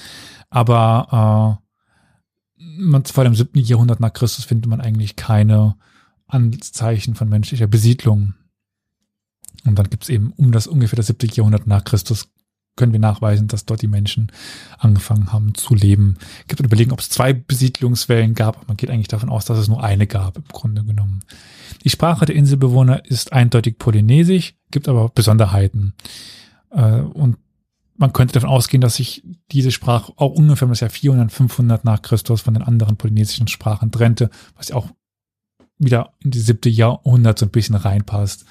Aber 0.49 1.60
äh, 1.60 2.64
man, 2.80 3.06
vor 3.06 3.23
dem 3.23 3.36
siebten 3.36 3.60
Jahrhundert 3.60 3.99
nach 3.99 4.14
Christus 4.14 4.45
findet 4.45 4.68
man 4.69 4.82
eigentlich 4.82 5.15
keine 5.15 5.76
Anzeichen 6.32 7.16
von 7.16 7.30
menschlicher 7.30 7.68
Besiedlung. 7.68 8.34
Und 9.66 9.78
dann 9.78 9.90
gibt 9.90 10.03
es 10.03 10.10
eben 10.10 10.34
um 10.38 10.52
das 10.52 10.68
ungefähr 10.68 10.98
das 10.98 11.08
siebte 11.08 11.28
Jahrhundert 11.28 11.68
nach 11.68 11.84
Christus 11.84 12.30
können 12.76 12.94
wir 12.94 12.99
nachweisen, 12.99 13.48
dass 13.48 13.66
dort 13.66 13.82
die 13.82 13.88
Menschen 13.88 14.32
angefangen 14.78 15.34
haben 15.34 15.53
zu 15.56 15.76
leben. 15.76 16.18
Es 16.41 16.48
gibt 16.48 16.62
überlegen, 16.62 16.91
ob 16.91 16.99
es 16.99 17.10
zwei 17.10 17.34
Besiedlungswellen 17.34 18.34
gab, 18.34 18.68
man 18.68 18.78
geht 18.78 18.90
eigentlich 18.90 19.10
davon 19.10 19.30
aus, 19.30 19.45
dass 19.45 19.58
es 19.58 19.68
nur 19.68 19.84
eine 19.84 20.08
gab, 20.08 20.38
im 20.38 20.45
Grunde 20.52 20.84
genommen. 20.84 21.20
Die 21.84 21.90
Sprache 21.90 22.26
der 22.26 22.36
Inselbewohner 22.36 23.06
ist 23.06 23.34
eindeutig 23.34 23.78
polynesisch, 23.78 24.56
gibt 24.72 24.88
aber 24.88 25.10
Besonderheiten. 25.10 25.94
Äh, 26.72 27.02
Und 27.02 27.38
man 27.98 28.14
könnte 28.14 28.34
davon 28.34 28.49
ausgehen, 28.49 28.82
dass 28.82 28.95
sich 28.95 29.24
diese 29.52 29.72
Sprache 29.72 30.14
auch 30.16 30.32
ungefähr 30.32 30.68
das 30.68 30.80
Jahr 30.80 30.90
400, 30.90 31.32
500 31.32 31.86
nach 31.86 32.02
Christus 32.02 32.41
von 32.41 32.53
den 32.53 32.64
anderen 32.64 32.98
polynesischen 32.98 33.48
Sprachen 33.48 33.91
trennte, 33.91 34.32
was 34.56 34.70
ja 34.70 34.76
auch 34.76 34.90
wieder 35.84 36.14
in 36.20 36.32
die 36.32 36.40
siebte 36.40 36.70
Jahrhundert 36.70 37.40
so 37.40 37.45
ein 37.45 37.52
bisschen 37.52 37.76
reinpasst. 37.76 38.45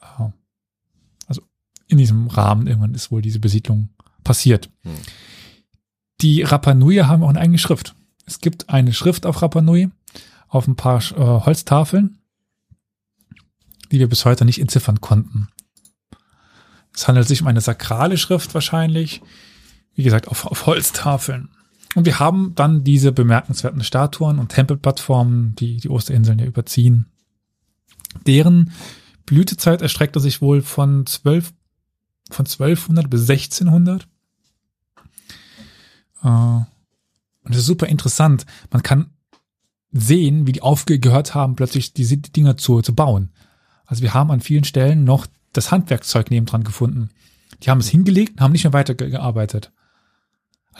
Äh, 0.00 0.30
Also 1.26 1.42
in 1.88 1.98
diesem 1.98 2.28
Rahmen 2.28 2.66
irgendwann 2.66 2.94
ist 2.94 3.10
wohl 3.10 3.22
diese 3.22 3.40
Besiedlung 3.40 3.90
passiert. 4.24 4.70
Hm. 4.82 4.92
Die 6.20 6.42
Rapa 6.42 6.74
Nui 6.74 6.96
haben 6.96 7.22
auch 7.22 7.28
eine 7.28 7.40
eigene 7.40 7.58
Schrift. 7.58 7.94
Es 8.26 8.40
gibt 8.40 8.68
eine 8.68 8.92
Schrift 8.92 9.26
auf 9.26 9.42
Rapa 9.42 9.62
Nui, 9.62 9.88
auf 10.48 10.66
ein 10.68 10.76
paar 10.76 10.98
äh, 10.98 11.44
Holztafeln, 11.44 12.18
die 13.90 13.98
wir 13.98 14.08
bis 14.08 14.24
heute 14.24 14.44
nicht 14.44 14.60
entziffern 14.60 15.00
konnten. 15.00 15.48
Es 16.94 17.08
handelt 17.08 17.26
sich 17.26 17.40
um 17.40 17.48
eine 17.48 17.60
sakrale 17.60 18.18
Schrift 18.18 18.54
wahrscheinlich, 18.54 19.22
wie 19.94 20.02
gesagt, 20.02 20.28
auf, 20.28 20.46
auf 20.46 20.66
Holztafeln. 20.66 21.48
Und 21.94 22.04
wir 22.04 22.20
haben 22.20 22.54
dann 22.54 22.84
diese 22.84 23.12
bemerkenswerten 23.12 23.82
Statuen 23.82 24.38
und 24.38 24.50
Tempelplattformen, 24.50 25.54
die 25.56 25.78
die 25.78 25.88
Osterinseln 25.88 26.38
ja 26.38 26.46
überziehen. 26.46 27.06
Deren 28.26 28.72
Blütezeit 29.26 29.82
erstreckte 29.82 30.20
sich 30.20 30.40
wohl 30.40 30.62
von 30.62 31.06
12, 31.06 31.52
von 32.30 32.46
1200 32.46 33.10
bis 33.10 33.28
1600. 33.28 34.06
Äh, 36.22 36.26
und 36.26 36.66
das 37.44 37.58
ist 37.58 37.66
super 37.66 37.86
interessant. 37.86 38.46
Man 38.70 38.82
kann 38.82 39.10
sehen, 39.92 40.46
wie 40.46 40.52
die 40.52 40.62
aufgehört 40.62 41.34
haben, 41.34 41.56
plötzlich 41.56 41.92
diese 41.92 42.16
Dinger 42.16 42.56
zu, 42.56 42.82
zu 42.82 42.94
bauen. 42.94 43.30
Also 43.86 44.02
wir 44.02 44.14
haben 44.14 44.30
an 44.30 44.40
vielen 44.40 44.64
Stellen 44.64 45.02
noch 45.02 45.26
das 45.52 45.72
Handwerkzeug 45.72 46.30
nebendran 46.30 46.62
gefunden. 46.62 47.10
Die 47.62 47.70
haben 47.70 47.80
es 47.80 47.88
hingelegt 47.88 48.34
und 48.34 48.40
haben 48.42 48.52
nicht 48.52 48.64
mehr 48.64 48.72
weitergearbeitet. 48.72 49.72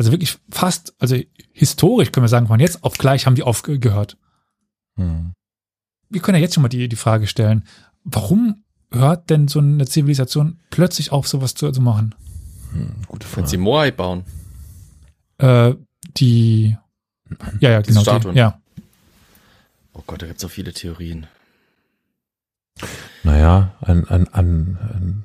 Also 0.00 0.12
wirklich 0.12 0.38
fast, 0.50 0.94
also 0.98 1.14
historisch 1.52 2.10
können 2.10 2.24
wir 2.24 2.28
sagen, 2.28 2.46
von 2.46 2.58
jetzt 2.58 2.84
auf 2.84 2.96
gleich 2.96 3.26
haben 3.26 3.34
die 3.34 3.42
aufgehört. 3.42 4.16
Hm. 4.96 5.34
Wir 6.08 6.22
können 6.22 6.36
ja 6.36 6.40
jetzt 6.40 6.54
schon 6.54 6.62
mal 6.62 6.70
die, 6.70 6.88
die 6.88 6.96
Frage 6.96 7.26
stellen, 7.26 7.64
warum 8.04 8.64
hört 8.90 9.28
denn 9.28 9.46
so 9.46 9.58
eine 9.58 9.86
Zivilisation 9.86 10.58
plötzlich 10.70 11.12
auf, 11.12 11.28
sowas 11.28 11.52
zu, 11.52 11.70
zu 11.70 11.82
machen? 11.82 12.14
Hm, 12.72 12.94
Gute 13.08 13.26
Wenn 13.36 13.46
sie 13.46 13.56
Frage. 13.56 13.62
Moai 13.62 13.90
bauen. 13.90 14.24
Äh, 15.36 15.74
die, 16.16 16.78
ja, 17.60 17.70
ja, 17.70 17.82
Diese 17.82 17.92
genau, 17.92 18.00
Statuen. 18.00 18.32
die, 18.32 18.38
ja. 18.38 18.58
Oh 19.92 20.02
Gott, 20.06 20.22
da 20.22 20.26
gibt's 20.26 20.40
so 20.40 20.48
viele 20.48 20.72
Theorien. 20.72 21.26
Naja, 23.22 23.74
ein, 23.82 24.08
ein, 24.08 24.32
ein, 24.32 25.24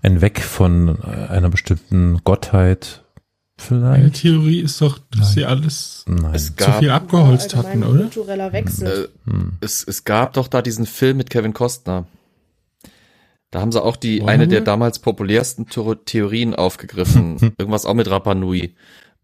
ein 0.00 0.20
Weg 0.20 0.44
von 0.44 1.02
einer 1.02 1.50
bestimmten 1.50 2.22
Gottheit 2.22 3.02
Meine 3.70 3.98
vielleicht. 4.00 4.22
Theorie 4.22 4.60
ist 4.60 4.80
doch, 4.80 4.98
dass 5.10 5.20
Nein. 5.20 5.28
sie 5.34 5.44
alles 5.44 6.04
Nein. 6.06 6.34
Es 6.34 6.46
zu 6.46 6.52
gab, 6.54 6.78
viel 6.78 6.90
abgeholzt 6.90 7.54
hatten, 7.56 7.82
oder? 7.84 8.00
kultureller 8.02 8.52
Wechsel. 8.52 9.10
äh, 9.26 9.30
Hm. 9.30 9.52
es, 9.60 9.84
es 9.84 10.04
gab 10.04 10.32
doch 10.34 10.48
da 10.48 10.62
diesen 10.62 10.86
Film 10.86 11.16
mit 11.16 11.30
Kevin 11.30 11.52
Costner. 11.52 12.06
Da 13.50 13.60
haben 13.60 13.70
sie 13.72 13.82
auch 13.82 13.96
die, 13.96 14.20
Wollen 14.20 14.28
eine 14.30 14.42
wir? 14.44 14.48
der 14.48 14.60
damals 14.62 14.98
populärsten 14.98 15.66
Theor- 15.68 16.04
Theorien 16.04 16.54
aufgegriffen. 16.54 17.36
Irgendwas 17.58 17.84
auch 17.86 17.94
mit 17.94 18.08
Rapa 18.08 18.34
Nui. 18.34 18.74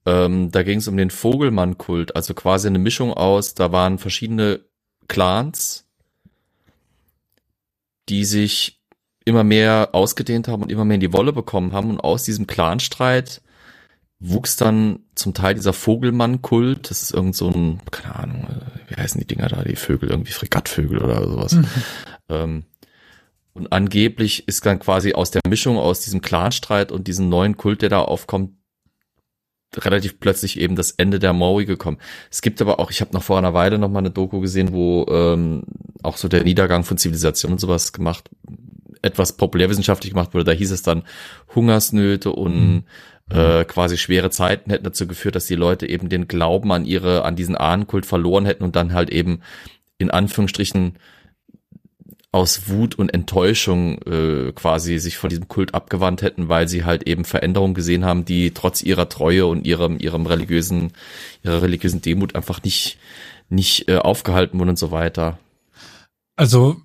Ähm, 0.06 0.50
da 0.52 0.62
ging 0.62 0.78
es 0.78 0.88
um 0.88 0.96
den 0.96 1.10
Vogelmann-Kult, 1.10 2.14
also 2.14 2.34
quasi 2.34 2.68
eine 2.68 2.78
Mischung 2.78 3.12
aus, 3.12 3.54
da 3.54 3.72
waren 3.72 3.98
verschiedene 3.98 4.60
Clans, 5.08 5.84
die 8.08 8.24
sich 8.24 8.80
immer 9.24 9.44
mehr 9.44 9.90
ausgedehnt 9.92 10.48
haben 10.48 10.62
und 10.62 10.70
immer 10.72 10.84
mehr 10.84 10.94
in 10.94 11.00
die 11.02 11.12
Wolle 11.12 11.32
bekommen 11.32 11.72
haben. 11.72 11.90
Und 11.90 12.00
aus 12.00 12.24
diesem 12.24 12.46
Clanstreit 12.46 13.42
wuchs 14.20 14.56
dann 14.56 15.00
zum 15.14 15.34
Teil 15.34 15.54
dieser 15.54 15.72
Vogelmann-Kult. 15.72 16.90
Das 16.90 17.02
ist 17.02 17.12
irgend 17.12 17.36
so 17.36 17.50
ein, 17.50 17.80
keine 17.90 18.16
Ahnung, 18.16 18.48
äh, 18.48 18.90
wie 18.90 19.00
heißen 19.00 19.20
die 19.20 19.26
Dinger 19.26 19.48
da, 19.48 19.62
die 19.62 19.76
Vögel, 19.76 20.10
irgendwie 20.10 20.32
Fregattvögel 20.32 20.98
oder 20.98 21.26
sowas. 21.28 21.56
Ähm, 22.30 22.64
und 23.54 23.72
angeblich 23.72 24.46
ist 24.46 24.66
dann 24.66 24.78
quasi 24.80 25.14
aus 25.14 25.30
der 25.30 25.40
Mischung 25.48 25.78
aus 25.78 26.00
diesem 26.00 26.20
Clanstreit 26.20 26.92
und 26.92 27.06
diesem 27.08 27.30
neuen 27.30 27.56
Kult, 27.56 27.80
der 27.80 27.88
da 27.88 28.02
aufkommt, 28.02 28.52
relativ 29.76 30.20
plötzlich 30.20 30.60
eben 30.60 30.76
das 30.76 30.92
Ende 30.92 31.18
der 31.18 31.32
Maui 31.32 31.64
gekommen. 31.64 31.98
Es 32.30 32.42
gibt 32.42 32.60
aber 32.62 32.80
auch, 32.80 32.90
ich 32.90 33.00
habe 33.00 33.12
noch 33.12 33.22
vor 33.22 33.38
einer 33.38 33.54
Weile 33.54 33.78
noch 33.78 33.88
mal 33.88 33.98
eine 33.98 34.10
Doku 34.10 34.40
gesehen, 34.40 34.72
wo 34.72 35.06
ähm, 35.10 35.62
auch 36.02 36.16
so 36.16 36.28
der 36.28 36.44
Niedergang 36.44 36.84
von 36.84 36.98
Zivilisation 36.98 37.52
und 37.52 37.58
sowas 37.58 37.92
gemacht, 37.92 38.30
etwas 39.02 39.36
populärwissenschaftlich 39.36 40.12
gemacht 40.12 40.34
wurde. 40.34 40.44
Da 40.44 40.52
hieß 40.52 40.70
es 40.70 40.82
dann 40.82 41.04
Hungersnöte 41.54 42.32
und 42.32 42.84
äh, 43.30 43.64
quasi 43.64 43.96
schwere 43.96 44.30
Zeiten 44.30 44.70
hätten 44.70 44.84
dazu 44.84 45.06
geführt, 45.06 45.34
dass 45.34 45.46
die 45.46 45.54
Leute 45.54 45.88
eben 45.88 46.08
den 46.08 46.28
Glauben 46.28 46.72
an 46.72 46.84
ihre, 46.84 47.24
an 47.24 47.36
diesen 47.36 47.56
Ahnenkult 47.56 48.06
verloren 48.06 48.46
hätten 48.46 48.64
und 48.64 48.76
dann 48.76 48.92
halt 48.92 49.10
eben 49.10 49.40
in 49.98 50.10
Anführungsstrichen 50.10 50.94
aus 52.30 52.68
Wut 52.68 52.94
und 52.94 53.12
Enttäuschung 53.12 54.02
äh, 54.02 54.52
quasi 54.52 54.98
sich 54.98 55.16
von 55.16 55.30
diesem 55.30 55.48
Kult 55.48 55.74
abgewandt 55.74 56.22
hätten, 56.22 56.48
weil 56.48 56.68
sie 56.68 56.84
halt 56.84 57.08
eben 57.08 57.24
Veränderungen 57.24 57.74
gesehen 57.74 58.04
haben, 58.04 58.24
die 58.24 58.52
trotz 58.52 58.82
ihrer 58.82 59.08
Treue 59.08 59.46
und 59.46 59.66
ihrem 59.66 59.98
ihrem 59.98 60.26
religiösen 60.26 60.92
ihrer 61.42 61.62
religiösen 61.62 62.02
Demut 62.02 62.34
einfach 62.34 62.62
nicht 62.62 62.98
nicht 63.48 63.88
äh, 63.88 63.96
aufgehalten 63.96 64.58
wurden 64.58 64.70
und 64.70 64.78
so 64.78 64.90
weiter. 64.90 65.38
Also, 66.36 66.76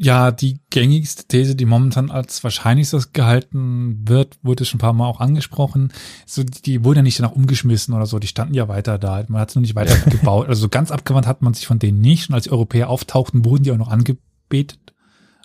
ja, 0.00 0.30
die 0.30 0.60
gängigste 0.70 1.24
These, 1.24 1.56
die 1.56 1.64
momentan 1.64 2.12
als 2.12 2.44
wahrscheinlichstes 2.44 3.12
gehalten 3.12 4.08
wird, 4.08 4.38
wurde 4.44 4.64
schon 4.64 4.78
ein 4.78 4.80
paar 4.80 4.92
Mal 4.92 5.06
auch 5.06 5.18
angesprochen. 5.18 5.92
So, 6.24 6.44
die 6.44 6.84
wurden 6.84 6.98
ja 6.98 7.02
nicht 7.02 7.18
danach 7.18 7.32
umgeschmissen 7.32 7.92
oder 7.92 8.06
so, 8.06 8.20
die 8.20 8.28
standen 8.28 8.54
ja 8.54 8.68
weiter 8.68 8.96
da. 8.96 9.24
Man 9.26 9.40
hat 9.40 9.48
es 9.48 9.54
nur 9.56 9.62
nicht 9.62 9.74
weiter 9.74 9.96
gebaut. 10.10 10.48
Also 10.48 10.62
so 10.62 10.68
ganz 10.68 10.92
abgewandt 10.92 11.26
hat 11.26 11.42
man 11.42 11.52
sich 11.52 11.66
von 11.66 11.80
denen 11.80 12.00
nicht. 12.00 12.28
Und 12.28 12.36
als 12.36 12.44
die 12.44 12.52
Europäer 12.52 12.90
auftauchten, 12.90 13.44
wurden 13.44 13.64
die 13.64 13.72
auch 13.72 13.76
noch 13.76 13.90
angebetet. 13.90 14.78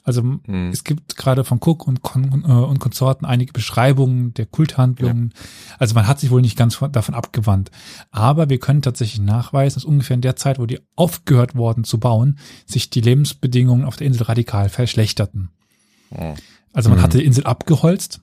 Also 0.05 0.21
Hm. 0.21 0.69
es 0.71 0.83
gibt 0.83 1.15
gerade 1.15 1.43
von 1.45 1.59
Cook 1.63 1.87
und, 1.87 2.01
Kon 2.01 2.43
äh, 2.45 2.51
und 2.51 2.79
Konsorten 2.79 3.25
einige 3.25 3.53
Beschreibungen 3.53 4.33
der 4.33 4.45
Kulthandlungen. 4.45 5.33
Also 5.79 5.95
man 5.95 6.07
hat 6.07 6.19
sich 6.19 6.29
wohl 6.29 6.41
nicht 6.41 6.57
ganz 6.57 6.75
von, 6.75 6.91
davon 6.91 7.15
abgewandt. 7.15 7.71
Aber 8.11 8.49
wir 8.49 8.59
können 8.59 8.81
tatsächlich 8.81 9.21
nachweisen, 9.21 9.75
dass 9.75 9.85
ungefähr 9.85 10.15
in 10.15 10.21
der 10.21 10.35
Zeit, 10.35 10.59
wo 10.59 10.65
die 10.65 10.79
aufgehört 10.97 11.55
worden 11.55 11.85
zu 11.85 11.99
bauen, 11.99 12.37
sich 12.65 12.89
die 12.89 12.99
Lebensbedingungen 13.01 13.85
auf 13.85 13.95
der 13.95 14.07
Insel 14.07 14.23
radikal 14.23 14.67
verschlechterten. 14.67 15.49
Oh. 16.11 16.35
Also 16.73 16.89
man 16.89 16.99
Mhm. 16.99 17.03
hatte 17.03 17.17
die 17.19 17.25
Insel 17.25 17.45
abgeholzt. 17.45 18.19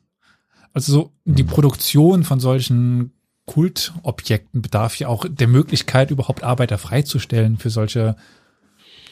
Also 0.74 0.92
so 0.92 1.12
die 1.24 1.44
Produktion 1.44 2.24
von 2.24 2.40
solchen 2.40 3.12
Kultobjekten 3.46 4.62
bedarf 4.62 4.96
ja 4.98 5.08
auch 5.08 5.24
der 5.28 5.48
Möglichkeit, 5.48 6.10
überhaupt 6.10 6.44
Arbeiter 6.44 6.78
freizustellen 6.78 7.56
für 7.56 7.70
solche, 7.70 8.16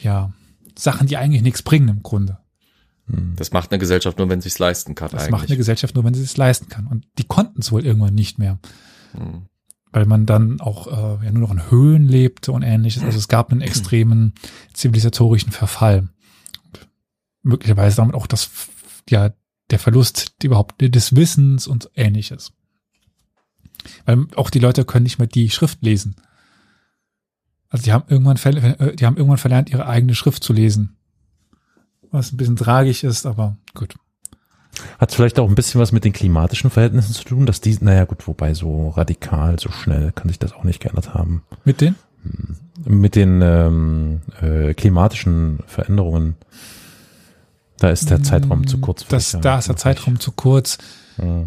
ja, 0.01 0.31
Sachen, 0.77 1.07
die 1.07 1.17
eigentlich 1.17 1.41
nichts 1.41 1.61
bringen 1.61 1.89
im 1.89 2.03
Grunde. 2.03 2.37
Hm. 3.09 3.33
Das 3.35 3.51
macht 3.51 3.71
eine 3.71 3.79
Gesellschaft 3.79 4.17
nur, 4.17 4.29
wenn 4.29 4.41
sie 4.41 4.49
es 4.49 4.59
leisten 4.59 4.95
kann 4.95 5.09
Das 5.11 5.21
eigentlich. 5.23 5.31
macht 5.31 5.49
eine 5.49 5.57
Gesellschaft 5.57 5.95
nur, 5.95 6.03
wenn 6.03 6.13
sie 6.13 6.23
es 6.23 6.37
leisten 6.37 6.69
kann. 6.69 6.87
Und 6.87 7.05
die 7.17 7.23
konnten 7.25 7.61
es 7.61 7.71
wohl 7.71 7.85
irgendwann 7.85 8.13
nicht 8.15 8.37
mehr, 8.39 8.59
Hm. 9.13 9.45
weil 9.91 10.05
man 10.05 10.25
dann 10.25 10.61
auch 10.61 10.87
äh, 11.21 11.25
ja 11.25 11.31
nur 11.31 11.41
noch 11.41 11.51
in 11.51 11.71
Höhlen 11.71 12.07
lebte 12.07 12.51
und 12.51 12.61
ähnliches. 12.63 13.03
Also 13.03 13.17
es 13.17 13.27
gab 13.27 13.51
einen 13.51 13.61
extremen 13.61 14.33
zivilisatorischen 14.73 15.51
Verfall. 15.51 16.09
Und 16.65 16.87
möglicherweise 17.41 17.97
damit 17.97 18.15
auch 18.15 18.27
das, 18.27 18.49
ja, 19.09 19.31
der 19.71 19.79
Verlust 19.79 20.33
überhaupt 20.43 20.81
des 20.81 21.15
Wissens 21.15 21.67
und 21.67 21.89
ähnliches. 21.95 22.51
Weil 24.05 24.27
auch 24.35 24.49
die 24.49 24.59
Leute 24.59 24.83
können 24.85 25.03
nicht 25.03 25.19
mehr 25.19 25.27
die 25.27 25.49
Schrift 25.49 25.81
lesen. 25.83 26.15
Also 27.69 27.83
die 27.85 27.93
haben 27.93 28.05
irgendwann, 28.07 28.37
äh, 28.37 28.95
die 28.95 29.05
haben 29.05 29.15
irgendwann 29.17 29.37
verlernt, 29.37 29.69
ihre 29.69 29.87
eigene 29.87 30.15
Schrift 30.15 30.43
zu 30.43 30.53
lesen. 30.53 30.97
Was 32.11 32.31
ein 32.31 32.37
bisschen 32.37 32.55
tragisch 32.55 33.03
ist, 33.03 33.25
aber 33.25 33.55
gut. 33.73 33.95
Hat 34.97 35.13
vielleicht 35.13 35.39
auch 35.39 35.49
ein 35.49 35.55
bisschen 35.55 35.81
was 35.81 35.91
mit 35.91 36.05
den 36.05 36.13
klimatischen 36.13 36.69
Verhältnissen 36.69 37.13
zu 37.13 37.23
tun, 37.23 37.45
dass 37.45 37.59
die, 37.61 37.77
naja 37.81 38.05
gut, 38.05 38.27
wobei 38.27 38.53
so 38.53 38.89
radikal, 38.89 39.59
so 39.59 39.71
schnell 39.71 40.11
kann 40.13 40.29
sich 40.29 40.39
das 40.39 40.53
auch 40.53 40.63
nicht 40.63 40.79
geändert 40.79 41.13
haben. 41.13 41.43
Mit 41.65 41.81
den? 41.81 41.95
Mit 42.85 43.15
den 43.15 43.41
ähm, 43.41 44.21
äh, 44.41 44.73
klimatischen 44.73 45.59
Veränderungen, 45.67 46.35
da 47.77 47.89
ist 47.89 48.09
der 48.09 48.21
Zeitraum 48.21 48.67
zu 48.67 48.77
kurz. 48.79 49.05
Das, 49.07 49.37
da 49.41 49.57
ist 49.57 49.67
der 49.67 49.77
Zeitraum 49.77 50.19
zu 50.19 50.31
kurz. 50.31 50.77
Ja. 51.17 51.45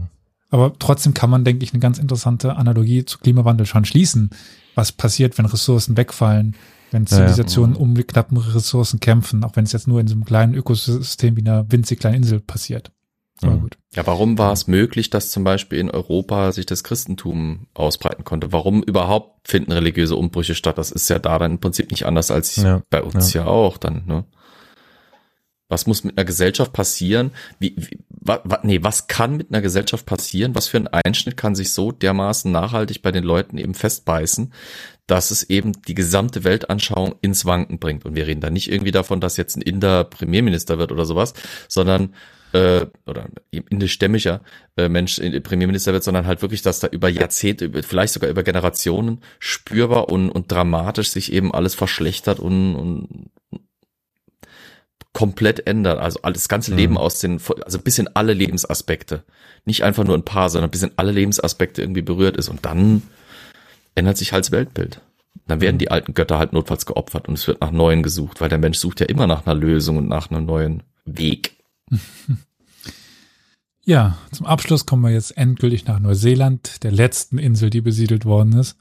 Aber 0.51 0.73
trotzdem 0.79 1.15
kann 1.15 1.31
man, 1.31 1.45
denke 1.45 1.65
ich, 1.65 1.73
eine 1.73 1.81
ganz 1.81 1.99
interessante 1.99 2.57
Analogie 2.57 3.05
zu 3.05 3.19
Klimawandel 3.19 3.67
schon 3.67 3.85
schließen. 3.85 4.31
Was 4.75 4.93
passiert, 4.93 5.39
wenn 5.39 5.47
Ressourcen 5.47 5.97
wegfallen, 5.97 6.57
wenn 6.93 7.05
Ja, 7.05 7.11
ja. 7.11 7.17
Zivilisationen 7.27 7.77
um 7.77 7.95
die 7.95 8.05
knappen 8.05 8.37
Ressourcen 8.37 9.01
kämpfen, 9.01 9.45
auch 9.45 9.57
wenn 9.57 9.65
es 9.65 9.73
jetzt 9.73 9.89
nur 9.89 10.01
in 10.01 10.07
so 10.09 10.15
einem 10.15 10.25
kleinen 10.25 10.55
Ökosystem 10.55 11.37
wie 11.37 11.41
einer 11.41 11.71
winzig 11.71 11.99
kleinen 12.01 12.17
Insel 12.17 12.41
passiert. 12.41 12.91
Aber 13.43 13.53
Mhm. 13.57 13.61
gut. 13.63 13.79
Ja, 13.95 14.07
warum 14.07 14.39
war 14.39 14.53
es 14.53 14.69
möglich, 14.69 15.11
dass 15.11 15.31
zum 15.31 15.43
Beispiel 15.45 15.79
in 15.79 15.91
Europa 15.91 16.53
sich 16.53 16.65
das 16.67 16.85
Christentum 16.85 17.67
ausbreiten 17.75 18.25
konnte? 18.25 18.53
Warum 18.53 18.83
überhaupt 18.83 19.49
finden 19.49 19.73
religiöse 19.73 20.17
Umbrüche 20.17 20.55
statt? 20.55 20.79
Das 20.79 20.91
ist 20.93 21.09
ja 21.11 21.19
da 21.19 21.39
dann 21.39 21.53
im 21.53 21.59
Prinzip 21.59 21.91
nicht 21.91 22.07
anders 22.07 22.31
als 22.31 22.57
Ja, 22.57 22.83
bei 22.89 23.03
uns 23.03 23.33
ja. 23.33 23.47
auch 23.47 23.79
dann, 23.79 24.05
ne? 24.07 24.25
Was 25.69 25.87
muss 25.87 26.05
mit 26.05 26.19
einer 26.19 26.27
Gesellschaft 26.27 26.75
passieren? 26.75 27.31
Wie, 27.59 27.75
wie 27.79 27.99
wa, 28.11 28.41
wa, 28.45 28.61
nee, 28.63 28.81
was 28.83 29.07
kann 29.07 29.39
mit 29.39 29.49
einer 29.51 29.63
Gesellschaft 29.63 30.05
passieren? 30.05 30.55
Was 30.55 30.69
für 30.69 30.77
ein 30.77 30.89
Einschnitt 30.89 31.39
kann 31.39 31.55
sich 31.55 31.73
so 31.73 31.93
dermaßen 31.93 32.53
nachhaltig 32.53 33.01
bei 33.01 33.11
den 33.11 33.25
Leuten 33.25 33.57
eben 33.57 33.73
festbeißen, 33.73 34.53
dass 35.07 35.31
es 35.31 35.43
eben 35.45 35.73
die 35.83 35.95
gesamte 35.95 36.45
Weltanschauung 36.45 37.15
ins 37.21 37.45
Wanken 37.45 37.79
bringt? 37.79 38.05
Und 38.05 38.15
wir 38.15 38.27
reden 38.27 38.41
da 38.41 38.51
nicht 38.51 38.71
irgendwie 38.71 38.93
davon, 38.93 39.21
dass 39.21 39.37
jetzt 39.37 39.57
ein 39.57 39.63
Inder 39.63 40.05
Premierminister 40.05 40.79
wird 40.79 40.93
oder 40.93 41.05
sowas, 41.05 41.35
sondern 41.69 42.15
äh, 42.53 42.87
oder 43.07 43.29
eben 43.51 43.67
indischstämmiger 43.69 44.43
äh, 44.77 44.89
Mensch 44.89 45.19
äh, 45.19 45.41
Premierminister 45.41 45.93
wird, 45.93 46.05
sondern 46.05 46.27
halt 46.27 46.43
wirklich, 46.43 46.63
dass 46.63 46.81
da 46.81 46.87
über 46.87 47.09
Jahrzehnte, 47.09 47.83
vielleicht 47.83 48.13
sogar 48.13 48.31
über 48.31 48.43
Generationen 48.43 49.21
spürbar 49.39 50.11
und, 50.11 50.31
und 50.31 50.53
dramatisch 50.53 51.09
sich 51.09 51.33
eben 51.33 51.53
alles 51.53 51.75
verschlechtert 51.75 52.41
und, 52.41 52.77
und 52.77 53.31
komplett 55.13 55.67
ändert. 55.67 55.99
Also 55.99 56.21
alles 56.23 56.49
ganze 56.49 56.73
Mhm. 56.73 56.77
Leben 56.77 56.99
aus 56.99 57.21
den, 57.21 57.41
also 57.65 57.79
bis 57.79 57.99
in 57.99 58.09
alle 58.15 58.35
Lebensaspekte. 58.35 59.25
Nicht 59.65 59.83
einfach 59.83 60.05
nur 60.05 60.17
ein 60.17 60.25
paar, 60.25 60.51
sondern 60.51 60.71
bis 60.71 60.83
in 60.83 60.93
alle 60.97 61.13
Lebensaspekte 61.13 61.83
irgendwie 61.83 62.03
berührt 62.03 62.37
ist. 62.37 62.49
Und 62.49 62.65
dann 62.65 63.03
ändert 63.95 64.17
sich 64.19 64.33
halt 64.33 64.45
das 64.45 64.53
Weltbild. 64.53 65.01
Dann 65.47 65.61
werden 65.61 65.79
die 65.79 65.91
alten 65.91 66.15
Götter 66.15 66.39
halt 66.39 66.53
notfalls 66.53 66.87
geopfert 66.87 67.29
und 67.29 67.35
es 67.35 67.47
wird 67.47 67.61
nach 67.61 67.71
neuen 67.73 68.03
gesucht, 68.03 68.41
weil 68.41 68.49
der 68.49 68.59
Mensch 68.59 68.79
sucht 68.79 69.01
ja 69.01 69.07
immer 69.07 69.27
nach 69.27 69.47
einer 69.47 69.55
Lösung 69.55 69.97
und 69.97 70.09
nach 70.09 70.31
einem 70.31 70.45
neuen 70.47 70.83
Weg. 71.05 71.57
Ja, 73.85 74.17
zum 74.31 74.47
Abschluss 74.47 74.87
kommen 74.87 75.03
wir 75.03 75.11
jetzt 75.11 75.37
endgültig 75.37 75.87
nach 75.87 75.99
Neuseeland, 75.99 76.85
der 76.85 76.93
letzten 76.93 77.39
Insel, 77.39 77.69
die 77.69 77.81
besiedelt 77.81 78.25
worden 78.25 78.53
ist. 78.53 78.77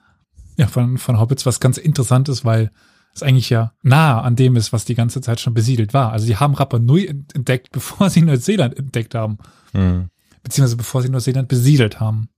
Ja, 0.58 0.68
von, 0.68 0.98
von 1.00 1.20
Hobbits 1.20 1.46
was 1.48 1.60
ganz 1.60 1.78
interessantes, 1.80 2.46
weil 2.46 2.72
es 3.16 3.24
eigentlich 3.24 3.50
ja 3.50 3.74
nahe 3.82 4.22
an 4.22 4.36
dem 4.36 4.56
ist, 4.56 4.72
was 4.74 4.86
die 4.86 4.94
ganze 4.94 5.20
Zeit 5.22 5.40
schon 5.40 5.56
besiedelt 5.56 5.94
war. 5.96 6.12
Also 6.12 6.28
die 6.28 6.38
haben 6.38 6.54
Rapa 6.54 6.78
Nui 6.78 7.08
ent- 7.08 7.34
entdeckt, 7.34 7.70
bevor 7.72 8.10
sie 8.12 8.22
Neuseeland 8.22 8.78
entdeckt 8.78 9.16
haben, 9.16 9.40
Mhm. 9.74 10.10
beziehungsweise 10.44 10.78
bevor 10.78 11.02
sie 11.02 11.10
Neuseeland 11.10 11.48
besiedelt 11.48 12.00
haben. 12.00 12.30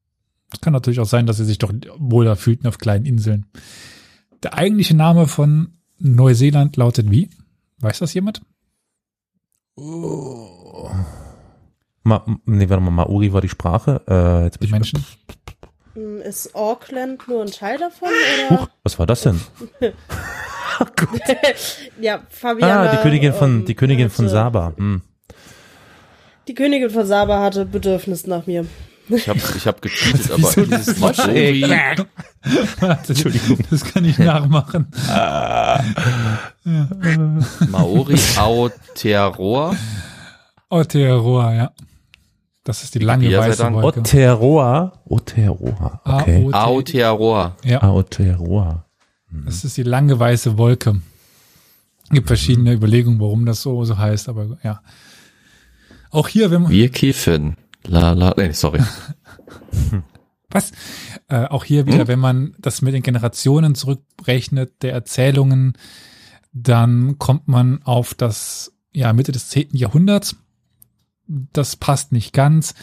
Es 0.53 0.61
kann 0.61 0.73
natürlich 0.73 0.99
auch 0.99 1.05
sein, 1.07 1.25
dass 1.25 1.37
sie 1.37 1.45
sich 1.45 1.57
doch 1.57 1.73
wohler 1.97 2.35
fühlten 2.35 2.67
auf 2.67 2.77
kleinen 2.77 3.05
Inseln. 3.05 3.45
Der 4.43 4.53
eigentliche 4.53 4.95
Name 4.95 5.27
von 5.27 5.73
Neuseeland 5.99 6.77
lautet 6.77 7.09
wie? 7.11 7.29
Weiß 7.79 7.99
das 7.99 8.13
jemand? 8.13 8.41
Ma, 12.05 12.25
nee, 12.45 12.69
warte 12.69 12.83
mal, 12.83 12.91
Maori 12.91 13.33
war 13.33 13.41
die 13.41 13.49
Sprache. 13.49 14.01
Äh, 14.07 14.43
jetzt 14.45 14.59
bin 14.59 14.65
Die 14.65 14.65
ich 14.67 14.71
Menschen? 14.71 15.05
Hm, 15.93 16.21
Ist 16.21 16.53
Auckland 16.55 17.27
nur 17.27 17.41
ein 17.41 17.51
Teil 17.51 17.77
davon? 17.77 18.09
Oder? 18.49 18.61
Huch, 18.61 18.67
was 18.83 18.99
war 18.99 19.05
das 19.05 19.21
denn? 19.21 19.39
ja, 22.01 22.21
Fabiana. 22.29 22.89
ah, 22.89 22.95
die 22.95 23.01
Königin 23.01 23.33
von, 23.33 23.59
ähm, 23.59 23.65
die 23.65 23.75
Königin 23.75 24.09
von 24.09 24.25
hatte- 24.25 24.33
Saba. 24.33 24.73
Hm. 24.77 25.01
Die 26.47 26.53
Königin 26.55 26.89
von 26.89 27.05
Saba 27.05 27.41
hatte 27.41 27.65
Bedürfnis 27.65 28.27
nach 28.27 28.45
mir. 28.47 28.65
Ich 29.15 29.29
habe 29.29 29.39
ich 29.55 29.67
hab 29.67 29.81
gecheatet, 29.81 30.31
aber 30.31 30.51
dieses 30.65 30.99
Maori, 30.99 31.63
Entschuldigung. 33.07 33.57
Das 33.69 33.83
kann 33.83 34.05
ich 34.05 34.17
nachmachen. 34.19 34.87
Maori 37.69 38.15
Aotearoa, 38.37 39.75
Aotearoa, 40.69 41.53
ja. 41.53 41.71
Das 42.63 42.83
ist 42.83 42.95
die 42.95 42.99
lange 42.99 43.35
weiße? 43.37 43.73
Wolke. 43.73 43.99
Aotearoa. 43.99 44.93
Aotearoa. 45.09 46.01
Okay. 46.05 46.45
AOT. 46.45 46.53
Aotearoa. 46.53 47.57
Ja, 47.63 47.83
Aotearoa. 47.83 48.85
das 49.45 49.65
ist 49.65 49.75
die 49.75 49.83
lange 49.83 50.17
weiße 50.17 50.57
Wolke. 50.57 51.01
Gibt 52.09 52.27
verschiedene 52.27 52.73
Überlegungen, 52.73 53.19
warum 53.19 53.45
das 53.45 53.61
so, 53.61 53.83
so 53.83 53.97
heißt, 53.97 54.29
aber 54.29 54.57
ja. 54.63 54.81
Auch 56.09 56.27
hier, 56.27 56.51
wenn 56.51 56.63
man, 56.63 56.71
Wir 56.71 56.89
kiffen. 56.89 57.57
La 57.85 58.13
la, 58.13 58.33
nee, 58.37 58.51
sorry. 58.51 58.79
was? 60.49 60.71
Äh, 61.27 61.45
auch 61.47 61.63
hier 61.63 61.85
wieder, 61.87 62.07
wenn 62.07 62.19
man 62.19 62.55
das 62.59 62.81
mit 62.81 62.93
den 62.93 63.03
Generationen 63.03 63.75
zurückrechnet, 63.75 64.81
der 64.81 64.93
Erzählungen, 64.93 65.73
dann 66.51 67.17
kommt 67.17 67.47
man 67.47 67.81
auf 67.83 68.13
das, 68.13 68.73
ja, 68.91 69.11
Mitte 69.13 69.31
des 69.31 69.49
10. 69.49 69.69
Jahrhunderts. 69.75 70.35
Das 71.27 71.75
passt 71.75 72.11
nicht 72.11 72.33
ganz. 72.33 72.75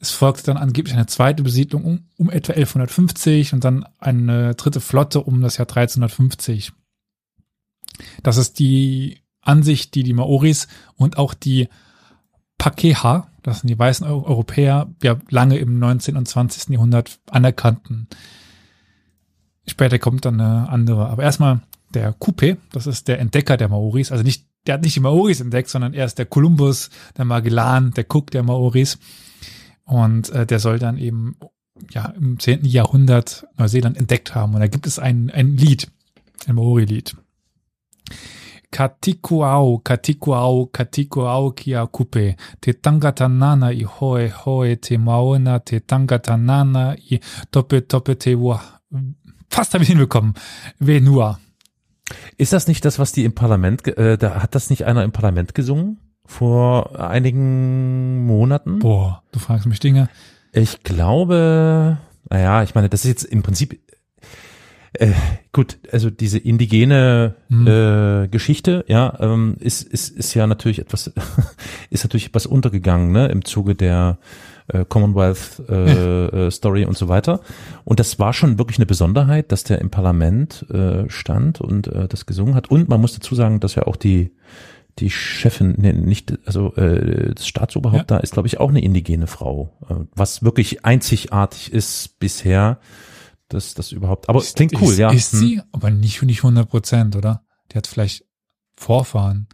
Es 0.00 0.10
folgte 0.10 0.44
dann 0.44 0.56
angeblich 0.56 0.94
eine 0.94 1.06
zweite 1.06 1.42
Besiedlung 1.42 1.84
um, 1.84 2.08
um 2.16 2.30
etwa 2.30 2.52
1150 2.52 3.52
und 3.52 3.64
dann 3.64 3.86
eine 3.98 4.54
dritte 4.54 4.80
Flotte 4.80 5.22
um 5.22 5.40
das 5.40 5.56
Jahr 5.56 5.68
1350. 5.68 6.72
Das 8.22 8.36
ist 8.36 8.58
die 8.58 9.20
Ansicht, 9.40 9.94
die 9.94 10.02
die 10.02 10.14
Maoris 10.14 10.68
und 10.96 11.18
auch 11.18 11.34
die 11.34 11.68
Pakeha, 12.58 13.28
das 13.44 13.60
sind 13.60 13.68
die 13.68 13.78
weißen 13.78 14.04
Eu- 14.06 14.24
Europäer, 14.24 14.88
ja 15.02 15.16
lange 15.28 15.58
im 15.58 15.78
19. 15.78 16.16
und 16.16 16.26
20. 16.26 16.70
Jahrhundert 16.70 17.20
anerkannten. 17.30 18.08
Später 19.68 19.98
kommt 19.98 20.24
dann 20.24 20.40
eine 20.40 20.68
andere. 20.68 21.08
Aber 21.08 21.22
erstmal 21.22 21.60
der 21.92 22.12
Coupe, 22.12 22.56
das 22.72 22.86
ist 22.88 23.06
der 23.06 23.20
Entdecker 23.20 23.56
der 23.56 23.68
Maoris, 23.68 24.10
also 24.10 24.24
nicht, 24.24 24.46
der 24.66 24.74
hat 24.74 24.82
nicht 24.82 24.96
die 24.96 25.00
Maoris 25.00 25.40
entdeckt, 25.40 25.68
sondern 25.68 25.94
er 25.94 26.06
ist 26.06 26.18
der 26.18 26.26
Kolumbus, 26.26 26.90
der 27.16 27.24
Magellan, 27.26 27.92
der 27.92 28.06
Cook 28.08 28.30
der 28.30 28.42
Maoris. 28.42 28.98
Und 29.84 30.30
äh, 30.30 30.46
der 30.46 30.58
soll 30.58 30.78
dann 30.78 30.96
eben 30.96 31.36
ja 31.90 32.06
im 32.06 32.38
10. 32.40 32.64
Jahrhundert 32.64 33.46
Neuseeland 33.58 33.98
entdeckt 33.98 34.34
haben. 34.34 34.54
Und 34.54 34.60
da 34.60 34.68
gibt 34.68 34.86
es 34.86 34.98
ein, 34.98 35.30
ein 35.30 35.56
Lied, 35.56 35.90
ein 36.46 36.54
Maori-Lied. 36.54 37.14
Katikuau, 38.74 39.78
Katikuau, 39.84 40.66
Katikuau 40.66 41.52
kia 41.52 41.86
kupe. 41.86 42.36
Te 42.60 42.72
tangata 42.72 43.28
nana 43.28 43.70
i 43.70 43.84
hoe 43.84 44.28
hoe 44.28 44.76
te 44.76 44.98
maona, 44.98 45.60
te 45.60 45.78
tangata 45.78 46.36
nana 46.36 46.96
i 47.10 47.20
tope 47.52 47.80
tope 47.86 48.16
te 48.18 48.34
wa. 48.34 48.58
Fast 49.48 49.74
habe 49.74 49.84
ich 49.84 49.90
hinbekommen. 49.90 50.34
Venua. 50.80 51.38
Ist 52.36 52.52
das 52.52 52.66
nicht 52.66 52.84
das, 52.84 52.98
was 52.98 53.12
die 53.12 53.24
im 53.24 53.36
Parlament, 53.36 53.86
äh, 53.86 54.18
da 54.18 54.42
hat 54.42 54.56
das 54.56 54.70
nicht 54.70 54.84
einer 54.86 55.04
im 55.04 55.12
Parlament 55.12 55.54
gesungen? 55.54 56.00
Vor 56.26 56.98
einigen 56.98 58.26
Monaten? 58.26 58.80
Boah, 58.80 59.22
du 59.30 59.38
fragst 59.38 59.66
mich 59.66 59.78
Dinge. 59.78 60.08
Ich 60.52 60.82
glaube, 60.82 61.98
naja, 62.28 62.64
ich 62.64 62.74
meine, 62.74 62.88
das 62.88 63.04
ist 63.04 63.08
jetzt 63.08 63.24
im 63.24 63.44
Prinzip, 63.44 63.80
äh, 64.94 65.12
gut, 65.52 65.78
also 65.92 66.10
diese 66.10 66.38
indigene 66.38 67.34
Hm. 67.48 67.66
äh, 67.66 68.28
Geschichte, 68.28 68.84
ja, 68.88 69.16
ähm, 69.20 69.56
ist, 69.60 69.82
ist, 69.82 70.10
ist 70.16 70.34
ja 70.34 70.46
natürlich 70.46 70.78
etwas, 70.78 71.12
ist 71.90 72.04
natürlich 72.04 72.26
etwas 72.26 72.46
untergegangen, 72.46 73.12
ne, 73.12 73.26
im 73.28 73.44
Zuge 73.44 73.74
der 73.74 74.18
äh, 74.68 74.84
Commonwealth 74.84 75.62
äh, 75.68 76.46
äh, 76.46 76.50
Story 76.50 76.84
und 76.84 76.96
so 76.96 77.08
weiter. 77.08 77.40
Und 77.84 78.00
das 78.00 78.18
war 78.18 78.32
schon 78.32 78.58
wirklich 78.58 78.78
eine 78.78 78.86
Besonderheit, 78.86 79.52
dass 79.52 79.64
der 79.64 79.80
im 79.80 79.90
Parlament 79.90 80.66
äh, 80.70 81.08
stand 81.10 81.60
und 81.60 81.88
äh, 81.88 82.08
das 82.08 82.26
gesungen 82.26 82.54
hat. 82.54 82.70
Und 82.70 82.88
man 82.88 83.00
muss 83.00 83.14
dazu 83.14 83.34
sagen, 83.34 83.60
dass 83.60 83.74
ja 83.74 83.86
auch 83.86 83.96
die 83.96 84.32
die 85.00 85.10
Chefin, 85.10 85.74
nee, 85.76 85.92
nicht, 85.92 86.38
also 86.46 86.72
äh, 86.76 87.34
das 87.34 87.48
Staatsoberhaupt 87.48 88.12
Ja. 88.12 88.16
da 88.16 88.18
ist, 88.18 88.32
glaube 88.32 88.46
ich, 88.46 88.60
auch 88.60 88.68
eine 88.68 88.80
indigene 88.80 89.26
Frau, 89.26 89.72
äh, 89.90 89.94
was 90.14 90.44
wirklich 90.44 90.84
einzigartig 90.84 91.72
ist 91.72 92.20
bisher, 92.20 92.78
dass 93.48 93.74
das 93.74 93.92
überhaupt. 93.92 94.28
Aber 94.28 94.38
es 94.40 94.54
klingt 94.54 94.74
cool, 94.80 94.92
ist, 94.92 94.98
ja. 94.98 95.10
Ist 95.10 95.32
Hm. 95.32 95.38
sie? 95.38 95.62
Aber 95.72 95.90
nicht, 95.90 96.22
nicht 96.22 96.42
100 96.42 96.68
Prozent, 96.68 97.16
oder? 97.16 97.44
Die 97.72 97.76
hat 97.76 97.86
vielleicht 97.86 98.24
Vorfahren. 98.76 99.48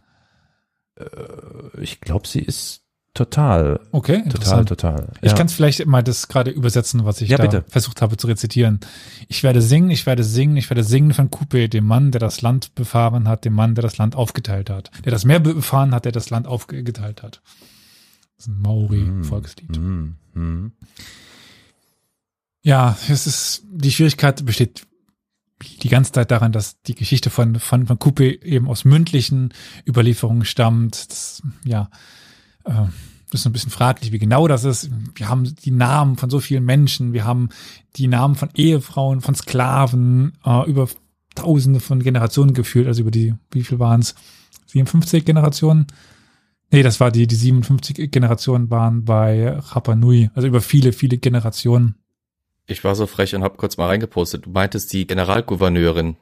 Ich 1.79 2.01
glaube, 2.01 2.27
sie 2.27 2.39
ist 2.41 2.79
Total. 3.13 3.77
Okay, 3.91 4.23
Total, 4.29 4.63
total. 4.63 5.09
Ich 5.21 5.31
Ja. 5.31 5.37
kann 5.37 5.47
es 5.47 5.51
vielleicht 5.53 5.85
mal 5.85 6.01
das 6.01 6.29
gerade 6.29 6.49
übersetzen, 6.49 7.03
was 7.03 7.19
ich 7.19 7.27
Ja, 7.27 7.35
da 7.37 7.43
bitte. 7.43 7.65
versucht 7.67 8.01
habe 8.01 8.15
zu 8.15 8.25
rezitieren. 8.27 8.79
Ich 9.27 9.43
werde 9.43 9.61
singen, 9.61 9.89
ich 9.91 10.05
werde 10.05 10.23
singen, 10.23 10.55
ich 10.55 10.69
werde 10.69 10.85
singen 10.85 11.13
von 11.13 11.29
Coupe, 11.29 11.67
dem 11.67 11.85
Mann, 11.87 12.11
der 12.11 12.19
das 12.19 12.41
Land 12.41 12.73
befahren 12.73 13.27
hat, 13.27 13.43
dem 13.43 13.51
Mann, 13.51 13.75
der 13.75 13.81
das 13.81 13.97
Land 13.97 14.15
aufgeteilt 14.15 14.69
hat. 14.69 14.91
Der 15.03 15.11
das 15.11 15.25
Meer 15.25 15.41
befahren 15.41 15.93
hat, 15.93 16.05
der 16.05 16.13
das 16.13 16.29
Land 16.29 16.47
aufgeteilt 16.47 17.21
hat. 17.21 17.41
Das 18.37 18.45
ist 18.45 18.47
ein 18.47 18.61
Maori-Volkslied. 18.61 19.75
Hm, 19.75 20.15
hm. 20.33 20.71
Ja, 22.63 22.97
es 23.09 23.27
ist, 23.27 23.63
die 23.71 23.91
Schwierigkeit 23.91 24.45
besteht 24.45 24.87
die 25.81 25.89
ganze 25.89 26.11
Zeit 26.11 26.31
daran, 26.31 26.51
dass 26.51 26.81
die 26.81 26.95
Geschichte 26.95 27.29
von, 27.29 27.59
von, 27.59 27.87
von 27.87 27.99
Coupe 27.99 28.43
eben 28.43 28.67
aus 28.67 28.85
mündlichen 28.85 29.53
Überlieferungen 29.87 30.45
stammt. 30.45 31.11
Das, 31.11 31.41
ja, 31.63 31.89
äh, 32.65 32.85
das 33.31 33.41
ist 33.41 33.45
ein 33.45 33.53
bisschen 33.53 33.71
fraglich, 33.71 34.11
wie 34.11 34.19
genau 34.19 34.47
das 34.47 34.63
ist. 34.63 34.89
Wir 35.15 35.29
haben 35.29 35.55
die 35.55 35.71
Namen 35.71 36.17
von 36.17 36.29
so 36.29 36.39
vielen 36.39 36.65
Menschen, 36.65 37.13
wir 37.13 37.25
haben 37.25 37.49
die 37.95 38.07
Namen 38.07 38.35
von 38.35 38.49
Ehefrauen, 38.55 39.21
von 39.21 39.35
Sklaven, 39.35 40.33
äh, 40.45 40.69
über 40.69 40.89
tausende 41.35 41.79
von 41.79 42.03
Generationen 42.03 42.53
geführt, 42.53 42.87
also 42.87 43.01
über 43.01 43.11
die, 43.11 43.33
wie 43.51 43.63
viel 43.63 43.79
waren 43.79 44.01
es? 44.01 44.15
57 44.67 45.25
Generationen? 45.25 45.87
Nee, 46.71 46.83
das 46.83 46.99
war 46.99 47.11
die, 47.11 47.27
die 47.27 47.35
57 47.35 48.11
Generationen 48.11 48.69
waren 48.69 49.05
bei 49.05 49.49
Rapa 49.49 49.95
Nui, 49.95 50.29
also 50.33 50.47
über 50.47 50.61
viele, 50.61 50.93
viele 50.93 51.17
Generationen. 51.17 51.95
Ich 52.71 52.83
war 52.83 52.95
so 52.95 53.05
frech 53.07 53.35
und 53.35 53.43
habe 53.43 53.57
kurz 53.57 53.77
mal 53.77 53.87
reingepostet. 53.87 54.45
Du 54.45 54.49
meintest 54.49 54.91
die 54.93 55.05
Generalgouverneurin 55.05 56.15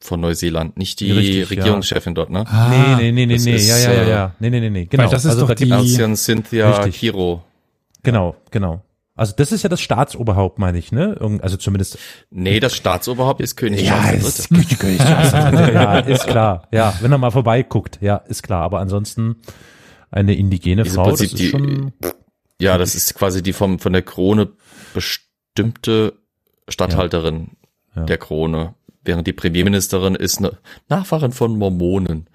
von 0.00 0.20
Neuseeland, 0.20 0.76
nicht 0.76 1.00
die 1.00 1.12
Richtig, 1.12 1.50
ja. 1.50 1.56
Regierungschefin 1.62 2.14
dort, 2.14 2.28
ne? 2.30 2.44
Ah, 2.46 2.68
Nee, 2.98 3.12
nee, 3.12 3.12
nee, 3.12 3.26
nee, 3.26 3.34
das 3.34 3.44
nee, 3.44 3.54
ist, 3.54 3.68
ja, 3.68 3.78
ja, 3.78 3.92
ja, 3.92 4.02
äh, 4.02 4.10
ja. 4.10 4.34
Nee, 4.40 4.50
nee, 4.50 4.60
nee, 4.60 4.70
nee, 4.70 4.84
genau. 4.86 5.04
Weil 5.04 5.10
das 5.10 5.24
ist 5.24 5.38
doch 5.40 5.48
da 5.48 5.54
die- 5.54 5.72
Alcian 5.72 6.16
Cynthia 6.16 6.70
Richtig. 6.76 7.00
Kiro. 7.00 7.42
Genau, 8.02 8.36
genau. 8.50 8.82
Also 9.14 9.32
das 9.34 9.50
ist 9.50 9.62
ja 9.62 9.70
das 9.70 9.80
Staatsoberhaupt, 9.80 10.58
meine 10.58 10.76
ich, 10.76 10.92
ne? 10.92 11.16
Also 11.40 11.56
zumindest. 11.56 11.98
Nee, 12.30 12.60
das 12.60 12.74
Staatsoberhaupt 12.76 13.40
ist 13.40 13.56
König 13.56 13.80
Ja, 13.82 14.02
Charles 14.02 14.40
ist, 14.40 14.50
ja, 14.50 15.98
ist 16.00 16.26
klar. 16.26 16.68
Ja, 16.70 16.94
wenn 17.00 17.10
er 17.12 17.16
mal 17.16 17.30
vorbeiguckt, 17.30 17.98
ja, 18.02 18.16
ist 18.16 18.42
klar. 18.42 18.62
Aber 18.62 18.80
ansonsten 18.80 19.36
eine 20.10 20.34
indigene 20.34 20.82
Diese 20.82 20.96
Frau, 20.96 21.10
das 21.10 21.20
Prinzip 21.20 21.32
ist 21.32 21.40
die- 21.42 21.48
schon. 21.48 21.92
Ja, 22.60 22.76
das 22.76 22.94
ist 22.94 23.14
quasi 23.14 23.42
die 23.42 23.54
vom, 23.54 23.78
von 23.78 23.94
der 23.94 24.02
Krone 24.02 24.48
bestimmte 25.56 26.14
Statthalterin 26.68 27.48
Ja. 27.94 28.04
der 28.04 28.18
Krone. 28.18 28.74
Während 29.04 29.26
die 29.26 29.32
Premierministerin 29.32 30.14
ist 30.14 30.38
eine 30.38 30.58
Nachfahrin 30.88 31.32
von 31.32 31.56
Mormonen. 31.56 32.26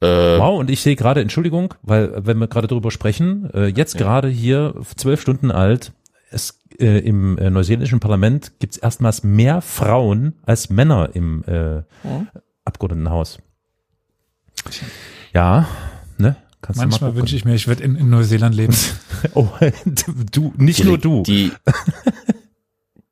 Äh, 0.00 0.06
Wow, 0.38 0.58
und 0.58 0.70
ich 0.70 0.80
sehe 0.80 0.96
gerade, 0.96 1.20
Entschuldigung, 1.20 1.74
weil 1.82 2.24
wenn 2.26 2.38
wir 2.38 2.48
gerade 2.48 2.68
drüber 2.68 2.90
sprechen, 2.90 3.50
äh, 3.52 3.66
jetzt 3.66 3.98
gerade 3.98 4.28
hier 4.28 4.74
zwölf 4.96 5.20
Stunden 5.20 5.50
alt, 5.50 5.92
es 6.30 6.60
äh, 6.78 6.98
im 7.00 7.36
äh, 7.38 7.50
neuseeländischen 7.50 8.00
Parlament 8.00 8.52
gibt's 8.58 8.78
erstmals 8.78 9.22
mehr 9.22 9.60
Frauen 9.60 10.34
als 10.46 10.70
Männer 10.70 11.10
im 11.12 11.44
äh, 11.44 11.82
Abgeordnetenhaus. 12.64 13.38
Ja, 15.34 15.66
ne? 16.18 16.36
Kannst 16.62 16.80
du 16.80 16.84
Manchmal 16.86 17.10
mal 17.10 17.16
wünsche 17.16 17.34
ich 17.36 17.44
mir, 17.44 17.54
ich 17.54 17.66
würde 17.68 17.82
in, 17.82 17.96
in 17.96 18.08
Neuseeland 18.08 18.54
leben. 18.54 18.74
Oh, 19.34 19.46
du, 20.32 20.52
nicht 20.56 20.80
die, 20.80 20.84
nur 20.84 20.98
du. 20.98 21.22
Die, 21.22 21.52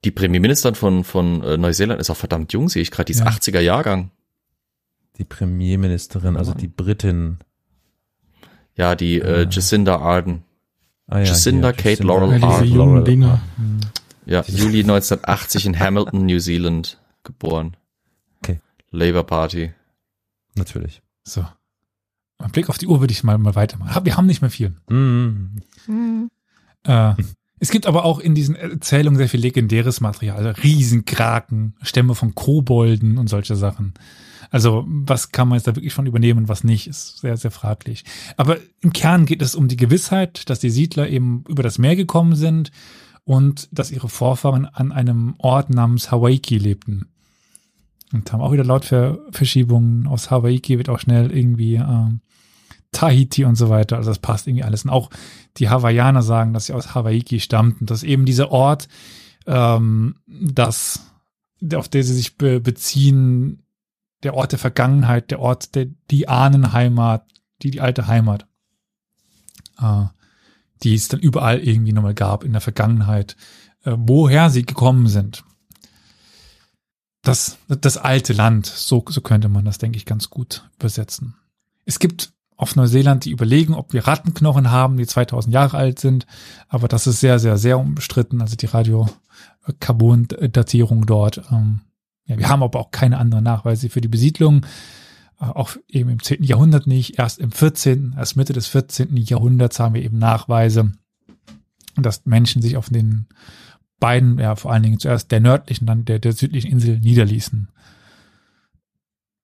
die 0.05 0.11
Premierministerin 0.11 0.75
von, 0.75 1.05
von 1.05 1.43
äh, 1.43 1.57
Neuseeland 1.57 2.01
ist 2.01 2.11
auch 2.11 2.17
verdammt 2.17 2.53
jung, 2.53 2.69
sehe 2.69 2.83
ich 2.83 2.91
gerade. 2.91 3.07
Die 3.07 3.13
ist 3.13 3.21
Ja. 3.21 3.27
80er 3.29 3.61
Jahrgang. 3.61 4.11
Die 5.19 5.25
Premierministerin, 5.25 6.37
also 6.37 6.55
die 6.55 6.69
Britin. 6.69 7.39
Ja, 8.77 8.95
die 8.95 9.21
äh, 9.21 9.47
Jacinda 9.51 9.97
Arden. 9.99 10.45
Ah, 11.07 11.19
ja, 11.19 11.25
Jacinda 11.27 11.73
Kate 11.73 12.03
Laurel 12.03 12.31
Ja, 12.31 12.37
diese 12.37 12.47
Arden. 12.47 12.65
jungen 12.69 12.89
Laurel. 12.95 13.05
Dinger. 13.05 13.41
Ja, 14.27 14.43
Juli 14.47 14.81
1980 14.81 15.67
in 15.67 15.79
Hamilton, 15.79 16.25
New 16.25 16.39
Zealand 16.39 16.99
geboren. 17.25 17.77
Okay. 18.43 18.61
Labour 18.91 19.25
Party. 19.25 19.73
Natürlich. 20.55 21.03
So. 21.25 21.45
Ein 22.39 22.51
Blick 22.53 22.71
auf 22.71 22.79
die 22.79 22.87
Uhr 22.87 23.01
würde 23.01 23.13
ich 23.13 23.23
mal, 23.25 23.37
mal 23.37 23.55
weitermachen. 23.55 23.95
Hab- 23.95 24.05
Wir 24.07 24.17
haben 24.17 24.27
nicht 24.27 24.41
mehr 24.41 24.51
viel. 24.51 24.75
Mhm. 24.89 25.61
Äh, 26.85 27.15
es 27.61 27.71
gibt 27.71 27.87
aber 27.87 28.07
auch 28.07 28.19
in 28.19 28.35
diesen 28.35 28.57
Erzählungen 28.57 29.19
sehr 29.19 29.29
viel 29.29 29.41
legendäres 29.41 30.01
Material. 30.01 30.39
Also 30.39 30.63
Riesenkraken, 30.63 31.75
Stämme 31.83 32.15
von 32.15 32.35
Kobolden 32.35 33.19
und 33.19 33.29
solche 33.29 33.55
Sachen. 33.55 33.93
Also 34.51 34.85
was 34.89 35.31
kann 35.31 35.47
man 35.47 35.59
jetzt 35.59 35.69
da 35.69 35.77
wirklich 35.77 35.93
von 35.93 36.07
übernehmen, 36.07 36.49
was 36.49 36.65
nicht, 36.65 36.87
ist 36.87 37.19
sehr, 37.19 37.37
sehr 37.37 37.51
fraglich. 37.51 38.05
Aber 38.39 38.57
im 38.81 38.95
Kern 38.95 39.27
geht 39.27 39.43
es 39.43 39.55
um 39.55 39.69
die 39.69 39.77
Gewissheit, 39.77 40.49
dass 40.49 40.59
die 40.59 40.71
Siedler 40.71 41.09
eben 41.09 41.45
über 41.49 41.63
das 41.63 41.79
Meer 41.79 41.97
gekommen 41.97 42.35
sind 42.35 42.73
und 43.25 43.69
dass 43.73 43.91
ihre 43.91 44.09
Vorfahren 44.09 44.65
an 44.65 44.91
einem 44.91 45.35
Ort 45.37 45.69
namens 45.69 46.11
Hawaiki 46.11 46.57
lebten. 46.57 47.11
Und 48.11 48.33
haben 48.33 48.41
auch 48.41 48.53
wieder 48.53 48.65
Lautverschiebungen. 48.65 50.07
Aus 50.07 50.31
Hawaiki 50.31 50.79
wird 50.79 50.89
auch 50.89 50.99
schnell 50.99 51.31
irgendwie 51.31 51.75
ähm, 51.75 52.23
Tahiti 52.93 53.45
und 53.45 53.57
so 53.57 53.69
weiter. 53.69 53.97
Also 53.97 54.11
das 54.11 54.19
passt 54.19 54.47
irgendwie 54.47 54.65
alles. 54.65 54.85
Und 54.85 54.91
auch 54.91 55.11
die 55.57 55.69
Hawaiianer 55.69 56.23
sagen, 56.23 56.53
dass 56.53 56.67
sie 56.67 56.73
aus 56.73 56.95
Hawaiki 56.95 57.41
stammten. 57.41 57.87
Das 57.87 58.03
ist 58.03 58.09
eben 58.09 58.25
dieser 58.25 58.51
Ort, 58.51 58.89
ähm, 59.47 60.17
das, 60.27 61.01
auf 61.75 61.89
der 61.89 62.05
sie 62.05 62.15
sich 62.15 62.37
be 62.37 62.61
beziehen, 62.61 63.63
der 64.23 64.35
Ort 64.35 64.53
der 64.53 64.59
Vergangenheit, 64.59 65.31
der 65.31 65.41
Ort 65.41 65.75
der 65.75 65.87
die 66.11 66.29
Ahnenheimat, 66.29 67.25
die 67.63 67.71
die 67.71 67.81
alte 67.81 68.07
Heimat, 68.07 68.47
äh, 69.81 70.05
die 70.83 70.95
es 70.95 71.09
dann 71.09 71.21
überall 71.21 71.61
irgendwie 71.61 71.93
nochmal 71.93 72.15
gab 72.15 72.45
in 72.45 72.53
der 72.53 72.61
Vergangenheit, 72.61 73.37
äh, 73.85 73.95
woher 73.97 74.51
sie 74.51 74.65
gekommen 74.65 75.07
sind. 75.07 75.45
Das, 77.23 77.59
das 77.69 77.99
alte 77.99 78.33
Land, 78.33 78.67
so, 78.67 79.05
so 79.09 79.21
könnte 79.21 79.51
man 79.51 79.65
das, 79.65 79.77
denke 79.77 79.99
ich, 79.99 80.07
ganz 80.07 80.31
gut 80.31 80.69
übersetzen. 80.79 81.35
Es 81.85 81.99
gibt 81.99 82.33
auf 82.61 82.77
Neuseeland, 82.77 83.25
die 83.25 83.31
überlegen, 83.31 83.75
ob 83.75 83.95
wir 83.95 84.07
Rattenknochen 84.07 84.71
haben, 84.71 84.99
die 84.99 85.07
2000 85.07 85.55
Jahre 85.55 85.79
alt 85.79 85.99
sind. 85.99 86.27
Aber 86.69 86.89
das 86.89 87.07
ist 87.07 87.21
sehr, 87.21 87.39
sehr, 87.39 87.57
sehr 87.57 87.79
umstritten. 87.79 88.43
Also 88.43 88.57
die 88.57 88.67
Radiokarbon-Datierung 88.67 91.07
dort. 91.07 91.41
Ähm, 91.51 91.81
ja, 92.27 92.37
wir 92.37 92.51
haben 92.51 92.63
aber 92.63 92.79
auch 92.79 92.91
keine 92.91 93.17
anderen 93.17 93.45
Nachweise 93.45 93.89
für 93.89 94.03
die 94.03 94.09
Besiedlung. 94.09 94.67
Äh, 95.41 95.47
auch 95.47 95.71
eben 95.89 96.11
im 96.11 96.23
10. 96.23 96.45
Jahrhundert 96.45 96.87
nicht. 96.87 97.19
Erst 97.19 97.39
im 97.39 97.51
14., 97.51 98.17
erst 98.19 98.37
Mitte 98.37 98.53
des 98.53 98.67
14. 98.67 99.17
Jahrhunderts 99.17 99.81
haben 99.81 99.95
wir 99.95 100.03
eben 100.03 100.19
Nachweise, 100.19 100.93
dass 101.97 102.27
Menschen 102.27 102.61
sich 102.61 102.77
auf 102.77 102.91
den 102.91 103.27
beiden, 104.01 104.39
ja 104.39 104.55
vor 104.55 104.71
allen 104.71 104.83
Dingen 104.83 105.01
zuerst 105.01 105.33
der 105.33 105.41
nördlichen, 105.41 105.87
dann 105.87 106.05
der, 106.05 106.19
der 106.19 106.35
südlichen 106.35 106.71
Insel 106.71 107.01
niederließen 107.01 107.71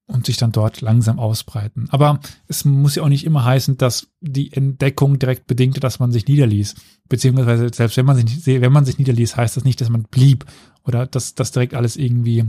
und 0.07 0.25
sich 0.25 0.37
dann 0.37 0.53
dort 0.53 0.81
langsam 0.81 1.19
ausbreiten. 1.19 1.89
Aber 1.91 2.21
es 2.47 2.65
muss 2.65 2.95
ja 2.95 3.03
auch 3.03 3.09
nicht 3.09 3.25
immer 3.25 3.45
heißen, 3.45 3.77
dass 3.77 4.09
die 4.21 4.53
Entdeckung 4.53 5.19
direkt 5.19 5.47
bedingte, 5.47 5.81
dass 5.81 5.99
man 5.99 6.13
sich 6.13 6.27
niederließ. 6.27 6.77
Beziehungsweise 7.09 7.71
selbst 7.73 7.97
wenn 7.97 8.07
man 8.07 8.17
sich, 8.17 8.47
wenn 8.47 8.73
man 8.73 8.85
sich 8.85 8.99
niederließ, 8.99 9.37
heißt 9.37 9.57
das 9.57 9.65
nicht, 9.65 9.81
dass 9.81 9.91
man 9.91 10.05
blieb 10.05 10.47
oder 10.85 11.07
dass 11.07 11.35
das 11.35 11.51
direkt 11.51 11.75
alles 11.75 11.97
irgendwie 11.97 12.45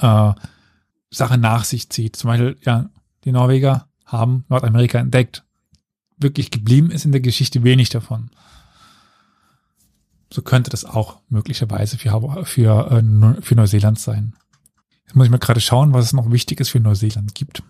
äh, 0.00 0.32
Sache 1.10 1.38
nach 1.38 1.64
sich 1.64 1.88
zieht. 1.88 2.16
Zum 2.16 2.28
Beispiel, 2.28 2.56
ja, 2.62 2.90
die 3.24 3.32
Norweger 3.32 3.88
haben 4.04 4.44
Nordamerika 4.48 4.98
entdeckt. 4.98 5.44
Wirklich 6.18 6.50
geblieben 6.50 6.90
ist 6.90 7.06
in 7.06 7.12
der 7.12 7.20
Geschichte 7.20 7.64
wenig 7.64 7.88
davon. 7.88 8.30
So 10.32 10.42
könnte 10.42 10.70
das 10.70 10.84
auch 10.84 11.20
möglicherweise 11.28 11.96
für, 11.96 12.44
für, 12.44 12.90
äh, 12.90 13.42
für 13.42 13.54
Neuseeland 13.54 13.98
sein. 13.98 14.34
Jetzt 15.06 15.16
muss 15.16 15.26
ich 15.26 15.30
mal 15.30 15.38
gerade 15.38 15.60
schauen, 15.60 15.92
was 15.92 16.06
es 16.06 16.12
noch 16.12 16.30
Wichtiges 16.30 16.68
für 16.68 16.80
Neuseeland 16.80 17.34
gibt. 17.34 17.62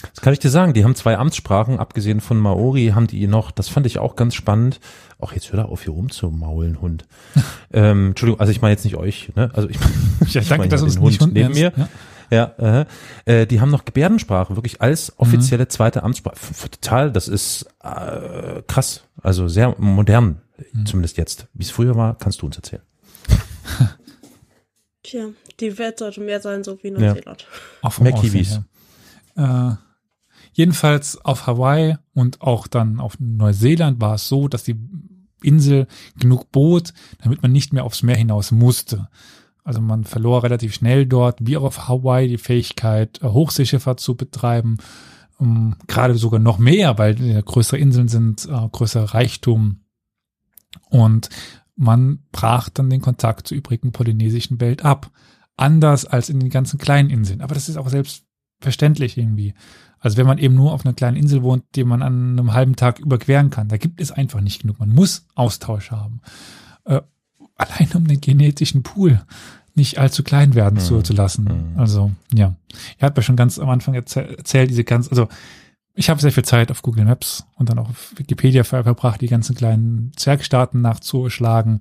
Das 0.00 0.20
kann 0.20 0.32
ich 0.32 0.38
dir 0.38 0.50
sagen, 0.50 0.74
die 0.74 0.84
haben 0.84 0.94
zwei 0.94 1.18
Amtssprachen, 1.18 1.78
abgesehen 1.78 2.20
von 2.20 2.38
Maori 2.38 2.92
haben 2.94 3.08
die 3.08 3.26
noch, 3.26 3.50
das 3.50 3.68
fand 3.68 3.84
ich 3.86 3.98
auch 3.98 4.14
ganz 4.14 4.34
spannend. 4.34 4.78
Auch 5.18 5.32
jetzt 5.32 5.50
hör 5.52 5.56
da 5.56 5.64
auf, 5.64 5.82
hier 5.82 5.92
rumzumaulen, 5.92 6.80
Hund. 6.80 7.04
ähm, 7.72 8.08
Entschuldigung, 8.08 8.40
also 8.40 8.52
ich 8.52 8.60
meine 8.60 8.74
jetzt 8.74 8.84
nicht 8.84 8.96
euch, 8.96 9.32
ne? 9.34 9.50
Also 9.54 9.68
ich, 9.68 9.76
Ja, 10.28 10.40
ich 10.40 10.48
danke, 10.48 10.62
meine 10.62 10.68
dass 10.68 10.82
uns 10.82 10.94
den 10.94 11.02
nicht 11.02 11.20
Hund 11.20 11.28
Hund 11.28 11.34
neben 11.34 11.54
mir. 11.54 11.72
Ja. 11.76 11.88
Ja, 12.30 12.84
äh, 13.24 13.46
die 13.46 13.58
haben 13.62 13.70
noch 13.70 13.86
Gebärdensprache, 13.86 14.54
wirklich 14.54 14.82
als 14.82 15.18
offizielle 15.18 15.66
zweite 15.68 16.02
Amtssprache. 16.02 16.36
Total, 16.70 17.10
das 17.10 17.26
ist 17.26 17.66
äh, 17.82 18.60
krass. 18.66 19.04
Also 19.22 19.48
sehr 19.48 19.74
modern, 19.78 20.42
zumindest 20.84 21.16
jetzt. 21.16 21.46
Wie 21.54 21.62
es 21.62 21.70
früher 21.70 21.96
war, 21.96 22.18
kannst 22.18 22.42
du 22.42 22.46
uns 22.46 22.56
erzählen. 22.56 22.82
Tja, 25.08 25.28
die 25.60 25.78
Welt 25.78 25.98
sollte 25.98 26.20
mehr 26.20 26.40
sein, 26.40 26.62
so 26.64 26.78
wie 26.82 26.88
Ja. 26.88 26.98
Neuseeland. 26.98 27.46
Auch 27.82 27.92
vom 27.92 28.04
Mehr 28.04 28.12
Kiwis. 28.12 28.60
Äh, 29.36 29.70
jedenfalls 30.52 31.24
auf 31.24 31.46
Hawaii 31.46 31.96
und 32.12 32.42
auch 32.42 32.66
dann 32.66 33.00
auf 33.00 33.16
Neuseeland 33.18 34.00
war 34.00 34.16
es 34.16 34.28
so, 34.28 34.48
dass 34.48 34.64
die 34.64 34.76
Insel 35.42 35.86
genug 36.18 36.50
bot, 36.52 36.92
damit 37.22 37.42
man 37.42 37.52
nicht 37.52 37.72
mehr 37.72 37.84
aufs 37.84 38.02
Meer 38.02 38.16
hinaus 38.16 38.50
musste. 38.50 39.08
Also 39.64 39.80
man 39.80 40.04
verlor 40.04 40.42
relativ 40.42 40.74
schnell 40.74 41.06
dort, 41.06 41.38
wie 41.40 41.56
auch 41.56 41.62
auf 41.62 41.88
Hawaii, 41.88 42.28
die 42.28 42.38
Fähigkeit, 42.38 43.20
äh, 43.22 43.28
Hochseeschifffahrt 43.28 44.00
zu 44.00 44.14
betreiben. 44.16 44.78
ähm, 45.40 45.76
gerade 45.86 46.16
sogar 46.16 46.40
noch 46.40 46.58
mehr, 46.58 46.98
weil 46.98 47.18
äh, 47.22 47.40
größere 47.42 47.78
Inseln 47.78 48.08
sind, 48.08 48.44
äh, 48.46 48.68
größerer 48.72 49.14
Reichtum. 49.14 49.80
Und 50.90 51.28
man 51.78 52.18
brach 52.32 52.68
dann 52.68 52.90
den 52.90 53.00
Kontakt 53.00 53.46
zur 53.48 53.56
übrigen 53.56 53.92
polynesischen 53.92 54.60
Welt 54.60 54.84
ab. 54.84 55.10
Anders 55.56 56.04
als 56.04 56.28
in 56.28 56.40
den 56.40 56.50
ganzen 56.50 56.78
kleinen 56.78 57.08
Inseln. 57.08 57.40
Aber 57.40 57.54
das 57.54 57.68
ist 57.68 57.76
auch 57.76 57.88
selbstverständlich 57.88 59.16
irgendwie. 59.16 59.54
Also 60.00 60.16
wenn 60.16 60.26
man 60.26 60.38
eben 60.38 60.54
nur 60.54 60.72
auf 60.72 60.84
einer 60.84 60.94
kleinen 60.94 61.16
Insel 61.16 61.42
wohnt, 61.42 61.64
die 61.74 61.84
man 61.84 62.02
an 62.02 62.38
einem 62.38 62.52
halben 62.52 62.76
Tag 62.76 62.98
überqueren 63.00 63.50
kann, 63.50 63.68
da 63.68 63.76
gibt 63.76 64.00
es 64.00 64.10
einfach 64.12 64.40
nicht 64.40 64.62
genug. 64.62 64.78
Man 64.78 64.90
muss 64.90 65.26
Austausch 65.34 65.90
haben. 65.90 66.20
Äh, 66.84 67.00
allein 67.56 67.88
um 67.94 68.06
den 68.06 68.20
genetischen 68.20 68.82
Pool 68.82 69.20
nicht 69.74 69.98
allzu 69.98 70.22
klein 70.24 70.54
werden 70.54 70.76
Mhm. 70.76 70.80
zu, 70.80 71.02
zu 71.02 71.12
lassen. 71.12 71.44
Mhm. 71.44 71.78
Also, 71.80 72.10
ja. 72.34 72.54
Ihr 72.98 73.06
habt 73.06 73.16
ja 73.16 73.22
schon 73.22 73.36
ganz 73.36 73.58
am 73.58 73.68
Anfang 73.70 73.94
erzäh- 73.94 74.36
erzählt, 74.36 74.70
diese 74.70 74.84
ganz, 74.84 75.08
also 75.08 75.28
ich 75.98 76.10
habe 76.10 76.20
sehr 76.20 76.30
viel 76.30 76.44
Zeit 76.44 76.70
auf 76.70 76.82
Google 76.82 77.04
Maps 77.04 77.44
und 77.56 77.68
dann 77.68 77.78
auch 77.80 77.90
auf 77.90 78.12
Wikipedia 78.16 78.62
ver 78.62 78.84
verbracht, 78.84 79.20
die 79.20 79.26
ganzen 79.26 79.56
kleinen 79.56 80.12
Zwergstaaten 80.16 80.80
nachzuschlagen. 80.80 81.80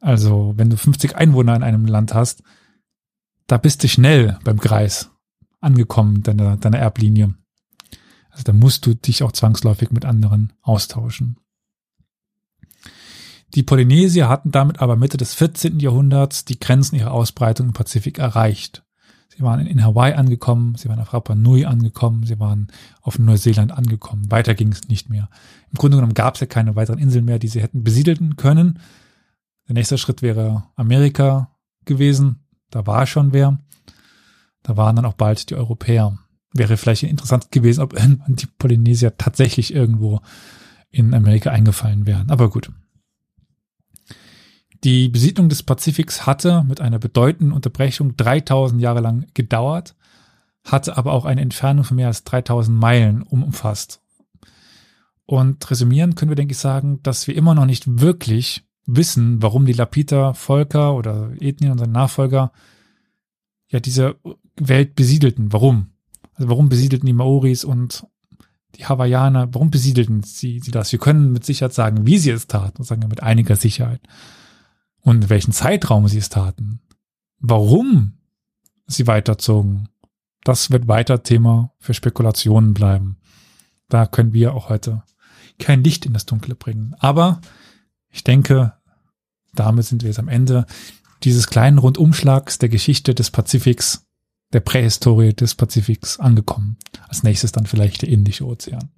Also, 0.00 0.54
wenn 0.56 0.68
du 0.68 0.76
50 0.76 1.14
Einwohner 1.14 1.54
in 1.54 1.62
einem 1.62 1.86
Land 1.86 2.12
hast, 2.12 2.42
da 3.46 3.56
bist 3.56 3.84
du 3.84 3.88
schnell 3.88 4.36
beim 4.42 4.58
Kreis 4.58 5.10
angekommen, 5.60 6.24
deiner, 6.24 6.56
deiner 6.56 6.78
Erblinie. 6.78 7.34
Also 8.30 8.42
da 8.42 8.52
musst 8.52 8.84
du 8.86 8.94
dich 8.94 9.22
auch 9.22 9.32
zwangsläufig 9.32 9.92
mit 9.92 10.04
anderen 10.04 10.52
austauschen. 10.62 11.36
Die 13.54 13.62
Polynesier 13.62 14.28
hatten 14.28 14.50
damit 14.50 14.80
aber 14.80 14.96
Mitte 14.96 15.16
des 15.16 15.34
14. 15.34 15.78
Jahrhunderts 15.78 16.44
die 16.44 16.58
Grenzen 16.58 16.96
ihrer 16.96 17.12
Ausbreitung 17.12 17.68
im 17.68 17.72
Pazifik 17.74 18.18
erreicht. 18.18 18.84
Sie 19.36 19.42
waren 19.42 19.64
in 19.64 19.82
Hawaii 19.84 20.14
angekommen, 20.14 20.74
sie 20.74 20.88
waren 20.88 20.98
auf 20.98 21.12
Rapa 21.12 21.36
Nui 21.36 21.64
angekommen, 21.64 22.24
sie 22.26 22.40
waren 22.40 22.66
auf 23.00 23.18
Neuseeland 23.18 23.70
angekommen. 23.70 24.30
Weiter 24.30 24.54
ging 24.54 24.72
es 24.72 24.88
nicht 24.88 25.08
mehr. 25.08 25.28
Im 25.70 25.78
Grunde 25.78 25.96
genommen 25.96 26.14
gab 26.14 26.34
es 26.34 26.40
ja 26.40 26.46
keine 26.46 26.74
weiteren 26.74 26.98
Inseln 26.98 27.24
mehr, 27.24 27.38
die 27.38 27.48
sie 27.48 27.62
hätten 27.62 27.84
besiedeln 27.84 28.36
können. 28.36 28.80
Der 29.68 29.74
nächste 29.74 29.98
Schritt 29.98 30.20
wäre 30.20 30.64
Amerika 30.74 31.56
gewesen. 31.84 32.44
Da 32.70 32.86
war 32.88 33.06
schon 33.06 33.32
wer. 33.32 33.58
Da 34.64 34.76
waren 34.76 34.96
dann 34.96 35.06
auch 35.06 35.14
bald 35.14 35.48
die 35.48 35.54
Europäer. 35.54 36.18
Wäre 36.52 36.76
vielleicht 36.76 37.04
interessant 37.04 37.52
gewesen, 37.52 37.82
ob 37.82 37.92
irgendwann 37.92 38.34
die 38.34 38.46
Polynesier 38.46 39.16
tatsächlich 39.16 39.72
irgendwo 39.72 40.20
in 40.90 41.14
Amerika 41.14 41.50
eingefallen 41.50 42.04
wären. 42.04 42.30
Aber 42.30 42.50
gut. 42.50 42.72
Die 44.82 45.08
Besiedlung 45.08 45.48
des 45.48 45.62
Pazifiks 45.62 46.26
hatte 46.26 46.64
mit 46.64 46.80
einer 46.80 46.98
bedeutenden 46.98 47.52
Unterbrechung 47.52 48.16
3000 48.16 48.80
Jahre 48.80 49.00
lang 49.00 49.26
gedauert, 49.34 49.94
hatte 50.64 50.96
aber 50.96 51.12
auch 51.12 51.26
eine 51.26 51.42
Entfernung 51.42 51.84
von 51.84 51.96
mehr 51.96 52.06
als 52.06 52.24
3000 52.24 52.78
Meilen 52.78 53.22
umfasst. 53.22 54.00
Und 55.26 55.70
resümieren 55.70 56.14
können 56.14 56.30
wir, 56.30 56.36
denke 56.36 56.52
ich, 56.52 56.58
sagen, 56.58 57.02
dass 57.02 57.26
wir 57.26 57.36
immer 57.36 57.54
noch 57.54 57.66
nicht 57.66 58.00
wirklich 58.00 58.64
wissen, 58.86 59.42
warum 59.42 59.66
die 59.66 59.72
Lapita 59.74 60.32
Volker 60.32 60.94
oder 60.94 61.30
Ethnien 61.38 61.72
und 61.72 61.78
seine 61.78 61.92
Nachfolger 61.92 62.50
ja 63.68 63.80
diese 63.80 64.16
Welt 64.56 64.96
besiedelten. 64.96 65.52
Warum? 65.52 65.92
Also 66.34 66.48
warum 66.48 66.68
besiedelten 66.68 67.06
die 67.06 67.12
Maoris 67.12 67.64
und 67.64 68.06
die 68.76 68.86
Hawaiianer, 68.86 69.52
warum 69.52 69.70
besiedelten 69.70 70.22
sie, 70.22 70.60
sie 70.60 70.70
das? 70.70 70.90
Wir 70.90 70.98
können 70.98 71.32
mit 71.32 71.44
Sicherheit 71.44 71.74
sagen, 71.74 72.06
wie 72.06 72.18
sie 72.18 72.30
es 72.30 72.46
taten, 72.46 72.82
sagen 72.82 73.02
wir 73.02 73.08
mit 73.08 73.22
einiger 73.22 73.56
Sicherheit. 73.56 74.00
Und 75.02 75.24
in 75.24 75.30
welchen 75.30 75.52
Zeitraum 75.52 76.08
sie 76.08 76.18
es 76.18 76.28
taten. 76.28 76.80
Warum 77.38 78.18
sie 78.86 79.06
weiterzogen. 79.06 79.88
Das 80.44 80.70
wird 80.70 80.88
weiter 80.88 81.22
Thema 81.22 81.72
für 81.78 81.94
Spekulationen 81.94 82.74
bleiben. 82.74 83.18
Da 83.88 84.06
können 84.06 84.32
wir 84.32 84.54
auch 84.54 84.68
heute 84.68 85.02
kein 85.58 85.84
Licht 85.84 86.06
in 86.06 86.12
das 86.12 86.26
Dunkle 86.26 86.54
bringen. 86.54 86.94
Aber 86.98 87.40
ich 88.10 88.24
denke, 88.24 88.74
damit 89.54 89.84
sind 89.84 90.02
wir 90.02 90.08
jetzt 90.08 90.18
am 90.18 90.28
Ende 90.28 90.66
dieses 91.22 91.48
kleinen 91.48 91.78
Rundumschlags 91.78 92.58
der 92.58 92.68
Geschichte 92.68 93.14
des 93.14 93.30
Pazifiks, 93.30 94.06
der 94.52 94.60
Prähistorie 94.60 95.34
des 95.34 95.54
Pazifiks 95.54 96.18
angekommen. 96.18 96.78
Als 97.08 97.22
nächstes 97.22 97.52
dann 97.52 97.66
vielleicht 97.66 98.02
der 98.02 98.08
Indische 98.08 98.46
Ozean. 98.46 98.90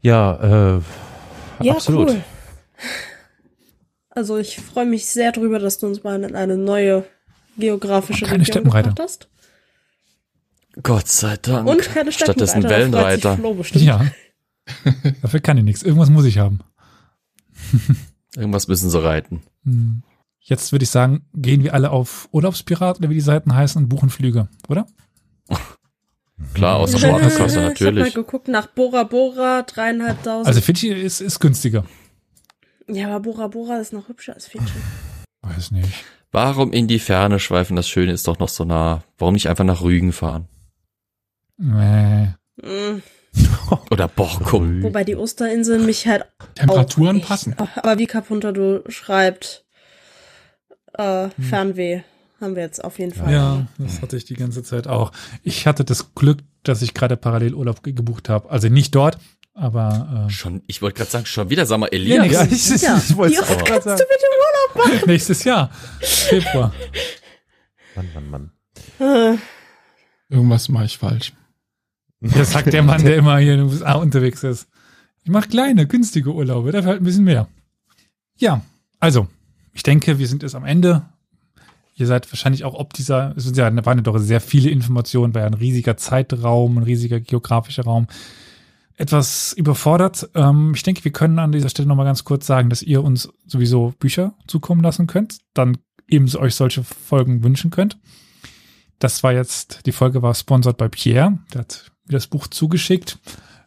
Ja, 0.00 0.76
äh, 0.76 0.80
Ja, 1.62 1.72
absolut. 1.74 2.10
cool. 2.10 2.24
Also 4.20 4.36
ich 4.36 4.58
freue 4.58 4.84
mich 4.84 5.06
sehr 5.06 5.32
drüber, 5.32 5.58
dass 5.58 5.78
du 5.78 5.86
uns 5.86 6.02
mal 6.04 6.22
in 6.22 6.36
eine 6.36 6.58
neue 6.58 7.06
geografische 7.56 8.26
keine 8.26 8.40
Region 8.40 8.52
Steppenreiter. 8.52 8.90
gebracht 8.90 9.00
hast. 9.00 9.28
Gott 10.82 11.08
sei 11.08 11.38
Dank. 11.38 11.66
Und 11.66 11.80
keine 11.80 12.12
Stattdessen 12.12 12.62
Wellenreiter. 12.64 13.38
Flo. 13.38 13.56
Ja. 13.72 14.04
Dafür 15.22 15.40
kann 15.40 15.56
ich 15.56 15.64
nichts. 15.64 15.82
Irgendwas 15.82 16.10
muss 16.10 16.26
ich 16.26 16.36
haben. 16.36 16.60
Irgendwas 18.36 18.68
müssen 18.68 18.90
sie 18.90 19.02
reiten. 19.02 19.40
Hm. 19.64 20.02
Jetzt 20.38 20.70
würde 20.70 20.82
ich 20.82 20.90
sagen, 20.90 21.24
gehen 21.32 21.64
wir 21.64 21.72
alle 21.72 21.90
auf 21.90 22.28
Urlaubspirat 22.30 22.98
oder 22.98 23.08
wie 23.08 23.14
die 23.14 23.20
Seiten 23.22 23.54
heißen 23.54 23.82
und 23.82 23.88
buchen 23.88 24.10
Flüge, 24.10 24.48
oder? 24.68 24.86
Klar, 26.52 26.76
außer 26.76 26.98
Ich 26.98 27.04
hab 27.06 27.20
Sparkasse 27.20 27.56
mal 27.56 27.68
natürlich. 27.68 28.12
geguckt 28.12 28.48
nach 28.48 28.66
Bora 28.66 29.04
Bora, 29.04 29.62
dreieinhalbtausend. 29.62 30.46
Also 30.46 30.60
Fidschi 30.60 30.88
ist, 30.88 31.22
ist 31.22 31.40
günstiger. 31.40 31.86
Ja, 32.94 33.06
aber 33.08 33.20
Bora 33.20 33.48
Bora 33.48 33.76
ist 33.78 33.92
noch 33.92 34.08
hübscher 34.08 34.34
als 34.34 34.46
Fidschi. 34.46 34.78
Weiß 35.42 35.70
nicht. 35.70 36.04
Warum 36.32 36.72
in 36.72 36.86
die 36.86 36.98
Ferne 37.00 37.38
schweifen? 37.40 37.74
Das 37.76 37.88
Schöne 37.88 38.12
ist 38.12 38.28
doch 38.28 38.38
noch 38.38 38.48
so 38.48 38.64
nah. 38.64 39.02
Warum 39.18 39.34
nicht 39.34 39.48
einfach 39.48 39.64
nach 39.64 39.82
Rügen 39.82 40.12
fahren? 40.12 40.46
Nee. 41.56 42.28
Mm, 42.62 43.02
Oder 43.90 44.08
Borkum. 44.08 44.82
Wobei 44.82 45.04
die 45.04 45.16
Osterinseln 45.16 45.86
mich 45.86 46.06
halt 46.06 46.24
Temperaturen 46.54 47.16
auch 47.16 47.20
echt- 47.20 47.28
passen. 47.28 47.56
Aber 47.76 47.98
wie 47.98 48.06
Kapunter 48.06 48.52
du 48.52 48.82
schreibt, 48.88 49.64
äh, 50.94 51.24
Hm. 51.36 51.44
Fernweh 51.44 52.02
haben 52.40 52.54
wir 52.56 52.62
jetzt 52.62 52.82
auf 52.82 52.98
jeden 52.98 53.12
Fall. 53.14 53.32
Ja, 53.32 53.66
das 53.78 54.00
hatte 54.00 54.16
ich 54.16 54.24
die 54.24 54.34
ganze 54.34 54.62
Zeit 54.62 54.86
auch. 54.86 55.12
Ich 55.42 55.66
hatte 55.66 55.84
das 55.84 56.14
Glück, 56.14 56.38
dass 56.62 56.80
ich 56.82 56.94
gerade 56.94 57.16
parallel 57.16 57.54
Urlaub 57.54 57.82
ge- 57.82 57.92
gebucht 57.92 58.28
habe. 58.28 58.50
Also 58.50 58.68
nicht 58.68 58.94
dort, 58.94 59.18
aber 59.54 60.26
Schon, 60.30 60.62
ich 60.66 60.80
wollte 60.82 60.98
gerade 60.98 61.10
sagen, 61.10 61.26
schon 61.26 61.50
wieder, 61.50 61.66
sag 61.66 61.78
mal, 61.78 61.88
Ja, 61.92 62.22
Elias. 62.24 62.32
Ja, 62.32 62.44
ich, 62.76 62.82
Ja, 62.82 62.96
ich 62.98 63.16
wollte 63.16 63.34
wie 63.34 63.38
es 63.38 63.42
oft 63.48 63.62
auch. 63.62 63.64
kannst 63.64 63.86
du 63.86 63.92
bitte 63.96 65.00
äh, 65.02 65.06
nächstes 65.06 65.44
Jahr, 65.44 65.70
Februar. 66.00 66.72
Mann, 67.96 68.08
Mann, 68.14 68.30
Mann. 68.30 68.50
Urlaub? 68.98 69.34
Äh, 69.34 69.38
Irgendwas 70.34 70.68
mache 70.68 70.84
ich 70.84 70.96
falsch. 70.96 71.32
Das 72.20 72.52
sagt 72.52 72.72
der 72.72 72.82
Mann, 72.82 73.02
der 73.02 73.16
immer 73.16 73.38
hier 73.38 73.54
in 73.54 73.60
den 73.60 73.68
USA 73.68 73.94
unterwegs 73.94 74.44
ist. 74.44 74.68
Ich 75.24 75.30
mache 75.30 75.48
kleine, 75.48 75.86
günstige 75.86 76.32
Urlaube, 76.32 76.70
dafür 76.70 76.90
halt 76.90 77.02
ein 77.02 77.04
bisschen 77.04 77.24
mehr. 77.24 77.48
Ja, 78.36 78.62
also, 79.00 79.26
ich 79.72 79.82
denke, 79.82 80.18
wir 80.18 80.28
sind 80.28 80.42
jetzt 80.42 80.54
am 80.54 80.64
Ende. 80.64 81.02
Ihr 81.94 82.06
seid 82.06 82.30
wahrscheinlich 82.32 82.64
auch 82.64 82.74
ob 82.74 82.94
dieser, 82.94 83.34
es 83.36 83.44
sind 83.44 83.56
ja, 83.56 83.64
waren 83.84 83.98
ja 83.98 84.02
doch 84.02 84.18
sehr 84.18 84.40
viele 84.40 84.70
Informationen, 84.70 85.34
war 85.34 85.42
ja 85.42 85.46
ein 85.48 85.54
riesiger 85.54 85.96
Zeitraum, 85.96 86.78
ein 86.78 86.84
riesiger 86.84 87.20
geografischer 87.20 87.84
Raum. 87.84 88.06
Etwas 89.00 89.54
überfordert. 89.54 90.28
Ähm, 90.34 90.72
ich 90.74 90.82
denke, 90.82 91.02
wir 91.04 91.10
können 91.10 91.38
an 91.38 91.52
dieser 91.52 91.70
Stelle 91.70 91.88
nochmal 91.88 92.04
ganz 92.04 92.24
kurz 92.24 92.46
sagen, 92.46 92.68
dass 92.68 92.82
ihr 92.82 93.02
uns 93.02 93.30
sowieso 93.46 93.94
Bücher 93.98 94.34
zukommen 94.46 94.82
lassen 94.82 95.06
könnt, 95.06 95.38
dann 95.54 95.78
eben 96.06 96.28
euch 96.36 96.54
solche 96.54 96.84
Folgen 96.84 97.42
wünschen 97.42 97.70
könnt. 97.70 97.98
Das 98.98 99.22
war 99.22 99.32
jetzt, 99.32 99.86
die 99.86 99.92
Folge 99.92 100.20
war 100.20 100.34
sponsert 100.34 100.76
bei 100.76 100.88
Pierre. 100.88 101.38
Der 101.54 101.62
hat 101.62 101.90
mir 102.04 102.12
das 102.12 102.26
Buch 102.26 102.46
zugeschickt. 102.46 103.18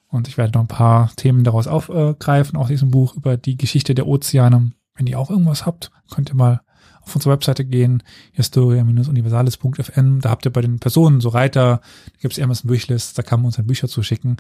Und 0.08 0.28
ich 0.28 0.38
werde 0.38 0.54
noch 0.54 0.62
ein 0.62 0.68
paar 0.68 1.12
Themen 1.16 1.44
daraus 1.44 1.66
aufgreifen, 1.66 2.56
aus 2.56 2.68
diesem 2.68 2.92
Buch 2.92 3.16
über 3.16 3.36
die 3.36 3.58
Geschichte 3.58 3.96
der 3.96 4.06
Ozeane. 4.06 4.72
Wenn 4.94 5.08
ihr 5.08 5.18
auch 5.18 5.32
irgendwas 5.32 5.66
habt, 5.66 5.90
könnt 6.12 6.30
ihr 6.30 6.36
mal 6.36 6.62
auf 7.02 7.16
unsere 7.16 7.34
Webseite 7.34 7.66
gehen, 7.66 8.04
historia-universales.fm. 8.34 10.22
Da 10.22 10.30
habt 10.30 10.46
ihr 10.46 10.54
bei 10.54 10.62
den 10.62 10.78
Personen 10.78 11.22
so 11.22 11.30
Reiter, 11.30 11.82
da 12.06 12.20
gibt 12.22 12.38
es 12.38 12.44
Amazon 12.44 12.70
Wishlist, 12.70 13.18
da 13.18 13.24
kann 13.24 13.40
man 13.40 13.48
uns 13.48 13.56
dann 13.56 13.66
Bücher 13.66 13.88
zuschicken. 13.88 14.38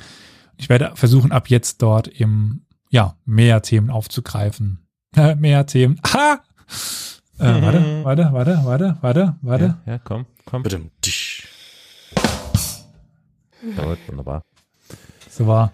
Ich 0.58 0.70
werde 0.70 0.92
versuchen, 0.96 1.32
ab 1.32 1.50
jetzt 1.50 1.82
dort 1.82 2.08
eben, 2.08 2.66
ja, 2.90 3.16
mehr 3.26 3.62
Themen 3.62 3.90
aufzugreifen. 3.90 4.80
mehr 5.38 5.66
Themen. 5.66 6.00
Ha! 6.14 6.40
Äh, 7.40 7.62
warte, 7.62 7.82
warte, 8.04 8.30
warte, 8.32 8.60
warte, 8.64 8.98
warte, 9.02 9.36
warte. 9.42 9.66
Ja, 9.86 9.94
ja, 9.94 10.00
komm, 10.04 10.26
komm. 10.46 10.62
Bitte. 10.62 10.82
Dauert, 13.76 14.00
wunderbar. 14.08 14.44
So 15.30 15.48
war. 15.48 15.74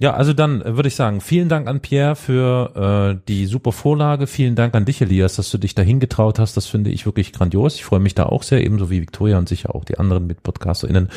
Ja, 0.00 0.14
also 0.14 0.32
dann 0.32 0.62
äh, 0.62 0.76
würde 0.76 0.88
ich 0.88 0.94
sagen, 0.94 1.20
vielen 1.20 1.48
Dank 1.48 1.66
an 1.66 1.80
Pierre 1.80 2.14
für 2.14 3.16
äh, 3.16 3.20
die 3.26 3.46
super 3.46 3.72
Vorlage. 3.72 4.26
Vielen 4.26 4.54
Dank 4.54 4.74
an 4.74 4.84
dich, 4.84 5.00
Elias, 5.00 5.36
dass 5.36 5.50
du 5.50 5.58
dich 5.58 5.74
dahin 5.74 5.98
getraut 5.98 6.38
hast. 6.38 6.56
Das 6.56 6.66
finde 6.66 6.90
ich 6.90 7.04
wirklich 7.04 7.32
grandios. 7.32 7.74
Ich 7.74 7.84
freue 7.84 8.00
mich 8.00 8.14
da 8.14 8.26
auch 8.26 8.44
sehr, 8.44 8.64
ebenso 8.64 8.90
wie 8.90 9.00
Victoria 9.00 9.38
und 9.38 9.48
sicher 9.48 9.74
auch 9.74 9.84
die 9.84 9.98
anderen 9.98 10.26
MitpodcasterInnen. 10.26 11.08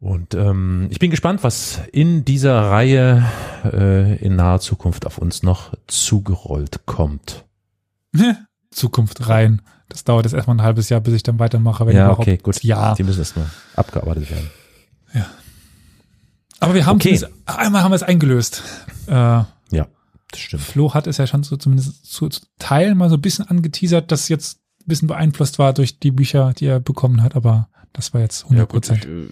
Und 0.00 0.34
ähm, 0.34 0.86
ich 0.90 0.98
bin 0.98 1.10
gespannt, 1.10 1.44
was 1.44 1.80
in 1.92 2.24
dieser 2.24 2.58
Reihe 2.70 3.22
äh, 3.64 4.16
in 4.16 4.34
naher 4.36 4.58
Zukunft 4.60 5.06
auf 5.06 5.18
uns 5.18 5.42
noch 5.42 5.74
zugerollt 5.86 6.86
kommt. 6.86 7.44
Zukunft 8.70 9.28
rein. 9.28 9.60
Das 9.90 10.04
dauert 10.04 10.24
jetzt 10.24 10.32
erstmal 10.34 10.56
ein 10.56 10.62
halbes 10.62 10.88
Jahr, 10.88 11.00
bis 11.00 11.14
ich 11.14 11.22
dann 11.22 11.38
weitermache, 11.38 11.84
wenn 11.86 11.96
ja, 11.96 12.10
okay, 12.12 12.38
gut. 12.38 12.62
Ja. 12.62 12.94
Die 12.94 13.02
müssen 13.02 13.18
erstmal 13.18 13.46
abgearbeitet 13.76 14.30
werden. 14.30 14.48
Aber 16.60 16.74
wir 16.74 16.86
haben 16.86 16.96
Okay. 16.96 17.16
zumindest- 17.16 17.32
einmal 17.58 17.82
haben 17.82 17.90
wir 17.92 17.96
es 17.96 18.02
eingelöst. 18.02 18.62
Äh, 19.06 19.12
Ja, 19.12 19.86
das 20.30 20.40
stimmt. 20.40 20.62
Flo 20.62 20.94
hat 20.94 21.06
es 21.06 21.16
ja 21.16 21.26
schon 21.26 21.42
so 21.42 21.56
zumindest 21.56 22.06
zu, 22.12 22.28
zu 22.28 22.40
Teil 22.58 22.94
mal 22.94 23.08
so 23.08 23.16
ein 23.16 23.20
bisschen 23.22 23.48
angeteasert, 23.48 24.12
dass 24.12 24.28
jetzt 24.28 24.58
ein 24.82 24.86
bisschen 24.86 25.08
beeinflusst 25.08 25.58
war 25.58 25.72
durch 25.72 25.98
die 25.98 26.10
Bücher, 26.10 26.52
die 26.56 26.66
er 26.66 26.80
bekommen 26.80 27.22
hat, 27.22 27.34
aber 27.34 27.68
das 27.92 28.12
war 28.14 28.20
jetzt 28.20 28.44
100 28.44 28.58
Ja, 28.58 28.64
gut, 28.64 28.70
Prozent. 28.86 29.04
äh, 29.06 29.26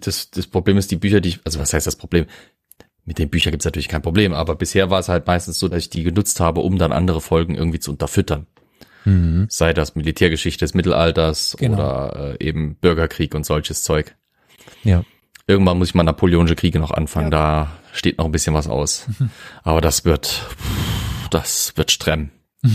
das, 0.00 0.30
das 0.30 0.46
Problem 0.46 0.76
ist, 0.78 0.90
die 0.90 0.96
Bücher, 0.96 1.20
die 1.20 1.30
ich, 1.30 1.40
also 1.44 1.58
was 1.58 1.72
heißt 1.72 1.86
das 1.86 1.96
Problem? 1.96 2.26
Mit 3.04 3.18
den 3.18 3.28
Büchern 3.28 3.50
gibt's 3.50 3.66
natürlich 3.66 3.88
kein 3.88 4.02
Problem, 4.02 4.32
aber 4.32 4.54
bisher 4.54 4.88
war 4.90 4.98
es 4.98 5.08
halt 5.08 5.26
meistens 5.26 5.58
so, 5.58 5.68
dass 5.68 5.78
ich 5.78 5.90
die 5.90 6.04
genutzt 6.04 6.40
habe, 6.40 6.60
um 6.60 6.78
dann 6.78 6.92
andere 6.92 7.20
Folgen 7.20 7.54
irgendwie 7.54 7.78
zu 7.78 7.90
unterfüttern. 7.90 8.46
Mhm. 9.04 9.46
Sei 9.50 9.74
das 9.74 9.94
Militärgeschichte 9.94 10.64
des 10.64 10.72
Mittelalters 10.74 11.56
Genau. 11.58 11.74
oder 11.76 12.36
äh, 12.40 12.44
eben 12.46 12.76
Bürgerkrieg 12.76 13.34
und 13.34 13.44
solches 13.44 13.82
Zeug. 13.82 14.16
Ja. 14.82 15.04
Irgendwann 15.46 15.76
muss 15.76 15.88
ich 15.88 15.94
mal 15.94 16.02
Napoleonische 16.04 16.56
Kriege 16.56 16.78
noch 16.78 16.90
anfangen, 16.90 17.30
da 17.30 17.70
steht 17.92 18.16
noch 18.16 18.24
ein 18.24 18.32
bisschen 18.32 18.54
was 18.54 18.66
aus. 18.66 19.06
Aber 19.62 19.82
das 19.82 20.06
wird, 20.06 20.46
das 21.30 21.76
wird 21.76 21.90
streng. 21.90 22.30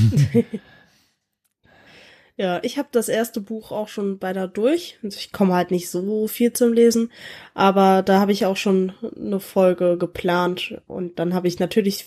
Ja, 2.40 2.62
ich 2.64 2.78
habe 2.78 2.88
das 2.94 3.10
erste 3.10 3.42
Buch 3.42 3.74
auch 3.74 3.90
schon 3.90 4.18
beinahe 4.18 4.48
durch. 4.48 4.98
Also 5.04 5.18
ich 5.20 5.34
komme 5.34 5.56
halt 5.56 5.72
nicht 5.72 5.90
so 5.90 6.26
viel 6.30 6.54
zum 6.54 6.72
Lesen, 6.72 7.12
aber 7.54 8.02
da 8.02 8.22
habe 8.22 8.32
ich 8.32 8.46
auch 8.46 8.56
schon 8.56 8.94
eine 9.18 9.42
Folge 9.42 9.98
geplant 9.98 10.82
und 10.88 11.20
dann 11.20 11.34
habe 11.34 11.50
ich 11.50 11.60
natürlich 11.60 12.06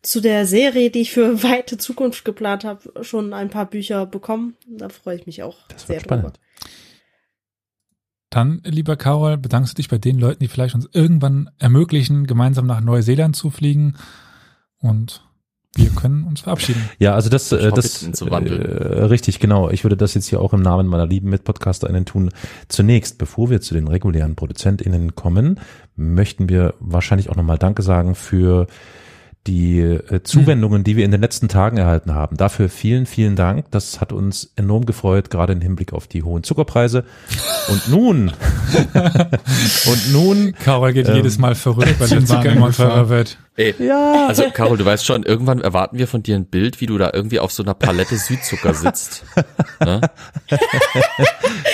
zu 0.00 0.22
der 0.22 0.46
Serie, 0.46 0.90
die 0.90 1.02
ich 1.02 1.12
für 1.12 1.42
weite 1.42 1.76
Zukunft 1.76 2.24
geplant 2.24 2.64
habe, 2.64 3.04
schon 3.04 3.34
ein 3.34 3.50
paar 3.50 3.66
Bücher 3.66 4.06
bekommen. 4.06 4.56
Da 4.66 4.88
freue 4.88 5.16
ich 5.16 5.26
mich 5.26 5.42
auch 5.42 5.68
Das 5.68 5.82
sehr 5.82 5.96
wird 5.96 6.04
spannend. 6.04 6.24
drüber. 6.24 6.38
Dann, 8.30 8.62
lieber 8.64 8.96
Carol, 8.96 9.36
bedankst 9.36 9.74
du 9.74 9.76
dich 9.76 9.90
bei 9.90 9.98
den 9.98 10.18
Leuten, 10.18 10.40
die 10.40 10.48
vielleicht 10.48 10.74
uns 10.74 10.88
irgendwann 10.94 11.50
ermöglichen, 11.58 12.26
gemeinsam 12.26 12.66
nach 12.66 12.80
Neuseeland 12.80 13.36
zu 13.36 13.50
fliegen. 13.50 13.98
Und 14.78 15.22
wir 15.76 15.90
können 15.90 16.24
uns 16.24 16.42
verabschieden. 16.42 16.88
Ja, 16.98 17.14
also 17.14 17.30
das, 17.30 17.50
äh, 17.52 17.70
das 17.72 18.02
ihn 18.02 18.14
zu 18.14 18.30
wandeln. 18.30 18.62
äh, 18.62 19.04
richtig, 19.04 19.40
genau. 19.40 19.70
Ich 19.70 19.84
würde 19.84 19.96
das 19.96 20.14
jetzt 20.14 20.26
hier 20.26 20.40
auch 20.40 20.52
im 20.52 20.62
Namen 20.62 20.86
meiner 20.86 21.06
lieben 21.06 21.30
MitpodcasterInnen 21.30 22.04
tun. 22.04 22.30
Zunächst, 22.68 23.18
bevor 23.18 23.50
wir 23.50 23.60
zu 23.60 23.74
den 23.74 23.88
regulären 23.88 24.36
ProduzentInnen 24.36 25.14
kommen, 25.14 25.60
möchten 25.96 26.48
wir 26.48 26.74
wahrscheinlich 26.80 27.28
auch 27.30 27.36
nochmal 27.36 27.58
Danke 27.58 27.82
sagen 27.82 28.14
für 28.14 28.66
die 29.46 29.78
äh, 29.80 30.22
Zuwendungen, 30.22 30.84
die 30.84 30.96
wir 30.96 31.04
in 31.04 31.10
den 31.10 31.20
letzten 31.20 31.48
Tagen 31.48 31.76
erhalten 31.76 32.14
haben. 32.14 32.36
Dafür 32.36 32.68
vielen, 32.70 33.04
vielen 33.04 33.36
Dank. 33.36 33.70
Das 33.70 34.00
hat 34.00 34.12
uns 34.12 34.50
enorm 34.56 34.86
gefreut, 34.86 35.28
gerade 35.28 35.52
im 35.52 35.60
Hinblick 35.60 35.92
auf 35.92 36.06
die 36.06 36.22
hohen 36.22 36.44
Zuckerpreise. 36.44 37.04
Und 37.68 37.88
nun, 37.88 38.28
und 39.86 40.12
nun, 40.12 40.54
Carol 40.54 40.94
geht 40.94 41.08
Ähm, 41.08 41.16
jedes 41.16 41.38
Mal 41.38 41.54
verrückt, 41.54 42.00
weil 42.00 42.08
der 42.08 42.24
Zucker 42.24 42.52
immer 42.52 42.72
teurer 42.72 43.08
wird. 43.10 43.38
Ey, 43.56 43.74
ja, 43.78 44.26
also 44.26 44.44
Carol, 44.52 44.78
du 44.78 44.84
weißt 44.84 45.04
schon, 45.04 45.22
irgendwann 45.22 45.60
erwarten 45.60 45.98
wir 45.98 46.08
von 46.08 46.22
dir 46.22 46.36
ein 46.36 46.46
Bild, 46.46 46.80
wie 46.80 46.86
du 46.86 46.98
da 46.98 47.10
irgendwie 47.12 47.38
auf 47.38 47.52
so 47.52 47.62
einer 47.62 47.74
Palette 47.74 48.16
Südzucker 48.16 48.74
sitzt. 48.74 49.24
ne? 49.80 50.00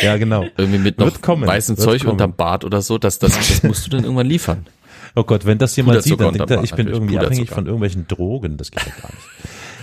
ja, 0.03 0.17
genau. 0.17 0.45
Irgendwie 0.57 0.79
mit 0.79 0.99
noch 0.99 1.13
weißem 1.23 1.77
wird 1.77 1.85
Zeug 1.85 2.01
kommen. 2.01 2.13
unterm 2.13 2.35
Bart 2.35 2.65
oder 2.65 2.83
so. 2.83 2.99
Das, 2.99 3.19
das, 3.19 3.33
das 3.37 3.63
musst 3.63 3.87
du 3.87 3.91
dann 3.91 4.03
irgendwann 4.03 4.27
liefern. 4.27 4.67
Oh 5.17 5.25
Gott, 5.25 5.45
wenn 5.47 5.59
das 5.59 5.75
jemand 5.77 6.03
sieht, 6.03 6.21
dann 6.21 6.33
denkt 6.35 6.51
er, 6.51 6.63
ich 6.63 6.75
bin 6.75 6.87
irgendwie 6.89 7.19
abhängig 7.19 7.51
von 7.51 7.67
irgendwelchen 7.67 8.07
Drogen. 8.07 8.57
Das 8.57 8.71
geht 8.71 8.85
ja 8.87 8.93
gar 9.01 9.11
nicht. 9.11 9.27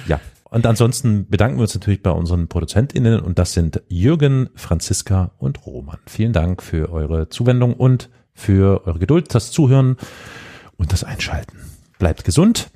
Ja. 0.07 0.19
Und 0.49 0.65
ansonsten 0.65 1.29
bedanken 1.29 1.57
wir 1.57 1.63
uns 1.63 1.73
natürlich 1.73 2.01
bei 2.01 2.11
unseren 2.11 2.47
ProduzentInnen 2.47 3.19
und 3.19 3.37
das 3.37 3.51
sind 3.53 3.81
Jürgen, 3.89 4.49
Franziska 4.55 5.31
und 5.37 5.65
Roman. 5.65 5.97
Vielen 6.05 6.31
Dank 6.31 6.63
für 6.63 6.89
eure 6.91 7.27
Zuwendung 7.29 7.73
und 7.73 8.09
für 8.33 8.85
eure 8.87 8.99
Geduld, 8.99 9.35
das 9.35 9.51
Zuhören 9.51 9.97
und 10.77 10.93
das 10.93 11.03
Einschalten. 11.03 11.57
Bleibt 11.99 12.23
gesund. 12.23 12.69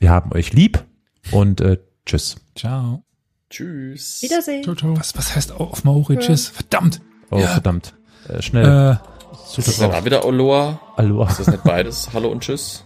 Wir 0.00 0.10
haben 0.10 0.32
euch 0.32 0.52
lieb 0.52 0.82
und 1.30 1.60
äh, 1.60 1.78
tschüss. 2.06 2.36
Ciao. 2.56 3.04
Tschüss. 3.50 4.22
Wiedersehen. 4.22 4.64
Ciao, 4.64 4.74
ciao. 4.74 4.96
Was, 4.96 5.16
was 5.16 5.36
heißt 5.36 5.52
auf 5.52 5.84
Maori? 5.84 6.16
Tschüss. 6.18 6.48
Verdammt. 6.48 7.00
Oh, 7.30 7.38
Ja. 7.38 7.46
verdammt. 7.48 7.94
Äh, 8.28 8.42
schnell. 8.42 8.64
Äh, 8.94 9.19
Ist 9.32 9.52
Sucht 9.52 9.68
das 9.68 9.78
dann 9.78 9.92
auch 9.92 10.04
wieder 10.04 10.24
Oloa? 10.24 10.80
Aloha. 10.96 11.28
Ist 11.30 11.40
das 11.40 11.46
nicht 11.48 11.64
beides? 11.64 12.08
Hallo 12.14 12.28
und 12.30 12.40
Tschüss? 12.42 12.84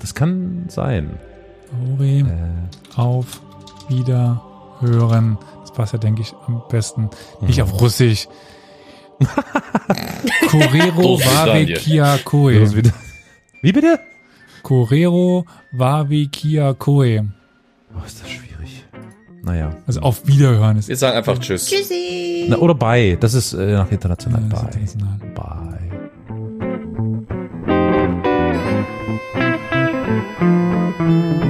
Das 0.00 0.14
kann 0.14 0.64
sein. 0.68 1.18
Maori. 1.72 2.20
Äh, 2.20 2.96
Auf 3.00 3.40
Wiederhören. 3.88 5.38
Das 5.62 5.72
passt 5.72 5.92
ja, 5.92 5.98
denke 5.98 6.22
ich, 6.22 6.34
am 6.46 6.62
besten. 6.68 7.10
Nicht 7.40 7.56
Mhm. 7.58 7.64
auf 7.64 7.80
Russisch. 7.80 8.28
Korero 10.50 11.02
Doof, 11.02 11.24
Wawe 11.24 11.46
Daniel. 11.46 11.76
Kia 11.78 12.14
los 12.14 12.24
Koe. 12.24 12.74
wieder. 12.76 12.92
Wie 13.62 13.72
bitte? 13.72 13.98
Korero 14.62 15.44
Wawe 15.72 16.26
Kia 16.26 16.74
Koe. 16.74 17.28
Oh, 17.94 18.04
ist 18.06 18.20
das 18.22 18.30
schwierig. 18.30 18.43
Naja. 19.44 19.76
Also 19.86 20.00
auf 20.00 20.26
Wiederhören 20.26 20.78
ist. 20.78 20.88
Wir 20.88 20.96
sagen 20.96 21.16
einfach 21.16 21.38
Tschüss. 21.38 21.66
Tschüssi. 21.66 22.46
Na, 22.48 22.56
oder 22.58 22.74
Bye. 22.74 23.16
Das 23.18 23.34
ist 23.34 23.52
äh, 23.52 23.74
nach 23.74 23.90
international. 23.90 24.42
Ja, 24.42 24.48
bye. 24.48 24.64
International. 24.66 25.18
Bye. 25.34 25.64
thank 30.96 31.43